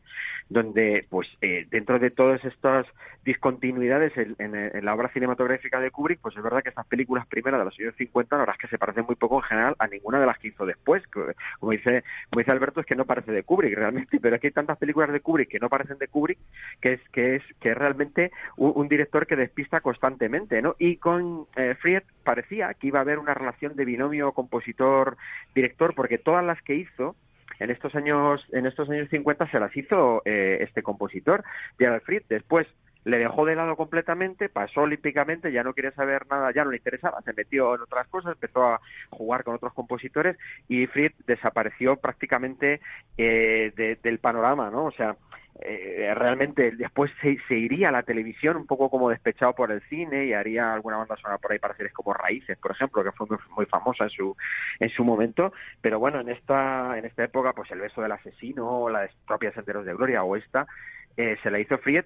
donde, 0.49 1.05
pues, 1.09 1.27
eh, 1.41 1.65
dentro 1.71 1.99
de 1.99 2.11
todas 2.11 2.43
estas 2.43 2.86
discontinuidades 3.23 4.13
en, 4.17 4.86
la 4.86 4.93
obra 4.93 5.09
cinematográfica 5.09 5.79
de 5.79 5.89
Kubrick, 5.89 6.19
pues 6.19 6.36
es 6.36 6.43
verdad 6.43 6.61
que 6.61 6.69
estas 6.69 6.86
películas 6.86 7.25
primeras 7.27 7.59
de 7.59 7.65
los 7.65 7.79
años 7.79 7.95
50, 7.97 8.36
la 8.36 8.41
verdad 8.41 8.55
es 8.55 8.61
que 8.61 8.67
se 8.67 8.77
parecen 8.77 9.05
muy 9.05 9.15
poco 9.15 9.38
en 9.38 9.43
general 9.43 9.75
a 9.79 9.88
ninguna 9.88 10.19
de 10.19 10.25
las 10.25 10.38
que 10.38 10.49
hizo 10.49 10.65
después. 10.65 11.01
Como 11.07 11.71
dice, 11.71 12.03
como 12.29 12.39
dice 12.39 12.51
Alberto, 12.51 12.81
es 12.81 12.86
que 12.86 12.95
no 12.95 13.05
parece 13.05 13.31
de 13.31 13.43
Kubrick 13.43 13.73
realmente, 13.73 14.19
pero 14.21 14.36
es 14.36 14.41
que 14.41 14.47
hay 14.47 14.53
tantas 14.53 14.77
películas 14.77 15.11
de 15.11 15.21
Kubrick 15.21 15.49
que 15.49 15.59
no 15.59 15.69
parecen 15.69 15.97
de 15.97 16.09
Kubrick, 16.09 16.39
que 16.81 16.93
es, 16.93 17.09
que 17.09 17.38
es, 17.38 17.43
que 17.61 17.71
es 17.71 17.77
realmente 17.77 18.31
un, 18.57 18.73
un 18.75 18.89
director 18.89 19.25
que 19.25 19.38
despista 19.38 19.79
constantemente, 19.79 20.61
¿no? 20.61 20.75
Y 20.77 20.97
con 20.97 21.47
eh, 21.55 21.75
Fried 21.79 22.03
parecía 22.23 22.73
que 22.73 22.88
iba 22.88 22.99
a 22.99 23.03
haber 23.03 23.17
una 23.19 23.33
relación 23.33 23.75
de 23.75 23.86
binomio 23.86 24.24
compositor-director, 24.34 25.95
porque 25.95 26.17
todas 26.17 26.43
las 26.43 26.61
que 26.61 26.76
hizo 26.76 27.15
en 27.59 27.69
estos 27.69 27.95
años 27.95 28.45
en 28.51 28.65
estos 28.65 28.89
años 28.89 29.09
50 29.09 29.49
se 29.49 29.59
las 29.59 29.76
hizo 29.76 30.21
eh, 30.26 30.57
este 30.61 30.84
compositor, 30.84 31.43
Gerald 31.78 32.01
Fried. 32.03 32.23
Después 32.28 32.67
le 33.05 33.19
dejó 33.19 33.45
de 33.45 33.55
lado 33.55 33.76
completamente, 33.76 34.49
pasó 34.49 34.82
olímpicamente, 34.82 35.51
ya 35.51 35.63
no 35.63 35.73
quería 35.73 35.91
saber 35.91 36.26
nada, 36.28 36.51
ya 36.51 36.63
no 36.63 36.71
le 36.71 36.78
interesaba, 36.78 37.21
se 37.21 37.34
metió 37.34 37.76
en 37.76 37.82
otras 37.82 38.07
cosas, 38.07 38.34
empezó 38.34 38.63
a 38.63 38.82
jugar 39.11 39.43
con 39.43 39.55
otros 39.55 39.73
compositores 39.73 40.38
y 40.67 40.88
Fried 40.88 41.11
desapareció 41.28 41.97
prácticamente 41.97 42.82
eh, 43.17 43.71
de, 43.76 43.99
del 44.01 44.17
panorama, 44.17 44.71
¿no? 44.71 44.86
O 44.86 44.91
sea, 44.91 45.15
eh, 45.61 46.11
realmente 46.15 46.71
después 46.71 47.11
se, 47.21 47.37
se, 47.47 47.55
iría 47.55 47.87
a 47.89 47.91
la 47.91 48.03
televisión 48.03 48.57
un 48.57 48.67
poco 48.67 48.89
como 48.89 49.09
despechado 49.09 49.53
por 49.53 49.71
el 49.71 49.81
cine 49.83 50.25
y 50.25 50.33
haría 50.33 50.73
alguna 50.73 50.97
banda 50.97 51.15
sonora 51.15 51.37
por 51.37 51.51
ahí 51.51 51.59
para 51.59 51.75
series 51.75 51.93
como 51.93 52.13
Raíces, 52.13 52.57
por 52.57 52.71
ejemplo, 52.71 53.03
que 53.03 53.13
fue 53.13 53.25
muy, 53.27 53.37
muy, 53.55 53.65
famosa 53.65 54.03
en 54.05 54.09
su 54.09 54.35
en 54.79 54.89
su 54.89 55.05
momento, 55.05 55.53
pero 55.79 55.97
bueno, 55.97 56.19
en 56.19 56.29
esta 56.29 56.97
en 56.97 57.05
esta 57.05 57.23
época 57.23 57.53
pues 57.53 57.71
El 57.71 57.79
beso 57.79 58.01
del 58.01 58.11
asesino 58.11 58.81
o 58.81 58.89
la 58.89 59.01
de 59.01 59.09
propia 59.25 59.53
Senderos 59.53 59.85
de 59.85 59.93
Gloria 59.93 60.23
o 60.23 60.35
esta 60.35 60.67
eh, 61.15 61.37
se 61.41 61.49
la 61.49 61.59
hizo 61.59 61.77
Fried 61.77 62.05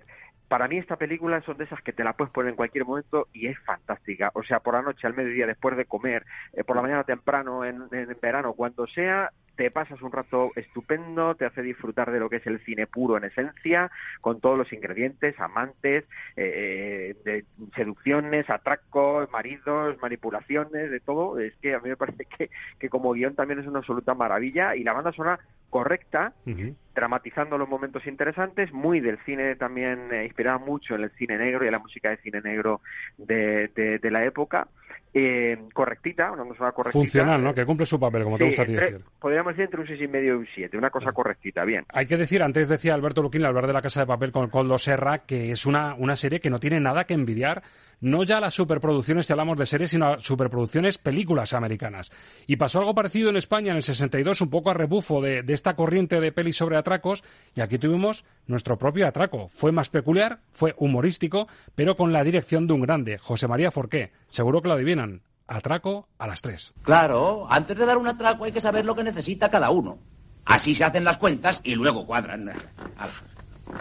para 0.49 0.67
mí 0.67 0.77
esta 0.77 0.97
película 0.97 1.41
son 1.41 1.57
de 1.57 1.65
esas 1.65 1.81
que 1.83 1.93
te 1.93 2.03
la 2.03 2.13
puedes 2.13 2.33
poner 2.33 2.49
en 2.49 2.55
cualquier 2.55 2.83
momento 2.83 3.27
y 3.31 3.47
es 3.47 3.57
fantástica. 3.59 4.31
O 4.33 4.43
sea, 4.43 4.59
por 4.59 4.73
la 4.73 4.81
noche, 4.81 5.05
al 5.05 5.15
mediodía, 5.15 5.45
después 5.45 5.77
de 5.77 5.85
comer, 5.85 6.25
eh, 6.53 6.63
por 6.63 6.75
la 6.75 6.81
mañana 6.81 7.03
temprano, 7.03 7.63
en, 7.63 7.83
en, 7.91 8.17
verano, 8.19 8.53
cuando 8.53 8.87
sea, 8.87 9.31
te 9.55 9.69
pasas 9.69 10.01
un 10.01 10.11
rato 10.11 10.51
estupendo, 10.55 11.35
te 11.35 11.45
hace 11.45 11.61
disfrutar 11.61 12.11
de 12.11 12.19
lo 12.19 12.29
que 12.29 12.37
es 12.37 12.47
el 12.47 12.59
cine 12.65 12.87
puro 12.87 13.15
en 13.17 13.25
esencia, 13.25 13.91
con 14.21 14.41
todos 14.41 14.57
los 14.57 14.73
ingredientes, 14.73 15.39
amantes, 15.39 16.05
eh, 16.35 17.15
de 17.23 17.45
seducciones, 17.75 18.49
atracos, 18.49 19.29
maridos, 19.29 19.97
manipulaciones, 20.01 20.89
de 20.89 20.99
todo. 20.99 21.37
Es 21.39 21.55
que 21.57 21.75
a 21.75 21.79
mí 21.79 21.89
me 21.89 21.97
parece 21.97 22.25
que, 22.25 22.49
que 22.79 22.89
como 22.89 23.13
guion 23.13 23.35
también 23.35 23.59
es 23.59 23.67
una 23.67 23.79
absoluta 23.79 24.15
maravilla 24.15 24.75
y 24.75 24.83
la 24.83 24.93
banda 24.93 25.11
sonora 25.11 25.39
correcta, 25.70 26.34
uh 26.45 26.49
-huh. 26.49 26.76
dramatizando 26.93 27.57
los 27.57 27.70
momentos 27.70 28.05
interesantes, 28.07 28.72
muy 28.74 28.99
del 28.99 29.17
cine 29.26 29.55
también, 29.55 30.11
eh, 30.11 30.26
inspirada 30.26 30.57
mucho 30.57 30.95
en 30.95 31.03
el 31.03 31.11
cine 31.11 31.38
negro 31.38 31.63
y 31.63 31.67
en 31.67 31.74
la 31.74 31.80
música 31.80 32.09
de 32.09 32.17
cine 32.17 32.41
negro 32.41 32.82
de, 33.17 33.70
de, 33.76 33.99
de 33.99 34.11
la 34.11 34.26
época. 34.26 34.67
Eh, 35.11 35.57
correctita, 35.74 36.32
una 36.32 36.43
cosa 36.45 36.72
correctita. 36.72 36.91
Funcional, 36.91 37.43
¿no? 37.43 37.51
Que 37.51 37.65
cumple 37.65 37.86
su 37.88 37.99
papel, 37.99 38.24
como 38.24 38.38
sí, 38.38 38.39
te 38.39 38.45
gusta 38.45 38.61
a 38.61 38.65
ti 38.65 38.74
decir. 38.74 39.01
Podríamos 39.20 39.53
decir 39.53 39.65
entre 39.65 39.82
un 39.82 39.88
6,5 39.88 40.24
y 40.26 40.30
un 40.30 40.47
7, 40.53 40.78
una 40.78 40.91
cosa 40.91 41.11
correctita, 41.11 41.65
bien. 41.65 41.84
Hay 41.89 42.05
que 42.05 42.15
decir, 42.15 42.43
antes 42.43 42.67
decía 42.67 42.93
Alberto 42.93 43.24
Luquín, 43.24 43.41
al 43.41 43.47
hablar 43.47 43.65
de 43.65 43.74
la 43.74 43.82
Casa 43.82 44.01
de 44.01 44.05
Papel 44.05 44.32
con 44.32 44.49
Coldo 44.49 44.78
Serra, 44.78 45.20
que 45.20 45.51
es 45.51 45.65
una, 45.65 45.95
una 45.95 46.15
serie 46.15 46.39
que 46.39 46.51
no 46.51 46.59
tiene 46.59 46.80
nada 46.80 47.05
que 47.05 47.15
envidiar, 47.15 47.63
no 48.01 48.23
ya 48.23 48.39
las 48.39 48.53
superproducciones, 48.53 49.25
si 49.25 49.33
hablamos 49.33 49.57
de 49.57 49.65
series, 49.65 49.91
sino 49.91 50.07
a 50.07 50.19
superproducciones 50.19 50.97
películas 50.97 51.53
americanas. 51.53 52.11
Y 52.47 52.55
pasó 52.55 52.79
algo 52.79 52.95
parecido 52.95 53.29
en 53.29 53.37
España 53.37 53.71
en 53.71 53.77
el 53.77 53.83
62, 53.83 54.41
un 54.41 54.49
poco 54.49 54.69
a 54.69 54.73
rebufo 54.73 55.21
de, 55.21 55.43
esta 55.47 55.75
corriente 55.75 56.19
de 56.19 56.31
pelis 56.31 56.57
sobre 56.57 56.77
atracos, 56.77 57.23
y 57.55 57.61
aquí 57.61 57.77
tuvimos 57.77 58.25
nuestro 58.47 58.77
propio 58.77 59.07
atraco. 59.07 59.47
Fue 59.49 59.71
más 59.71 59.89
peculiar, 59.89 60.39
fue 60.51 60.75
humorístico, 60.77 61.47
pero 61.75 61.95
con 61.95 62.13
la 62.13 62.23
dirección 62.23 62.67
de 62.67 62.73
un 62.73 62.81
grande, 62.81 63.17
José 63.17 63.47
María 63.47 63.71
Forqué. 63.71 64.11
Seguro 64.29 64.61
que 64.61 64.67
lo 64.67 64.75
adivinan. 64.75 65.21
Atraco 65.47 66.07
a 66.19 66.27
las 66.27 66.43
tres. 66.43 66.75
Claro, 66.83 67.47
antes 67.49 67.75
de 67.75 67.85
dar 67.85 67.97
un 67.97 68.07
atraco 68.07 68.43
hay 68.45 68.51
que 68.51 68.61
saber 68.61 68.85
lo 68.85 68.95
que 68.95 69.03
necesita 69.03 69.49
cada 69.49 69.71
uno. 69.71 69.97
Así 70.45 70.75
se 70.75 70.83
hacen 70.83 71.03
las 71.03 71.17
cuentas 71.17 71.61
y 71.63 71.75
luego 71.75 72.05
cuadran. 72.05 72.51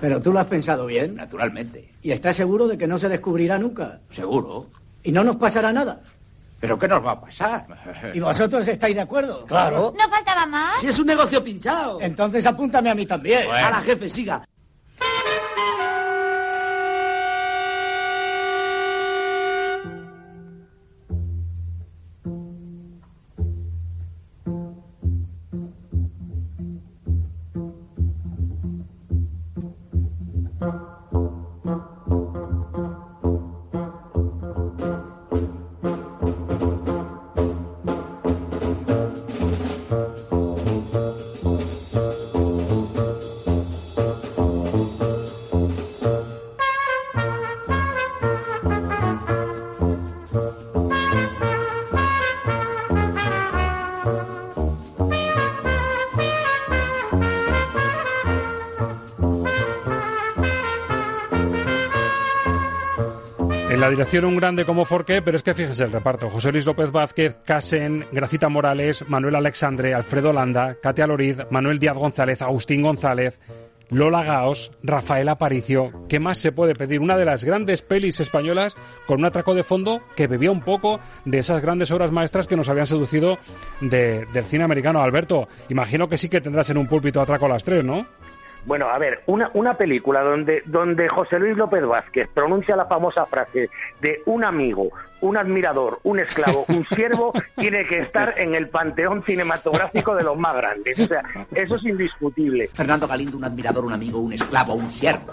Pero 0.01 0.21
tú 0.21 0.33
lo 0.33 0.41
has 0.41 0.47
pensado 0.47 0.87
bien. 0.87 1.17
Naturalmente. 1.17 1.93
¿Y 2.03 2.13
estás 2.13 2.37
seguro 2.37 2.67
de 2.67 2.79
que 2.79 2.87
no 2.87 2.99
se 2.99 3.09
descubrirá 3.09 3.59
nunca? 3.59 4.01
Seguro. 4.11 4.67
¿Y 5.03 5.13
no 5.13 5.25
nos 5.25 5.37
pasará 5.37 5.73
nada? 5.73 6.01
¿Pero 6.61 6.79
qué 6.79 6.89
nos 6.89 7.05
va 7.05 7.13
a 7.13 7.21
pasar? 7.21 7.67
¿Y 8.15 8.21
vosotros 8.21 8.67
estáis 8.67 8.95
de 8.95 9.03
acuerdo? 9.03 9.45
Claro. 9.47 9.95
¿No 9.97 10.09
faltaba 10.09 10.47
más? 10.47 10.79
Si 10.79 10.89
es 10.89 10.99
un 10.99 11.07
negocio 11.07 11.43
pinchado. 11.43 12.01
Entonces 12.01 12.45
apúntame 12.47 12.91
a 12.91 12.95
mí 12.95 13.07
también. 13.07 13.47
Bueno. 13.47 13.67
A 13.67 13.71
la 13.71 13.81
jefe, 13.81 14.09
siga. 14.09 14.43
La 63.89 63.93
dirección 63.93 64.27
un 64.27 64.37
grande 64.37 64.67
como 64.67 64.85
Forqué, 64.85 65.23
pero 65.23 65.39
es 65.39 65.43
que 65.43 65.55
fíjese 65.55 65.85
el 65.85 65.93
reparto. 65.93 66.29
José 66.29 66.53
Luis 66.53 66.67
López 66.67 66.93
Vázquez, 66.93 67.37
Casen, 67.43 68.05
Gracita 68.13 68.51
Morales, 68.51 69.03
Manuel 69.09 69.35
Alexandre, 69.37 69.95
Alfredo 69.95 70.31
Landa, 70.35 70.77
Katia 70.83 71.07
Loriz, 71.07 71.39
Manuel 71.51 71.79
Díaz 71.79 71.97
González, 71.97 72.43
Agustín 72.43 72.83
González, 72.83 73.41
Lola 73.89 74.25
Gaos, 74.25 74.73
Rafael 74.83 75.27
Aparicio. 75.31 76.05
¿Qué 76.07 76.21
más 76.21 76.37
se 76.37 76.53
puede 76.53 76.75
pedir? 76.75 77.01
Una 77.01 77.17
de 77.17 77.25
las 77.25 77.45
grandes 77.45 77.81
pelis 77.81 78.21
españolas 78.21 78.77
con 79.07 79.21
un 79.21 79.25
atraco 79.25 79.55
de 79.55 79.63
fondo 79.65 80.03
que 80.15 80.27
bebía 80.27 80.51
un 80.51 80.61
poco 80.61 81.01
de 81.25 81.39
esas 81.39 81.63
grandes 81.63 81.91
obras 81.91 82.13
maestras 82.13 82.47
que 82.47 82.57
nos 82.57 82.69
habían 82.69 82.87
seducido 82.87 83.39
de- 83.81 84.27
del 84.35 84.45
cine 84.45 84.65
americano. 84.65 85.01
Alberto, 85.01 85.49
imagino 85.71 86.11
que 86.11 86.19
sí 86.19 86.29
que 86.29 86.43
tendrás 86.43 86.69
en 86.69 86.77
un 86.77 86.89
púlpito 86.89 87.23
atraco 87.23 87.47
a 87.47 87.49
las 87.49 87.65
tres, 87.65 87.83
¿no? 87.83 88.07
Bueno, 88.69 88.91
a 88.91 88.99
ver, 88.99 89.23
una, 89.25 89.51
una 89.55 89.79
película 89.79 90.21
donde, 90.21 90.63
donde 90.67 91.09
José 91.09 91.39
Luis 91.39 91.57
López 91.57 91.83
Vázquez 91.87 92.29
pronuncia 92.35 92.77
la 92.77 92.85
famosa 92.85 93.25
frase 93.25 93.71
de 94.03 94.21
un 94.27 94.45
amigo, 94.45 94.91
un 95.23 95.39
admirador, 95.39 96.01
un 96.03 96.19
esclavo, 96.19 96.67
un 96.69 96.85
siervo, 96.95 97.33
tiene 97.57 97.87
que 97.87 98.01
estar 98.01 98.39
en 98.39 98.55
el 98.55 98.69
panteón 98.69 99.23
cinematográfico 99.23 100.15
de 100.15 100.23
los 100.23 100.37
más 100.37 100.55
grandes. 100.55 101.01
O 101.01 101.07
sea, 101.07 101.23
eso 101.55 101.77
es 101.77 101.85
indiscutible. 101.87 102.69
Fernando 102.69 103.09
Galindo, 103.09 103.39
un 103.39 103.45
admirador, 103.45 103.87
un 103.87 103.95
amigo, 103.95 104.19
un 104.21 104.35
esclavo, 104.35 104.75
un 104.75 104.91
siervo. 104.91 105.33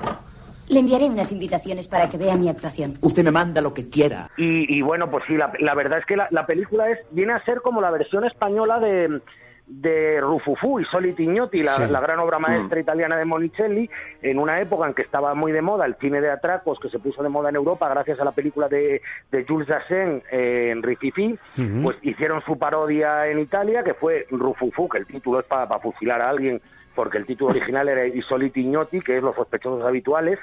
Le 0.69 0.79
enviaré 0.79 1.03
unas 1.09 1.29
invitaciones 1.33 1.89
para 1.89 2.07
que 2.09 2.17
vea 2.17 2.37
mi 2.37 2.47
actuación. 2.47 2.97
Usted 3.01 3.21
me 3.21 3.31
manda 3.31 3.59
lo 3.59 3.73
que 3.73 3.89
quiera. 3.89 4.29
Y, 4.37 4.77
y 4.77 4.81
bueno, 4.81 5.11
pues 5.11 5.25
sí, 5.27 5.35
la, 5.35 5.51
la 5.59 5.75
verdad 5.75 5.99
es 5.99 6.05
que 6.05 6.15
la, 6.15 6.27
la 6.31 6.45
película 6.45 6.89
es 6.89 6.99
viene 7.11 7.33
a 7.33 7.43
ser 7.43 7.59
como 7.61 7.81
la 7.81 7.91
versión 7.91 8.23
española 8.23 8.79
de 8.79 9.19
de 9.67 10.21
Rufufú 10.21 10.79
y 10.79 10.85
Soli 10.85 11.13
Tignotti, 11.13 11.63
la, 11.63 11.71
Sí. 11.71 11.83
la 11.89 11.99
gran 11.99 12.19
obra 12.19 12.37
maestra 12.39 12.79
italiana 12.79 13.17
de 13.17 13.25
Monicelli, 13.25 13.89
en 14.21 14.37
una 14.39 14.61
época 14.61 14.87
en 14.87 14.93
que 14.93 15.01
estaba 15.01 15.33
muy 15.33 15.51
de 15.51 15.61
moda 15.61 15.85
el 15.85 15.95
cine 15.95 16.21
de 16.21 16.29
atracos, 16.29 16.79
que 16.79 16.89
se 16.89 16.99
puso 16.99 17.23
de 17.23 17.29
moda 17.29 17.49
en 17.49 17.55
Europa 17.55 17.89
gracias 17.89 18.19
a 18.19 18.25
la 18.25 18.31
película 18.31 18.67
de, 18.67 19.01
de 19.31 19.45
Jules 19.45 19.67
Dassin 19.67 20.21
eh, 20.31 20.69
en 20.71 20.83
Rififi, 20.83 21.37
pues 21.81 21.97
hicieron 22.03 22.41
su 22.43 22.57
parodia 22.59 23.27
en 23.27 23.39
Italia, 23.39 23.83
que 23.83 23.95
fue 23.95 24.27
Rufufú, 24.29 24.87
que 24.87 24.99
el 24.99 25.07
título 25.07 25.39
es 25.39 25.45
para 25.47 25.67
fusilar 25.79 26.21
a 26.21 26.29
alguien, 26.29 26.61
porque 26.93 27.17
el 27.17 27.25
título 27.25 27.51
original 27.51 27.89
era 27.89 28.05
I 28.05 28.21
Soli 28.21 28.51
Tignotti, 28.51 29.01
que 29.01 29.17
es 29.17 29.23
Los 29.23 29.35
sospechosos 29.35 29.85
habituales, 29.85 30.39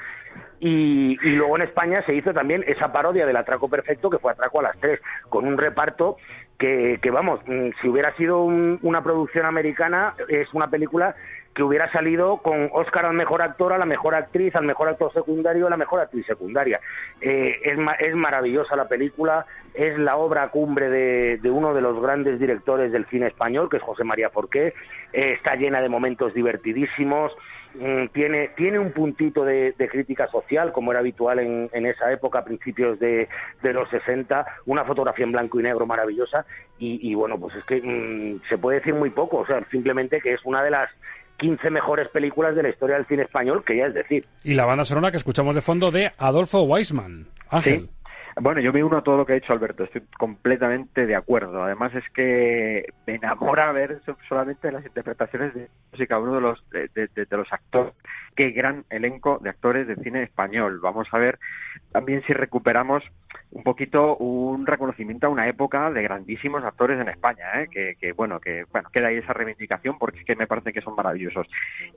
y, 0.61 1.16
y 1.23 1.31
luego 1.31 1.57
en 1.57 1.62
España 1.62 2.03
se 2.07 2.14
hizo 2.14 2.33
también 2.33 2.62
esa 2.66 2.93
parodia 2.93 3.25
del 3.27 3.37
atraco 3.37 3.68
perfecto, 3.68 4.11
que 4.11 4.18
fue 4.18 4.33
Atraco 4.33 4.61
a 4.61 4.64
las 4.64 4.79
tres, 4.79 5.01
con 5.29 5.47
un 5.47 5.57
reparto 5.59 6.16
que, 6.63 6.99
que 7.03 7.11
vamos, 7.11 7.41
mm, 7.47 7.71
si 7.81 7.89
hubiera 7.89 8.15
sido 8.15 8.45
un- 8.45 8.79
una 8.83 9.03
producción 9.03 9.45
americana, 9.47 10.15
es 10.29 10.47
una 10.55 10.69
película 10.69 11.17
que 11.55 11.63
hubiera 11.65 11.91
salido 11.93 12.39
con 12.39 12.71
Oscar 12.73 13.05
al 13.05 13.15
mejor 13.15 13.43
actor, 13.43 13.73
a 13.73 13.79
la 13.79 13.85
mejor 13.85 14.15
actriz, 14.15 14.55
al 14.55 14.65
mejor 14.65 14.89
actor 14.89 15.13
secundario, 15.13 15.67
a 15.67 15.71
la 15.71 15.77
mejor 15.77 16.01
actriz 16.01 16.25
secundaria. 16.25 16.79
Eh, 17.21 17.61
es, 17.65 17.77
es 17.99 18.15
maravillosa 18.15 18.77
la 18.77 18.87
película, 18.89 19.45
es 19.75 19.99
la 19.99 20.17
obra 20.17 20.49
cumbre 20.49 20.89
de, 20.89 21.39
de 21.43 21.51
uno 21.51 21.75
de 21.75 21.81
los 21.83 22.01
grandes 22.01 22.39
directores 22.39 22.93
del 22.93 23.07
cine 23.07 23.27
español, 23.27 23.69
que 23.69 23.79
es 23.79 23.83
José 23.83 24.05
María 24.05 24.31
Forqué, 24.31 24.73
Eh, 25.13 25.33
está 25.37 25.57
llena 25.57 25.83
de 25.83 25.91
momentos 25.91 26.33
divertidísimos, 26.33 27.37
tiene, 28.12 28.49
tiene 28.57 28.79
un 28.79 28.93
puntito 28.93 29.45
de, 29.45 29.73
de 29.79 29.89
crítica 29.89 30.29
social, 30.29 30.73
como 30.73 30.91
era 30.91 31.01
habitual 31.01 31.39
en, 31.39 31.70
en 31.73 31.87
esa 31.87 32.12
época, 32.12 32.41
a 32.41 32.45
principios 32.45 32.99
de, 32.99 33.29
de 33.62 33.73
los 33.73 33.89
60, 33.91 34.45
una 34.66 34.85
fotografía 34.85 35.25
en 35.25 35.33
blanco 35.33 35.61
y 35.61 35.62
negro 35.62 35.87
maravillosa, 35.87 36.45
y, 36.79 37.11
y 37.11 37.14
bueno, 37.14 37.39
pues 37.39 37.57
es 37.57 37.64
que 37.64 37.81
mm, 37.81 38.43
se 38.49 38.59
puede 38.59 38.79
decir 38.79 38.95
muy 38.95 39.11
poco, 39.11 39.39
o 39.39 39.47
sea, 39.47 39.64
simplemente 39.70 40.20
que 40.20 40.35
es 40.35 40.41
una 40.45 40.62
de 40.62 40.70
las 40.70 40.91
15 41.39 41.70
mejores 41.70 42.09
películas 42.09 42.55
de 42.55 42.62
la 42.62 42.68
historia 42.68 42.97
del 42.97 43.07
cine 43.07 43.25
español, 43.25 43.64
que 43.64 43.77
ya 43.77 43.87
es 43.87 43.95
decir. 43.95 44.25
Y 44.45 44.55
la 44.55 44.64
banda 44.64 44.85
sonora 44.85 45.11
que 45.11 45.16
escuchamos 45.16 45.55
de 45.55 45.62
fondo 45.62 45.91
de 45.91 46.12
Adolfo 46.18 46.62
Weisman. 46.62 47.27
Ángel. 47.51 47.89
Bueno, 48.41 48.61
yo 48.61 48.72
me 48.72 48.83
uno 48.83 48.97
a 48.99 49.03
todo 49.03 49.18
lo 49.18 49.26
que 49.26 49.33
ha 49.33 49.37
dicho 49.37 49.53
Alberto, 49.53 49.85
estoy 49.85 50.03
completamente 50.18 51.07
de 51.07 51.14
acuerdo. 51.14 51.62
Además 51.62 51.95
es 51.95 52.09
que 52.11 52.87
me 53.07 53.16
enamora 53.16 53.70
ver 53.72 54.01
so- 54.07 54.16
solamente 54.26 54.72
las 54.72 54.85
interpretaciones 54.87 55.53
de 55.55 55.68
música 55.93 56.18
uno 56.18 56.35
de 56.37 56.41
los 56.41 56.64
de, 56.70 56.89
de- 56.95 57.26
los 57.37 57.53
actores. 57.53 57.93
Qué 58.35 58.51
gran 58.51 58.85
elenco 58.89 59.39
de 59.43 59.51
actores 59.51 59.87
de 59.87 59.97
cine 59.97 60.22
español. 60.22 60.80
Vamos 60.80 61.09
a 61.12 61.18
ver 61.18 61.39
también 61.93 62.22
si 62.26 62.33
recuperamos 62.33 63.05
un 63.51 63.62
poquito 63.64 64.16
un 64.16 64.66
reconocimiento 64.66 65.26
a 65.26 65.30
una 65.30 65.47
época 65.47 65.91
de 65.91 66.03
grandísimos 66.03 66.64
actores 66.64 66.99
en 66.99 67.09
España, 67.11 67.45
¿eh? 67.61 67.68
que, 67.70 67.97
que, 68.01 68.12
bueno, 68.12 68.41
que 68.41 68.64
bueno, 68.72 68.89
queda 68.91 69.09
ahí 69.09 69.18
esa 69.18 69.35
reivindicación 69.35 69.99
porque 69.99 70.20
es 70.20 70.24
que 70.24 70.37
me 70.37 70.47
parece 70.47 70.72
que 70.72 70.80
son 70.80 70.95
maravillosos. 70.97 71.47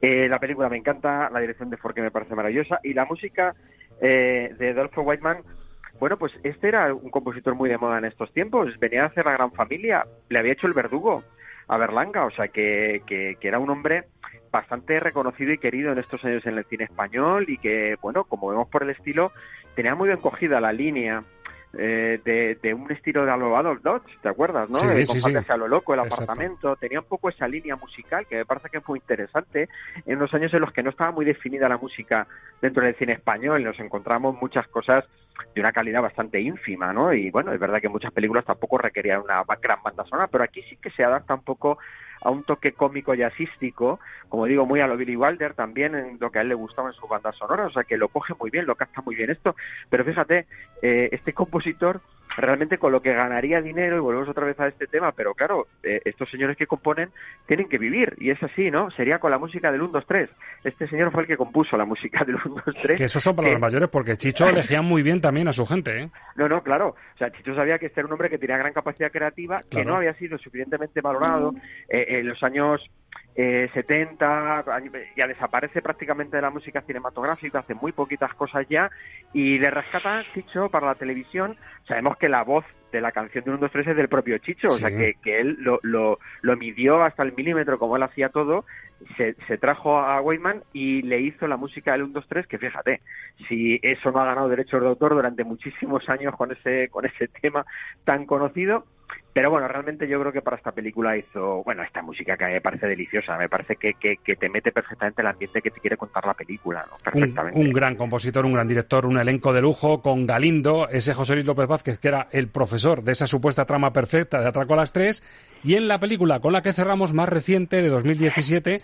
Eh, 0.01 0.27
la 0.27 0.39
película 0.39 0.67
me 0.67 0.77
encanta, 0.77 1.29
la 1.29 1.39
dirección 1.39 1.69
de 1.69 1.77
Forqué 1.77 2.01
me 2.01 2.11
parece 2.11 2.35
maravillosa 2.35 2.79
y 2.83 2.93
la 2.93 3.05
música 3.05 3.55
eh, 4.01 4.53
de 4.59 4.71
Adolfo 4.71 5.01
Whiteman 5.01 5.37
bueno, 5.99 6.17
pues 6.17 6.33
este 6.43 6.67
era 6.67 6.93
un 6.93 7.09
compositor 7.09 7.55
muy 7.55 7.69
de 7.69 7.77
moda 7.77 7.97
en 7.97 8.05
estos 8.05 8.31
tiempos. 8.33 8.77
Venía 8.79 9.03
a 9.03 9.07
hacer 9.07 9.25
la 9.25 9.33
gran 9.33 9.51
familia. 9.51 10.05
Le 10.29 10.39
había 10.39 10.53
hecho 10.53 10.67
el 10.67 10.73
verdugo 10.73 11.23
a 11.67 11.77
Berlanga. 11.77 12.25
O 12.25 12.31
sea, 12.31 12.47
que, 12.49 13.01
que, 13.05 13.37
que 13.39 13.47
era 13.47 13.59
un 13.59 13.69
hombre 13.69 14.05
bastante 14.51 14.99
reconocido 14.99 15.51
y 15.51 15.57
querido 15.57 15.91
en 15.91 15.99
estos 15.99 16.23
años 16.23 16.45
en 16.45 16.57
el 16.57 16.65
cine 16.65 16.85
español 16.85 17.45
y 17.47 17.57
que, 17.57 17.97
bueno, 18.01 18.23
como 18.23 18.49
vemos 18.49 18.69
por 18.69 18.83
el 18.83 18.89
estilo, 18.89 19.31
tenía 19.75 19.95
muy 19.95 20.07
bien 20.07 20.21
cogida 20.21 20.61
la 20.61 20.71
línea 20.71 21.23
eh, 21.77 22.21
de, 22.23 22.57
de 22.61 22.73
un 22.73 22.89
estilo 22.89 23.25
de 23.25 23.31
Allo 23.31 23.57
Adolf 23.57 23.81
Dodge, 23.81 24.17
¿te 24.21 24.29
acuerdas, 24.29 24.69
no? 24.69 24.77
Sí, 24.77 24.87
de 24.87 25.05
sí, 25.05 25.19
a 25.49 25.57
lo 25.57 25.67
loco, 25.67 25.93
el 25.93 25.99
Exacto. 25.99 26.23
apartamento. 26.23 26.75
Tenía 26.77 27.01
un 27.01 27.05
poco 27.05 27.27
esa 27.27 27.49
línea 27.49 27.75
musical 27.75 28.25
que 28.27 28.37
me 28.37 28.45
parece 28.45 28.69
que 28.69 28.79
muy 28.87 28.99
interesante 28.99 29.67
en 30.05 30.17
unos 30.17 30.33
años 30.33 30.53
en 30.53 30.61
los 30.61 30.71
que 30.71 30.83
no 30.83 30.91
estaba 30.91 31.11
muy 31.11 31.25
definida 31.25 31.67
la 31.67 31.77
música 31.77 32.27
dentro 32.61 32.85
del 32.85 32.95
cine 32.95 33.13
español. 33.13 33.61
Nos 33.61 33.77
encontramos 33.79 34.39
muchas 34.41 34.67
cosas 34.69 35.03
de 35.53 35.61
una 35.61 35.71
calidad 35.71 36.01
bastante 36.01 36.39
ínfima, 36.39 36.93
¿no? 36.93 37.13
Y 37.13 37.31
bueno, 37.31 37.53
es 37.53 37.59
verdad 37.59 37.81
que 37.81 37.89
muchas 37.89 38.11
películas 38.11 38.45
tampoco 38.45 38.77
requerían 38.77 39.21
una 39.21 39.43
gran 39.61 39.81
banda 39.83 40.05
sonora, 40.05 40.27
pero 40.27 40.43
aquí 40.43 40.61
sí 40.69 40.77
que 40.77 40.89
se 40.91 41.03
adapta 41.03 41.33
un 41.33 41.43
poco 41.43 41.77
a 42.21 42.29
un 42.31 42.43
toque 42.43 42.71
cómico 42.73 43.13
y 43.13 43.21
asístico, 43.21 43.99
como 44.29 44.45
digo, 44.45 44.65
muy 44.65 44.79
a 44.79 44.87
lo 44.87 44.97
Billy 44.97 45.15
Wilder 45.15 45.53
también, 45.53 45.95
en 45.95 46.17
lo 46.19 46.31
que 46.31 46.39
a 46.39 46.41
él 46.41 46.49
le 46.49 46.55
gustaba 46.55 46.89
en 46.89 46.95
su 46.95 47.07
banda 47.07 47.31
sonora, 47.33 47.67
o 47.67 47.71
sea 47.71 47.83
que 47.83 47.97
lo 47.97 48.07
coge 48.07 48.33
muy 48.39 48.49
bien, 48.49 48.65
lo 48.65 48.75
capta 48.75 49.01
muy 49.01 49.15
bien 49.15 49.29
esto, 49.29 49.55
pero 49.89 50.03
fíjate, 50.03 50.47
eh, 50.81 51.09
este 51.11 51.33
compositor 51.33 52.01
realmente 52.37 52.77
con 52.77 52.91
lo 52.91 53.01
que 53.01 53.13
ganaría 53.13 53.61
dinero, 53.61 53.97
y 53.97 53.99
volvemos 53.99 54.29
otra 54.29 54.45
vez 54.45 54.59
a 54.59 54.67
este 54.67 54.87
tema, 54.87 55.11
pero 55.11 55.33
claro, 55.33 55.67
eh, 55.83 56.01
estos 56.05 56.29
señores 56.29 56.57
que 56.57 56.67
componen 56.67 57.09
tienen 57.47 57.67
que 57.69 57.77
vivir, 57.77 58.15
y 58.17 58.29
es 58.29 58.41
así, 58.43 58.71
¿no? 58.71 58.91
Sería 58.91 59.19
con 59.19 59.31
la 59.31 59.37
música 59.37 59.71
del 59.71 59.81
1, 59.81 59.91
2, 59.91 60.05
3. 60.07 60.29
Este 60.63 60.87
señor 60.87 61.11
fue 61.11 61.21
el 61.21 61.27
que 61.27 61.37
compuso 61.37 61.77
la 61.77 61.85
música 61.85 62.23
del 62.25 62.35
1, 62.35 62.63
2, 62.65 62.75
3. 62.81 62.97
Que 62.97 63.05
esos 63.05 63.23
son 63.23 63.35
palabras 63.35 63.61
mayores 63.61 63.89
porque 63.89 64.17
Chicho 64.17 64.45
elegía 64.49 64.81
muy 64.81 65.03
bien 65.03 65.21
también 65.21 65.47
a 65.47 65.53
su 65.53 65.65
gente, 65.65 66.03
¿eh? 66.03 66.09
No, 66.35 66.47
no, 66.47 66.61
claro. 66.61 66.89
O 66.89 67.17
sea, 67.17 67.31
Chicho 67.31 67.55
sabía 67.55 67.77
que 67.77 67.87
este 67.87 68.01
era 68.01 68.07
un 68.07 68.13
hombre 68.13 68.29
que 68.29 68.37
tenía 68.37 68.57
gran 68.57 68.73
capacidad 68.73 69.11
creativa, 69.11 69.57
que 69.69 69.83
no 69.83 69.95
había 69.95 70.13
sido 70.15 70.37
suficientemente 70.37 71.01
valorado 71.01 71.53
eh, 71.89 72.05
en 72.19 72.27
los 72.27 72.41
años 72.43 72.81
eh, 73.35 73.69
70, 73.73 74.63
ya 75.17 75.27
desaparece 75.27 75.81
prácticamente 75.81 76.37
de 76.37 76.41
la 76.41 76.49
música 76.49 76.81
cinematográfica, 76.81 77.59
hace 77.59 77.75
muy 77.75 77.91
poquitas 77.91 78.33
cosas 78.33 78.65
ya, 78.69 78.89
y 79.33 79.59
le 79.59 79.69
rescata 79.69 80.23
Chicho 80.33 80.69
para 80.69 80.87
la 80.87 80.95
televisión. 80.95 81.57
Sabemos 81.87 82.17
que 82.17 82.29
la 82.29 82.43
voz 82.43 82.63
de 82.93 83.01
la 83.01 83.11
canción 83.11 83.43
de 83.43 83.51
1, 83.51 83.59
2, 83.59 83.71
3 83.71 83.87
es 83.87 83.97
del 83.97 84.07
propio 84.07 84.37
Chicho, 84.37 84.69
o 84.69 84.77
sea 84.77 84.89
que, 84.89 85.15
que 85.21 85.41
él 85.41 85.57
lo, 85.59 85.79
lo, 85.83 86.19
lo 86.41 86.55
midió 86.55 87.03
hasta 87.03 87.23
el 87.23 87.33
milímetro 87.33 87.77
como 87.77 87.97
él 87.97 88.03
hacía 88.03 88.29
todo, 88.29 88.63
se, 89.17 89.35
se 89.47 89.57
trajo 89.57 89.99
a 89.99 90.21
Wayman 90.21 90.63
y 90.71 91.01
le 91.01 91.19
hizo 91.19 91.47
la 91.47 91.57
música 91.57 91.91
del 91.91 92.03
1, 92.03 92.13
2, 92.13 92.25
3, 92.29 92.47
que 92.47 92.57
fíjate, 92.57 93.01
si 93.49 93.79
eso 93.83 94.11
no 94.11 94.19
ha 94.21 94.25
ganado 94.25 94.47
derechos 94.47 94.81
de 94.81 94.87
autor 94.87 95.13
durante 95.13 95.43
muchísimos 95.43 96.07
años 96.09 96.35
con 96.35 96.51
ese, 96.51 96.87
con 96.89 97.05
ese 97.05 97.27
tema 97.41 97.65
tan 98.05 98.25
conocido, 98.25 98.85
pero 99.33 99.51
bueno, 99.51 99.67
realmente 99.67 100.07
yo 100.07 100.17
creo 100.21 100.31
que 100.31 100.41
para 100.41 100.55
esta 100.55 100.71
película 100.71 101.17
hizo, 101.17 101.61
bueno, 101.63 101.83
esta 101.83 102.01
música 102.01 102.37
que 102.37 102.45
a 102.45 102.47
mí 102.47 102.53
me 102.53 102.61
parece 102.61 102.87
deliciosa, 102.87 103.37
me 103.37 103.49
parece 103.49 103.75
que, 103.75 103.95
que, 103.95 104.15
que 104.23 104.37
te 104.37 104.47
mete 104.47 104.71
perfectamente 104.71 105.21
el 105.21 105.27
ambiente 105.27 105.61
que 105.61 105.71
te 105.71 105.81
quiere 105.81 105.97
contar 105.97 106.25
la 106.25 106.33
película, 106.33 106.85
¿no? 106.87 106.95
Un, 106.95 107.01
Perfectamente. 107.03 107.59
un 107.59 107.73
gran 107.73 107.95
compositor, 107.95 108.45
un 108.45 108.53
gran 108.53 108.67
director, 108.67 109.05
un 109.05 109.17
elenco 109.17 109.51
de 109.51 109.61
lujo 109.61 110.01
con 110.01 110.25
Galindo, 110.25 110.87
ese 110.89 111.13
José 111.13 111.33
Luis 111.33 111.45
López 111.45 111.67
Vázquez 111.67 111.99
que 111.99 112.07
era 112.07 112.29
el 112.31 112.47
profesor 112.47 113.03
de 113.03 113.11
esa 113.11 113.27
supuesta 113.27 113.65
trama 113.65 113.91
perfecta 113.91 114.39
de 114.39 114.47
Atraco 114.47 114.73
a 114.73 114.77
las 114.77 114.93
tres 114.93 115.21
y 115.63 115.75
en 115.75 115.89
la 115.89 115.99
película 115.99 116.39
con 116.39 116.53
la 116.53 116.61
que 116.61 116.71
cerramos 116.71 117.11
más 117.11 117.27
reciente 117.27 117.81
de 117.81 117.89
2017 117.89 118.79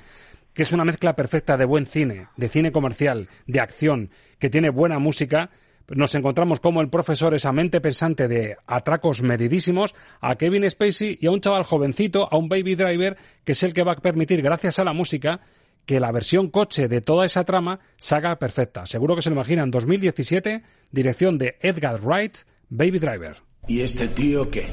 que 0.54 0.64
es 0.64 0.72
una 0.72 0.86
mezcla 0.86 1.16
perfecta 1.16 1.58
de 1.58 1.66
buen 1.66 1.86
cine, 1.86 2.28
de 2.36 2.50
cine 2.50 2.72
comercial, 2.72 3.30
de 3.48 3.60
acción, 3.60 4.10
que 4.40 4.50
tiene 4.50 4.70
buena 4.70 5.00
música. 5.00 5.50
Nos 5.90 6.16
encontramos 6.16 6.60
como 6.60 6.82
el 6.82 6.90
profesor, 6.90 7.34
esa 7.34 7.52
mente 7.52 7.82
pensante 7.82 8.28
de 8.28 8.58
atracos 8.66 9.22
medidísimos, 9.22 9.94
a 10.22 10.36
Kevin 10.36 10.70
Spacey 10.70 11.18
y 11.20 11.28
a 11.28 11.32
un 11.32 11.42
chaval 11.42 11.64
jovencito, 11.64 12.28
a 12.32 12.38
un 12.38 12.48
baby 12.48 12.76
driver, 12.76 13.18
que 13.44 13.52
es 13.52 13.64
el 13.64 13.74
que 13.74 13.84
va 13.84 13.94
a 13.94 13.96
permitir, 13.98 14.42
gracias 14.42 14.80
a 14.80 14.84
la 14.84 14.94
música, 14.94 15.42
que 15.86 16.00
la 16.00 16.12
versión 16.12 16.50
coche 16.50 16.88
de 16.88 17.02
toda 17.02 17.26
esa 17.26 17.44
trama 17.44 17.80
salga 17.98 18.38
perfecta. 18.38 18.86
Seguro 18.86 19.16
que 19.16 19.22
se 19.22 19.30
lo 19.30 19.36
imaginan. 19.36 19.72
2017, 19.72 20.64
dirección 20.92 21.38
de 21.38 21.58
Edgar 21.62 22.00
Wright, 22.02 22.38
Baby 22.70 23.00
Driver. 23.00 23.38
¿Y 23.68 23.82
este 23.82 24.08
tío 24.08 24.50
qué? 24.50 24.68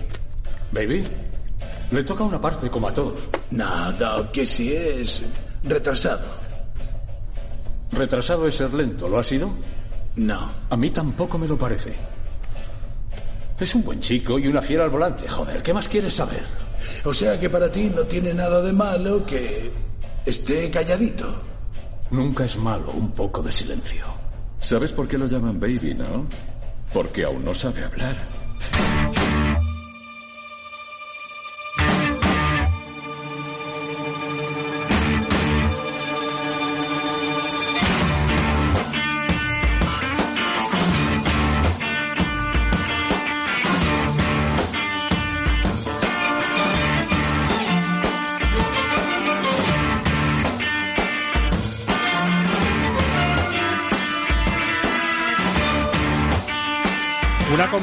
¿Baby? 0.72 1.04
Le 1.90 2.04
toca 2.04 2.24
una 2.24 2.40
parte 2.40 2.68
como 2.70 2.88
a 2.88 2.92
todos. 2.92 3.28
Nada, 3.50 4.30
que 4.32 4.46
si 4.46 4.72
es 4.72 5.24
retrasado. 5.64 6.26
Retrasado 7.90 8.46
es 8.46 8.54
ser 8.54 8.72
lento, 8.74 9.08
¿lo 9.08 9.18
ha 9.18 9.24
sido? 9.24 9.50
No. 10.18 10.52
A 10.70 10.76
mí 10.76 10.90
tampoco 10.90 11.38
me 11.38 11.46
lo 11.46 11.56
parece. 11.56 11.94
Es 13.58 13.74
un 13.74 13.84
buen 13.84 14.00
chico 14.00 14.38
y 14.38 14.46
una 14.46 14.62
fiera 14.62 14.84
al 14.84 14.90
volante. 14.90 15.28
Joder, 15.28 15.62
¿qué 15.62 15.72
más 15.72 15.88
quieres 15.88 16.14
saber? 16.14 16.44
O 17.04 17.12
sea 17.12 17.38
que 17.38 17.50
para 17.50 17.70
ti 17.70 17.84
no 17.84 18.02
tiene 18.02 18.34
nada 18.34 18.60
de 18.62 18.72
malo 18.72 19.24
que 19.24 19.72
esté 20.24 20.70
calladito. 20.70 21.42
Nunca 22.10 22.44
es 22.44 22.56
malo 22.56 22.90
un 22.92 23.10
poco 23.10 23.42
de 23.42 23.52
silencio. 23.52 24.04
¿Sabes 24.60 24.92
por 24.92 25.06
qué 25.06 25.18
lo 25.18 25.26
llaman 25.26 25.60
baby, 25.60 25.94
no? 25.94 26.26
Porque 26.92 27.24
aún 27.24 27.44
no 27.44 27.54
sabe 27.54 27.84
hablar. 27.84 28.16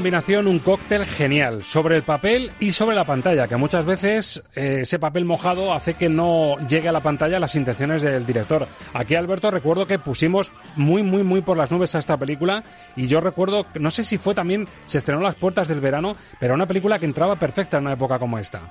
Combinación, 0.05 0.45
un 0.45 0.59
cóctel 0.59 1.03
genial 1.03 1.63
sobre 1.63 1.95
el 1.95 2.03
papel 2.03 2.51
y 2.59 2.73
sobre 2.73 2.95
la 2.95 3.05
pantalla, 3.05 3.47
que 3.47 3.55
muchas 3.55 3.85
veces 3.85 4.43
eh, 4.53 4.81
ese 4.81 4.99
papel 4.99 5.25
mojado 5.25 5.73
hace 5.73 5.95
que 5.95 6.09
no 6.09 6.57
llegue 6.67 6.89
a 6.89 6.91
la 6.91 7.01
pantalla 7.01 7.39
las 7.39 7.55
intenciones 7.55 8.03
del 8.03 8.23
director. 8.23 8.67
Aquí, 8.93 9.15
Alberto, 9.15 9.49
recuerdo 9.49 9.87
que 9.87 9.97
pusimos 9.97 10.51
muy, 10.75 11.01
muy, 11.01 11.23
muy 11.23 11.41
por 11.41 11.57
las 11.57 11.71
nubes 11.71 11.95
a 11.95 11.99
esta 11.99 12.17
película 12.17 12.63
y 12.95 13.07
yo 13.07 13.19
recuerdo, 13.19 13.65
no 13.79 13.89
sé 13.89 14.03
si 14.03 14.19
fue 14.19 14.35
también, 14.35 14.67
se 14.85 14.99
estrenó 14.99 15.21
las 15.21 15.37
puertas 15.37 15.67
del 15.67 15.79
verano, 15.79 16.15
pero 16.39 16.53
una 16.53 16.67
película 16.67 16.99
que 16.99 17.07
entraba 17.07 17.35
perfecta 17.37 17.77
en 17.77 17.85
una 17.85 17.93
época 17.93 18.19
como 18.19 18.37
esta. 18.37 18.61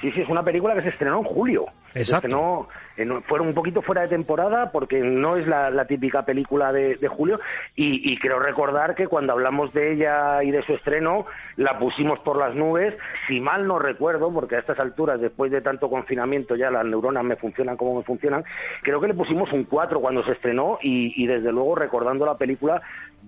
Sí, 0.00 0.12
sí, 0.12 0.20
es 0.20 0.28
una 0.28 0.42
película 0.44 0.74
que 0.74 0.82
se 0.82 0.90
estrenó 0.90 1.18
en 1.18 1.24
julio. 1.24 1.66
Exacto. 1.94 2.68
en- 2.96 3.22
fueron 3.24 3.48
un 3.48 3.54
poquito 3.54 3.80
fuera 3.82 4.02
de 4.02 4.08
temporada 4.08 4.70
porque 4.70 5.00
no 5.00 5.36
es 5.36 5.46
la, 5.46 5.70
la 5.70 5.86
típica 5.86 6.24
película 6.24 6.72
de, 6.72 6.96
de 6.96 7.08
julio 7.08 7.38
y, 7.74 8.12
y 8.12 8.16
creo 8.18 8.38
recordar 8.38 8.94
que 8.94 9.06
cuando 9.08 9.32
hablamos 9.32 9.72
de 9.72 9.92
ella 9.94 10.42
y 10.44 10.50
de 10.50 10.62
su 10.62 10.74
estreno 10.74 11.26
la 11.56 11.78
pusimos 11.78 12.18
por 12.20 12.36
las 12.38 12.54
nubes. 12.54 12.94
Si 13.26 13.40
mal 13.40 13.66
no 13.66 13.78
recuerdo, 13.78 14.32
porque 14.32 14.56
a 14.56 14.60
estas 14.60 14.78
alturas, 14.78 15.20
después 15.20 15.50
de 15.50 15.60
tanto 15.62 15.88
confinamiento 15.88 16.54
ya 16.56 16.70
las 16.70 16.84
neuronas 16.84 17.24
me 17.24 17.36
funcionan 17.36 17.76
como 17.76 17.94
me 17.96 18.02
funcionan, 18.02 18.44
creo 18.82 19.00
que 19.00 19.08
le 19.08 19.14
pusimos 19.14 19.52
un 19.52 19.64
4 19.64 20.00
cuando 20.00 20.22
se 20.24 20.32
estrenó 20.32 20.78
y, 20.82 21.20
y 21.22 21.26
desde 21.26 21.50
luego 21.52 21.74
recordando 21.74 22.24
la 22.26 22.36
película 22.36 22.80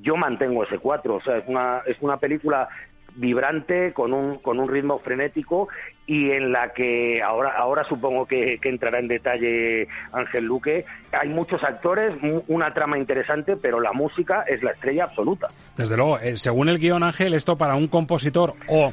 yo 0.02 0.16
mantengo 0.16 0.62
ese 0.64 0.78
4. 0.78 1.14
O 1.16 1.20
sea, 1.22 1.38
es 1.38 1.44
una, 1.48 1.82
es 1.86 1.96
una 2.00 2.18
película 2.18 2.68
vibrante, 3.16 3.92
con 3.92 4.12
un, 4.12 4.38
con 4.38 4.58
un 4.60 4.68
ritmo 4.68 4.98
frenético 5.00 5.68
y 6.06 6.30
en 6.30 6.52
la 6.52 6.72
que 6.72 7.22
ahora, 7.22 7.52
ahora 7.56 7.84
supongo 7.88 8.26
que, 8.26 8.58
que 8.60 8.68
entrará 8.68 8.98
en 8.98 9.08
detalle 9.08 9.86
Ángel 10.12 10.44
Luque. 10.44 10.84
Hay 11.12 11.28
muchos 11.28 11.62
actores, 11.62 12.14
una 12.48 12.72
trama 12.74 12.98
interesante, 12.98 13.56
pero 13.56 13.80
la 13.80 13.92
música 13.92 14.42
es 14.48 14.62
la 14.62 14.72
estrella 14.72 15.04
absoluta. 15.04 15.46
Desde 15.76 15.96
luego, 15.96 16.18
eh, 16.18 16.36
según 16.36 16.68
el 16.68 16.78
guion 16.78 17.02
Ángel, 17.02 17.34
esto 17.34 17.56
para 17.56 17.76
un 17.76 17.86
compositor 17.88 18.54
o 18.68 18.92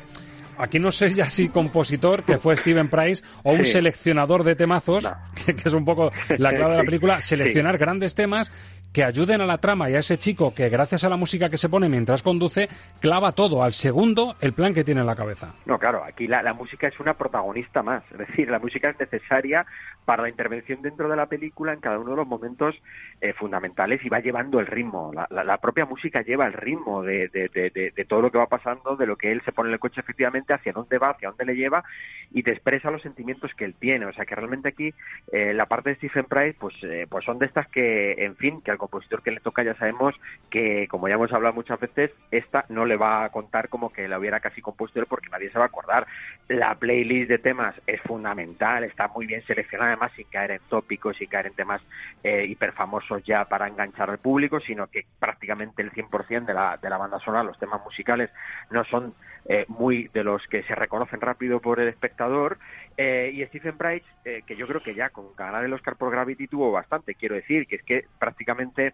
aquí 0.60 0.80
no 0.80 0.91
sé 0.91 1.14
ya 1.14 1.30
si 1.30 1.49
compositor, 1.49 2.23
que 2.23 2.39
fue 2.39 2.56
Steven 2.57 2.89
Price, 2.89 3.23
o 3.44 3.52
un 3.52 3.64
Sí. 3.64 3.73
seleccionador 3.73 4.44
de 4.44 4.56
temazos, 4.56 5.07
que, 5.45 5.56
que 5.56 5.69
es 5.69 5.73
un 5.73 5.85
poco 5.85 6.11
la 6.38 6.52
clave 6.52 6.72
de 6.72 6.77
la 6.80 6.84
película, 6.85 7.22
sí. 7.22 7.30
seleccionar 7.30 7.77
grandes 7.77 8.15
temas 8.15 8.49
que 8.93 9.03
ayuden 9.03 9.41
a 9.41 9.45
la 9.45 9.57
trama 9.59 9.89
y 9.89 9.95
a 9.95 9.99
ese 9.99 10.18
chico 10.18 10.53
que 10.53 10.69
gracias 10.69 11.03
a 11.03 11.09
la 11.09 11.18
música 11.18 11.49
que 11.49 11.57
se 11.57 11.69
pone 11.69 11.89
mientras 11.89 12.23
conduce, 12.23 12.68
clava 12.99 13.34
todo 13.34 13.64
al 13.64 13.73
segundo 13.73 14.35
el 14.41 14.53
plan 14.53 14.73
que 14.73 14.84
tiene 14.84 15.01
en 15.01 15.07
la 15.07 15.15
cabeza. 15.15 15.53
No, 15.65 15.77
claro, 15.77 16.03
aquí 16.03 16.27
la, 16.27 16.41
la 16.41 16.53
música 16.53 16.88
es 16.88 16.99
una 16.99 17.14
protagonista 17.14 17.84
más, 17.84 18.03
es 18.11 18.18
decir, 18.18 18.49
la 18.49 18.59
música 18.59 18.89
es 18.89 18.99
necesaria 18.99 19.65
para 20.07 20.23
la 20.23 20.29
intervención 20.29 20.81
dentro 20.81 21.09
de 21.09 21.17
la 21.17 21.25
película 21.25 21.73
en 21.73 21.81
cada 21.81 21.99
uno 21.99 22.11
de 22.11 22.15
los 22.15 22.27
momentos 22.27 22.81
eh, 23.19 23.34
fundamentales 23.34 23.99
y 24.05 24.09
va 24.09 24.21
llevando 24.21 24.61
el 24.61 24.65
ritmo. 24.67 25.11
La, 25.13 25.27
la- 25.43 25.57
propia 25.57 25.85
música 25.85 26.21
lleva 26.21 26.45
el 26.47 26.53
ritmo 26.53 27.03
de, 27.03 27.27
de- 27.27 27.49
de- 27.49 27.69
de- 27.71 27.91
de 27.91 28.05
todo 28.05 28.21
lo 28.21 28.31
que 28.31 28.38
va 28.38 28.47
pasando, 28.47 28.95
de 28.95 29.05
lo 29.05 29.17
que 29.17 29.34
él 29.34 29.41
se 29.43 29.51
pone 29.51 29.67
en 29.67 29.73
el 29.73 29.79
coche 29.81 29.99
efectivamente, 29.99 30.53
hacia 30.53 30.71
dónde 30.71 30.97
va, 30.97 31.09
hacia 31.09 31.27
dónde 31.27 31.43
le 31.43 31.55
lleva 31.57 31.84
y 32.31 32.41
te 32.43 32.51
expresa 32.51 32.89
los 32.89 33.01
sentimientos 33.01 33.53
que 33.55 33.65
él 33.65 33.75
tiene. 33.77 34.05
O 34.05 34.13
sea 34.13 34.25
que 34.25 34.35
realmente 34.35 34.69
aquí 34.69 34.93
eh, 35.34 35.53
la 35.53 35.65
parte 35.65 35.89
de 35.89 35.95
Stephen 35.97 36.23
Price 36.25 36.55
pues, 36.57 36.75
eh, 36.84 37.05
pues 37.09 37.25
son 37.25 37.38
de 37.38 37.47
estas 37.47 37.67
que, 37.67 38.13
en 38.23 38.38
fin, 38.38 38.61
que 38.61 38.71
al 38.71 38.77
compositor 38.77 39.21
que 39.21 39.31
le 39.31 39.41
toca 39.41 39.61
ya 39.63 39.75
sabemos 39.75 40.15
que, 40.49 40.88
como 40.88 41.09
ya 41.09 41.15
hemos 41.15 41.34
hablado 41.34 41.53
muchas 41.53 41.81
veces, 41.81 42.11
esta 42.31 42.63
no 42.69 42.85
le 42.85 42.95
va 42.95 43.25
a 43.25 43.29
contar 43.29 43.67
como 43.67 43.91
que 43.91 44.07
la 44.07 44.19
hubiera 44.19 44.39
casi 44.39 44.61
compuesto 44.61 45.01
él 45.01 45.05
porque 45.09 45.27
nadie 45.29 45.49
se 45.51 45.57
va 45.59 45.65
a 45.65 45.67
acordar. 45.67 46.07
La 46.47 46.75
playlist 46.75 47.27
de 47.29 47.39
temas 47.39 47.75
es 47.88 47.99
fundamental, 48.03 48.85
está 48.85 49.09
muy 49.09 49.25
bien 49.25 49.43
seleccionada 49.45 49.97
además 49.98 50.11
sin 50.15 50.28
caer 50.28 50.52
en 50.52 50.61
tópicos, 50.69 51.18
sin 51.18 51.28
caer 51.28 51.48
en 51.48 51.53
temas 51.53 51.82
eh, 52.24 52.45
hiperfamosos 52.48 53.24
ya 53.24 53.45
para 53.45 53.68
enganchar 53.68 54.10
al 54.10 54.19
público, 54.19 54.60
sino 54.60 54.88
que 54.88 55.06
prácticamente 55.19 55.82
el 55.82 55.91
100% 55.91 56.45
de 56.45 56.53
la, 56.53 56.78
de 56.78 56.90
la 56.90 56.98
banda 56.98 57.19
sonora, 57.19 57.44
los 57.44 57.60
temas 57.60 57.84
musicales, 57.84 58.30
no 58.72 58.84
son 58.86 59.14
eh, 59.45 59.65
muy 59.68 60.10
de 60.14 60.24
los 60.24 60.45
que 60.48 60.64
se 60.64 60.76
reconocen 60.76 61.22
rápido 61.22 61.60
por 61.60 61.80
el 61.80 61.88
espectador. 61.88 62.57
Eh, 62.95 63.32
y 63.34 63.45
Stephen 63.48 63.78
Price, 63.78 64.06
eh, 64.26 64.44
que 64.45 64.56
yo 64.56 64.68
creo 64.68 64.82
que 64.82 64.95
ya 64.95 65.10
con 65.10 65.36
ganar 65.36 65.64
el 65.64 65.74
Oscar 65.74 65.95
por 65.95 66.11
Gravity 66.11 66.48
tuvo 66.48 66.72
bastante, 66.72 67.15
quiero 67.15 67.36
decir, 67.36 67.68
que 67.68 67.78
es 67.78 67.84
que 67.84 68.06
prácticamente 68.19 68.94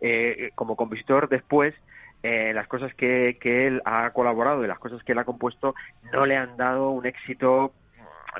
eh, 0.00 0.50
como 0.54 0.76
compositor 0.76 1.28
después 1.28 1.74
eh, 2.24 2.52
las 2.54 2.66
cosas 2.68 2.94
que, 2.94 3.36
que 3.38 3.66
él 3.66 3.82
ha 3.84 4.10
colaborado 4.10 4.64
y 4.64 4.66
las 4.66 4.78
cosas 4.78 5.02
que 5.02 5.12
él 5.12 5.18
ha 5.18 5.24
compuesto 5.24 5.74
no 6.10 6.24
le 6.24 6.36
han 6.36 6.56
dado 6.56 6.88
un 6.88 7.04
éxito 7.04 7.74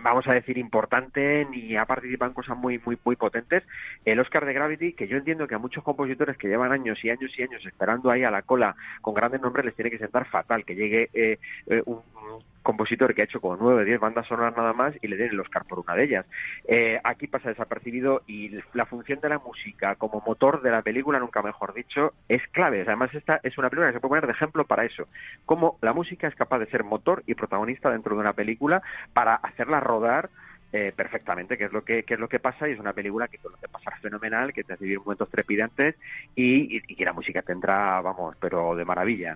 vamos 0.03 0.27
a 0.27 0.35
decir 0.35 0.59
importante 0.59 1.47
ni 1.51 1.77
ha 1.77 1.85
participado 1.85 2.31
en 2.31 2.35
cosas 2.35 2.57
muy 2.57 2.81
muy 2.85 2.99
muy 3.05 3.17
potentes 3.17 3.63
el 4.05 4.21
Oscar 4.21 4.45
de 4.45 4.53
Gravity 4.53 4.93
que 4.93 5.09
yo 5.09 5.17
entiendo 5.17 5.47
que 5.47 5.55
a 5.55 5.59
muchos 5.59 5.85
compositores 5.85 6.37
que 6.37 6.49
llevan 6.49 6.73
años 6.73 7.03
y 7.05 7.11
años 7.11 7.31
y 7.39 7.43
años 7.43 7.65
esperando 7.67 8.11
ahí 8.11 8.25
a 8.25 8.31
la 8.31 8.43
cola 8.43 8.75
con 9.01 9.15
grandes 9.15 9.41
nombres 9.41 9.67
les 9.67 9.75
tiene 9.75 9.91
que 9.91 9.99
sentar 9.99 10.27
fatal 10.27 10.65
que 10.65 10.75
llegue 10.75 11.11
eh, 11.13 11.39
eh, 11.67 11.83
un, 11.87 11.97
un 11.97 12.54
compositor 12.65 13.15
que 13.15 13.23
ha 13.23 13.27
hecho 13.27 13.41
como 13.41 13.57
nueve 13.57 13.85
diez 13.85 14.01
bandas 14.01 14.27
sonoras 14.27 14.57
nada 14.57 14.73
más 14.73 14.93
y 15.01 15.07
le 15.07 15.17
den 15.17 15.31
el 15.31 15.41
Oscar 15.41 15.65
por 15.69 15.79
una 15.79 15.95
de 15.95 16.05
ellas. 16.05 16.27
Eh, 16.67 16.99
aquí 17.05 17.29
pasa 17.29 17.51
desapercibido 17.51 18.23
y 18.27 18.59
la 18.73 18.87
función 18.87 19.21
de 19.21 19.29
la 19.29 19.39
música 19.39 19.95
como 19.95 20.21
motor 20.27 20.63
de 20.63 20.73
la 20.73 20.83
película, 20.83 21.21
nunca 21.21 21.43
mejor 21.43 21.75
dicho, 21.75 22.15
es 22.29 22.43
clave. 22.49 22.83
Además, 22.83 23.15
esta 23.15 23.39
es 23.45 23.57
una 23.59 23.71
película 23.71 23.91
que 23.91 23.95
se 23.95 24.01
puede 24.01 24.11
poner 24.11 24.27
de 24.27 24.33
ejemplo 24.33 24.65
para 24.65 24.85
eso. 24.85 25.07
Cómo 25.45 25.79
la 25.83 25.93
música 25.93 26.27
es 26.27 26.35
capaz 26.35 26.59
de 26.59 26.67
ser 26.67 26.83
motor 26.83 27.23
y 27.27 27.35
protagonista 27.35 27.91
dentro 27.91 28.15
de 28.17 28.21
una 28.23 28.33
película 28.33 28.83
para 29.13 29.35
hacerla 29.37 29.79
rodar 29.81 30.31
eh, 30.73 30.93
perfectamente 30.97 31.57
qué 31.57 31.67
es 31.67 31.73
lo 31.73 31.85
que 31.85 32.03
qué 32.03 32.15
es 32.15 32.21
lo 32.21 32.27
que 32.29 32.41
pasa 32.41 32.69
y 32.69 32.73
es 32.73 32.81
una 32.81 32.93
película 32.93 33.29
que 33.29 33.39
te 33.39 33.49
lo 33.49 33.55
hace 33.55 33.69
pasar 33.69 33.97
fenomenal, 34.01 34.53
que 34.53 34.65
te 34.65 34.73
hace 34.73 34.83
vivir 34.85 34.99
momentos 34.99 35.31
trepidantes 35.31 35.95
y, 36.35 36.79
y- 36.79 36.97
que 36.97 37.05
la 37.05 37.13
música 37.13 37.43
te 37.43 37.53
entra, 37.53 38.01
vamos, 38.01 38.35
pero 38.41 38.75
de 38.75 38.85
maravilla. 38.85 39.35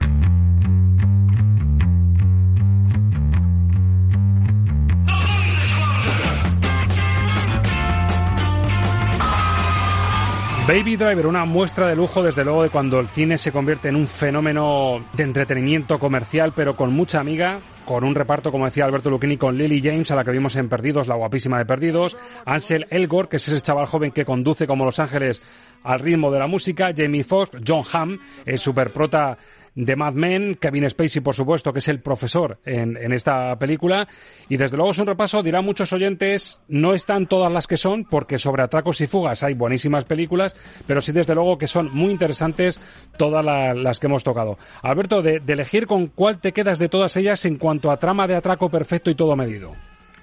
Baby 10.69 10.97
Driver, 10.97 11.27
una 11.27 11.47
muestra 11.47 11.87
de 11.87 11.97
lujo 11.97 12.23
desde 12.23 12.45
luego 12.45 12.63
de 12.63 12.69
cuando 12.69 13.01
el 13.01 13.09
cine 13.09 13.39
se 13.39 13.53
convierte 13.53 13.89
en 13.89 13.97
un 13.97 14.07
fenómeno 14.07 15.03
de 15.15 15.23
entretenimiento 15.23 15.99
comercial, 15.99 16.53
pero 16.55 16.77
con 16.77 16.93
mucha 16.93 17.21
amiga, 17.21 17.61
con 17.87 18.05
un 18.05 18.15
reparto, 18.15 18.53
como 18.53 18.67
decía 18.67 18.85
Alberto 18.85 19.09
Lucchini, 19.09 19.39
con 19.39 19.57
Lily 19.57 19.81
James, 19.83 20.11
a 20.11 20.17
la 20.17 20.25
que 20.25 20.31
vimos 20.31 20.57
en 20.57 20.69
Perdidos, 20.69 21.09
la 21.09 21.15
guapísima 21.15 21.57
de 21.57 21.65
Perdidos, 21.65 22.19
Ansel 22.45 22.87
Elgort, 22.91 23.31
que 23.31 23.39
es 23.39 23.49
ese 23.49 23.63
chaval 23.63 23.87
joven 23.87 24.11
que 24.11 24.27
conduce 24.27 24.67
como 24.67 24.85
Los 24.85 24.99
Ángeles 24.99 25.41
al 25.85 26.01
ritmo 26.01 26.31
de 26.31 26.39
la 26.39 26.47
música, 26.47 26.93
Jamie 26.95 27.25
Foxx, 27.25 27.63
John 27.67 27.85
Hamm, 27.91 28.19
el 28.45 28.59
superprota 28.59 29.39
de 29.81 29.95
Mad 29.95 30.15
Men, 30.15 30.57
Kevin 30.57 30.91
Spacey, 30.91 31.23
por 31.23 31.37
supuesto, 31.37 31.73
que 31.73 31.79
es 31.79 31.87
el 31.87 32.01
profesor 32.01 32.59
en, 32.65 32.97
en 32.97 33.13
esta 33.13 33.57
película. 33.61 34.09
Y 34.49 34.57
desde 34.57 34.77
luego 34.77 34.91
es 34.91 34.99
un 34.99 35.07
repaso, 35.07 35.41
dirán 35.41 35.65
muchos 35.65 35.93
oyentes, 35.93 36.61
no 36.67 36.95
están 36.95 37.27
todas 37.29 37.53
las 37.53 37.69
que 37.69 37.77
son, 37.77 38.05
porque 38.05 38.39
sobre 38.39 38.65
atracos 38.65 39.01
y 39.01 39.07
fugas 39.07 39.45
hay 39.45 39.55
buenísimas 39.55 40.05
películas, 40.05 40.57
pero 40.89 41.01
sí 41.01 41.13
desde 41.13 41.37
luego 41.37 41.59
que 41.59 41.69
son 41.69 41.95
muy 41.95 42.11
interesantes 42.11 42.81
todas 43.17 43.45
la- 43.45 43.73
las 43.73 44.01
que 44.01 44.09
hemos 44.09 44.25
tocado. 44.25 44.59
Alberto, 44.83 45.23
de, 45.23 45.39
de 45.39 45.53
elegir 45.53 45.87
con 45.87 46.09
cuál 46.09 46.41
te 46.41 46.51
quedas 46.53 46.81
de 46.81 46.89
todas 46.89 47.17
ellas 47.17 47.45
en 47.45 47.57
cuanto 47.57 47.93
a 47.93 47.99
trama 47.99 48.27
de 48.27 48.35
atraco 48.35 48.69
perfecto 48.69 49.11
y 49.11 49.15
todo 49.15 49.37
medido. 49.37 49.77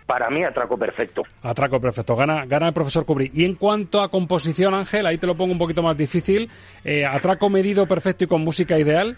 Para 0.05 0.29
mí, 0.29 0.43
atraco 0.43 0.77
perfecto. 0.77 1.23
Atraco 1.41 1.79
perfecto, 1.79 2.15
gana, 2.17 2.45
gana 2.45 2.67
el 2.67 2.73
profesor 2.73 3.05
Kubrick. 3.05 3.33
Y 3.33 3.45
en 3.45 3.55
cuanto 3.55 4.01
a 4.01 4.11
composición, 4.11 4.73
Ángel, 4.73 5.05
ahí 5.05 5.17
te 5.17 5.25
lo 5.27 5.35
pongo 5.37 5.53
un 5.53 5.57
poquito 5.57 5.81
más 5.81 5.95
difícil. 5.97 6.49
Eh, 6.83 7.05
atraco 7.05 7.49
medido 7.49 7.87
perfecto 7.87 8.25
y 8.25 8.27
con 8.27 8.41
música 8.41 8.77
ideal. 8.77 9.17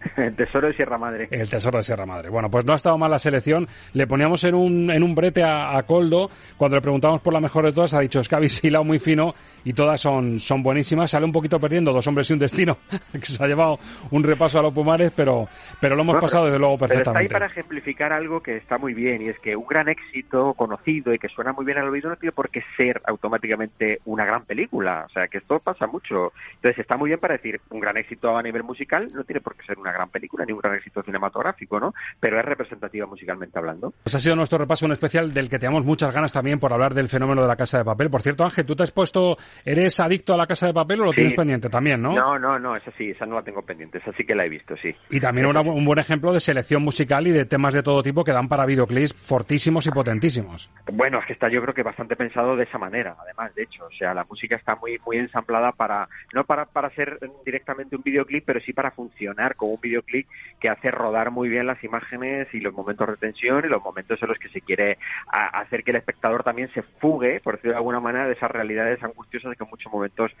Tesoro 0.36 0.68
de 0.68 0.74
Sierra 0.74 0.98
Madre. 0.98 1.28
El 1.30 1.48
tesoro 1.48 1.78
de 1.78 1.84
Sierra 1.84 2.06
Madre. 2.06 2.28
Bueno, 2.30 2.50
pues 2.50 2.64
no 2.64 2.72
ha 2.72 2.76
estado 2.76 2.96
mal 2.98 3.10
la 3.10 3.18
selección. 3.18 3.66
Le 3.92 4.06
poníamos 4.06 4.42
en 4.44 4.54
un, 4.54 4.90
en 4.90 5.02
un 5.02 5.14
brete 5.14 5.42
a, 5.42 5.76
a 5.76 5.82
Coldo. 5.84 6.30
Cuando 6.56 6.76
le 6.76 6.80
preguntamos 6.82 7.20
por 7.20 7.32
la 7.32 7.40
mejor 7.40 7.64
de 7.66 7.72
todas, 7.72 7.94
ha 7.94 8.00
dicho, 8.00 8.20
es 8.20 8.28
que 8.28 8.36
habéis 8.36 8.62
hilado 8.64 8.84
muy 8.84 8.98
fino 8.98 9.34
y 9.64 9.72
todas 9.72 10.00
son, 10.00 10.38
son 10.40 10.62
buenísimas. 10.62 11.10
Sale 11.10 11.24
un 11.26 11.32
poquito 11.32 11.58
perdiendo 11.60 11.92
Dos 11.92 12.06
hombres 12.06 12.30
y 12.30 12.32
un 12.32 12.38
destino, 12.38 12.76
que 13.12 13.20
se 13.26 13.42
ha 13.42 13.46
llevado 13.46 13.78
un 14.10 14.22
repaso 14.22 14.58
a 14.58 14.62
los 14.62 14.72
Pumares, 14.72 15.12
pero, 15.14 15.48
pero 15.80 15.96
lo 15.96 16.02
hemos 16.02 16.14
Bueno, 16.14 16.26
pasado 16.26 16.44
desde 16.46 16.58
luego 16.58 16.78
Pero 16.78 16.94
está 16.94 17.10
ahí 17.10 17.26
perfectamente. 17.28 17.32
para 17.32 17.46
ejemplificar 17.46 18.12
algo 18.12 18.40
que 18.42 18.56
está 18.56 18.78
muy 18.78 18.94
bien 18.94 19.22
y 19.22 19.28
es 19.28 19.38
que 19.40 19.56
un 19.56 19.66
gran 19.66 19.88
éxito 19.88 20.54
conocido 20.54 21.12
y 21.12 21.18
que 21.18 21.28
suena 21.28 21.52
muy 21.52 21.64
bien 21.64 21.78
al 21.78 21.88
oído 21.88 22.08
no 22.10 22.16
tiene 22.16 22.32
por 22.32 22.48
qué 22.50 22.62
ser 22.76 23.00
automáticamente 23.06 24.00
una 24.04 24.24
gran 24.24 24.44
película. 24.44 25.04
O 25.06 25.12
sea, 25.12 25.28
que 25.28 25.38
esto 25.38 25.58
pasa 25.58 25.86
mucho. 25.86 26.32
Entonces 26.56 26.78
está 26.78 26.96
muy 26.96 27.08
bien 27.08 27.20
para 27.20 27.34
decir 27.34 27.60
un 27.70 27.80
gran 27.80 27.96
éxito 27.96 28.36
a 28.36 28.42
nivel 28.42 28.62
musical 28.62 29.06
no 29.14 29.24
tiene 29.24 29.40
por 29.40 29.56
qué 29.56 29.64
ser 29.66 29.78
una 29.78 29.89
gran 29.92 30.08
película 30.10 30.44
ni 30.44 30.52
un 30.52 30.58
gran 30.60 30.74
éxito 30.74 31.02
cinematográfico, 31.02 31.78
¿no? 31.80 31.94
Pero 32.18 32.38
es 32.38 32.44
representativa 32.44 33.06
musicalmente 33.06 33.58
hablando. 33.58 33.92
Pues 34.02 34.14
ha 34.14 34.18
sido 34.20 34.36
nuestro 34.36 34.58
repaso 34.58 34.86
un 34.86 34.92
especial 34.92 35.32
del 35.32 35.48
que 35.48 35.58
teníamos 35.58 35.84
muchas 35.84 36.14
ganas 36.14 36.32
también 36.32 36.58
por 36.58 36.72
hablar 36.72 36.94
del 36.94 37.08
fenómeno 37.08 37.42
de 37.42 37.48
la 37.48 37.56
Casa 37.56 37.78
de 37.78 37.84
Papel. 37.84 38.10
Por 38.10 38.22
cierto, 38.22 38.44
Ángel, 38.44 38.66
¿tú 38.66 38.74
te 38.76 38.82
has 38.82 38.92
puesto, 38.92 39.36
eres 39.64 39.98
adicto 40.00 40.34
a 40.34 40.36
la 40.36 40.46
Casa 40.46 40.66
de 40.66 40.74
Papel 40.74 41.00
o 41.00 41.04
lo 41.04 41.10
Sí. 41.10 41.16
tienes 41.16 41.34
pendiente 41.34 41.68
también, 41.68 42.00
no? 42.02 42.12
No, 42.14 42.38
no, 42.38 42.58
no, 42.58 42.76
esa 42.76 42.90
sí, 42.96 43.10
esa 43.10 43.26
no 43.26 43.36
la 43.36 43.42
tengo 43.42 43.62
pendiente, 43.62 43.98
esa 43.98 44.12
sí 44.12 44.24
que 44.24 44.34
la 44.34 44.44
he 44.44 44.48
visto, 44.48 44.74
sí. 44.76 44.94
Y 45.10 45.20
también 45.20 45.46
una- 45.46 45.60
un 45.60 45.84
buen 45.84 45.98
ejemplo 45.98 46.32
de 46.32 46.40
selección 46.40 46.82
musical 46.82 47.26
y 47.26 47.30
de 47.30 47.44
temas 47.44 47.74
de 47.74 47.82
todo 47.82 48.02
tipo 48.02 48.24
que 48.24 48.32
dan 48.32 48.48
para 48.48 48.66
videoclips 48.66 49.12
fortísimos 49.14 49.86
y 49.86 49.90
potentísimos. 49.90 50.70
Bueno, 50.92 51.18
es 51.20 51.26
que 51.26 51.32
está 51.32 51.48
yo 51.50 51.60
creo 51.62 51.74
que 51.74 51.82
bastante 51.82 52.16
pensado 52.16 52.56
de 52.56 52.64
esa 52.64 52.78
manera, 52.78 53.16
además, 53.20 53.54
de 53.54 53.62
hecho, 53.64 53.84
o 53.86 53.90
sea, 53.92 54.14
la 54.14 54.24
música 54.24 54.56
está 54.56 54.76
muy 54.76 54.98
muy 55.06 55.16
ensamblada 55.18 55.72
para 55.72 56.08
no 56.34 56.44
para 56.44 56.66
para 56.66 56.90
ser 56.90 57.18
directamente 57.44 57.96
un 57.96 58.02
videoclip, 58.02 58.44
pero 58.44 58.60
sí 58.60 58.72
para 58.72 58.90
funcionar 58.90 59.56
como 59.56 59.72
un 59.74 59.79
videoclip 59.80 60.26
que 60.60 60.68
hace 60.68 60.90
rodar 60.90 61.30
muy 61.30 61.48
bien 61.48 61.66
las 61.66 61.82
imágenes 61.82 62.48
y 62.52 62.60
los 62.60 62.74
momentos 62.74 63.08
de 63.08 63.16
tensión 63.16 63.64
y 63.64 63.68
los 63.68 63.82
momentos 63.82 64.22
en 64.22 64.28
los 64.28 64.38
que 64.38 64.48
se 64.50 64.60
quiere 64.60 64.98
hacer 65.26 65.82
que 65.82 65.90
el 65.90 65.96
espectador 65.96 66.44
también 66.44 66.70
se 66.72 66.82
fugue, 66.82 67.40
por 67.40 67.56
decirlo 67.56 67.72
de 67.72 67.78
alguna 67.78 68.00
manera, 68.00 68.26
de 68.26 68.34
esas 68.34 68.50
realidades 68.50 69.02
angustiosas 69.02 69.56
que 69.56 69.64
en 69.64 69.70
muchos 69.70 69.92
momentos 69.92 70.32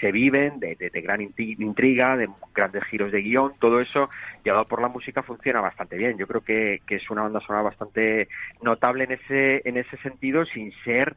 se 0.00 0.12
viven, 0.12 0.58
de, 0.58 0.76
gran 1.02 1.20
intriga, 1.20 2.16
de 2.16 2.28
grandes 2.54 2.84
giros 2.84 3.12
de 3.12 3.22
guion, 3.22 3.54
todo 3.58 3.80
eso 3.80 4.08
llevado 4.44 4.66
por 4.66 4.82
la 4.82 4.88
música 4.88 5.22
funciona 5.22 5.60
bastante 5.60 5.96
bien. 5.96 6.18
Yo 6.18 6.26
creo 6.26 6.40
que, 6.42 6.80
es 6.88 7.10
una 7.10 7.22
banda 7.22 7.40
sonora 7.40 7.62
bastante 7.62 8.28
notable 8.62 9.04
en 9.04 9.12
ese, 9.12 9.62
en 9.68 9.76
ese 9.76 9.96
sentido, 9.98 10.44
sin 10.46 10.72
ser, 10.84 11.14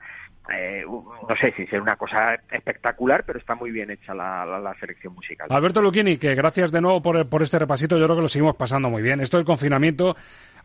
eh, 0.54 0.84
no 0.86 1.36
sé, 1.40 1.54
sin 1.56 1.68
ser 1.70 1.82
una 1.82 1.96
cosa 1.96 2.36
espectacular, 2.52 3.24
pero 3.26 3.40
está 3.40 3.56
muy 3.56 3.72
bien 3.72 3.90
hecha 3.90 4.14
la, 4.14 4.76
selección 4.80 5.14
musical. 5.14 5.48
Alberto 5.50 5.82
Lucchini, 5.82 6.18
que 6.18 6.36
gracias 6.36 6.72
de 6.72 6.82
nuevo 6.82 7.02
por, 7.02 7.28
por 7.30 7.42
este 7.42 7.60
repasito, 7.72 7.98
yo 7.98 8.04
creo 8.04 8.18
que 8.18 8.22
lo 8.24 8.28
seguimos 8.28 8.56
pasando 8.58 8.90
muy 8.90 9.02
bien. 9.02 9.22
Esto 9.22 9.38
del 9.38 9.46
confinamiento, 9.46 10.14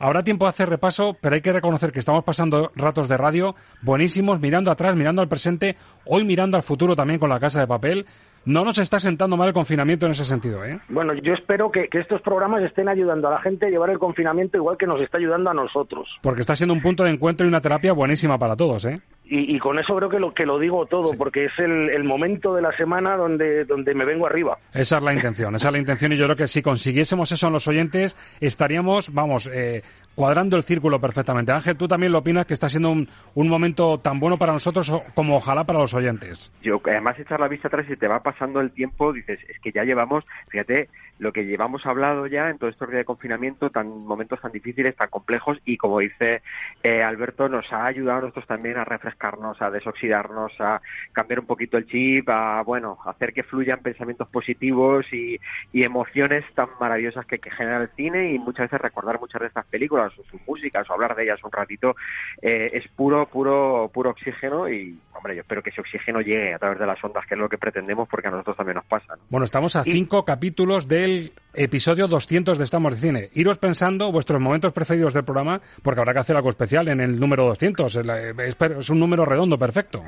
habrá 0.00 0.24
tiempo 0.24 0.44
de 0.44 0.48
hacer 0.48 0.68
repaso, 0.68 1.16
pero 1.20 1.36
hay 1.36 1.40
que 1.40 1.52
reconocer 1.52 1.92
que 1.92 2.00
estamos 2.00 2.24
pasando 2.24 2.72
ratos 2.74 3.08
de 3.08 3.16
radio 3.16 3.54
buenísimos, 3.80 4.40
mirando 4.40 4.72
atrás, 4.72 4.96
mirando 4.96 5.22
al 5.22 5.28
presente, 5.28 5.76
hoy 6.04 6.24
mirando 6.24 6.56
al 6.56 6.64
futuro 6.64 6.96
también 6.96 7.20
con 7.20 7.30
la 7.30 7.38
Casa 7.38 7.60
de 7.60 7.68
Papel. 7.68 8.06
No 8.44 8.64
nos 8.64 8.78
está 8.78 8.98
sentando 8.98 9.36
mal 9.36 9.48
el 9.48 9.54
confinamiento 9.54 10.06
en 10.06 10.12
ese 10.12 10.24
sentido, 10.24 10.64
¿eh? 10.64 10.80
Bueno, 10.88 11.14
yo 11.14 11.32
espero 11.34 11.70
que, 11.70 11.88
que 11.88 11.98
estos 11.98 12.22
programas 12.22 12.62
estén 12.62 12.88
ayudando 12.88 13.28
a 13.28 13.32
la 13.32 13.40
gente 13.40 13.66
a 13.66 13.70
llevar 13.70 13.90
el 13.90 13.98
confinamiento 13.98 14.56
igual 14.56 14.76
que 14.76 14.86
nos 14.86 15.00
está 15.00 15.18
ayudando 15.18 15.50
a 15.50 15.54
nosotros. 15.54 16.08
Porque 16.22 16.40
está 16.40 16.56
siendo 16.56 16.74
un 16.74 16.80
punto 16.80 17.04
de 17.04 17.10
encuentro 17.10 17.44
y 17.46 17.48
una 17.48 17.60
terapia 17.60 17.92
buenísima 17.92 18.38
para 18.38 18.56
todos, 18.56 18.84
¿eh? 18.84 19.00
Y, 19.28 19.56
y 19.56 19.58
con 19.58 19.78
eso 19.78 19.96
creo 19.96 20.08
que 20.08 20.20
lo, 20.20 20.32
que 20.32 20.46
lo 20.46 20.58
digo 20.58 20.86
todo, 20.86 21.12
porque 21.18 21.46
es 21.46 21.52
el, 21.58 21.90
el 21.90 22.04
momento 22.04 22.54
de 22.54 22.62
la 22.62 22.76
semana 22.76 23.16
donde, 23.16 23.64
donde 23.64 23.92
me 23.92 24.04
vengo 24.04 24.26
arriba. 24.26 24.58
Esa 24.72 24.98
es 24.98 25.02
la 25.02 25.12
intención, 25.12 25.54
esa 25.56 25.68
es 25.68 25.72
la 25.72 25.78
intención 25.78 26.12
y 26.12 26.16
yo 26.16 26.26
creo 26.26 26.36
que 26.36 26.46
si 26.46 26.62
consiguiésemos 26.62 27.32
eso 27.32 27.48
en 27.48 27.52
los 27.52 27.66
oyentes 27.66 28.16
estaríamos, 28.40 29.12
vamos, 29.12 29.50
eh, 29.52 29.82
cuadrando 30.16 30.56
el 30.56 30.64
círculo 30.64 31.00
perfectamente. 31.00 31.52
Ángel, 31.52 31.76
tú 31.76 31.86
también 31.86 32.10
lo 32.10 32.18
opinas 32.18 32.46
que 32.46 32.54
está 32.54 32.68
siendo 32.68 32.90
un, 32.90 33.08
un 33.34 33.48
momento 33.48 33.98
tan 33.98 34.18
bueno 34.18 34.38
para 34.38 34.52
nosotros 34.52 34.92
como 35.14 35.36
ojalá 35.36 35.62
para 35.64 35.78
los 35.78 35.94
oyentes. 35.94 36.50
Yo, 36.62 36.80
además, 36.84 37.18
echar 37.20 37.38
la 37.38 37.46
vista 37.46 37.68
atrás 37.68 37.86
y 37.88 37.96
te 37.96 38.08
va 38.08 38.22
pasando 38.22 38.60
el 38.60 38.72
tiempo, 38.72 39.12
dices, 39.12 39.38
es 39.48 39.60
que 39.60 39.70
ya 39.70 39.84
llevamos, 39.84 40.24
fíjate, 40.48 40.88
lo 41.18 41.32
que 41.32 41.44
llevamos 41.44 41.84
hablado 41.86 42.26
ya 42.26 42.50
en 42.50 42.58
todo 42.58 42.70
estos 42.70 42.88
días 42.88 43.00
de 43.00 43.04
confinamiento, 43.04 43.70
tan 43.70 44.04
momentos 44.04 44.40
tan 44.40 44.52
difíciles, 44.52 44.96
tan 44.96 45.08
complejos, 45.08 45.58
y 45.64 45.76
como 45.76 46.00
dice 46.00 46.42
eh, 46.82 47.02
Alberto, 47.02 47.48
nos 47.48 47.70
ha 47.72 47.86
ayudado 47.86 48.18
a 48.18 48.20
nosotros 48.22 48.46
también 48.46 48.76
a 48.76 48.84
refrescarnos, 48.84 49.60
a 49.60 49.70
desoxidarnos, 49.70 50.52
a 50.60 50.80
cambiar 51.12 51.40
un 51.40 51.46
poquito 51.46 51.76
el 51.76 51.86
chip, 51.86 52.28
a, 52.28 52.62
bueno, 52.62 52.98
hacer 53.04 53.32
que 53.32 53.42
fluyan 53.42 53.80
pensamientos 53.80 54.28
positivos 54.28 55.06
y, 55.12 55.38
y 55.72 55.84
emociones 55.84 56.44
tan 56.54 56.68
maravillosas 56.80 57.26
que 57.26 57.38
genera 57.50 57.82
el 57.82 57.90
cine 57.96 58.32
y 58.32 58.38
muchas 58.38 58.70
veces 58.70 58.80
recordar 58.80 59.20
muchas 59.20 59.40
de 59.40 59.48
estas 59.48 59.66
películas 59.66 60.05
o 60.18 60.24
sus 60.24 60.40
músicas 60.46 60.88
o 60.90 60.92
hablar 60.92 61.14
de 61.16 61.24
ellas 61.24 61.38
un 61.44 61.52
ratito 61.52 61.94
eh, 62.42 62.70
es 62.72 62.86
puro, 62.88 63.26
puro, 63.26 63.90
puro 63.92 64.10
oxígeno 64.10 64.68
y, 64.68 64.98
hombre, 65.14 65.34
yo 65.34 65.40
espero 65.42 65.62
que 65.62 65.70
ese 65.70 65.80
oxígeno 65.80 66.20
llegue 66.20 66.54
a 66.54 66.58
través 66.58 66.78
de 66.78 66.86
las 66.86 67.02
ondas, 67.02 67.24
que 67.26 67.34
es 67.34 67.40
lo 67.40 67.48
que 67.48 67.58
pretendemos 67.58 68.08
porque 68.08 68.28
a 68.28 68.30
nosotros 68.30 68.56
también 68.56 68.76
nos 68.76 68.84
pasa. 68.86 69.16
¿no? 69.16 69.22
Bueno, 69.28 69.44
estamos 69.44 69.76
a 69.76 69.82
cinco 69.84 70.24
capítulos 70.24 70.88
del 70.88 71.32
episodio 71.54 72.06
200 72.08 72.58
de 72.58 72.64
Estamos 72.64 72.94
de 72.94 73.00
Cine. 73.00 73.28
Iros 73.34 73.58
pensando 73.58 74.12
vuestros 74.12 74.40
momentos 74.40 74.72
preferidos 74.72 75.14
del 75.14 75.24
programa, 75.24 75.60
porque 75.82 76.00
habrá 76.00 76.12
que 76.12 76.20
hacer 76.20 76.36
algo 76.36 76.50
especial 76.50 76.88
en 76.88 77.00
el 77.00 77.18
número 77.18 77.44
200. 77.46 77.96
Es, 77.96 78.06
la- 78.06 78.20
es- 78.20 78.56
es 78.60 78.90
un 78.90 78.98
número 79.00 79.24
redondo, 79.24 79.58
perfecto. 79.58 80.02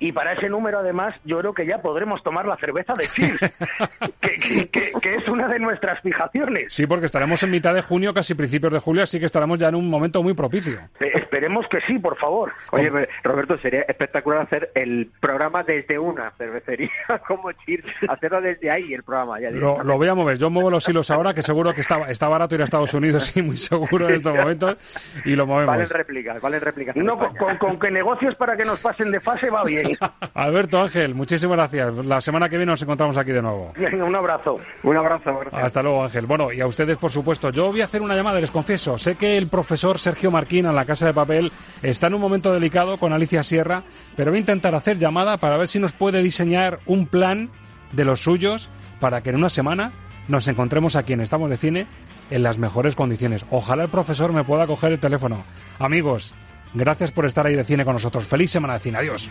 Y 0.00 0.12
para 0.12 0.32
ese 0.34 0.48
número, 0.48 0.78
además, 0.80 1.14
yo 1.24 1.38
creo 1.38 1.54
que 1.54 1.66
ya 1.66 1.78
podremos 1.78 2.22
tomar 2.22 2.46
la 2.46 2.56
cerveza 2.56 2.92
de 2.94 3.04
Cheers, 3.06 3.38
que, 4.20 4.36
que- 4.36 4.68
que- 4.70 4.92
que 5.00 5.14
es 5.16 5.28
una 5.28 5.48
de 5.48 5.58
nuestras 5.58 6.00
fijaciones. 6.02 6.72
Sí, 6.72 6.86
porque 6.86 7.06
estaremos 7.06 7.42
en 7.42 7.50
mitad 7.50 7.74
de 7.74 7.82
junio, 7.82 8.12
casi 8.14 8.34
principios 8.34 8.72
de 8.72 8.78
julio, 8.80 9.02
así 9.02 9.18
que 9.20 9.26
estaremos 9.26 9.58
ya 9.58 9.68
en 9.68 9.74
un 9.76 9.88
momento 9.88 10.22
muy 10.22 10.34
propicio. 10.34 10.78
Eh, 11.00 11.12
Esperemos 11.14 11.66
que 11.70 11.80
sí, 11.86 11.98
por 11.98 12.16
favor. 12.18 12.52
Oye, 12.70 12.90
Roberto, 13.24 13.58
sería 13.58 13.82
espectacular 13.82 14.42
hacer 14.42 14.70
el 14.74 15.10
programa 15.20 15.62
desde 15.64 15.98
una 15.98 16.30
cervecería 16.38 16.90
como 17.26 17.50
Cheers, 17.52 17.84
hacerlo 18.08 18.40
desde 18.40 18.70
ahí 18.70 18.94
el 18.94 19.02
programa. 19.02 19.40
Ya 19.40 19.50
Lo, 19.50 19.82
lo 19.82 19.96
voy 19.96 20.08
a 20.08 20.14
mover. 20.14 20.38
Yo 20.38 20.50
muevo 20.50 20.70
los 20.70 20.88
hilos 20.88 21.10
ahora, 21.10 21.34
que 21.34 21.42
seguro 21.42 21.72
que 21.74 21.80
está, 21.80 22.08
está 22.10 22.28
barato 22.28 22.54
ir 22.54 22.60
a 22.60 22.64
Estados 22.64 22.94
Unidos, 22.94 23.24
sí, 23.26 23.42
muy 23.42 23.56
seguro 23.56 24.08
en 24.08 24.16
estos 24.16 24.34
momentos, 24.36 24.76
y 25.24 25.34
lo 25.34 25.46
movemos. 25.46 25.74
Valen 25.74 25.88
réplicas, 25.90 26.40
valen 26.40 26.60
réplicas. 26.60 26.96
No, 26.96 27.18
con, 27.18 27.34
con- 27.36 27.56
con 27.58 27.78
que 27.78 27.90
negocios 27.90 28.34
para 28.36 28.56
que 28.56 28.64
nos 28.64 28.80
pasen 28.80 29.10
de 29.10 29.20
fase 29.20 29.50
va 29.50 29.62
bien. 29.84 29.98
Alberto 30.34 30.80
Ángel, 30.80 31.14
muchísimas 31.14 31.56
gracias. 31.56 31.94
La 32.06 32.20
semana 32.20 32.48
que 32.48 32.56
viene 32.56 32.72
nos 32.72 32.82
encontramos 32.82 33.16
aquí 33.16 33.32
de 33.32 33.42
nuevo. 33.42 33.72
Venga, 33.76 34.04
un 34.04 34.14
abrazo. 34.14 34.58
Un 34.82 34.96
abrazo. 34.96 35.38
gracias. 35.38 35.64
Hasta 35.64 35.82
luego, 35.82 36.02
Ángel. 36.02 36.26
Bueno, 36.26 36.52
y 36.52 36.60
a 36.60 36.66
ustedes, 36.66 36.96
por 36.96 37.10
supuesto. 37.10 37.50
Yo 37.50 37.70
voy 37.70 37.80
a 37.80 37.84
hacer 37.84 38.02
una 38.02 38.14
llamada, 38.14 38.40
les 38.40 38.50
confieso. 38.50 38.98
Sé 38.98 39.16
que 39.16 39.36
el 39.36 39.48
profesor 39.48 39.98
Sergio 39.98 40.30
Marquín 40.30 40.66
en 40.66 40.74
la 40.74 40.84
Casa 40.84 41.06
de 41.06 41.14
Papel 41.14 41.52
está 41.82 42.08
en 42.08 42.14
un 42.14 42.20
momento 42.20 42.52
delicado 42.52 42.98
con 42.98 43.12
Alicia 43.12 43.42
Sierra, 43.42 43.82
pero 44.16 44.30
voy 44.30 44.38
a 44.38 44.40
intentar 44.40 44.74
hacer 44.74 44.98
llamada 44.98 45.36
para 45.36 45.56
ver 45.56 45.68
si 45.68 45.78
nos 45.78 45.92
puede 45.92 46.22
diseñar 46.22 46.80
un 46.86 47.06
plan 47.06 47.50
de 47.92 48.04
los 48.04 48.20
suyos 48.20 48.68
para 49.00 49.22
que 49.22 49.30
en 49.30 49.36
una 49.36 49.50
semana 49.50 49.92
nos 50.28 50.48
encontremos 50.48 50.96
aquí 50.96 51.12
en 51.12 51.20
Estamos 51.20 51.50
de 51.50 51.56
Cine 51.56 51.86
en 52.30 52.42
las 52.42 52.58
mejores 52.58 52.94
condiciones. 52.94 53.44
Ojalá 53.50 53.84
el 53.84 53.90
profesor 53.90 54.32
me 54.32 54.44
pueda 54.44 54.66
coger 54.66 54.92
el 54.92 54.98
teléfono. 54.98 55.42
Amigos, 55.78 56.34
Gracias 56.74 57.12
por 57.12 57.24
estar 57.26 57.46
ahí 57.46 57.54
de 57.54 57.64
cine 57.64 57.84
con 57.84 57.94
nosotros. 57.94 58.26
Feliz 58.26 58.50
semana 58.50 58.74
de 58.74 58.80
cine. 58.80 58.98
Adiós. 58.98 59.30